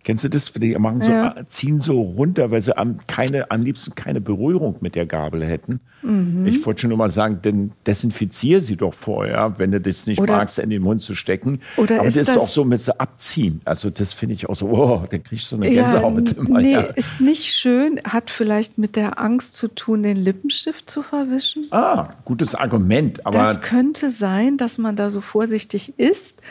Kennst 0.06 0.24
du 0.24 0.30
das? 0.30 0.54
Die 0.54 0.76
machen 0.78 1.02
so, 1.02 1.12
Ja. 1.12 1.36
ziehen 1.50 1.80
so 1.82 2.00
runter, 2.00 2.52
weil 2.52 2.62
sie 2.62 2.78
am, 2.78 3.00
keine, 3.08 3.50
am 3.50 3.64
liebsten 3.64 3.96
keine 3.96 4.22
Berührung 4.22 4.76
mit 4.80 4.94
der 4.94 5.08
Gabel 5.08 5.44
hätten. 5.44 5.80
Mhm. 6.04 6.46
Ich 6.46 6.64
wollte 6.64 6.82
schon 6.82 6.90
nur 6.90 7.00
mal 7.00 7.10
sagen, 7.10 7.40
denn 7.44 7.72
desinfizier 7.88 8.62
sie 8.62 8.76
doch 8.76 8.94
vorher, 8.94 9.56
wenn 9.58 9.72
du 9.72 9.82
das 9.82 10.06
nicht 10.06 10.20
Oder- 10.22 10.38
magst, 10.38 10.60
in 10.60 10.70
den 10.70 10.84
Mund 10.84 11.02
zu 11.02 11.16
stecken. 11.16 11.60
Oder 11.76 11.98
Aber 12.00 12.08
ist 12.08 12.18
das 12.18 12.30
ist 12.30 12.38
auch 12.38 12.48
so 12.48 12.66
mit 12.66 12.84
so 12.84 12.94
abziehen. 13.00 13.62
Also 13.66 13.90
das 13.90 14.14
finde 14.14 14.36
ich 14.36 14.48
auch 14.48 14.56
so, 14.56 14.68
oh, 14.70 15.04
dann 15.10 15.24
kriegst 15.24 15.52
du 15.52 15.56
so 15.56 15.62
eine 15.64 15.72
Gänsehaut 15.74 16.34
immer. 16.34 16.62
nee, 16.62 16.74
ja. 16.74 16.82
ist 16.82 17.20
nicht 17.20 17.56
schön, 17.56 18.00
hat 18.08 18.30
vielleicht 18.30 18.78
mit 18.78 18.96
der 18.96 19.20
Angst 19.20 19.56
zu 19.56 19.70
tun, 19.70 20.04
den 20.04 20.18
Lippenstift 20.18 20.88
zu 20.88 21.02
verwischen. 21.02 21.66
Ah, 21.72 22.10
gutes 22.26 22.54
Argument. 22.54 23.26
Aber 23.26 23.40
das 23.40 23.62
könnte 23.62 24.12
sein, 24.12 24.58
dass 24.58 24.78
man 24.78 24.96
da 24.96 25.10
so 25.10 25.20
vorsichtig 25.20 25.98
ist. 25.98 26.44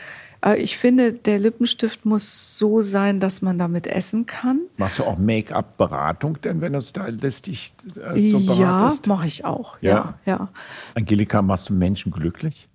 Äh, 0.45 0.57
Ich 0.57 0.77
finde, 0.77 1.13
der 1.13 1.39
Lippenstift 1.39 2.05
muss 2.05 2.57
so 2.57 2.81
sein, 2.81 3.19
dass 3.19 3.41
man 3.41 3.57
damit 3.57 3.87
essen 3.87 4.25
kann. 4.25 4.59
machst 4.77 4.99
du 4.99 5.03
auch 5.03 5.17
Make-up-Beratung 5.17 6.39
denn, 6.41 6.61
wenn 6.61 6.73
du 6.73 6.81
stylistisch 6.81 7.73
äh, 7.95 8.31
so 8.31 8.37
ja, 8.39 8.53
beratest? 8.53 9.07
mache 9.07 9.27
ich 9.27 9.43
auch. 9.45 9.77
Ja? 9.81 10.15
Ja, 10.25 10.33
ja. 10.33 10.49
Angelika, 10.93 11.41
machst 11.41 11.69
du 11.69 11.73
Menschen 11.73 12.11
glücklich? 12.11 12.67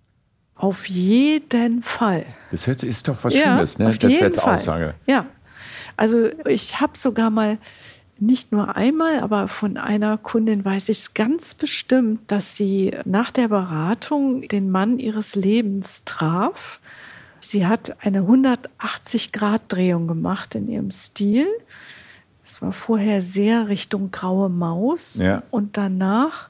Auf 0.56 0.88
jeden 0.90 1.82
Fall. 1.82 2.26
Das 2.51 2.66
ist 2.66 3.09
doch 3.09 3.16
was 3.22 3.32
ja, 3.32 3.56
Schönes, 3.56 3.78
ne? 3.78 3.88
auf 3.88 3.98
Das 3.98 4.12
ist 4.12 4.20
jetzt 4.20 4.40
Fall. 4.40 4.56
Aussage. 4.56 4.94
Ja. 5.06 5.24
Also 5.97 6.28
ich 6.47 6.80
habe 6.80 6.98
sogar 6.98 7.30
mal 7.30 7.56
nicht 8.18 8.52
nur 8.52 8.76
einmal, 8.76 9.20
aber 9.20 9.48
von 9.48 9.78
einer 9.78 10.18
Kundin 10.18 10.62
weiß 10.62 10.90
ich 10.90 10.98
es 10.98 11.14
ganz 11.14 11.55
bestimmt, 11.55 12.30
dass 12.30 12.56
sie 12.56 12.94
nach 13.06 13.30
der 13.30 13.48
Beratung 13.48 14.47
den 14.48 14.70
Mann 14.70 14.98
ihres 14.98 15.34
Lebens 15.34 16.02
traf. 16.05 16.80
Sie 17.40 17.66
hat 17.66 17.96
eine 18.04 18.20
180-Grad-Drehung 18.22 20.06
gemacht 20.06 20.54
in 20.54 20.68
ihrem 20.68 20.90
Stil. 20.90 21.46
Es 22.44 22.60
war 22.62 22.72
vorher 22.72 23.22
sehr 23.22 23.68
Richtung 23.68 24.10
graue 24.10 24.48
Maus 24.48 25.16
Ja. 25.16 25.42
und 25.50 25.76
danach 25.76 26.48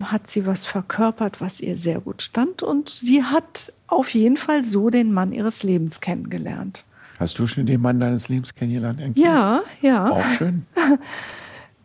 hat 0.00 0.28
sie 0.28 0.44
was 0.46 0.66
verkörpert, 0.66 1.40
was 1.40 1.60
ihr 1.60 1.76
sehr 1.76 2.00
gut 2.00 2.20
stand 2.20 2.62
und 2.62 2.88
sie 2.90 3.22
hat 3.22 3.72
auf 3.86 4.12
jeden 4.12 4.36
Fall 4.36 4.62
so 4.62 4.90
den 4.90 5.12
Mann 5.12 5.32
ihres 5.32 5.62
Lebens 5.62 6.00
kennengelernt. 6.00 6.84
Hast 7.18 7.38
du 7.38 7.46
schon 7.46 7.64
den 7.66 7.80
Mann 7.80 8.00
deines 8.00 8.28
Lebens 8.28 8.54
kennengelernt? 8.54 9.00
Enki? 9.00 9.22
Ja, 9.22 9.62
ja. 9.80 10.10
Auch 10.10 10.24
schön. 10.36 10.66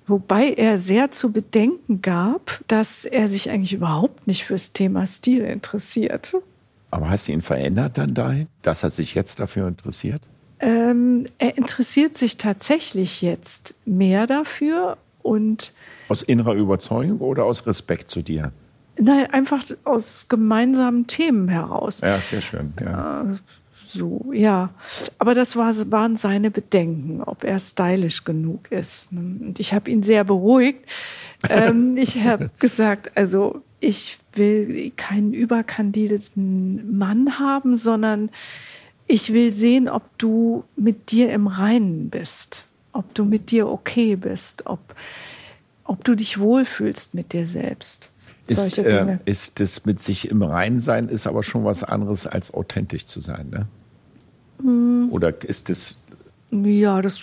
Wobei 0.08 0.54
er 0.54 0.80
sehr 0.80 1.12
zu 1.12 1.32
bedenken 1.32 2.02
gab, 2.02 2.62
dass 2.68 3.06
er 3.06 3.30
sich 3.30 3.52
eigentlich 3.52 3.74
überhaupt 3.74 4.26
nicht 4.26 4.44
fürs 4.44 4.74
Thema 4.74 5.06
Stil 5.06 5.42
interessiert. 5.42 6.34
Aber 6.92 7.10
hast 7.10 7.28
du 7.28 7.32
ihn 7.32 7.42
verändert 7.42 7.98
dann 7.98 8.14
dahin, 8.14 8.48
dass 8.62 8.84
er 8.84 8.90
sich 8.90 9.16
jetzt 9.16 9.40
dafür 9.40 9.68
interessiert? 9.68 10.28
Ähm, 10.60 11.28
er 11.38 11.58
interessiert 11.58 12.18
sich 12.18 12.38
tatsächlich 12.38 13.22
jetzt 13.22 13.76
mehr 13.86 14.28
dafür 14.28 14.98
und 15.22 15.74
Aus 16.10 16.22
innerer 16.22 16.54
Überzeugung 16.54 17.20
oder 17.20 17.46
aus 17.46 17.66
Respekt 17.66 18.10
zu 18.10 18.22
dir? 18.22 18.52
nein, 19.00 19.28
einfach 19.32 19.64
aus 19.84 20.28
gemeinsamen 20.28 21.08
Themen 21.08 21.48
heraus. 21.48 22.02
Ja, 22.02 22.20
sehr 22.20 22.42
schön. 22.42 22.74
Ja. 22.82 23.26
So, 23.88 24.32
ja. 24.34 24.70
Aber 25.18 25.34
das 25.34 25.56
war, 25.56 25.74
waren 25.92 26.16
seine 26.16 26.52
Bedenken, 26.52 27.24
ob 27.24 27.44
er 27.44 27.58
stylisch 27.60 28.24
genug 28.24 28.72
ist. 28.72 29.12
Und 29.12 29.56
ich 29.58 29.74
habe 29.74 29.90
ihn 29.90 30.04
sehr 30.04 30.24
beruhigt. 30.24 30.86
ähm, 31.50 31.98
ich 31.98 32.24
habe 32.24 32.52
gesagt, 32.60 33.12
also 33.16 33.64
ich 33.80 34.20
will 34.34 34.92
keinen 34.96 35.34
überkandidierten 35.34 36.98
Mann 36.98 37.40
haben, 37.40 37.76
sondern 37.76 38.30
ich 39.08 39.34
will 39.34 39.52
sehen, 39.52 39.90
ob 39.90 40.04
du 40.18 40.64
mit 40.76 41.12
dir 41.12 41.32
im 41.32 41.48
Reinen 41.48 42.10
bist, 42.10 42.68
ob 42.94 43.14
du 43.16 43.26
mit 43.26 43.52
dir 43.52 43.68
okay 43.68 44.16
bist, 44.16 44.66
ob, 44.66 44.80
ob 45.84 46.04
du 46.04 46.16
dich 46.16 46.40
wohlfühlst 46.40 47.14
mit 47.14 47.34
dir 47.34 47.48
selbst. 47.48 48.12
Ist, 48.48 48.78
äh, 48.80 49.18
ist 49.26 49.60
das 49.60 49.86
mit 49.86 50.00
sich 50.00 50.30
im 50.30 50.42
Rein 50.42 50.80
sein, 50.80 51.08
ist 51.08 51.28
aber 51.28 51.44
schon 51.44 51.66
was 51.66 51.84
anderes 51.84 52.26
als 52.26 52.54
authentisch 52.54 53.06
zu 53.06 53.22
sein, 53.22 53.50
ne? 53.50 53.68
Hm. 54.62 55.10
Oder 55.12 55.44
ist 55.44 55.70
das, 55.70 55.96
Ja, 56.52 57.02
das 57.02 57.22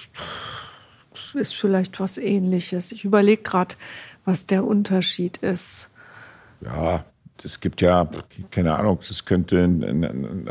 ist 1.35 1.55
vielleicht 1.55 2.01
was 2.01 2.17
ähnliches. 2.19 2.93
Ich 2.93 3.05
überlege 3.05 3.43
gerade, 3.43 3.75
was 4.25 4.47
der 4.47 4.65
Unterschied 4.65 5.39
ist. 5.39 5.91
Ja, 6.61 7.05
es 7.43 7.61
gibt 7.61 7.81
ja, 7.81 8.09
keine 8.51 8.77
Ahnung, 8.77 8.99
das 9.07 9.25
könnte 9.25 9.63
ein, 9.63 9.85
ein, 9.85 10.05
ein, 10.05 10.49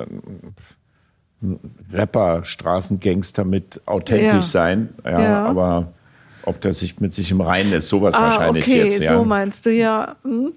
ein 1.41 1.60
Rapper, 1.91 2.45
Straßengangster 2.45 3.44
mit 3.44 3.82
authentisch 3.86 4.34
Ja. 4.34 4.41
sein, 4.41 4.90
ja, 5.03 5.22
Ja. 5.22 5.45
aber 5.45 5.94
ob 6.44 6.61
der 6.61 6.73
sich 6.73 6.99
mit 6.99 7.14
sich 7.14 7.32
im 7.32 7.41
Reinen 7.41 7.73
ist, 7.73 7.88
sowas 7.88 8.14
ah, 8.14 8.22
wahrscheinlich 8.22 8.65
okay, 8.65 8.84
jetzt, 8.84 8.99
ja. 8.99 9.18
so 9.18 9.26
meinst 9.26 9.65
du 9.65 9.72
ja. 9.72 10.15
Hm. 10.23 10.53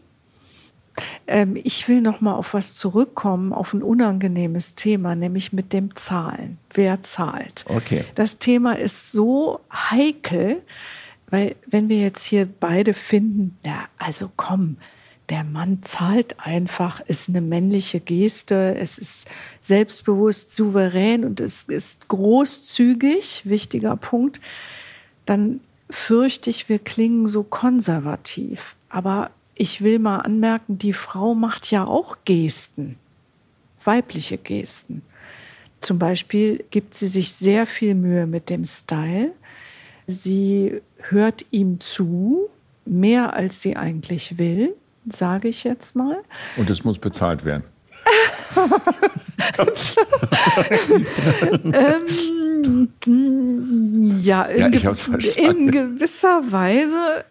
Ähm, 1.29 1.57
ich 1.63 1.89
will 1.89 2.01
noch 2.01 2.21
mal 2.21 2.35
auf 2.35 2.55
was 2.55 2.75
zurückkommen, 2.75 3.53
auf 3.53 3.73
ein 3.73 3.83
unangenehmes 3.83 4.75
Thema, 4.75 5.15
nämlich 5.15 5.53
mit 5.53 5.73
dem 5.73 5.95
Zahlen. 5.95 6.59
Wer 6.75 7.03
zahlt? 7.03 7.65
Okay. 7.69 8.05
Das 8.17 8.39
Thema 8.39 8.73
ist 8.73 9.13
so 9.13 9.61
heikel, 9.73 10.63
weil 11.31 11.55
wenn 11.67 11.89
wir 11.89 11.99
jetzt 11.99 12.25
hier 12.25 12.49
beide 12.49 12.95
finden, 12.95 13.57
ja, 13.65 13.85
also 13.99 14.31
komm, 14.37 14.79
der 15.29 15.45
Mann 15.45 15.83
zahlt 15.83 16.37
einfach, 16.39 17.01
ist 17.01 17.29
eine 17.29 17.41
männliche 17.41 18.01
Geste, 18.01 18.75
es 18.77 18.99
ist 18.99 19.29
selbstbewusst, 19.61 20.55
souverän 20.55 21.25
und 21.25 21.41
es 21.41 21.65
ist 21.65 22.09
großzügig, 22.09 23.43
wichtiger 23.45 23.97
Punkt, 23.97 24.41
dann 25.27 25.61
fürchte 25.91 26.51
ich, 26.51 26.69
wir 26.69 26.79
klingen 26.79 27.27
so 27.27 27.43
konservativ. 27.43 28.77
Aber 28.89 29.31
ich 29.55 29.83
will 29.83 29.99
mal 29.99 30.19
anmerken, 30.19 30.79
die 30.79 30.93
Frau 30.93 31.35
macht 31.35 31.71
ja 31.71 31.85
auch 31.85 32.19
Gesten, 32.25 32.97
weibliche 33.85 34.39
Gesten. 34.39 35.03
Zum 35.81 35.99
Beispiel 35.99 36.65
gibt 36.71 36.95
sie 36.95 37.07
sich 37.07 37.33
sehr 37.33 37.67
viel 37.67 37.95
Mühe 37.95 38.27
mit 38.27 38.51
dem 38.51 38.65
Style. 38.65 39.33
Sie 40.07 40.81
hört 40.97 41.45
ihm 41.51 41.81
zu, 41.81 42.49
mehr 42.85 43.35
als 43.35 43.63
sie 43.63 43.77
eigentlich 43.77 44.39
will, 44.39 44.75
sage 45.11 45.49
ich 45.49 45.65
jetzt 45.65 45.97
mal. 45.97 46.19
Und 46.57 46.71
es 46.71 46.85
muss 46.85 46.99
bezahlt 46.99 47.45
werden. 47.45 47.65
Ja, 54.23 54.43
in, 54.43 54.73
Ja, 54.73 55.51
in 55.51 55.71
gewisser 55.71 56.43
Weise 56.51 57.25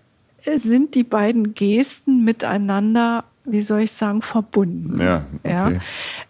sind 0.55 0.95
die 0.95 1.03
beiden 1.03 1.53
Gesten 1.53 2.23
miteinander, 2.23 3.25
wie 3.43 3.61
soll 3.61 3.81
ich 3.81 3.91
sagen, 3.91 4.21
verbunden. 4.21 4.99
Ja, 4.99 5.25
okay. 5.43 5.79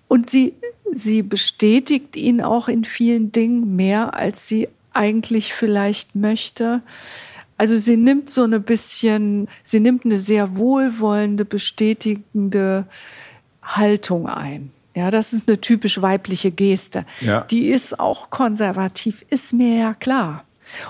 Und 0.07 0.29
sie, 0.29 0.53
sie 0.93 1.21
bestätigt 1.21 2.15
ihn 2.15 2.41
auch 2.41 2.67
in 2.67 2.83
vielen 2.83 3.31
Dingen 3.31 3.75
mehr, 3.75 4.15
als 4.15 4.47
sie 4.47 4.69
eigentlich 4.93 5.53
vielleicht 5.53 6.15
möchte. 6.15 6.81
Also 7.57 7.77
sie 7.77 7.97
nimmt 7.97 8.29
so 8.29 8.43
eine 8.43 8.59
bisschen, 8.59 9.47
sie 9.63 9.79
nimmt 9.79 10.05
eine 10.05 10.17
sehr 10.17 10.57
wohlwollende, 10.57 11.45
bestätigende 11.45 12.85
Haltung 13.63 14.27
ein. 14.27 14.71
Ja, 14.95 15.11
das 15.11 15.33
ist 15.33 15.47
eine 15.47 15.61
typisch 15.61 16.01
weibliche 16.01 16.51
Geste. 16.51 17.05
Ja. 17.21 17.41
Die 17.41 17.67
ist 17.67 17.99
auch 17.99 18.29
konservativ, 18.29 19.25
ist 19.29 19.53
mir 19.53 19.77
ja 19.77 19.93
klar. 19.93 20.43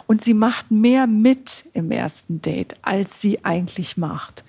Und 0.08 0.24
sie 0.24 0.34
macht 0.34 0.72
mehr 0.72 1.08
mit 1.08 1.66
im 1.74 1.92
ersten 1.92 2.42
Date, 2.42 2.76
als 2.82 3.22
sie 3.22 3.44
eigentlich 3.44 3.98
macht. 3.98 4.44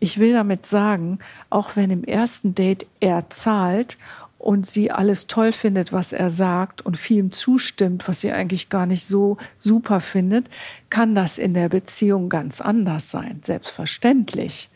Ich 0.00 0.18
will 0.18 0.32
damit 0.32 0.66
sagen, 0.66 1.18
auch 1.50 1.74
wenn 1.74 1.90
im 1.90 2.04
ersten 2.04 2.54
Date 2.54 2.86
er 3.00 3.30
zahlt 3.30 3.98
und 4.38 4.66
sie 4.66 4.90
alles 4.90 5.26
toll 5.26 5.52
findet, 5.52 5.92
was 5.92 6.12
er 6.12 6.30
sagt 6.30 6.84
und 6.86 6.96
vielem 6.96 7.32
zustimmt, 7.32 8.06
was 8.08 8.20
sie 8.20 8.32
eigentlich 8.32 8.68
gar 8.68 8.86
nicht 8.86 9.04
so 9.04 9.36
super 9.58 10.00
findet, 10.00 10.48
kann 10.90 11.14
das 11.14 11.38
in 11.38 11.54
der 11.54 11.68
Beziehung 11.68 12.28
ganz 12.28 12.60
anders 12.60 13.10
sein, 13.10 13.40
selbstverständlich. 13.44 14.70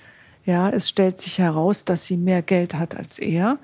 Ja, 0.45 0.71
es 0.71 0.89
stellt 0.89 1.19
sich 1.19 1.39
heraus, 1.39 1.85
dass 1.85 2.07
sie 2.07 2.17
mehr 2.17 2.43
Geld 2.43 2.75
hat 2.75 2.97
als 2.97 3.21
er. 3.21 3.59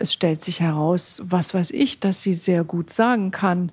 Es 0.00 0.12
stellt 0.12 0.40
sich 0.40 0.60
heraus, 0.60 1.22
was 1.24 1.54
weiß 1.54 1.70
ich, 1.70 2.00
dass 2.00 2.22
sie 2.22 2.34
sehr 2.34 2.64
gut 2.64 2.90
sagen 2.90 3.30
kann, 3.30 3.70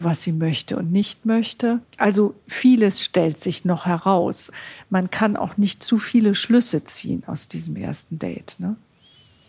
was 0.00 0.22
sie 0.22 0.32
möchte 0.32 0.76
und 0.76 0.90
nicht 0.90 1.24
möchte. 1.24 1.80
Also 1.96 2.34
vieles 2.48 3.02
stellt 3.02 3.38
sich 3.38 3.64
noch 3.64 3.86
heraus. 3.86 4.50
Man 4.90 5.10
kann 5.10 5.36
auch 5.36 5.56
nicht 5.56 5.84
zu 5.84 5.98
viele 5.98 6.34
Schlüsse 6.34 6.82
ziehen 6.82 7.22
aus 7.26 7.46
diesem 7.46 7.76
ersten 7.76 8.18
Date. 8.18 8.56
Ne? 8.58 8.74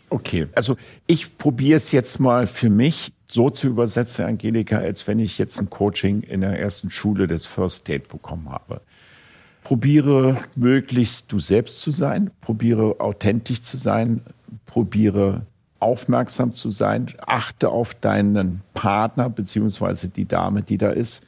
Okay, 0.09 0.47
also 0.55 0.77
ich 1.07 1.37
probiere 1.37 1.77
es 1.77 1.91
jetzt 1.91 2.19
mal 2.19 2.47
für 2.47 2.69
mich 2.69 3.11
so 3.27 3.49
zu 3.49 3.67
übersetzen, 3.67 4.25
Angelika, 4.25 4.77
als 4.77 5.07
wenn 5.07 5.19
ich 5.19 5.37
jetzt 5.37 5.59
ein 5.59 5.69
Coaching 5.69 6.21
in 6.21 6.41
der 6.41 6.59
ersten 6.59 6.91
Schule 6.91 7.27
des 7.27 7.45
First 7.45 7.87
Date 7.87 8.07
bekommen 8.07 8.49
habe. 8.49 8.81
Probiere 9.63 10.37
möglichst 10.55 11.31
du 11.31 11.39
selbst 11.39 11.81
zu 11.81 11.89
sein, 11.89 12.29
probiere 12.41 12.99
authentisch 12.99 13.61
zu 13.61 13.77
sein, 13.77 14.21
probiere 14.67 15.41
aufmerksam 15.79 16.53
zu 16.53 16.69
sein. 16.69 17.07
Achte 17.25 17.69
auf 17.69 17.95
deinen 17.95 18.61
Partner 18.73 19.29
beziehungsweise 19.29 20.09
die 20.09 20.27
Dame, 20.27 20.61
die 20.61 20.77
da 20.77 20.91
ist 20.91 21.23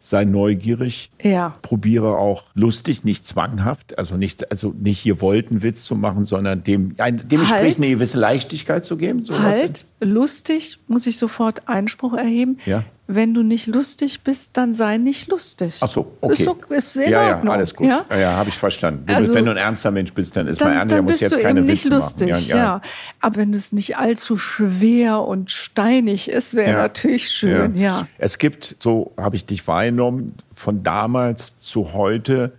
sei 0.00 0.24
neugierig, 0.24 1.10
ja. 1.22 1.56
probiere 1.62 2.18
auch 2.18 2.44
lustig, 2.54 3.04
nicht 3.04 3.26
zwanghaft, 3.26 3.98
also 3.98 4.16
nicht, 4.16 4.50
also 4.50 4.74
nicht 4.78 4.98
hier 4.98 5.20
wollten 5.20 5.62
Witz 5.62 5.84
zu 5.84 5.96
machen, 5.96 6.24
sondern 6.24 6.62
dem, 6.62 6.94
ein, 6.98 7.28
dem 7.28 7.40
halt, 7.40 7.50
Gespräch 7.50 7.76
eine 7.78 7.94
gewisse 7.94 8.18
Leichtigkeit 8.18 8.84
zu 8.84 8.96
geben. 8.96 9.24
Halt, 9.28 9.86
lustig, 10.00 10.78
muss 10.86 11.06
ich 11.06 11.18
sofort 11.18 11.68
Einspruch 11.68 12.14
erheben. 12.14 12.58
Ja 12.64 12.84
wenn 13.10 13.32
du 13.32 13.42
nicht 13.42 13.66
lustig 13.66 14.20
bist, 14.22 14.50
dann 14.58 14.74
sei 14.74 14.98
nicht 14.98 15.28
lustig. 15.28 15.78
Ach 15.80 15.88
so, 15.88 16.12
okay. 16.20 16.42
Ist, 16.42 16.50
ist 16.68 16.92
sehr 16.92 17.08
ja, 17.08 17.42
ja, 17.42 17.50
alles 17.50 17.74
gut. 17.74 17.86
Ja, 17.86 18.04
ja, 18.10 18.18
ja 18.18 18.36
habe 18.36 18.50
ich 18.50 18.58
verstanden. 18.58 19.06
Du 19.06 19.14
also, 19.14 19.22
bist, 19.22 19.34
wenn 19.34 19.46
du 19.46 19.50
ein 19.52 19.56
ernster 19.56 19.90
Mensch 19.90 20.12
bist, 20.12 20.36
dann 20.36 20.46
ist 20.46 20.60
dann, 20.60 20.68
man 20.68 20.78
ernst, 20.78 20.94
dann 20.94 21.04
muss 21.04 21.12
bist 21.12 21.22
jetzt 21.22 21.36
du 21.36 21.40
keine 21.40 21.60
eben 21.60 21.68
Witze 21.68 21.88
nicht 21.88 21.96
lustig, 21.96 22.28
machen. 22.28 22.44
Ja, 22.48 22.56
ja. 22.56 22.82
Aber 23.20 23.36
wenn 23.36 23.54
es 23.54 23.72
nicht 23.72 23.96
allzu 23.96 24.36
schwer 24.36 25.22
und 25.22 25.50
steinig 25.50 26.30
ist, 26.30 26.54
wäre 26.54 26.74
natürlich 26.74 27.30
schön, 27.30 27.76
ja. 27.76 28.06
Es 28.18 28.36
gibt, 28.36 28.76
so 28.78 29.14
habe 29.16 29.36
ich 29.36 29.46
dich 29.46 29.66
wahrgenommen, 29.66 30.34
von 30.52 30.82
damals 30.82 31.58
zu 31.60 31.94
heute 31.94 32.52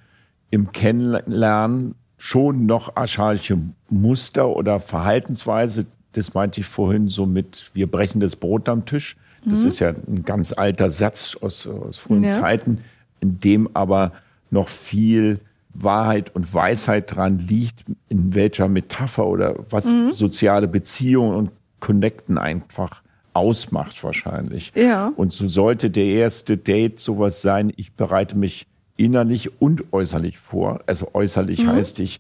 im 0.50 0.72
Kennenlernen 0.72 1.94
schon 2.18 2.66
noch 2.66 2.96
archaische 2.96 3.60
Muster 3.90 4.50
oder 4.50 4.80
Verhaltensweise. 4.80 5.86
Das 6.14 6.34
meinte 6.34 6.62
ich 6.62 6.68
vorhin 6.68 7.08
so 7.08 7.26
mit, 7.26 7.72
wir 7.74 7.88
brechen 7.88 8.20
das 8.20 8.36
Brot 8.36 8.68
am 8.68 8.86
Tisch 8.86 9.16
das 9.46 9.62
mhm. 9.62 9.68
ist 9.68 9.80
ja 9.80 9.90
ein 9.90 10.24
ganz 10.26 10.54
alter 10.54 10.90
Satz 10.90 11.38
aus, 11.40 11.68
aus 11.68 11.98
frühen 11.98 12.24
ja. 12.24 12.30
Zeiten, 12.30 12.80
in 13.22 13.40
dem 13.40 13.70
aber 13.74 14.12
noch 14.52 14.70
viel 14.70 15.40
Wahrheit 15.74 16.36
und 16.36 16.54
Weisheit 16.54 17.16
dran 17.16 17.40
liegt, 17.40 17.86
in 18.10 18.34
welcher 18.34 18.68
Metapher 18.68 19.28
oder 19.28 19.56
was 19.70 19.92
mhm. 19.92 20.14
soziale 20.14 20.68
Beziehungen 20.68 21.36
und 21.36 21.52
Connecten 21.80 22.38
einfach 22.38 23.02
ausmacht 23.34 24.04
wahrscheinlich. 24.04 24.74
Ja. 24.76 25.14
Und 25.16 25.32
so 25.32 25.48
sollte 25.48 25.90
der 25.90 26.06
erste 26.06 26.58
Date 26.58 27.00
sowas 27.00 27.42
sein, 27.42 27.72
ich 27.78 27.94
bereite 27.94 28.38
mich 28.38 28.68
innerlich 28.98 29.62
und 29.62 29.94
äußerlich 29.94 30.38
vor. 30.38 30.82
Also 30.88 31.12
äußerlich 31.14 31.64
mhm. 31.64 31.68
heißt 31.70 32.00
ich 32.00 32.20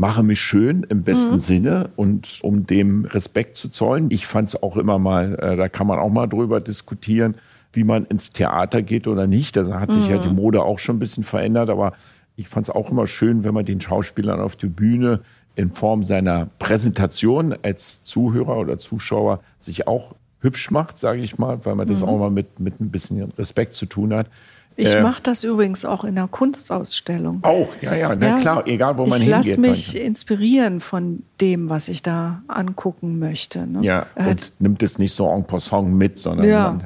mache 0.00 0.22
mich 0.22 0.40
schön 0.40 0.86
im 0.88 1.02
besten 1.02 1.34
mhm. 1.34 1.40
Sinne 1.40 1.90
und 1.94 2.38
um 2.40 2.66
dem 2.66 3.04
Respekt 3.04 3.56
zu 3.56 3.68
zollen. 3.68 4.10
Ich 4.10 4.26
fand 4.26 4.48
es 4.48 4.62
auch 4.62 4.78
immer 4.78 4.98
mal, 4.98 5.34
äh, 5.34 5.56
da 5.56 5.68
kann 5.68 5.86
man 5.86 5.98
auch 5.98 6.08
mal 6.08 6.26
drüber 6.26 6.62
diskutieren, 6.62 7.34
wie 7.74 7.84
man 7.84 8.06
ins 8.06 8.32
Theater 8.32 8.80
geht 8.80 9.06
oder 9.06 9.26
nicht. 9.26 9.58
Da 9.58 9.78
hat 9.78 9.92
sich 9.92 10.04
mhm. 10.04 10.10
ja 10.10 10.16
die 10.16 10.32
Mode 10.32 10.62
auch 10.62 10.78
schon 10.78 10.96
ein 10.96 11.00
bisschen 11.00 11.22
verändert, 11.22 11.68
aber 11.68 11.92
ich 12.34 12.48
fand 12.48 12.66
es 12.66 12.74
auch 12.74 12.90
immer 12.90 13.06
schön, 13.06 13.44
wenn 13.44 13.52
man 13.52 13.66
den 13.66 13.78
Schauspielern 13.78 14.40
auf 14.40 14.56
der 14.56 14.68
Bühne 14.68 15.20
in 15.54 15.70
Form 15.70 16.02
seiner 16.04 16.48
Präsentation 16.58 17.54
als 17.62 18.02
Zuhörer 18.02 18.56
oder 18.56 18.78
Zuschauer 18.78 19.40
sich 19.58 19.86
auch 19.86 20.14
hübsch 20.40 20.70
macht, 20.70 20.96
sage 20.96 21.20
ich 21.20 21.36
mal, 21.36 21.66
weil 21.66 21.74
man 21.74 21.86
das 21.86 22.00
mhm. 22.00 22.08
auch 22.08 22.18
mal 22.18 22.30
mit, 22.30 22.58
mit 22.58 22.80
ein 22.80 22.90
bisschen 22.90 23.32
Respekt 23.32 23.74
zu 23.74 23.84
tun 23.84 24.14
hat. 24.14 24.28
Ich 24.76 24.94
äh, 24.94 25.02
mache 25.02 25.22
das 25.22 25.44
übrigens 25.44 25.84
auch 25.84 26.04
in 26.04 26.14
der 26.14 26.28
Kunstausstellung. 26.28 27.40
Auch, 27.42 27.68
ja, 27.80 27.94
ja, 27.94 28.14
na 28.14 28.26
ja, 28.28 28.38
klar, 28.38 28.66
egal 28.66 28.96
wo 28.96 29.06
man 29.06 29.20
hingeht. 29.20 29.40
Ich 29.40 29.46
lasse 29.48 29.60
mich 29.60 29.86
manchmal. 29.88 30.02
inspirieren 30.06 30.80
von 30.80 31.22
dem, 31.40 31.68
was 31.68 31.88
ich 31.88 32.02
da 32.02 32.42
angucken 32.48 33.18
möchte. 33.18 33.66
Ne? 33.66 33.84
Ja, 33.84 34.06
äh, 34.14 34.30
und 34.30 34.52
nimmt 34.58 34.82
es 34.82 34.98
nicht 34.98 35.12
so 35.12 35.28
en 35.28 35.44
passant 35.44 35.92
mit, 35.92 36.18
sondern 36.18 36.48
ja. 36.48 36.78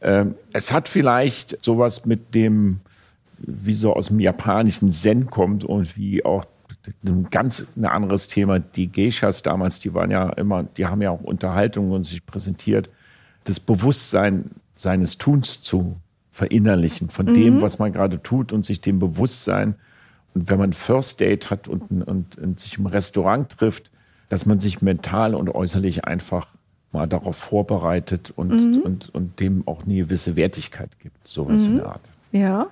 man, 0.00 0.30
äh, 0.30 0.34
es 0.52 0.72
hat 0.72 0.88
vielleicht 0.88 1.62
sowas 1.64 2.06
mit 2.06 2.34
dem, 2.34 2.80
wie 3.38 3.74
so 3.74 3.92
aus 3.92 4.08
dem 4.08 4.20
japanischen 4.20 4.90
Zen 4.90 5.26
kommt 5.28 5.64
und 5.64 5.96
wie 5.96 6.24
auch 6.24 6.44
ein 7.04 7.28
ganz 7.30 7.64
ein 7.76 7.84
anderes 7.84 8.28
Thema. 8.28 8.60
Die 8.60 8.90
Geishas 8.90 9.42
damals, 9.42 9.80
die 9.80 9.92
waren 9.92 10.10
ja 10.10 10.30
immer, 10.30 10.62
die 10.62 10.86
haben 10.86 11.02
ja 11.02 11.10
auch 11.10 11.20
Unterhaltungen 11.20 11.92
und 11.92 12.04
sich 12.04 12.24
präsentiert, 12.24 12.88
das 13.44 13.60
Bewusstsein 13.60 14.50
seines 14.74 15.18
Tuns 15.18 15.62
zu 15.62 15.96
verinnerlichen 16.36 17.08
von 17.08 17.26
mhm. 17.26 17.34
dem, 17.34 17.60
was 17.62 17.78
man 17.78 17.92
gerade 17.92 18.22
tut 18.22 18.52
und 18.52 18.62
sich 18.62 18.82
dem 18.82 18.98
bewusst 18.98 19.44
sein. 19.44 19.74
Und 20.34 20.50
wenn 20.50 20.58
man 20.58 20.74
First 20.74 21.20
Date 21.20 21.48
hat 21.48 21.66
und, 21.66 22.06
und, 22.06 22.36
und 22.36 22.60
sich 22.60 22.76
im 22.76 22.84
Restaurant 22.84 23.48
trifft, 23.56 23.90
dass 24.28 24.44
man 24.44 24.58
sich 24.58 24.82
mental 24.82 25.34
und 25.34 25.48
äußerlich 25.48 26.04
einfach 26.04 26.48
mal 26.92 27.06
darauf 27.06 27.36
vorbereitet 27.36 28.34
und, 28.36 28.50
mhm. 28.50 28.82
und, 28.82 29.14
und 29.14 29.40
dem 29.40 29.66
auch 29.66 29.84
eine 29.84 29.96
gewisse 29.96 30.36
Wertigkeit 30.36 30.90
gibt, 30.98 31.26
sowas 31.26 31.62
mhm. 31.62 31.70
in 31.70 31.76
der 31.78 31.86
Art. 31.86 32.10
Ja, 32.32 32.66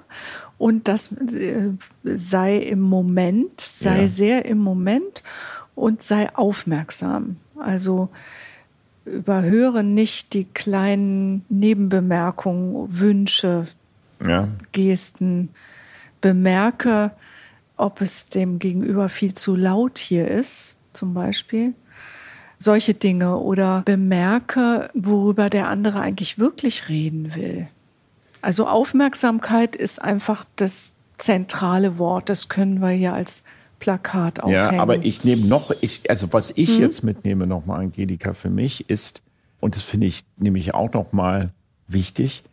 und 0.59 0.87
das 0.87 1.13
äh, 1.13 1.71
sei 2.05 2.59
im 2.59 2.81
Moment, 2.81 3.63
sei 3.63 4.03
ja. 4.03 4.09
sehr 4.09 4.45
im 4.45 4.59
Moment 4.59 5.23
und 5.75 6.03
sei 6.03 6.29
aufmerksam. 6.35 7.37
Also 7.59 8.11
überhöre 9.05 9.85
nicht 9.85 10.33
die 10.33 10.45
kleinen 10.45 11.45
Nebenbemerkungen, 11.49 12.87
Wünsche, 12.99 13.67
ja. 14.25 14.49
Gesten. 14.73 15.51
Bemerke, 16.21 17.11
ob 17.77 18.01
es 18.01 18.27
dem 18.27 18.59
Gegenüber 18.59 19.09
viel 19.09 19.35
zu 19.35 19.57
laut 19.57 19.99
hier 19.99 20.29
ist, 20.29 20.77
zum 20.93 21.13
Beispiel. 21.13 21.75
Solche 22.57 22.95
Dinge. 22.95 23.39
Oder 23.39 23.83
bemerke, 23.85 24.89
worüber 24.95 25.51
der 25.51 25.69
andere 25.69 26.01
eigentlich 26.01 26.39
wirklich 26.39 26.89
reden 26.89 27.35
will. 27.35 27.69
Also 28.41 28.67
Aufmerksamkeit 28.67 29.77
ist 29.77 30.01
einfach 30.01 30.45
das 30.57 30.95
zentrale 31.19 31.99
Wort. 31.99 32.29
Das 32.29 32.49
können 32.49 32.81
wir 32.81 32.91
hier 32.91 33.13
als 33.13 33.43
Plakat 33.85 34.43
aufhängen. 34.43 34.77
Ja, 34.77 34.81
aber 34.81 35.05
ich 35.05 35.25
nehme 35.25 35.45
noch, 35.45 35.71
ich, 35.83 36.09
also 36.09 36.33
was 36.33 36.53
ich 36.57 36.71
hm? 36.71 36.81
jetzt 36.81 37.05
mitnehme 37.05 37.47
nochmal, 37.47 37.81
Angelika, 37.81 38.33
für 38.33 38.49
mich 38.49 38.89
ist, 38.89 39.21
und 39.61 39.77
das 39.77 39.83
finde 39.83 40.07
ich 40.07 40.23
nämlich 40.39 40.73
auch 40.73 40.91
nochmal 40.95 41.51
wichtig, 41.87 42.45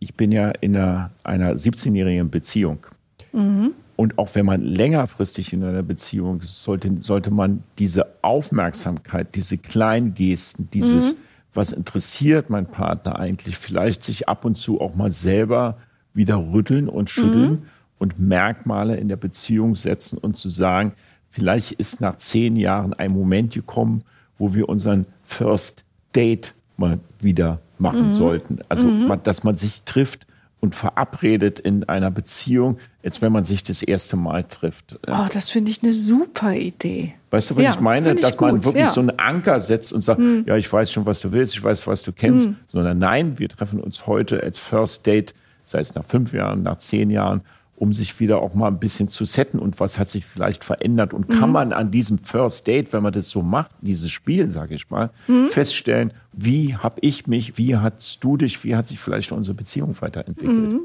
ich 0.00 0.14
bin 0.14 0.32
ja 0.32 0.50
in 0.60 0.76
einer, 0.76 1.12
einer 1.22 1.52
17-jährigen 1.52 2.30
Beziehung. 2.30 2.84
Mhm. 3.32 3.74
Und 3.94 4.18
auch 4.18 4.34
wenn 4.34 4.44
man 4.44 4.60
längerfristig 4.60 5.52
in 5.52 5.62
einer 5.62 5.84
Beziehung 5.84 6.40
ist, 6.40 6.64
sollte, 6.64 7.00
sollte 7.00 7.30
man 7.30 7.62
diese 7.78 8.06
Aufmerksamkeit, 8.22 9.36
diese 9.36 9.58
kleinen 9.58 10.14
Gesten, 10.14 10.68
dieses, 10.72 11.12
mhm. 11.12 11.18
was 11.54 11.72
interessiert 11.72 12.50
mein 12.50 12.66
Partner 12.66 13.20
eigentlich, 13.20 13.56
vielleicht 13.56 14.02
sich 14.02 14.28
ab 14.28 14.44
und 14.44 14.58
zu 14.58 14.80
auch 14.80 14.96
mal 14.96 15.12
selber 15.12 15.76
wieder 16.12 16.38
rütteln 16.38 16.88
und 16.88 17.08
schütteln 17.08 17.50
mhm 17.50 17.66
und 18.02 18.18
Merkmale 18.18 18.96
in 18.96 19.08
der 19.08 19.16
Beziehung 19.16 19.76
setzen 19.76 20.18
und 20.18 20.36
zu 20.36 20.48
sagen, 20.48 20.92
vielleicht 21.30 21.70
ist 21.72 22.00
nach 22.00 22.16
zehn 22.16 22.56
Jahren 22.56 22.92
ein 22.94 23.12
Moment 23.12 23.54
gekommen, 23.54 24.02
wo 24.38 24.54
wir 24.54 24.68
unseren 24.68 25.06
First 25.22 25.84
Date 26.12 26.54
mal 26.76 26.98
wieder 27.20 27.60
machen 27.78 28.08
mhm. 28.08 28.14
sollten. 28.14 28.58
Also, 28.68 28.88
mhm. 28.88 29.20
dass 29.22 29.44
man 29.44 29.54
sich 29.54 29.82
trifft 29.84 30.26
und 30.58 30.74
verabredet 30.74 31.60
in 31.60 31.84
einer 31.88 32.10
Beziehung, 32.10 32.78
als 33.04 33.22
wenn 33.22 33.30
man 33.30 33.44
sich 33.44 33.62
das 33.62 33.82
erste 33.82 34.16
Mal 34.16 34.42
trifft. 34.44 34.98
Oh, 35.06 35.26
das 35.32 35.48
finde 35.48 35.70
ich 35.70 35.84
eine 35.84 35.94
super 35.94 36.54
Idee. 36.54 37.14
Weißt 37.30 37.50
du, 37.50 37.56
was 37.56 37.64
ja, 37.64 37.70
ich 37.74 37.80
meine? 37.80 38.16
Dass 38.16 38.38
man 38.40 38.56
gut, 38.56 38.64
wirklich 38.64 38.84
ja. 38.84 38.90
so 38.90 39.00
einen 39.00 39.16
Anker 39.16 39.60
setzt 39.60 39.92
und 39.92 40.02
sagt, 40.02 40.18
hm. 40.18 40.44
ja, 40.46 40.56
ich 40.56 40.72
weiß 40.72 40.90
schon, 40.90 41.06
was 41.06 41.20
du 41.20 41.30
willst, 41.30 41.54
ich 41.54 41.62
weiß, 41.62 41.86
was 41.86 42.02
du 42.02 42.12
kennst, 42.12 42.46
hm. 42.46 42.56
sondern 42.66 42.98
nein, 42.98 43.38
wir 43.38 43.48
treffen 43.48 43.80
uns 43.80 44.08
heute 44.08 44.42
als 44.42 44.58
First 44.58 45.06
Date, 45.06 45.34
sei 45.62 45.78
es 45.78 45.94
nach 45.94 46.04
fünf 46.04 46.32
Jahren, 46.32 46.64
nach 46.64 46.78
zehn 46.78 47.08
Jahren 47.10 47.42
um 47.82 47.92
sich 47.92 48.20
wieder 48.20 48.40
auch 48.40 48.54
mal 48.54 48.68
ein 48.68 48.78
bisschen 48.78 49.08
zu 49.08 49.24
setten 49.24 49.58
und 49.58 49.80
was 49.80 49.98
hat 49.98 50.08
sich 50.08 50.24
vielleicht 50.24 50.62
verändert 50.62 51.12
und 51.12 51.28
mhm. 51.28 51.32
kann 51.40 51.50
man 51.50 51.72
an 51.72 51.90
diesem 51.90 52.18
First 52.18 52.68
Date, 52.68 52.92
wenn 52.92 53.02
man 53.02 53.12
das 53.12 53.28
so 53.28 53.42
macht, 53.42 53.72
dieses 53.80 54.12
Spiel, 54.12 54.48
sage 54.50 54.76
ich 54.76 54.88
mal, 54.88 55.10
mhm. 55.26 55.48
feststellen, 55.48 56.12
wie 56.32 56.76
habe 56.76 57.00
ich 57.00 57.26
mich, 57.26 57.58
wie 57.58 57.76
hast 57.76 58.22
du 58.22 58.36
dich, 58.36 58.62
wie 58.62 58.76
hat 58.76 58.86
sich 58.86 59.00
vielleicht 59.00 59.32
unsere 59.32 59.56
Beziehung 59.56 59.96
weiterentwickelt. 59.98 60.74
Mhm. 60.74 60.80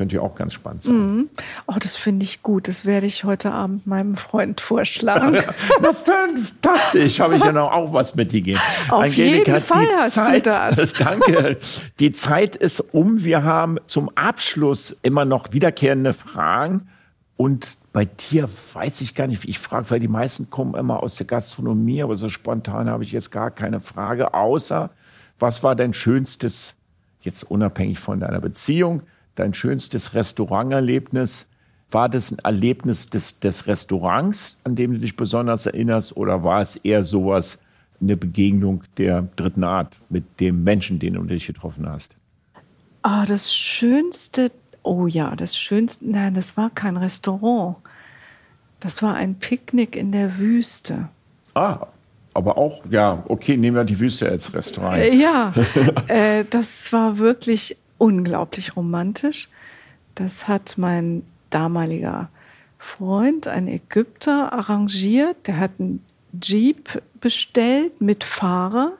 Könnte 0.00 0.16
ja 0.16 0.22
auch 0.22 0.34
ganz 0.34 0.54
spannend 0.54 0.82
sein. 0.82 0.94
Mhm. 0.94 1.28
Oh, 1.66 1.74
das 1.78 1.94
finde 1.94 2.24
ich 2.24 2.42
gut. 2.42 2.68
Das 2.68 2.86
werde 2.86 3.06
ich 3.06 3.24
heute 3.24 3.52
Abend 3.52 3.86
meinem 3.86 4.16
Freund 4.16 4.62
vorschlagen. 4.62 5.36
Na, 5.82 5.92
fantastisch. 5.92 7.20
Habe 7.20 7.36
ich 7.36 7.44
ja 7.44 7.52
noch 7.52 7.70
auch 7.70 7.92
was 7.92 8.14
mitgegeben. 8.14 8.58
Auf 8.88 9.02
Angelika, 9.02 9.52
jeden 9.52 9.60
Fall 9.60 9.86
hast 9.98 10.14
Zeit, 10.14 10.46
du 10.46 10.50
das. 10.50 10.92
Danke. 10.98 11.58
Die 11.98 12.12
Zeit 12.12 12.56
ist 12.56 12.80
um. 12.80 13.24
Wir 13.24 13.44
haben 13.44 13.76
zum 13.84 14.08
Abschluss 14.16 14.96
immer 15.02 15.26
noch 15.26 15.52
wiederkehrende 15.52 16.14
Fragen. 16.14 16.88
Und 17.36 17.76
bei 17.92 18.06
dir 18.06 18.48
weiß 18.72 19.02
ich 19.02 19.14
gar 19.14 19.26
nicht, 19.26 19.42
wie 19.42 19.50
ich 19.50 19.58
frage, 19.58 19.90
weil 19.90 20.00
die 20.00 20.08
meisten 20.08 20.48
kommen 20.48 20.76
immer 20.76 21.02
aus 21.02 21.16
der 21.16 21.26
Gastronomie, 21.26 22.02
aber 22.02 22.16
so 22.16 22.30
spontan 22.30 22.88
habe 22.88 23.04
ich 23.04 23.12
jetzt 23.12 23.30
gar 23.30 23.50
keine 23.50 23.80
Frage, 23.80 24.32
außer 24.32 24.88
was 25.38 25.62
war 25.62 25.76
dein 25.76 25.92
schönstes, 25.92 26.74
jetzt 27.20 27.42
unabhängig 27.42 27.98
von 27.98 28.18
deiner 28.18 28.40
Beziehung, 28.40 29.02
dein 29.34 29.54
schönstes 29.54 30.14
Restauranterlebnis? 30.14 31.46
War 31.90 32.08
das 32.08 32.30
ein 32.30 32.38
Erlebnis 32.38 33.08
des, 33.08 33.40
des 33.40 33.66
Restaurants, 33.66 34.56
an 34.64 34.76
dem 34.76 34.92
du 34.92 34.98
dich 34.98 35.16
besonders 35.16 35.66
erinnerst, 35.66 36.16
oder 36.16 36.44
war 36.44 36.60
es 36.60 36.76
eher 36.76 37.02
sowas, 37.04 37.58
eine 38.00 38.16
Begegnung 38.16 38.84
der 38.96 39.28
dritten 39.36 39.64
Art 39.64 39.98
mit 40.08 40.40
dem 40.40 40.64
Menschen, 40.64 40.98
den 40.98 41.14
du 41.14 41.22
dich 41.22 41.46
getroffen 41.46 41.88
hast? 41.88 42.16
Ah, 43.02 43.22
oh, 43.22 43.26
das 43.26 43.54
Schönste, 43.54 44.52
oh 44.82 45.06
ja, 45.06 45.34
das 45.36 45.56
Schönste, 45.56 46.08
nein, 46.08 46.34
das 46.34 46.56
war 46.56 46.70
kein 46.70 46.96
Restaurant. 46.96 47.76
Das 48.78 49.02
war 49.02 49.14
ein 49.14 49.34
Picknick 49.34 49.96
in 49.96 50.12
der 50.12 50.38
Wüste. 50.38 51.08
Ah, 51.54 51.86
aber 52.32 52.56
auch, 52.56 52.82
ja, 52.90 53.22
okay, 53.28 53.56
nehmen 53.56 53.76
wir 53.76 53.84
die 53.84 53.98
Wüste 53.98 54.28
als 54.28 54.54
Restaurant. 54.54 54.98
Äh, 54.98 55.14
ja, 55.14 55.52
äh, 56.06 56.44
das 56.48 56.92
war 56.92 57.18
wirklich 57.18 57.76
unglaublich 58.00 58.76
romantisch. 58.76 59.48
Das 60.14 60.48
hat 60.48 60.78
mein 60.78 61.22
damaliger 61.50 62.28
Freund, 62.78 63.46
ein 63.46 63.68
Ägypter, 63.68 64.52
arrangiert. 64.52 65.46
Der 65.46 65.58
hat 65.58 65.72
einen 65.78 66.04
Jeep 66.40 67.02
bestellt 67.20 68.00
mit 68.00 68.24
Fahrer 68.24 68.92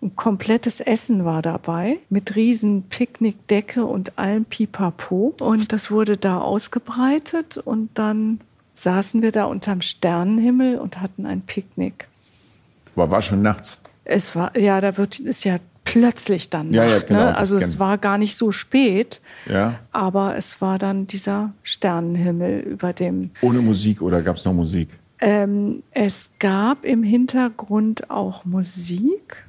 und 0.00 0.16
komplettes 0.16 0.80
Essen 0.80 1.24
war 1.24 1.42
dabei 1.42 1.98
mit 2.10 2.36
riesen 2.36 2.84
Picknickdecke 2.84 3.84
und 3.84 4.18
allem 4.18 4.44
Pipapo. 4.44 5.34
Und 5.40 5.72
das 5.72 5.90
wurde 5.90 6.16
da 6.16 6.40
ausgebreitet 6.40 7.56
und 7.56 7.88
dann 7.94 8.40
saßen 8.74 9.22
wir 9.22 9.32
da 9.32 9.46
unterm 9.46 9.80
Sternenhimmel 9.80 10.78
und 10.78 11.00
hatten 11.00 11.26
ein 11.26 11.40
Picknick. 11.40 12.06
Aber 12.94 13.10
war 13.10 13.22
schon 13.22 13.42
nachts. 13.42 13.80
Es 14.04 14.36
war, 14.36 14.56
ja, 14.58 14.80
da 14.80 14.98
wird, 14.98 15.18
ist 15.18 15.44
ja 15.44 15.58
plötzlich 15.84 16.50
dann 16.50 16.72
Ja, 16.72 16.84
ja, 16.86 16.98
genau, 17.00 17.20
ne? 17.20 17.36
Also 17.36 17.58
es 17.58 17.78
war 17.78 17.98
gar 17.98 18.18
nicht 18.18 18.36
so 18.36 18.50
spät, 18.52 19.20
Ja. 19.48 19.78
aber 19.92 20.36
es 20.36 20.60
war 20.60 20.78
dann 20.78 21.06
dieser 21.06 21.52
Sternenhimmel 21.62 22.60
über 22.60 22.92
dem. 22.92 23.30
Ohne 23.42 23.60
Musik 23.60 24.02
oder 24.02 24.22
gab 24.22 24.36
es 24.36 24.44
noch 24.44 24.52
Musik? 24.54 24.88
Ähm, 25.20 25.82
es 25.92 26.30
gab 26.38 26.84
im 26.84 27.02
Hintergrund 27.02 28.10
auch 28.10 28.44
Musik. 28.44 29.43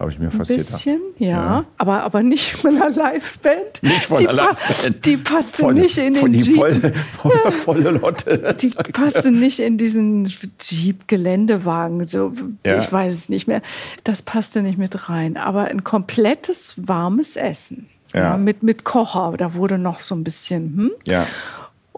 Habe 0.00 0.10
ich 0.10 0.18
mir 0.18 0.26
Ein 0.28 0.32
fast 0.32 0.48
bisschen, 0.56 0.96
gedacht. 0.98 1.14
ja, 1.18 1.28
Ja. 1.28 1.64
Aber, 1.76 2.02
aber 2.04 2.22
nicht 2.22 2.52
von 2.52 2.74
einer 2.74 2.88
Liveband. 2.88 3.82
Nicht 3.82 4.06
von 4.06 4.16
die 4.16 4.28
einer 4.28 4.48
Liveband. 4.48 5.04
Die 5.04 5.16
passte 5.18 5.58
Von, 5.62 5.74
nicht 5.74 5.98
in 5.98 6.14
den 6.14 6.32
Jeep. 6.32 6.56
volle, 6.56 6.92
volle, 7.18 7.52
volle 7.52 7.90
Lotte. 7.90 8.56
Die 8.58 8.70
passte 8.92 9.30
nicht 9.30 9.60
in 9.60 9.76
diesen 9.76 10.24
Jeep-Geländewagen. 10.58 12.06
So, 12.06 12.32
Ja. 12.64 12.78
Ich 12.78 12.90
weiß 12.90 13.12
es 13.14 13.28
nicht 13.28 13.46
mehr. 13.46 13.62
Das 14.04 14.22
passte 14.22 14.62
nicht 14.62 14.78
mit 14.78 15.08
rein. 15.08 15.36
Aber 15.36 15.64
ein 15.64 15.84
komplettes 15.84 16.74
warmes 16.88 17.36
Essen. 17.36 17.88
Ja. 18.12 18.36
mit, 18.36 18.64
mit 18.64 18.82
Kocher. 18.82 19.34
Da 19.36 19.54
wurde 19.54 19.78
noch 19.78 20.00
so 20.00 20.16
ein 20.16 20.24
bisschen. 20.24 20.76
Hm? 20.76 20.90
Ja. 21.06 21.26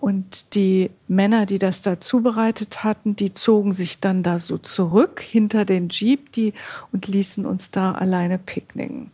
Und 0.02 0.56
die 0.56 0.90
Männer, 1.06 1.46
die 1.46 1.60
das 1.60 1.80
da 1.80 2.00
zubereitet 2.00 2.82
hatten, 2.82 3.14
die 3.14 3.34
zogen 3.34 3.72
sich 3.72 4.00
dann 4.00 4.24
da 4.24 4.40
so 4.40 4.58
zurück 4.58 5.20
hinter 5.20 5.64
den 5.64 5.90
Jeep 5.90 6.32
die, 6.32 6.54
und 6.90 7.06
ließen 7.06 7.46
uns 7.46 7.70
da 7.70 7.92
alleine 7.92 8.36
picknicken. 8.36 9.12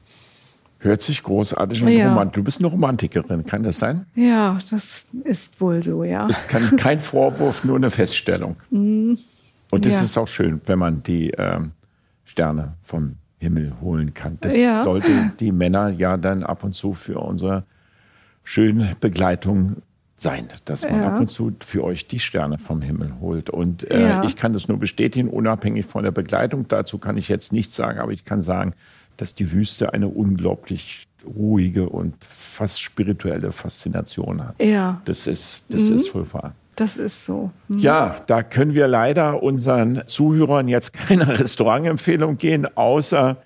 Hört 0.78 1.02
sich 1.02 1.22
großartig 1.22 1.82
und 1.82 1.90
Ja. 1.90 2.08
romantisch. 2.08 2.36
Du 2.36 2.42
bist 2.42 2.60
eine 2.60 2.68
Romantikerin, 2.68 3.44
kann 3.44 3.64
das 3.64 3.78
sein? 3.78 4.06
Ja, 4.14 4.58
das 4.70 5.08
ist 5.24 5.60
wohl 5.60 5.82
so, 5.82 6.04
ja. 6.04 6.26
Ist 6.26 6.48
kein, 6.48 6.74
kein 6.78 7.00
Vorwurf, 7.02 7.64
nur 7.64 7.76
eine 7.76 7.90
Feststellung. 7.90 8.56
Und 8.70 9.84
es 9.84 9.92
Ja. 9.92 10.02
ist 10.04 10.16
auch 10.16 10.28
schön, 10.28 10.62
wenn 10.64 10.78
man 10.78 11.02
die 11.02 11.32
ähm, 11.36 11.72
Sterne 12.24 12.76
vom 12.80 13.16
Himmel 13.36 13.74
holen 13.82 14.14
kann. 14.14 14.38
Das 14.40 14.58
Ja. 14.58 14.84
sollte 14.84 15.32
die 15.38 15.52
Männer 15.52 15.90
ja 15.90 16.16
dann 16.16 16.44
ab 16.44 16.64
und 16.64 16.74
zu 16.74 16.94
für 16.94 17.18
unsere 17.20 17.64
schöne 18.42 18.96
Begleitung 18.98 19.82
sein, 20.20 20.48
dass 20.64 20.82
man 20.88 21.00
Ja. 21.00 21.08
ab 21.14 21.20
und 21.20 21.28
zu 21.28 21.52
für 21.60 21.84
euch 21.84 22.06
die 22.08 22.18
Sterne 22.18 22.58
vom 22.58 22.82
Himmel 22.82 23.14
holt. 23.20 23.50
Und 23.50 23.90
äh, 23.90 24.02
Ja. 24.02 24.24
ich 24.24 24.36
kann 24.36 24.52
das 24.52 24.68
nur 24.68 24.78
bestätigen, 24.78 25.28
unabhängig 25.28 25.86
von 25.86 26.02
der 26.04 26.10
Begleitung. 26.10 26.66
Dazu 26.68 26.98
kann 26.98 27.16
ich 27.16 27.28
jetzt 27.28 27.52
nichts 27.52 27.74
sagen, 27.76 27.98
aber 28.00 28.12
ich 28.12 28.24
kann 28.24 28.42
sagen, 28.42 28.74
dass 29.16 29.34
die 29.34 29.52
Wüste 29.52 29.92
eine 29.92 30.08
unglaublich 30.08 31.06
ruhige 31.26 31.88
und 31.88 32.14
fast 32.24 32.80
spirituelle 32.80 33.52
Faszination 33.52 34.44
hat. 34.44 34.62
Ja, 34.62 35.00
Das 35.04 35.26
ist, 35.26 35.64
das 35.68 35.90
ist 35.90 36.14
wohl 36.14 36.32
wahr. 36.32 36.54
das 36.76 36.96
ist 36.96 37.24
so. 37.24 37.50
Hm. 37.68 37.78
Ja, 37.80 38.16
da 38.28 38.42
können 38.44 38.72
wir 38.74 38.86
leider 38.86 39.42
unseren 39.42 40.02
Zuhörern 40.06 40.68
jetzt 40.68 40.92
keine 40.92 41.26
Restaurantempfehlung 41.38 42.38
gehen, 42.38 42.66
außer, 42.76 43.36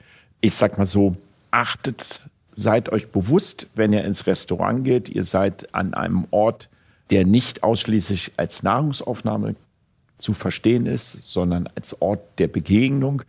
ich 0.43 0.55
sag 0.55 0.77
mal 0.77 0.85
so, 0.87 1.17
achtet, 1.51 2.23
seid 2.53 2.91
euch 2.91 3.11
bewusst, 3.11 3.67
wenn 3.75 3.93
ihr 3.93 4.05
ins 4.05 4.27
Restaurant 4.27 4.85
geht, 4.85 5.09
ihr 5.09 5.25
seid 5.25 5.75
an 5.75 5.95
einem 5.95 6.27
Ort, 6.31 6.69
der 7.11 7.27
nicht 7.27 7.63
ausschließlich 7.63 8.33
als 8.37 8.63
Nahrungsaufnahme 8.63 9.57
zu 10.19 10.35
verstehen 10.35 10.87
ist, 10.87 11.25
sondern 11.25 11.69
als 11.75 12.01
Ort 12.01 12.39
der 12.39 12.49
Begegnung, 12.49 13.23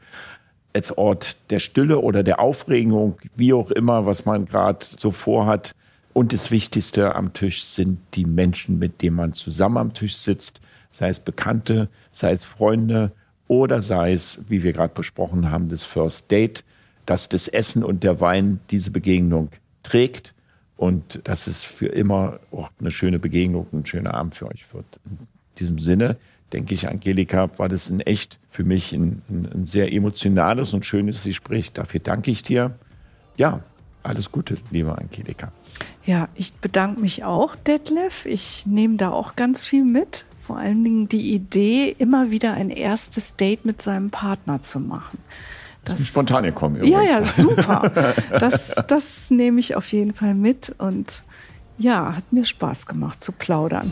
als 0.73 0.97
Ort 0.97 1.37
der 1.49 1.59
Stille 1.59 1.99
oder 1.99 2.23
der 2.23 2.39
Aufregung, 2.39 3.17
wie 3.35 3.53
auch 3.53 3.71
immer, 3.71 4.05
was 4.05 4.25
man 4.25 4.45
gerade 4.45 4.85
so 4.85 5.11
vorhat. 5.11 5.73
Und 6.13 6.31
das 6.33 6.51
Wichtigste 6.51 7.15
am 7.15 7.33
Tisch 7.33 7.63
sind 7.63 7.99
die 8.13 8.25
Menschen, 8.25 8.77
mit 8.77 9.01
denen 9.01 9.15
man 9.15 9.33
zusammen 9.33 9.77
am 9.77 9.93
Tisch 9.93 10.15
sitzt, 10.15 10.61
sei 10.91 11.09
es 11.09 11.19
Bekannte, 11.19 11.89
sei 12.11 12.31
es 12.31 12.43
Freunde 12.43 13.11
oder 13.47 13.81
sei 13.81 14.13
es, 14.13 14.39
wie 14.47 14.63
wir 14.63 14.73
gerade 14.73 14.93
besprochen 14.93 15.49
haben, 15.49 15.69
das 15.69 15.83
First 15.83 16.31
Date, 16.31 16.63
dass 17.05 17.29
das 17.29 17.47
Essen 17.47 17.83
und 17.83 18.03
der 18.03 18.21
Wein 18.21 18.59
diese 18.69 18.91
Begegnung 18.91 19.49
trägt 19.83 20.33
und 20.77 21.21
dass 21.23 21.47
es 21.47 21.63
für 21.63 21.87
immer 21.87 22.39
auch 22.51 22.69
eine 22.79 22.91
schöne 22.91 23.19
Begegnung, 23.19 23.67
ein 23.73 23.85
schöner 23.85 24.13
Abend 24.13 24.35
für 24.35 24.47
euch 24.47 24.73
wird. 24.73 24.99
In 25.05 25.17
diesem 25.57 25.79
Sinne 25.79 26.17
denke 26.51 26.73
ich, 26.73 26.87
Angelika, 26.87 27.49
war 27.57 27.69
das 27.69 27.89
ein 27.89 27.99
echt 27.99 28.39
für 28.47 28.63
mich 28.63 28.93
ein, 28.93 29.21
ein, 29.29 29.49
ein 29.53 29.65
sehr 29.65 29.91
emotionales 29.91 30.73
und 30.73 30.85
schönes 30.85 31.23
Gespräch. 31.23 31.73
Dafür 31.73 31.99
danke 31.99 32.31
ich 32.31 32.43
dir. 32.43 32.75
Ja, 33.35 33.63
alles 34.03 34.31
Gute, 34.31 34.57
liebe 34.69 34.97
Angelika. 34.97 35.51
Ja, 36.05 36.29
ich 36.35 36.53
bedanke 36.53 37.01
mich 37.01 37.23
auch, 37.23 37.55
Detlef. 37.55 38.25
Ich 38.25 38.65
nehme 38.65 38.97
da 38.97 39.11
auch 39.11 39.35
ganz 39.35 39.65
viel 39.65 39.85
mit. 39.85 40.25
Vor 40.45 40.57
allen 40.57 40.83
Dingen 40.83 41.07
die 41.07 41.33
Idee, 41.33 41.95
immer 41.97 42.29
wieder 42.29 42.53
ein 42.53 42.69
erstes 42.69 43.37
Date 43.37 43.63
mit 43.63 43.81
seinem 43.81 44.09
Partner 44.09 44.61
zu 44.61 44.79
machen. 44.79 45.17
Das 45.85 45.99
ist 45.99 46.07
spontan 46.07 46.43
gekommen 46.43 46.77
übrigens. 46.77 47.11
Ja, 47.11 47.19
ja, 47.19 47.25
super. 47.25 47.91
Das, 48.39 48.75
das 48.87 49.31
nehme 49.31 49.59
ich 49.59 49.75
auf 49.75 49.91
jeden 49.91 50.13
Fall 50.13 50.33
mit 50.33 50.73
und 50.77 51.23
ja, 51.77 52.15
hat 52.15 52.31
mir 52.31 52.45
Spaß 52.45 52.85
gemacht 52.85 53.21
zu 53.21 53.31
plaudern. 53.31 53.91